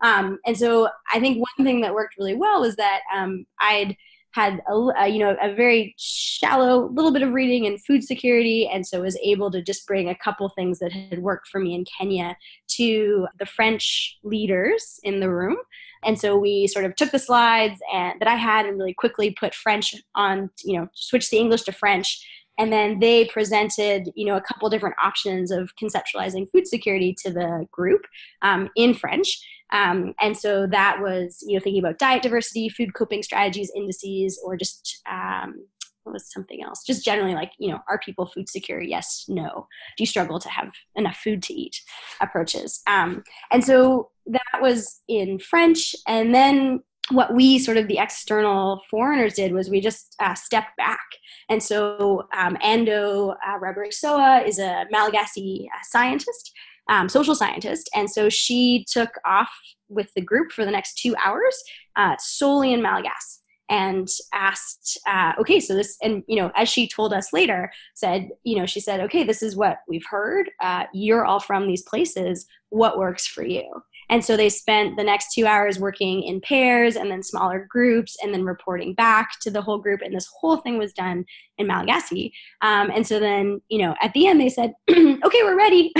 Um, 0.00 0.40
and 0.44 0.58
so 0.58 0.88
I 1.12 1.20
think 1.20 1.38
one 1.38 1.66
thing 1.66 1.80
that 1.82 1.94
worked 1.94 2.16
really 2.18 2.34
well 2.34 2.60
was 2.60 2.76
that 2.76 3.00
um, 3.14 3.46
I'd 3.60 3.96
had 4.36 4.60
a, 4.68 4.74
a, 4.74 5.08
you 5.08 5.18
know 5.18 5.34
a 5.40 5.54
very 5.54 5.94
shallow 5.96 6.90
little 6.92 7.10
bit 7.10 7.22
of 7.22 7.32
reading 7.32 7.64
in 7.64 7.78
food 7.78 8.04
security 8.04 8.68
and 8.70 8.86
so 8.86 9.00
was 9.00 9.18
able 9.22 9.50
to 9.50 9.62
just 9.62 9.86
bring 9.86 10.10
a 10.10 10.14
couple 10.14 10.46
things 10.50 10.78
that 10.78 10.92
had 10.92 11.20
worked 11.20 11.48
for 11.48 11.58
me 11.58 11.74
in 11.74 11.86
Kenya 11.98 12.36
to 12.68 13.26
the 13.38 13.46
French 13.46 14.18
leaders 14.22 15.00
in 15.02 15.20
the 15.20 15.30
room. 15.30 15.56
And 16.04 16.20
so 16.20 16.36
we 16.36 16.66
sort 16.66 16.84
of 16.84 16.94
took 16.96 17.12
the 17.12 17.18
slides 17.18 17.80
and 17.92 18.20
that 18.20 18.28
I 18.28 18.36
had 18.36 18.66
and 18.66 18.78
really 18.78 18.92
quickly 18.92 19.30
put 19.30 19.54
French 19.54 19.94
on 20.14 20.50
you 20.62 20.78
know 20.78 20.88
switched 20.92 21.30
the 21.30 21.38
English 21.38 21.62
to 21.62 21.72
French. 21.72 22.22
And 22.58 22.70
then 22.70 23.00
they 23.00 23.24
presented 23.24 24.10
you 24.14 24.26
know 24.26 24.36
a 24.36 24.42
couple 24.42 24.68
different 24.68 24.96
options 25.02 25.50
of 25.50 25.72
conceptualizing 25.82 26.50
food 26.52 26.66
security 26.66 27.16
to 27.24 27.32
the 27.32 27.66
group 27.72 28.02
um, 28.42 28.68
in 28.76 28.92
French 28.92 29.40
um, 29.72 30.14
and 30.20 30.36
so 30.36 30.66
that 30.68 30.98
was, 31.00 31.42
you 31.46 31.54
know, 31.54 31.60
thinking 31.60 31.82
about 31.82 31.98
diet 31.98 32.22
diversity, 32.22 32.68
food 32.68 32.94
coping 32.94 33.22
strategies, 33.22 33.72
indices, 33.74 34.40
or 34.44 34.56
just 34.56 35.02
um, 35.10 35.66
what 36.06 36.12
was 36.12 36.30
something 36.32 36.62
else? 36.62 36.84
Just 36.84 37.04
generally 37.04 37.34
like, 37.34 37.52
you 37.58 37.70
know, 37.70 37.80
are 37.88 37.98
people 37.98 38.26
food 38.26 38.48
secure? 38.48 38.80
Yes, 38.80 39.24
no. 39.28 39.66
Do 39.96 40.02
you 40.02 40.06
struggle 40.06 40.38
to 40.38 40.48
have 40.48 40.72
enough 40.94 41.16
food 41.16 41.42
to 41.44 41.52
eat? 41.52 41.80
Approaches. 42.20 42.80
Um, 42.86 43.24
and 43.50 43.64
so 43.64 44.10
that 44.26 44.60
was 44.62 45.00
in 45.08 45.40
French. 45.40 45.96
And 46.06 46.32
then 46.32 46.82
what 47.10 47.34
we 47.34 47.58
sort 47.58 47.76
of 47.76 47.88
the 47.88 47.98
external 47.98 48.82
foreigners 48.90 49.34
did 49.34 49.52
was 49.52 49.68
we 49.68 49.80
just 49.80 50.14
uh, 50.20 50.34
stepped 50.34 50.76
back. 50.76 51.04
And 51.48 51.62
so 51.62 52.28
um, 52.36 52.56
Ando 52.56 53.34
uh, 53.46 54.44
is 54.46 54.58
a 54.58 54.84
Malagasy 54.90 55.68
uh, 55.72 55.78
scientist 55.82 56.52
um, 56.88 57.08
social 57.08 57.34
scientist. 57.34 57.88
And 57.94 58.10
so 58.10 58.28
she 58.28 58.84
took 58.90 59.10
off 59.24 59.50
with 59.88 60.12
the 60.14 60.20
group 60.20 60.52
for 60.52 60.64
the 60.64 60.70
next 60.70 60.98
two 60.98 61.14
hours 61.24 61.56
uh, 61.96 62.16
solely 62.18 62.72
in 62.72 62.82
Malagasy 62.82 63.40
and 63.68 64.08
asked, 64.32 64.98
uh, 65.08 65.32
okay, 65.40 65.58
so 65.58 65.74
this, 65.74 65.96
and 66.00 66.22
you 66.28 66.36
know, 66.36 66.52
as 66.54 66.68
she 66.68 66.88
told 66.88 67.12
us 67.12 67.32
later, 67.32 67.70
said, 67.94 68.28
you 68.44 68.56
know, 68.56 68.66
she 68.66 68.80
said, 68.80 69.00
okay, 69.00 69.24
this 69.24 69.42
is 69.42 69.56
what 69.56 69.78
we've 69.88 70.06
heard. 70.08 70.48
Uh, 70.62 70.84
you're 70.94 71.24
all 71.24 71.40
from 71.40 71.66
these 71.66 71.82
places. 71.82 72.46
What 72.68 72.98
works 72.98 73.26
for 73.26 73.44
you? 73.44 73.64
And 74.08 74.24
so 74.24 74.36
they 74.36 74.48
spent 74.48 74.96
the 74.96 75.04
next 75.04 75.32
two 75.32 75.46
hours 75.46 75.78
working 75.78 76.22
in 76.22 76.40
pairs 76.40 76.96
and 76.96 77.10
then 77.10 77.22
smaller 77.22 77.66
groups 77.68 78.16
and 78.22 78.32
then 78.32 78.44
reporting 78.44 78.94
back 78.94 79.38
to 79.40 79.50
the 79.50 79.62
whole 79.62 79.78
group. 79.78 80.00
And 80.02 80.14
this 80.14 80.28
whole 80.40 80.58
thing 80.58 80.78
was 80.78 80.92
done 80.92 81.24
in 81.58 81.66
Malagasy. 81.66 82.32
Um, 82.62 82.90
and 82.94 83.06
so 83.06 83.18
then, 83.18 83.60
you 83.68 83.78
know, 83.78 83.94
at 84.00 84.12
the 84.12 84.26
end 84.26 84.40
they 84.40 84.48
said, 84.48 84.72
okay, 84.90 85.42
we're 85.42 85.56
ready. 85.56 85.92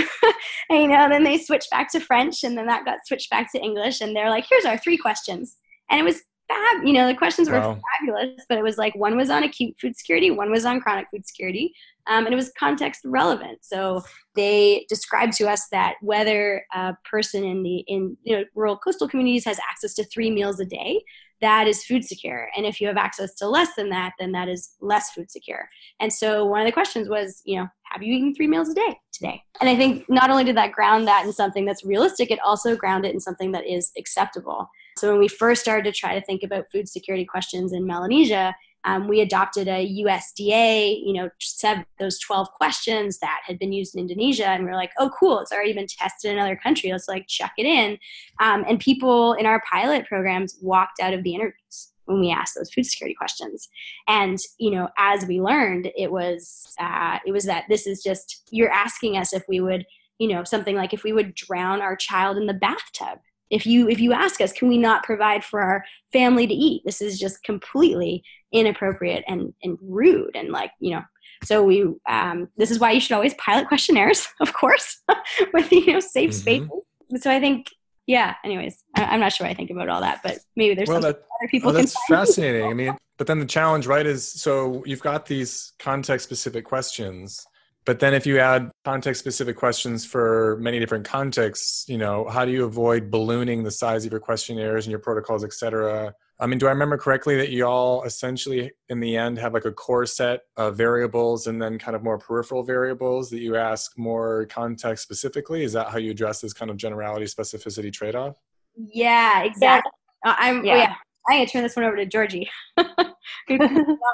and, 0.69 0.81
you 0.81 0.87
know, 0.87 1.09
then 1.09 1.23
they 1.23 1.37
switched 1.37 1.69
back 1.69 1.91
to 1.91 1.99
French 1.99 2.43
and 2.43 2.57
then 2.57 2.67
that 2.67 2.85
got 2.85 3.05
switched 3.05 3.29
back 3.29 3.51
to 3.51 3.61
English. 3.61 4.01
And 4.01 4.15
they're 4.15 4.29
like, 4.29 4.45
here's 4.49 4.65
our 4.65 4.77
three 4.77 4.97
questions. 4.97 5.57
And 5.89 5.99
it 5.99 6.03
was 6.03 6.21
fab. 6.47 6.83
You 6.83 6.93
know, 6.93 7.07
the 7.07 7.15
questions 7.15 7.49
were 7.49 7.59
wow. 7.59 7.79
fabulous, 7.99 8.45
but 8.47 8.57
it 8.57 8.63
was 8.63 8.77
like 8.77 8.95
one 8.95 9.17
was 9.17 9.29
on 9.29 9.43
acute 9.43 9.75
food 9.79 9.97
security, 9.97 10.31
one 10.31 10.51
was 10.51 10.65
on 10.65 10.79
chronic 10.79 11.07
food 11.11 11.27
security, 11.27 11.73
um, 12.07 12.25
and 12.25 12.33
it 12.33 12.35
was 12.35 12.51
context 12.57 13.01
relevant. 13.05 13.59
So 13.61 14.03
they 14.35 14.85
described 14.89 15.33
to 15.33 15.49
us 15.49 15.67
that 15.71 15.95
whether 16.01 16.63
a 16.73 16.95
person 17.09 17.43
in 17.43 17.63
the 17.63 17.77
in 17.87 18.17
you 18.23 18.37
know, 18.37 18.43
rural 18.55 18.77
coastal 18.77 19.07
communities 19.07 19.45
has 19.45 19.59
access 19.69 19.93
to 19.95 20.03
three 20.05 20.31
meals 20.31 20.59
a 20.59 20.65
day, 20.65 21.03
that 21.41 21.67
is 21.67 21.85
food 21.85 22.03
secure, 22.03 22.49
and 22.55 22.65
if 22.65 22.81
you 22.81 22.87
have 22.87 22.97
access 22.97 23.35
to 23.35 23.47
less 23.47 23.75
than 23.75 23.89
that, 23.89 24.13
then 24.17 24.31
that 24.31 24.47
is 24.47 24.71
less 24.81 25.11
food 25.11 25.29
secure. 25.29 25.69
And 25.99 26.11
so 26.11 26.45
one 26.45 26.61
of 26.61 26.65
the 26.65 26.71
questions 26.71 27.09
was, 27.09 27.41
you 27.45 27.57
know, 27.57 27.67
have 27.83 28.01
you 28.01 28.13
eaten 28.13 28.33
three 28.33 28.47
meals 28.47 28.69
a 28.69 28.73
day 28.73 28.99
today? 29.13 29.43
And 29.61 29.69
I 29.69 29.75
think 29.75 30.05
not 30.09 30.29
only 30.29 30.43
did 30.43 30.57
that 30.57 30.71
ground 30.71 31.07
that 31.07 31.25
in 31.25 31.31
something 31.31 31.65
that's 31.65 31.85
realistic, 31.85 32.31
it 32.31 32.39
also 32.43 32.75
grounded 32.75 33.11
it 33.11 33.13
in 33.13 33.19
something 33.19 33.51
that 33.51 33.65
is 33.67 33.91
acceptable. 33.97 34.69
So 34.97 35.11
when 35.11 35.19
we 35.19 35.27
first 35.27 35.61
started 35.61 35.85
to 35.85 35.97
try 35.97 36.19
to 36.19 36.25
think 36.25 36.41
about 36.43 36.71
food 36.71 36.89
security 36.89 37.23
questions 37.23 37.71
in 37.71 37.85
Melanesia, 37.85 38.55
um, 38.83 39.07
we 39.07 39.21
adopted 39.21 39.67
a 39.67 39.85
USDA, 40.03 41.01
you 41.03 41.13
know, 41.13 41.29
set 41.39 41.85
those 41.99 42.19
12 42.19 42.49
questions 42.51 43.19
that 43.19 43.41
had 43.45 43.59
been 43.59 43.73
used 43.73 43.95
in 43.95 44.01
Indonesia. 44.01 44.47
And 44.47 44.63
we 44.63 44.69
are 44.69 44.75
like, 44.75 44.91
oh, 44.97 45.11
cool, 45.19 45.39
it's 45.39 45.51
already 45.51 45.73
been 45.73 45.87
tested 45.87 46.31
in 46.31 46.37
another 46.37 46.55
country. 46.55 46.91
Let's 46.91 47.07
like 47.07 47.27
chuck 47.27 47.51
it 47.57 47.65
in. 47.65 47.97
Um, 48.39 48.63
and 48.67 48.79
people 48.79 49.33
in 49.33 49.45
our 49.45 49.61
pilot 49.69 50.05
programs 50.05 50.57
walked 50.61 50.99
out 51.01 51.13
of 51.13 51.23
the 51.23 51.35
interviews 51.35 51.91
when 52.05 52.21
we 52.21 52.31
asked 52.31 52.55
those 52.55 52.71
food 52.71 52.85
security 52.85 53.15
questions. 53.15 53.67
And, 54.07 54.39
you 54.57 54.71
know, 54.71 54.87
as 54.97 55.25
we 55.25 55.41
learned, 55.41 55.91
it 55.97 56.11
was, 56.11 56.73
uh, 56.79 57.19
it 57.25 57.31
was 57.31 57.43
that 57.45 57.65
this 57.67 57.85
is 57.85 58.01
just, 58.01 58.47
you're 58.51 58.71
asking 58.71 59.17
us 59.17 59.33
if 59.33 59.43
we 59.49 59.59
would 59.59 59.85
you 60.19 60.27
know 60.27 60.43
something 60.43 60.75
like 60.75 60.93
if 60.93 61.03
we 61.03 61.13
would 61.13 61.35
drown 61.35 61.79
our 61.79 61.95
child 61.95 62.37
in 62.37 62.47
the 62.47 62.53
bathtub 62.53 63.19
if 63.49 63.65
you 63.65 63.87
if 63.89 63.99
you 63.99 64.13
ask 64.13 64.41
us 64.41 64.51
can 64.51 64.67
we 64.67 64.77
not 64.77 65.03
provide 65.03 65.43
for 65.43 65.61
our 65.61 65.83
family 66.11 66.47
to 66.47 66.53
eat? 66.53 66.83
This 66.85 67.01
is 67.01 67.19
just 67.19 67.43
completely 67.43 68.23
inappropriate 68.51 69.23
and 69.27 69.53
and 69.63 69.77
rude 69.81 70.35
and 70.35 70.51
like 70.51 70.71
you 70.79 70.91
know 70.91 71.03
so 71.43 71.63
we 71.63 71.85
um, 72.09 72.49
this 72.57 72.71
is 72.71 72.79
why 72.79 72.91
you 72.91 72.99
should 72.99 73.13
always 73.13 73.33
pilot 73.35 73.67
questionnaires 73.67 74.27
of 74.39 74.53
course 74.53 75.01
with 75.53 75.71
you 75.71 75.93
know 75.93 75.99
safe 75.99 76.31
mm-hmm. 76.31 76.39
spaces. 76.39 77.23
So 77.23 77.31
i 77.31 77.39
think 77.39 77.67
yeah 78.05 78.35
anyways 78.43 78.83
I, 78.95 79.13
am 79.15 79.19
not 79.19 79.33
sure 79.33 79.45
what 79.45 79.51
i 79.51 79.53
think 79.53 79.69
about 79.69 79.89
all 79.89 80.01
that 80.01 80.21
but 80.23 80.39
maybe 80.55 80.75
there's 80.75 80.89
well, 80.89 81.01
that, 81.01 81.15
other 81.15 81.49
people 81.49 81.71
well, 81.71 81.79
that's 81.79 81.95
fascinating. 82.07 82.69
I 82.69 82.73
mean 82.73 82.97
but 83.17 83.27
then 83.27 83.39
the 83.39 83.45
challenge 83.45 83.87
right 83.87 84.05
is 84.05 84.29
so 84.29 84.83
you've 84.85 85.01
got 85.01 85.25
these 85.25 85.73
context 85.79 86.25
specific 86.25 86.65
questions 86.65 87.46
but 87.87 87.99
then 87.99 88.13
if 88.13 88.27
you 88.27 88.37
add 88.37 88.69
context 88.83 89.19
specific 89.19 89.55
questions 89.55 90.05
for 90.05 90.57
many 90.59 90.77
different 90.77 91.05
contexts 91.05 91.85
you 91.87 91.97
know 91.97 92.27
how 92.27 92.45
do 92.45 92.51
you 92.51 92.65
avoid 92.65 93.09
ballooning 93.09 93.63
the 93.63 93.71
size 93.71 94.05
of 94.05 94.11
your 94.11 94.19
questionnaires 94.19 94.85
and 94.85 94.91
your 94.91 94.99
protocols 94.99 95.43
et 95.43 95.53
cetera 95.53 96.13
i 96.39 96.45
mean 96.45 96.59
do 96.59 96.67
i 96.67 96.69
remember 96.69 96.97
correctly 96.97 97.35
that 97.37 97.49
you 97.49 97.65
all 97.65 98.03
essentially 98.03 98.69
in 98.89 98.99
the 98.99 99.17
end 99.17 99.39
have 99.39 99.53
like 99.53 99.65
a 99.65 99.71
core 99.71 100.05
set 100.05 100.41
of 100.57 100.75
variables 100.77 101.47
and 101.47 101.59
then 101.59 101.79
kind 101.79 101.95
of 101.95 102.03
more 102.03 102.19
peripheral 102.19 102.61
variables 102.61 103.31
that 103.31 103.39
you 103.39 103.55
ask 103.55 103.97
more 103.97 104.45
context 104.47 105.01
specifically 105.01 105.63
is 105.63 105.73
that 105.73 105.87
how 105.87 105.97
you 105.97 106.11
address 106.11 106.41
this 106.41 106.53
kind 106.53 106.69
of 106.69 106.77
generality 106.77 107.25
specificity 107.25 107.91
trade-off 107.91 108.35
yeah 108.75 109.43
exactly 109.43 109.91
yeah. 110.25 110.31
Uh, 110.31 110.35
i'm 110.37 110.63
yeah. 110.63 110.75
yeah. 110.75 110.95
i'm 111.29 111.37
gonna 111.37 111.47
turn 111.47 111.63
this 111.63 111.75
one 111.75 111.85
over 111.85 111.95
to 111.95 112.05
georgie 112.05 112.47
a 112.77 112.83
lot 112.83 113.15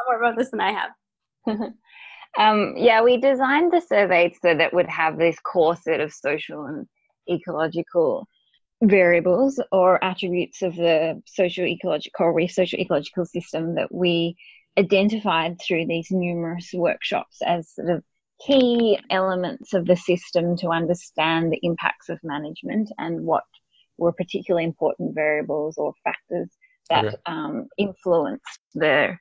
more 0.07 0.21
about 0.21 0.37
this 0.37 0.51
than 0.51 0.61
i 0.61 0.71
have 0.71 0.91
Um, 2.37 2.73
yeah, 2.77 3.03
we 3.03 3.17
designed 3.17 3.71
the 3.71 3.81
survey 3.81 4.33
so 4.41 4.55
that 4.55 4.73
would 4.73 4.89
have 4.89 5.17
this 5.17 5.39
core 5.39 5.75
set 5.75 5.99
of 5.99 6.13
social 6.13 6.65
and 6.65 6.87
ecological 7.29 8.27
variables 8.81 9.61
or 9.71 10.03
attributes 10.03 10.61
of 10.61 10.75
the 10.75 11.21
social 11.25 11.65
ecological 11.65 12.25
or 12.25 12.47
social 12.47 12.79
ecological 12.79 13.25
system 13.25 13.75
that 13.75 13.93
we 13.93 14.35
identified 14.77 15.57
through 15.61 15.85
these 15.85 16.07
numerous 16.11 16.71
workshops 16.73 17.37
as 17.45 17.69
sort 17.69 17.89
of 17.89 18.03
key 18.45 18.99
elements 19.09 19.73
of 19.73 19.85
the 19.85 19.95
system 19.95 20.57
to 20.57 20.69
understand 20.69 21.51
the 21.51 21.59
impacts 21.61 22.09
of 22.09 22.19
management 22.23 22.91
and 22.97 23.21
what 23.21 23.43
were 23.97 24.11
particularly 24.11 24.65
important 24.65 25.13
variables 25.13 25.77
or 25.77 25.93
factors 26.03 26.49
that 26.89 27.05
okay. 27.05 27.17
um, 27.25 27.67
influenced 27.77 28.59
the 28.73 29.15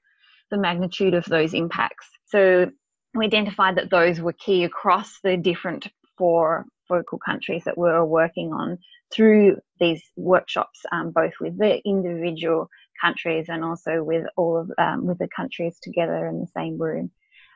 the 0.51 0.59
magnitude 0.59 1.15
of 1.15 1.25
those 1.25 1.55
impacts. 1.55 2.07
So 2.27 2.71
we 3.15 3.27
identified 3.27 3.77
that 3.77 3.91
those 3.91 4.21
were 4.21 4.33
key 4.33 4.65
across 4.65 5.21
the 5.23 5.37
different 5.37 5.89
four 6.17 6.67
focal 6.89 7.19
countries 7.19 7.65
that 7.65 7.79
we 7.79 7.89
were 7.89 8.05
working 8.05 8.53
on 8.53 8.79
through 9.13 9.57
these 9.79 10.03
workshops, 10.17 10.81
um, 10.93 11.11
both 11.11 11.33
with 11.41 11.59
the 11.59 11.81
individual 11.87 12.69
countries 13.01 13.47
and 13.49 13.65
also 13.65 14.03
with 14.03 14.25
all 14.37 14.59
of 14.59 14.71
um, 14.79 15.07
with 15.07 15.19
the 15.19 15.29
countries 15.35 15.79
together 15.83 16.27
in 16.27 16.41
the 16.41 16.47
same 16.57 16.79
room. 16.79 17.11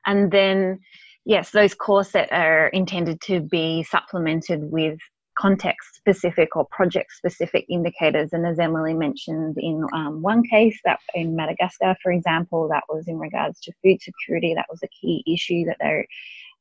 And 0.04 0.30
then, 0.30 0.80
yes, 1.24 1.50
those 1.50 1.74
core 1.74 2.04
set 2.04 2.32
are 2.32 2.68
intended 2.68 3.20
to 3.22 3.40
be 3.40 3.82
supplemented 3.82 4.60
with 4.62 4.98
context 5.36 5.94
specific 5.94 6.56
or 6.56 6.66
project 6.66 7.12
specific 7.12 7.66
indicators. 7.68 8.32
And 8.32 8.46
as 8.46 8.58
Emily 8.58 8.94
mentioned, 8.94 9.56
in 9.58 9.86
um, 9.92 10.22
one 10.22 10.42
case, 10.42 10.78
that 10.84 11.00
in 11.14 11.36
Madagascar, 11.36 11.96
for 12.02 12.12
example, 12.12 12.68
that 12.68 12.84
was 12.88 13.06
in 13.06 13.18
regards 13.18 13.60
to 13.60 13.72
food 13.82 14.00
security. 14.00 14.54
That 14.54 14.66
was 14.70 14.80
a 14.82 14.88
key 14.88 15.22
issue 15.26 15.64
that 15.66 15.76
they 15.80 16.06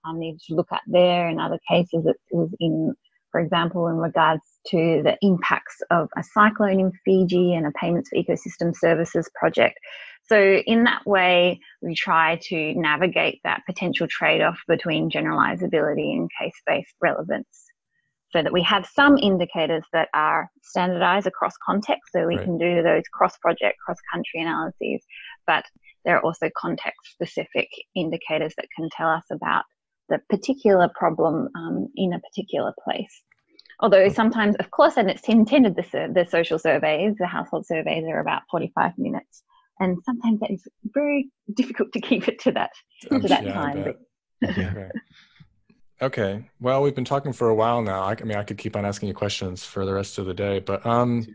um, 0.06 0.20
needed 0.20 0.42
to 0.48 0.56
look 0.56 0.72
at 0.72 0.82
there. 0.88 1.30
In 1.30 1.40
other 1.40 1.60
cases, 1.70 2.06
it 2.06 2.18
was 2.32 2.54
in, 2.60 2.94
for 3.32 3.40
example, 3.40 3.88
in 3.88 3.98
regards 3.98 4.44
to 4.68 5.02
the 5.04 5.18
impacts 5.22 5.82
of 5.92 6.10
a 6.18 6.24
cyclone 6.24 6.80
in 6.80 6.92
Fiji 7.04 7.54
and 7.54 7.66
a 7.66 7.72
payments 7.72 8.10
for 8.10 8.18
ecosystem 8.18 8.76
services 8.76 9.30
project. 9.36 9.80
So, 10.28 10.40
in 10.66 10.86
that 10.86 11.06
way, 11.06 11.60
we 11.82 11.94
try 11.94 12.40
to 12.46 12.74
navigate 12.74 13.42
that 13.44 13.62
potential 13.68 14.08
trade 14.10 14.42
off 14.42 14.58
between 14.68 15.12
generalizability 15.12 16.14
and 16.14 16.30
case 16.40 16.60
based 16.66 16.96
relevance 17.00 17.65
so 18.36 18.44
that 18.44 18.52
we 18.52 18.62
have 18.64 18.86
some 18.86 19.18
indicators 19.18 19.84
that 19.94 20.10
are 20.14 20.50
standardized 20.62 21.26
across 21.26 21.54
context. 21.66 22.12
So 22.12 22.28
we 22.28 22.36
right. 22.36 22.44
can 22.44 22.58
do 22.58 22.84
those 22.84 23.04
cross 23.14 23.38
project 23.38 23.78
cross 23.86 23.98
country 24.12 24.42
analyses 24.42 25.02
but 25.48 25.66
there 26.04 26.18
are 26.18 26.22
also 26.22 26.50
context 26.58 27.00
specific 27.12 27.70
indicators 27.96 28.54
that 28.58 28.68
can 28.76 28.90
tell 28.96 29.10
us 29.10 29.24
about 29.32 29.64
the 30.10 30.20
particular 30.30 30.90
problem 30.96 31.50
um, 31.56 31.88
in 31.96 32.14
a 32.14 32.20
particular 32.20 32.74
place. 32.84 33.24
Although 33.80 34.10
sometimes 34.10 34.56
of 34.58 34.70
course 34.72 34.98
and 34.98 35.10
it's 35.10 35.28
intended 35.28 35.76
the, 35.76 36.12
the 36.14 36.26
social 36.30 36.60
surveys 36.60 37.16
the 37.18 37.28
household 37.28 37.66
surveys 37.66 38.06
are 38.06 38.20
about 38.20 38.44
45 38.52 38.94
minutes 38.98 39.44
and 39.80 39.98
sometimes 40.06 40.40
that 40.42 40.52
is 40.52 40.64
very 40.94 41.30
difficult 41.54 41.92
to 41.94 42.02
keep 42.02 42.28
it 42.28 42.40
to 42.40 42.52
that 42.52 42.72
to 43.12 43.20
that 43.28 43.44
yeah, 43.44 43.54
time. 43.54 43.84
but, 43.84 44.58
yeah. 44.58 44.90
Okay. 46.02 46.50
Well, 46.60 46.82
we've 46.82 46.96
been 46.96 47.06
talking 47.06 47.32
for 47.32 47.50
a 47.50 47.56
while 47.56 47.82
now. 47.82 48.04
I, 48.04 48.12
I, 48.20 48.24
mean, 48.24 48.38
I 48.38 48.44
could 48.44 48.58
keep 48.58 48.76
on 48.76 48.86
asking 48.86 49.08
you 49.08 49.16
questions 49.16 49.64
for 49.64 49.86
the 49.86 49.94
rest 49.94 50.18
of 50.18 50.26
the 50.26 50.34
day, 50.34 50.60
but 50.60 50.86
um, 50.86 51.26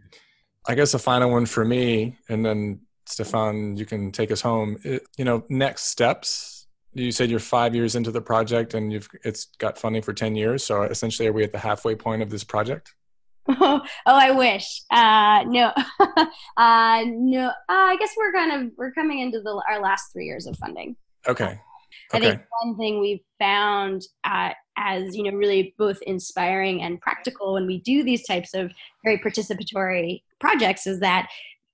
I 0.68 0.74
guess 0.74 0.92
a 0.92 0.98
final 0.98 1.30
one 1.30 1.46
for 1.46 1.64
me, 1.64 2.18
and 2.28 2.44
then 2.44 2.80
Stefan, 3.06 3.76
you 3.76 3.86
can 3.86 4.12
take 4.12 4.30
us 4.30 4.40
home. 4.40 4.78
It, 4.84 5.06
you 5.16 5.24
know, 5.24 5.44
next 5.48 5.84
steps. 5.86 6.66
You 6.92 7.12
said 7.12 7.30
you're 7.30 7.40
five 7.40 7.74
years 7.74 7.94
into 7.96 8.10
the 8.10 8.20
project, 8.20 8.74
and 8.74 8.92
you've 8.92 9.08
it's 9.24 9.46
got 9.58 9.78
funding 9.78 10.02
for 10.02 10.12
ten 10.12 10.36
years. 10.36 10.64
So 10.64 10.82
essentially, 10.82 11.28
are 11.28 11.32
we 11.32 11.44
at 11.44 11.52
the 11.52 11.58
halfway 11.58 11.94
point 11.94 12.20
of 12.20 12.30
this 12.30 12.44
project? 12.44 12.94
oh, 13.48 13.80
I 14.06 14.32
wish. 14.32 14.82
Uh, 14.90 15.44
no, 15.46 15.72
uh, 16.56 17.04
no. 17.06 17.48
Uh, 17.48 17.52
I 17.68 17.96
guess 17.98 18.12
we're 18.16 18.32
kind 18.32 18.52
of 18.52 18.72
we're 18.76 18.92
coming 18.92 19.20
into 19.20 19.40
the 19.40 19.62
our 19.68 19.80
last 19.80 20.12
three 20.12 20.26
years 20.26 20.46
of 20.46 20.56
funding. 20.58 20.96
Okay. 21.26 21.60
I 22.12 22.20
think 22.20 22.42
one 22.62 22.76
thing 22.76 23.00
we've 23.00 23.22
found 23.38 24.02
uh, 24.24 24.50
as 24.76 25.16
you 25.16 25.24
know 25.24 25.36
really 25.36 25.74
both 25.78 26.00
inspiring 26.02 26.82
and 26.82 27.00
practical 27.00 27.54
when 27.54 27.66
we 27.66 27.80
do 27.80 28.02
these 28.02 28.26
types 28.26 28.54
of 28.54 28.72
very 29.04 29.18
participatory 29.18 30.22
projects 30.40 30.86
is 30.86 31.00
that 31.00 31.28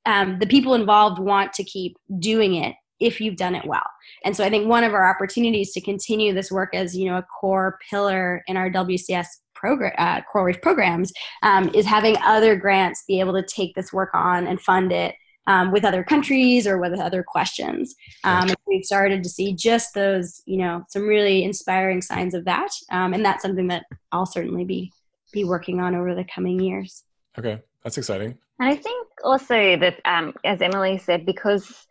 um, 0.05 0.39
the 0.39 0.47
people 0.47 0.74
involved 0.74 1.18
want 1.18 1.53
to 1.55 1.64
keep 1.64 1.97
doing 2.18 2.55
it 2.55 2.74
if 2.99 3.20
you've 3.20 3.37
done 3.37 3.55
it 3.55 3.66
well. 3.66 3.87
And 4.24 4.34
so 4.34 4.43
I 4.43 4.49
think 4.49 4.66
one 4.66 4.84
of 4.84 4.95
our 4.95 5.09
opportunities 5.09 5.72
to 5.72 5.80
continue 5.80 6.32
this 6.32 6.51
work 6.51 6.74
as 6.74 6.97
you 6.97 7.11
know 7.11 7.18
a 7.18 7.22
core 7.22 7.78
pillar 7.91 8.43
in 8.47 8.57
our 8.57 8.70
WCS 8.70 9.26
program, 9.55 9.93
uh, 9.99 10.20
coral 10.30 10.47
reef 10.47 10.61
programs, 10.61 11.12
um, 11.43 11.70
is 11.74 11.87
having 11.87 12.16
other 12.22 12.57
grants 12.57 13.05
be 13.07 13.20
able 13.20 13.34
to 13.34 13.43
take 13.43 13.74
this 13.74 13.93
work 13.93 14.11
on 14.14 14.47
and 14.47 14.61
fund 14.61 14.93
it 14.93 15.14
um, 15.47 15.72
with 15.72 15.84
other 15.84 16.03
countries 16.03 16.66
or 16.66 16.78
with 16.78 16.99
other 16.99 17.22
questions. 17.22 17.94
Um, 18.24 18.51
we've 18.66 18.84
started 18.84 19.22
to 19.22 19.28
see 19.28 19.53
just 19.55 19.94
those, 19.94 20.42
you 20.47 20.59
know, 20.59 20.84
some 20.88 21.06
really 21.06 21.44
inspiring 21.44 22.02
signs 22.02 22.35
of 22.35 22.44
that, 22.44 22.70
um, 22.90 23.14
and 23.14 23.24
that's 23.24 23.43
something 23.43 23.68
that 23.68 23.85
I'll 24.12 24.27
certainly 24.27 24.64
be 24.64 24.93
be 25.32 25.44
working 25.44 25.81
on 25.81 25.94
over 25.94 26.14
the 26.14 26.24
coming 26.24 26.60
years. 26.60 27.05
Okay, 27.39 27.60
that's 27.82 27.98
exciting. 27.98 28.39
And 28.59 28.68
I 28.68 28.77
think 28.77 29.06
also 29.23 29.77
that, 29.77 30.01
um, 30.05 30.32
as 30.44 30.62
Emily 30.62 30.98
said, 30.98 31.27
because 31.27 31.86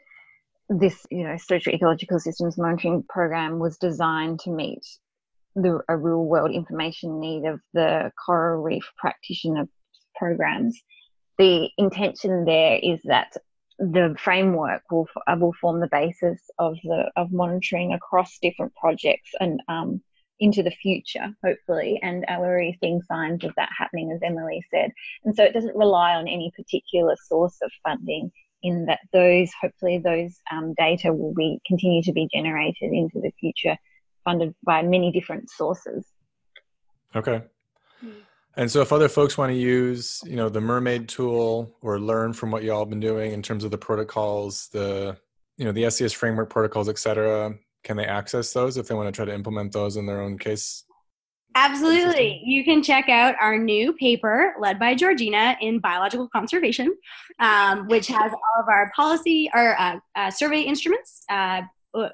this, 0.69 1.05
you 1.11 1.23
know, 1.23 1.37
social 1.37 1.73
ecological 1.73 2.19
systems 2.19 2.57
monitoring 2.57 3.03
program 3.07 3.59
was 3.59 3.77
designed 3.77 4.39
to 4.41 4.49
meet 4.49 4.83
the 5.55 5.79
a 5.87 5.95
real 5.95 6.25
world 6.25 6.51
information 6.51 7.19
need 7.19 7.45
of 7.45 7.61
the 7.73 8.11
coral 8.23 8.61
reef 8.61 8.83
practitioner 8.97 9.67
programs 10.15 10.81
the 11.37 11.69
intention 11.77 12.45
there 12.45 12.79
is 12.81 13.01
that 13.03 13.35
the 13.77 14.15
framework 14.17 14.83
will 14.89 15.07
uh, 15.27 15.35
will 15.37 15.53
form 15.53 15.79
the 15.79 15.89
basis 15.91 16.39
of 16.59 16.77
the 16.83 17.11
of 17.15 17.31
monitoring 17.31 17.93
across 17.93 18.37
different 18.39 18.73
projects 18.75 19.31
and 19.39 19.61
um, 19.67 20.01
into 20.39 20.63
the 20.63 20.71
future, 20.71 21.33
hopefully. 21.43 21.99
And 22.01 22.25
uh, 22.27 22.37
we're 22.39 22.47
already 22.47 22.77
seeing 22.81 23.01
signs 23.01 23.43
of 23.43 23.53
that 23.55 23.69
happening, 23.77 24.11
as 24.11 24.21
Emily 24.23 24.63
said. 24.71 24.91
And 25.23 25.35
so 25.35 25.43
it 25.43 25.53
doesn't 25.53 25.75
rely 25.75 26.15
on 26.15 26.27
any 26.27 26.51
particular 26.55 27.15
source 27.27 27.57
of 27.61 27.71
funding. 27.83 28.31
In 28.63 28.85
that 28.87 28.99
those 29.13 29.51
hopefully 29.61 29.99
those 29.99 30.39
um, 30.51 30.73
data 30.75 31.13
will 31.13 31.35
be 31.35 31.59
continue 31.67 32.01
to 32.01 32.13
be 32.13 32.27
generated 32.33 32.93
into 32.93 33.19
the 33.21 33.31
future, 33.39 33.77
funded 34.23 34.55
by 34.63 34.81
many 34.81 35.11
different 35.11 35.51
sources. 35.51 36.05
Okay. 37.15 37.43
Mm. 38.03 38.13
And 38.57 38.71
so 38.71 38.81
if 38.81 38.93
other 38.93 39.09
folks 39.09 39.37
want 39.37 39.51
to 39.51 39.57
use, 39.57 40.21
you 40.25 40.35
know, 40.35 40.47
the 40.49 40.61
mermaid 40.61 41.09
tool 41.09 41.75
or 41.81 41.99
learn 41.99 42.33
from 42.33 42.51
what 42.51 42.63
y'all 42.63 42.79
have 42.79 42.89
been 42.89 42.99
doing 42.99 43.33
in 43.33 43.41
terms 43.41 43.63
of 43.63 43.71
the 43.71 43.77
protocols, 43.77 44.69
the, 44.71 45.17
you 45.57 45.65
know, 45.65 45.71
the 45.71 45.89
SES 45.89 46.13
framework 46.13 46.49
protocols, 46.49 46.87
et 46.87 46.97
cetera, 46.97 47.53
can 47.83 47.97
they 47.97 48.05
access 48.05 48.53
those 48.53 48.77
if 48.77 48.87
they 48.87 48.95
want 48.95 49.07
to 49.07 49.11
try 49.11 49.25
to 49.25 49.33
implement 49.33 49.73
those 49.73 49.97
in 49.97 50.05
their 50.05 50.21
own 50.21 50.37
case? 50.37 50.85
Absolutely. 51.57 52.41
You 52.43 52.65
can 52.65 52.83
check 52.83 53.07
out 53.07 53.35
our 53.39 53.57
new 53.57 53.93
paper 53.93 54.53
led 54.59 54.77
by 54.77 54.93
Georgina 54.93 55.55
in 55.61 55.79
biological 55.79 56.27
conservation, 56.27 56.93
um, 57.39 57.87
which 57.87 58.07
has 58.07 58.33
all 58.33 58.61
of 58.61 58.67
our 58.67 58.91
policy, 58.93 59.49
our 59.53 59.79
uh, 59.79 59.99
uh, 60.15 60.31
survey 60.31 60.61
instruments, 60.61 61.23
uh, 61.29 61.61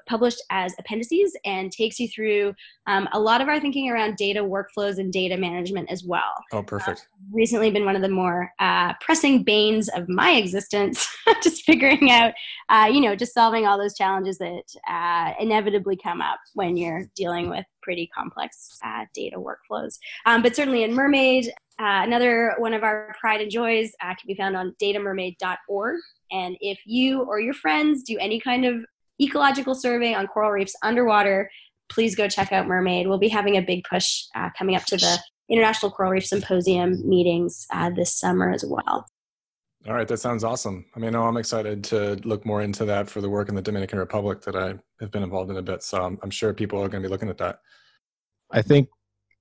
published 0.06 0.42
as 0.50 0.74
appendices 0.78 1.36
and 1.44 1.72
takes 1.72 1.98
you 1.98 2.08
through 2.08 2.54
um, 2.86 3.08
a 3.12 3.20
lot 3.20 3.40
of 3.40 3.48
our 3.48 3.60
thinking 3.60 3.90
around 3.90 4.16
data 4.16 4.40
workflows 4.40 4.98
and 4.98 5.12
data 5.12 5.36
management 5.36 5.90
as 5.90 6.04
well. 6.04 6.34
Oh, 6.52 6.62
perfect. 6.62 7.00
Uh, 7.00 7.24
recently 7.32 7.70
been 7.70 7.84
one 7.84 7.96
of 7.96 8.02
the 8.02 8.08
more 8.08 8.50
uh, 8.58 8.92
pressing 9.00 9.42
banes 9.42 9.88
of 9.88 10.08
my 10.08 10.32
existence, 10.32 11.06
just 11.42 11.64
figuring 11.64 12.10
out, 12.10 12.32
uh, 12.68 12.88
you 12.90 13.00
know, 13.00 13.14
just 13.14 13.34
solving 13.34 13.66
all 13.66 13.78
those 13.78 13.96
challenges 13.96 14.38
that 14.38 14.64
uh, 14.88 15.32
inevitably 15.40 15.96
come 15.96 16.20
up 16.20 16.40
when 16.54 16.76
you're 16.76 17.06
dealing 17.14 17.48
with 17.48 17.64
pretty 17.82 18.08
complex 18.14 18.78
uh, 18.84 19.04
data 19.14 19.36
workflows. 19.36 19.98
Um, 20.26 20.42
but 20.42 20.54
certainly 20.54 20.84
in 20.84 20.94
Mermaid, 20.94 21.52
another 21.78 22.54
one 22.58 22.74
of 22.74 22.84
our 22.84 23.14
pride 23.20 23.40
and 23.40 23.50
joys 23.50 23.90
can 24.00 24.16
be 24.26 24.34
found 24.34 24.56
on 24.56 24.74
datamermaid.org. 24.80 26.00
And 26.30 26.56
if 26.60 26.78
you 26.86 27.22
or 27.22 27.40
your 27.40 27.54
friends 27.54 28.02
do 28.04 28.16
any 28.18 28.40
kind 28.40 28.64
of 28.64 28.84
ecological 29.20 29.74
survey 29.74 30.14
on 30.14 30.26
coral 30.26 30.50
reefs 30.50 30.74
underwater, 30.82 31.50
please 31.88 32.14
go 32.14 32.28
check 32.28 32.52
out 32.52 32.66
Mermaid. 32.66 33.06
We'll 33.06 33.18
be 33.18 33.28
having 33.28 33.56
a 33.56 33.62
big 33.62 33.84
push 33.88 34.24
uh, 34.34 34.50
coming 34.56 34.74
up 34.74 34.84
to 34.86 34.96
the 34.96 35.18
International 35.48 35.92
Coral 35.92 36.12
Reef 36.12 36.26
Symposium 36.26 37.06
meetings 37.08 37.66
uh, 37.72 37.90
this 37.90 38.18
summer 38.18 38.50
as 38.50 38.64
well. 38.66 39.06
All 39.86 39.94
right, 39.94 40.06
that 40.06 40.18
sounds 40.18 40.44
awesome. 40.44 40.86
I 40.94 41.00
mean, 41.00 41.14
I'm 41.14 41.36
excited 41.36 41.82
to 41.84 42.14
look 42.24 42.46
more 42.46 42.62
into 42.62 42.84
that 42.84 43.10
for 43.10 43.20
the 43.20 43.28
work 43.28 43.48
in 43.48 43.56
the 43.56 43.62
Dominican 43.62 43.98
Republic 43.98 44.40
that 44.42 44.54
I 44.54 44.74
have 45.00 45.10
been 45.10 45.24
involved 45.24 45.50
in 45.50 45.56
a 45.56 45.62
bit. 45.62 45.82
So 45.82 46.00
I'm, 46.02 46.18
I'm 46.22 46.30
sure 46.30 46.54
people 46.54 46.78
are 46.80 46.88
going 46.88 47.02
to 47.02 47.08
be 47.08 47.10
looking 47.10 47.28
at 47.28 47.38
that. 47.38 47.58
I 48.52 48.62
think, 48.62 48.88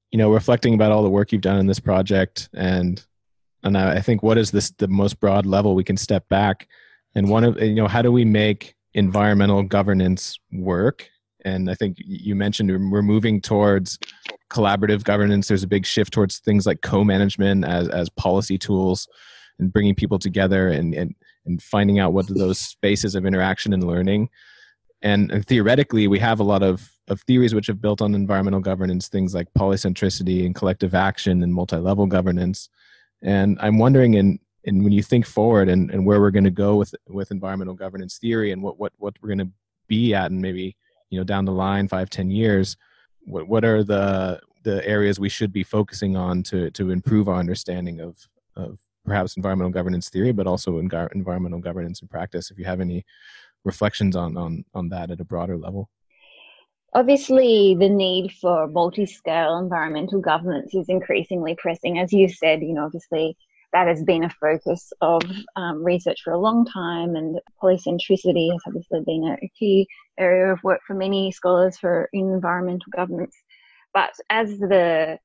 you 0.10 0.18
know, 0.18 0.34
reflecting 0.34 0.74
about 0.74 0.92
all 0.92 1.04
the 1.04 1.10
work 1.10 1.32
you've 1.32 1.42
done 1.42 1.60
in 1.60 1.68
this 1.68 1.80
project, 1.80 2.50
and 2.54 3.04
and 3.64 3.78
I 3.78 4.02
think 4.02 4.24
what 4.24 4.40
is 4.40 4.50
this 4.50 4.72
the 4.72 4.88
most 4.88 5.20
broad 5.20 5.46
level 5.46 5.76
we 5.76 5.84
can 5.84 5.96
step 5.98 6.28
back, 6.28 6.68
and 7.14 7.30
one 7.30 7.44
of 7.44 7.62
you 7.62 7.76
know 7.76 7.88
how 7.88 8.02
do 8.02 8.12
we 8.12 8.26
make 8.26 8.74
environmental 8.94 9.64
governance 9.64 10.38
work. 10.52 11.10
And 11.44 11.70
I 11.70 11.76
think 11.76 11.98
you 11.98 12.36
mentioned 12.36 12.70
we're 12.92 13.02
moving 13.02 13.42
towards 13.42 13.98
collaborative 14.52 15.04
governance. 15.04 15.48
There's 15.48 15.64
a 15.64 15.68
big 15.68 15.86
shift 15.86 16.14
towards 16.14 16.40
things 16.40 16.66
like 16.66 16.82
co-management 16.82 17.66
as, 17.66 17.88
as 17.90 18.10
policy 18.10 18.58
tools 18.58 19.08
and 19.58 19.72
bringing 19.72 19.96
people 19.96 20.20
together 20.20 20.68
and, 20.68 20.94
and, 20.94 21.16
and 21.46 21.62
finding 21.62 22.00
out 22.00 22.14
what 22.14 22.28
those 22.28 22.60
spaces 22.60 23.16
of 23.16 23.26
interaction 23.26 23.74
and 23.74 23.88
learning. 23.88 24.30
And, 25.02 25.32
and 25.32 25.46
theoretically, 25.48 26.08
we 26.08 26.20
have 26.20 26.40
a 26.40 26.44
lot 26.44 26.62
of, 26.62 26.92
of 27.08 27.22
theories 27.22 27.56
which 27.56 27.68
have 27.68 27.82
built 27.82 28.02
on 28.02 28.14
environmental 28.14 28.60
governance, 28.60 29.08
things 29.08 29.34
like 29.34 29.48
polycentricity 29.58 30.46
and 30.46 30.54
collective 30.54 30.94
action 30.94 31.42
and 31.42 31.54
multi-level 31.54 32.06
governance. 32.06 32.70
And 33.24 33.58
I'm 33.62 33.80
wondering 33.80 34.14
in 34.14 34.40
and 34.66 34.84
when 34.84 34.94
you 34.94 35.02
think 35.02 35.26
forward 35.26 35.70
and, 35.70 35.90
and 35.92 36.06
where 36.06 36.20
we're 36.20 36.32
going 36.32 36.44
to 36.44 36.52
go 36.52 36.76
with 36.76 36.94
with 37.08 37.32
environmental 37.32 37.74
governance 37.74 38.18
theory 38.18 38.52
and 38.52 38.62
what 38.62 38.80
what 38.80 38.94
what 38.98 39.16
we're 39.22 39.30
going 39.30 39.40
to 39.40 39.50
be 39.88 40.14
at 40.14 40.32
and 40.32 40.42
maybe 40.42 40.76
you 41.10 41.20
know 41.20 41.24
down 41.24 41.46
the 41.46 41.52
line 41.52 41.88
five 41.88 42.10
ten 42.10 42.30
years 42.30 42.78
what 43.22 43.48
what 43.48 43.64
are 43.66 43.84
the 43.84 44.40
the 44.64 44.86
areas 44.88 45.20
we 45.20 45.30
should 45.30 45.52
be 45.52 45.64
focusing 45.64 46.16
on 46.16 46.44
to 46.44 46.70
to 46.72 46.92
improve 46.92 47.28
our 47.28 47.40
understanding 47.40 48.00
of 48.00 48.18
of 48.56 48.80
perhaps 49.06 49.36
environmental 49.36 49.72
governance 49.72 50.10
theory 50.10 50.32
but 50.32 50.48
also 50.48 50.78
environmental 50.78 51.60
governance 51.60 52.02
in 52.02 52.08
practice 52.08 52.52
if 52.52 52.60
you 52.60 52.66
have 52.66 52.82
any 52.82 53.04
reflections 53.64 54.16
on 54.16 54.38
on 54.38 54.64
on 54.74 54.90
that 54.90 55.12
at 55.12 55.20
a 55.20 55.26
broader 55.26 55.58
level? 55.58 55.90
Obviously 56.94 57.76
the 57.80 57.90
need 57.90 58.32
for 58.34 58.68
multi-scale 58.68 59.58
environmental 59.58 60.20
governance 60.20 60.76
is 60.76 60.90
increasingly 60.90 61.56
pressing. 61.56 62.00
As 62.00 62.14
you 62.14 62.30
said 62.30 62.62
you 62.62 62.74
know 62.74 62.86
obviously 62.86 63.36
that 63.74 63.88
has 63.88 64.04
been 64.04 64.24
a 64.24 64.30
focus 64.30 64.92
of 65.02 65.22
um, 65.56 65.84
research 65.84 66.22
for 66.24 66.34
a 66.34 66.40
long 66.40 66.66
time, 66.66 67.16
and 67.16 67.40
polycentricity 67.62 68.52
has 68.52 68.62
obviously 68.68 69.02
been 69.06 69.38
a, 69.42 69.50
key 69.58 69.88
area 70.20 70.52
of 70.52 70.60
work 70.64 70.82
for 70.86 70.94
many 70.94 71.32
scholars 71.32 71.78
for 71.78 72.10
environmental 72.14 72.92
governance. 72.96 73.36
But 73.94 74.12
as 74.30 74.58
the 74.60 75.18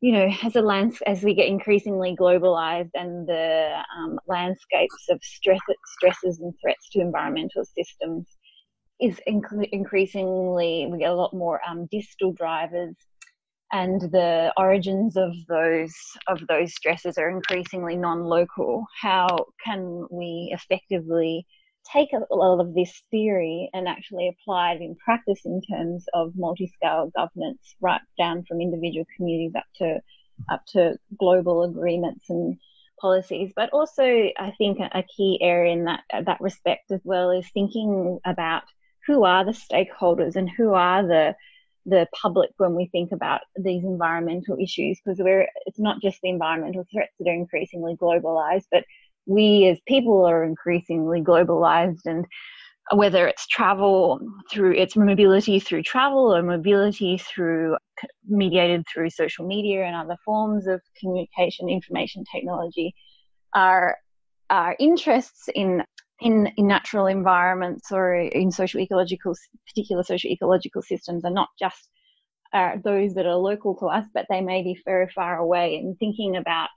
you 0.00 0.12
know, 0.12 0.28
as 0.42 0.54
a 0.54 0.60
lands 0.60 1.00
as 1.06 1.22
we 1.22 1.34
get 1.34 1.48
increasingly 1.48 2.14
globalized 2.14 2.90
and 2.94 3.26
the 3.26 3.82
um, 3.96 4.18
landscapes 4.26 5.06
of 5.08 5.18
stress, 5.22 5.60
stresses 5.86 6.40
and 6.40 6.52
threats 6.60 6.90
to 6.90 7.00
environmental 7.00 7.64
systems 7.64 8.26
is 9.00 9.18
inc- 9.28 9.68
increasingly, 9.72 10.86
we 10.90 10.98
get 10.98 11.10
a 11.10 11.14
lot 11.14 11.32
more 11.32 11.60
um, 11.66 11.88
distal 11.90 12.32
drivers 12.32 12.94
and 13.74 14.02
the 14.12 14.52
origins 14.56 15.16
of 15.16 15.32
those 15.48 15.94
of 16.28 16.40
those 16.48 16.72
stresses 16.72 17.18
are 17.18 17.28
increasingly 17.28 17.96
non-local 17.96 18.86
how 19.02 19.26
can 19.64 20.06
we 20.10 20.48
effectively 20.54 21.44
take 21.92 22.10
a 22.12 22.34
lot 22.34 22.60
of 22.60 22.72
this 22.74 23.02
theory 23.10 23.68
and 23.74 23.88
actually 23.88 24.28
apply 24.28 24.72
it 24.72 24.80
in 24.80 24.94
practice 25.04 25.40
in 25.44 25.60
terms 25.70 26.04
of 26.14 26.32
multi-scale 26.36 27.10
governance 27.16 27.74
right 27.80 28.00
down 28.16 28.44
from 28.44 28.60
individual 28.60 29.04
communities 29.16 29.52
up 29.56 29.66
to 29.76 29.98
up 30.48 30.62
to 30.66 30.96
global 31.18 31.62
agreements 31.64 32.24
and 32.30 32.56
policies? 33.00 33.52
But 33.56 33.70
also 33.70 34.04
i 34.04 34.52
think 34.56 34.78
a 34.78 35.04
key 35.16 35.38
area 35.42 35.72
in 35.72 35.84
that 35.84 36.04
that 36.26 36.40
respect 36.40 36.92
as 36.92 37.00
well 37.02 37.30
is 37.32 37.48
thinking 37.52 38.20
about 38.24 38.62
who 39.06 39.24
are 39.24 39.44
the 39.44 39.50
stakeholders 39.50 40.36
and 40.36 40.48
who 40.48 40.72
are 40.74 41.02
the 41.06 41.34
the 41.86 42.06
public 42.20 42.50
when 42.56 42.74
we 42.74 42.86
think 42.86 43.12
about 43.12 43.40
these 43.56 43.84
environmental 43.84 44.56
issues 44.60 44.98
because 45.04 45.18
we're 45.18 45.46
it's 45.66 45.78
not 45.78 46.00
just 46.00 46.18
the 46.22 46.30
environmental 46.30 46.84
threats 46.90 47.12
that 47.18 47.28
are 47.28 47.34
increasingly 47.34 47.94
globalized 47.96 48.64
but 48.70 48.84
we 49.26 49.66
as 49.66 49.78
people 49.86 50.24
are 50.24 50.44
increasingly 50.44 51.20
globalized 51.20 52.06
and 52.06 52.26
whether 52.92 53.26
it's 53.26 53.46
travel 53.46 54.20
through 54.50 54.72
its 54.72 54.96
mobility 54.96 55.58
through 55.58 55.82
travel 55.82 56.34
or 56.34 56.42
mobility 56.42 57.18
through 57.18 57.76
mediated 58.26 58.84
through 58.92 59.10
social 59.10 59.46
media 59.46 59.84
and 59.84 59.96
other 59.96 60.16
forms 60.24 60.66
of 60.66 60.80
communication 61.00 61.68
information 61.68 62.24
technology 62.32 62.94
our 63.54 63.96
our 64.50 64.76
interests 64.78 65.48
in 65.54 65.82
in, 66.20 66.52
in 66.56 66.66
natural 66.66 67.06
environments 67.06 67.90
or 67.92 68.14
in 68.14 68.50
social 68.50 68.80
ecological, 68.80 69.34
particular 69.66 70.02
social 70.02 70.30
ecological 70.30 70.82
systems 70.82 71.24
are 71.24 71.30
not 71.30 71.48
just 71.58 71.88
uh, 72.52 72.76
those 72.84 73.14
that 73.14 73.26
are 73.26 73.34
local 73.34 73.74
to 73.76 73.86
us, 73.86 74.06
but 74.14 74.26
they 74.30 74.40
may 74.40 74.62
be 74.62 74.78
very 74.84 75.08
far 75.08 75.38
away. 75.38 75.76
And 75.76 75.98
thinking 75.98 76.36
about 76.36 76.68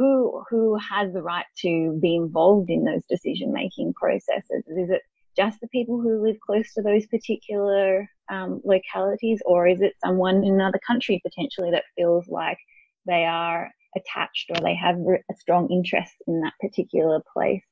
who 0.00 0.42
who 0.48 0.78
has 0.78 1.12
the 1.12 1.22
right 1.22 1.44
to 1.58 1.98
be 2.00 2.16
involved 2.16 2.70
in 2.70 2.84
those 2.84 3.04
decision 3.08 3.52
making 3.52 3.92
processes. 3.92 4.64
Is 4.66 4.88
it 4.88 5.02
just 5.36 5.60
the 5.60 5.68
people 5.68 6.00
who 6.00 6.22
live 6.22 6.36
close 6.40 6.72
to 6.72 6.82
those 6.82 7.06
particular 7.06 8.08
um, 8.30 8.62
localities, 8.64 9.42
or 9.44 9.68
is 9.68 9.82
it 9.82 9.94
someone 10.02 10.42
in 10.42 10.54
another 10.54 10.80
country 10.86 11.20
potentially 11.22 11.70
that 11.72 11.84
feels 11.96 12.26
like 12.28 12.58
they 13.06 13.24
are 13.26 13.70
attached 13.94 14.50
or 14.50 14.60
they 14.62 14.74
have 14.74 14.96
a 14.96 15.34
strong 15.36 15.68
interest 15.70 16.14
in 16.26 16.40
that 16.40 16.54
particular 16.60 17.20
place? 17.32 17.62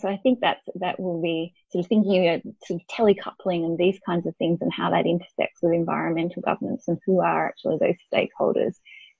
So 0.00 0.08
I 0.08 0.16
think 0.18 0.40
that 0.40 0.58
that 0.76 1.00
will 1.00 1.20
be 1.20 1.54
sort 1.70 1.84
of 1.84 1.88
thinking 1.88 2.26
about 2.26 2.42
sort 2.64 2.80
of 2.80 2.86
telecoupling 2.86 3.64
and 3.64 3.78
these 3.78 3.98
kinds 4.04 4.26
of 4.26 4.36
things 4.36 4.58
and 4.60 4.72
how 4.72 4.90
that 4.90 5.06
intersects 5.06 5.60
with 5.62 5.72
environmental 5.72 6.42
governance 6.42 6.88
and 6.88 6.98
who 7.06 7.20
are 7.20 7.48
actually 7.48 7.78
those 7.80 7.96
stakeholders 8.12 8.74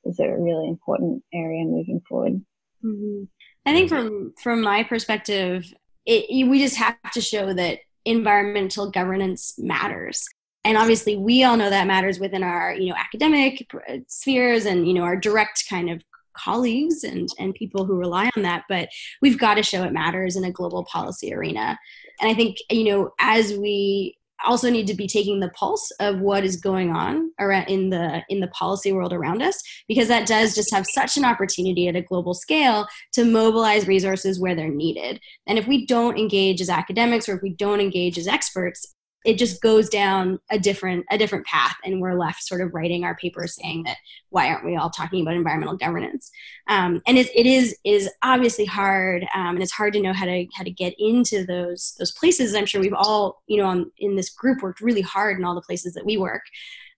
is 0.04 0.18
a 0.18 0.28
really 0.28 0.68
important 0.68 1.22
area 1.32 1.64
moving 1.64 2.00
forward. 2.08 2.44
Mm-hmm. 2.84 3.24
I 3.66 3.72
think 3.72 3.88
from 3.88 4.34
from 4.42 4.60
my 4.60 4.82
perspective, 4.82 5.72
it, 6.04 6.46
we 6.48 6.58
just 6.58 6.76
have 6.76 6.96
to 7.12 7.20
show 7.20 7.54
that 7.54 7.78
environmental 8.04 8.90
governance 8.90 9.54
matters 9.58 10.28
and 10.64 10.78
obviously 10.78 11.16
we 11.16 11.44
all 11.44 11.56
know 11.56 11.70
that 11.70 11.86
matters 11.86 12.18
within 12.18 12.42
our 12.42 12.74
you 12.74 12.88
know 12.88 12.96
academic 12.96 13.66
spheres 14.08 14.66
and 14.66 14.88
you 14.88 14.94
know 14.94 15.02
our 15.02 15.16
direct 15.16 15.64
kind 15.68 15.90
of 15.90 16.02
colleagues 16.34 17.04
and 17.04 17.28
and 17.38 17.54
people 17.54 17.84
who 17.84 17.96
rely 17.96 18.30
on 18.36 18.42
that 18.42 18.64
but 18.68 18.88
we've 19.22 19.38
got 19.38 19.54
to 19.54 19.62
show 19.62 19.82
it 19.82 19.92
matters 19.92 20.36
in 20.36 20.44
a 20.44 20.52
global 20.52 20.84
policy 20.84 21.32
arena. 21.32 21.78
And 22.20 22.30
i 22.30 22.34
think 22.34 22.58
you 22.70 22.84
know 22.84 23.12
as 23.18 23.54
we 23.54 24.16
also 24.44 24.70
need 24.70 24.86
to 24.86 24.94
be 24.94 25.06
taking 25.06 25.40
the 25.40 25.50
pulse 25.50 25.90
of 26.00 26.20
what 26.20 26.44
is 26.44 26.56
going 26.56 26.90
on 26.90 27.30
around 27.40 27.68
in 27.68 27.90
the 27.90 28.22
in 28.28 28.40
the 28.40 28.48
policy 28.48 28.92
world 28.92 29.12
around 29.12 29.42
us 29.42 29.62
because 29.88 30.08
that 30.08 30.26
does 30.26 30.54
just 30.54 30.72
have 30.72 30.86
such 30.86 31.16
an 31.16 31.24
opportunity 31.24 31.88
at 31.88 31.96
a 31.96 32.02
global 32.02 32.34
scale 32.34 32.86
to 33.12 33.24
mobilize 33.24 33.86
resources 33.86 34.40
where 34.40 34.54
they're 34.54 34.68
needed. 34.68 35.20
And 35.46 35.58
if 35.58 35.66
we 35.66 35.86
don't 35.86 36.18
engage 36.18 36.60
as 36.60 36.70
academics 36.70 37.28
or 37.28 37.36
if 37.36 37.42
we 37.42 37.50
don't 37.50 37.80
engage 37.80 38.18
as 38.18 38.28
experts 38.28 38.93
it 39.24 39.38
just 39.38 39.62
goes 39.62 39.88
down 39.88 40.38
a 40.50 40.58
different 40.58 41.04
a 41.10 41.16
different 41.16 41.46
path 41.46 41.76
and 41.84 42.00
we're 42.00 42.18
left 42.18 42.42
sort 42.42 42.60
of 42.60 42.74
writing 42.74 43.04
our 43.04 43.16
papers 43.16 43.54
saying 43.54 43.82
that 43.84 43.96
why 44.28 44.48
aren't 44.48 44.64
we 44.64 44.76
all 44.76 44.90
talking 44.90 45.22
about 45.22 45.34
environmental 45.34 45.76
governance? 45.76 46.30
Um, 46.68 47.02
and 47.06 47.16
it, 47.18 47.28
it 47.34 47.46
is 47.46 47.76
is 47.84 48.10
obviously 48.22 48.64
hard 48.64 49.22
um, 49.34 49.56
and 49.56 49.62
it's 49.62 49.72
hard 49.72 49.94
to 49.94 50.00
know 50.00 50.12
how 50.12 50.26
to 50.26 50.46
how 50.54 50.64
to 50.64 50.70
get 50.70 50.94
into 50.98 51.44
those 51.44 51.94
those 51.98 52.12
places. 52.12 52.54
I'm 52.54 52.66
sure 52.66 52.80
we've 52.80 52.92
all 52.92 53.42
you 53.46 53.56
know 53.56 53.66
on, 53.66 53.90
in 53.98 54.16
this 54.16 54.30
group 54.30 54.62
worked 54.62 54.80
really 54.80 55.02
hard 55.02 55.38
in 55.38 55.44
all 55.44 55.54
the 55.54 55.62
places 55.62 55.94
that 55.94 56.06
we 56.06 56.16
work. 56.16 56.42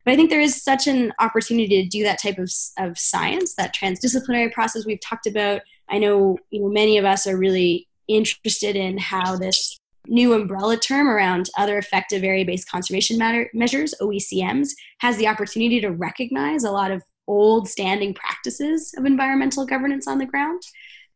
But 0.04 0.12
i 0.12 0.16
think 0.16 0.30
there 0.30 0.40
is 0.40 0.62
such 0.62 0.86
an 0.86 1.12
opportunity 1.18 1.82
to 1.82 1.88
do 1.88 2.04
that 2.04 2.22
type 2.22 2.38
of, 2.38 2.50
of 2.78 2.96
science 2.96 3.54
that 3.54 3.74
transdisciplinary 3.74 4.52
process 4.52 4.86
we've 4.86 5.00
talked 5.00 5.26
about. 5.26 5.62
I 5.88 5.98
know 5.98 6.38
you 6.50 6.60
know 6.60 6.68
many 6.68 6.98
of 6.98 7.04
us 7.04 7.26
are 7.26 7.36
really 7.36 7.88
interested 8.08 8.76
in 8.76 8.98
how 8.98 9.36
this 9.36 9.78
new 10.08 10.34
umbrella 10.34 10.76
term 10.76 11.08
around 11.08 11.50
other 11.56 11.78
effective 11.78 12.24
area 12.24 12.44
based 12.44 12.70
conservation 12.70 13.18
matter, 13.18 13.50
measures, 13.54 13.94
OECMs, 14.00 14.70
has 15.00 15.16
the 15.16 15.28
opportunity 15.28 15.80
to 15.80 15.90
recognize 15.90 16.64
a 16.64 16.70
lot 16.70 16.90
of 16.90 17.02
old 17.28 17.68
standing 17.68 18.14
practices 18.14 18.94
of 18.96 19.04
environmental 19.04 19.66
governance 19.66 20.06
on 20.06 20.18
the 20.18 20.26
ground. 20.26 20.62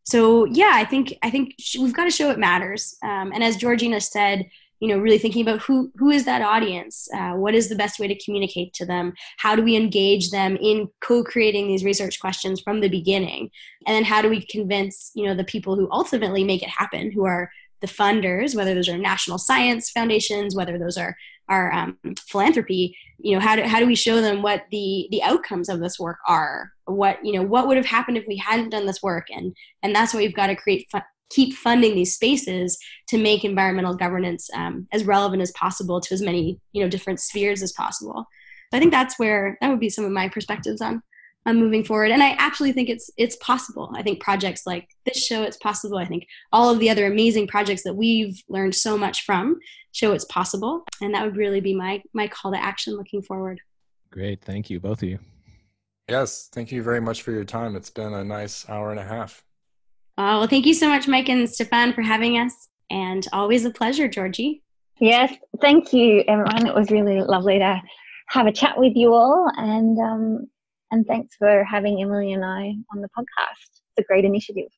So 0.05 0.45
yeah, 0.47 0.73
I 0.75 0.85
think 0.85 1.15
I 1.23 1.31
think 1.31 1.55
we've 1.79 1.95
got 1.95 2.05
to 2.05 2.11
show 2.11 2.31
it 2.31 2.39
matters. 2.39 2.97
Um, 3.03 3.33
and 3.33 3.45
as 3.45 3.57
Georgina 3.57 4.01
said, 4.01 4.47
you 4.81 4.89
know, 4.89 4.99
really 4.99 5.19
thinking 5.19 5.43
about 5.43 5.61
who 5.61 5.93
who 5.97 6.11
is 6.11 6.25
that 6.25 6.43
audience? 6.43 7.07
Uh, 7.15 7.33
what 7.33 7.55
is 7.55 7.69
the 7.69 7.77
best 7.77 8.01
way 8.01 8.09
to 8.09 8.25
communicate 8.25 8.73
to 8.75 8.87
them? 8.87 9.13
How 9.37 9.55
do 9.55 9.63
we 9.63 9.77
engage 9.77 10.31
them 10.31 10.57
in 10.57 10.89
co-creating 11.01 11.69
these 11.69 11.85
research 11.85 12.19
questions 12.19 12.61
from 12.61 12.81
the 12.81 12.89
beginning? 12.89 13.51
And 13.87 13.95
then 13.95 14.05
how 14.05 14.23
do 14.23 14.31
we 14.31 14.45
convince 14.47 15.13
you 15.15 15.27
know 15.27 15.35
the 15.35 15.45
people 15.45 15.77
who 15.77 15.89
ultimately 15.93 16.45
make 16.45 16.63
it 16.63 16.71
happen, 16.71 17.13
who 17.13 17.27
are 17.27 17.51
the 17.81 17.87
funders, 17.87 18.55
whether 18.55 18.75
those 18.75 18.89
are 18.89 18.99
national 18.99 19.39
science 19.39 19.91
foundations, 19.91 20.55
whether 20.55 20.79
those 20.79 20.97
are 20.97 21.17
our 21.49 21.73
um, 21.73 21.99
philanthropy, 22.29 22.97
you 23.19 23.35
know, 23.35 23.41
how 23.41 23.57
do, 23.57 23.63
how 23.63 23.81
do 23.81 23.87
we 23.87 23.95
show 23.97 24.21
them 24.21 24.41
what 24.41 24.65
the, 24.71 25.09
the 25.11 25.23
outcomes 25.23 25.69
of 25.69 25.81
this 25.81 25.99
work 25.99 26.19
are? 26.29 26.71
What, 26.85 27.19
you 27.25 27.33
know, 27.33 27.43
what 27.43 27.67
would 27.67 27.77
have 27.77 27.87
happened 27.87 28.17
if 28.17 28.25
we 28.29 28.37
hadn't 28.37 28.71
done 28.71 28.87
this 28.87 29.03
work? 29.03 29.27
And, 29.31 29.55
and 29.83 29.95
that's 29.95 30.15
why 30.15 30.21
we've 30.21 30.35
got 30.35 30.47
to 30.47 30.55
create, 30.55 30.87
fu- 30.93 31.01
keep 31.29 31.55
funding 31.55 31.95
these 31.95 32.15
spaces 32.15 32.79
to 33.09 33.19
make 33.19 33.45
environmental 33.45 33.95
governance 33.95 34.49
um, 34.55 34.87
as 34.93 35.05
relevant 35.05 35.43
as 35.43 35.51
possible 35.53 36.01
to 36.01 36.15
as 36.15 36.23
many, 36.23 36.61
you 36.73 36.83
know, 36.83 36.89
different 36.89 37.21
spheres 37.21 37.63
as 37.63 37.73
possible. 37.73 38.27
So 38.71 38.77
I 38.77 38.81
think 38.81 38.93
that's 38.93 39.19
where, 39.19 39.59
that 39.61 39.69
would 39.71 39.81
be 39.81 39.91
some 39.91 40.05
of 40.05 40.13
my 40.13 40.29
perspectives 40.29 40.81
on 40.81 41.03
um, 41.47 41.57
moving 41.57 41.85
forward. 41.85 42.11
And 42.11 42.23
I 42.23 42.31
actually 42.39 42.73
think 42.73 42.89
it's 42.89 43.11
it's 43.17 43.37
possible. 43.37 43.91
I 43.95 44.03
think 44.03 44.21
projects 44.21 44.63
like 44.67 44.89
this 45.07 45.25
show 45.25 45.43
it's 45.43 45.57
possible. 45.57 45.99
I 45.99 46.05
think 46.05 46.27
all 46.53 46.71
of 46.71 46.79
the 46.79 46.91
other 46.91 47.07
amazing 47.07 47.47
projects 47.47 47.83
that 47.85 47.95
we've 47.95 48.43
learned 48.49 48.75
so 48.75 48.99
much 48.99 49.25
from 49.25 49.59
show 49.93 50.13
it's 50.13 50.27
possible. 50.27 50.85
And 51.01 51.15
that 51.15 51.25
would 51.25 51.37
really 51.37 51.61
be 51.61 51.75
my 51.75 52.03
my 52.13 52.29
call 52.29 52.53
to 52.53 52.63
action 52.63 52.97
looking 52.97 53.23
forward. 53.23 53.61
Great, 54.11 54.43
thank 54.43 54.71
you, 54.71 54.81
both 54.81 55.03
of 55.03 55.09
you. 55.09 55.19
Yes, 56.09 56.49
thank 56.53 56.73
you 56.73 56.83
very 56.83 57.01
much 57.01 57.23
for 57.23 57.31
your 57.31 57.45
time. 57.45 57.77
It's 57.77 57.91
been 57.91 58.13
a 58.13 58.25
nice 58.25 58.69
hour 58.69 58.91
and 58.91 58.99
a 58.99 59.05
half. 59.05 59.45
Uh, 60.19 60.37
well, 60.39 60.47
thank 60.49 60.67
you 60.67 60.75
so 60.75 60.89
much, 60.89 61.07
Mike 61.07 61.29
and 61.29 61.49
Stefan, 61.49 61.93
for 61.93 62.03
having 62.03 62.37
us, 62.37 62.69
and 62.91 63.27
always 63.33 63.65
a 63.65 63.71
pleasure, 63.71 64.09
Georgie. 64.09 64.63
Yes, 64.99 65.33
thank 65.61 65.93
you, 65.93 66.25
everyone. 66.27 66.67
It 66.67 66.75
was 66.75 66.91
really 66.91 67.23
lovely 67.23 67.61
to 67.61 67.81
have 68.27 68.47
a 68.47 68.53
chat 68.53 68.77
with 68.77 68.95
you 68.97 69.15
all, 69.15 69.49
and 69.57 69.99
um, 69.99 70.47
and 70.91 71.07
thanks 71.07 71.37
for 71.37 71.63
having 71.65 72.03
Emily 72.03 72.33
and 72.33 72.45
I 72.45 72.75
on 72.93 73.01
the 73.01 73.09
podcast. 73.09 73.81
It's 73.97 73.99
a 73.99 74.03
great 74.03 74.25
initiative. 74.25 74.69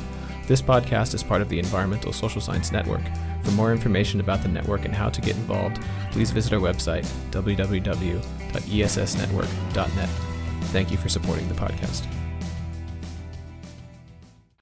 This 0.47 0.61
podcast 0.61 1.13
is 1.13 1.23
part 1.23 1.41
of 1.41 1.49
the 1.49 1.59
Environmental 1.59 2.11
Social 2.11 2.41
Science 2.41 2.71
Network. 2.71 3.03
For 3.43 3.51
more 3.51 3.71
information 3.71 4.19
about 4.19 4.41
the 4.41 4.49
network 4.49 4.85
and 4.85 4.93
how 4.93 5.09
to 5.09 5.21
get 5.21 5.35
involved, 5.35 5.81
please 6.11 6.31
visit 6.31 6.53
our 6.53 6.59
website, 6.59 7.05
www.essnetwork.net. 7.31 10.09
Thank 10.71 10.91
you 10.91 10.97
for 10.97 11.09
supporting 11.09 11.47
the 11.47 11.55
podcast. 11.55 12.18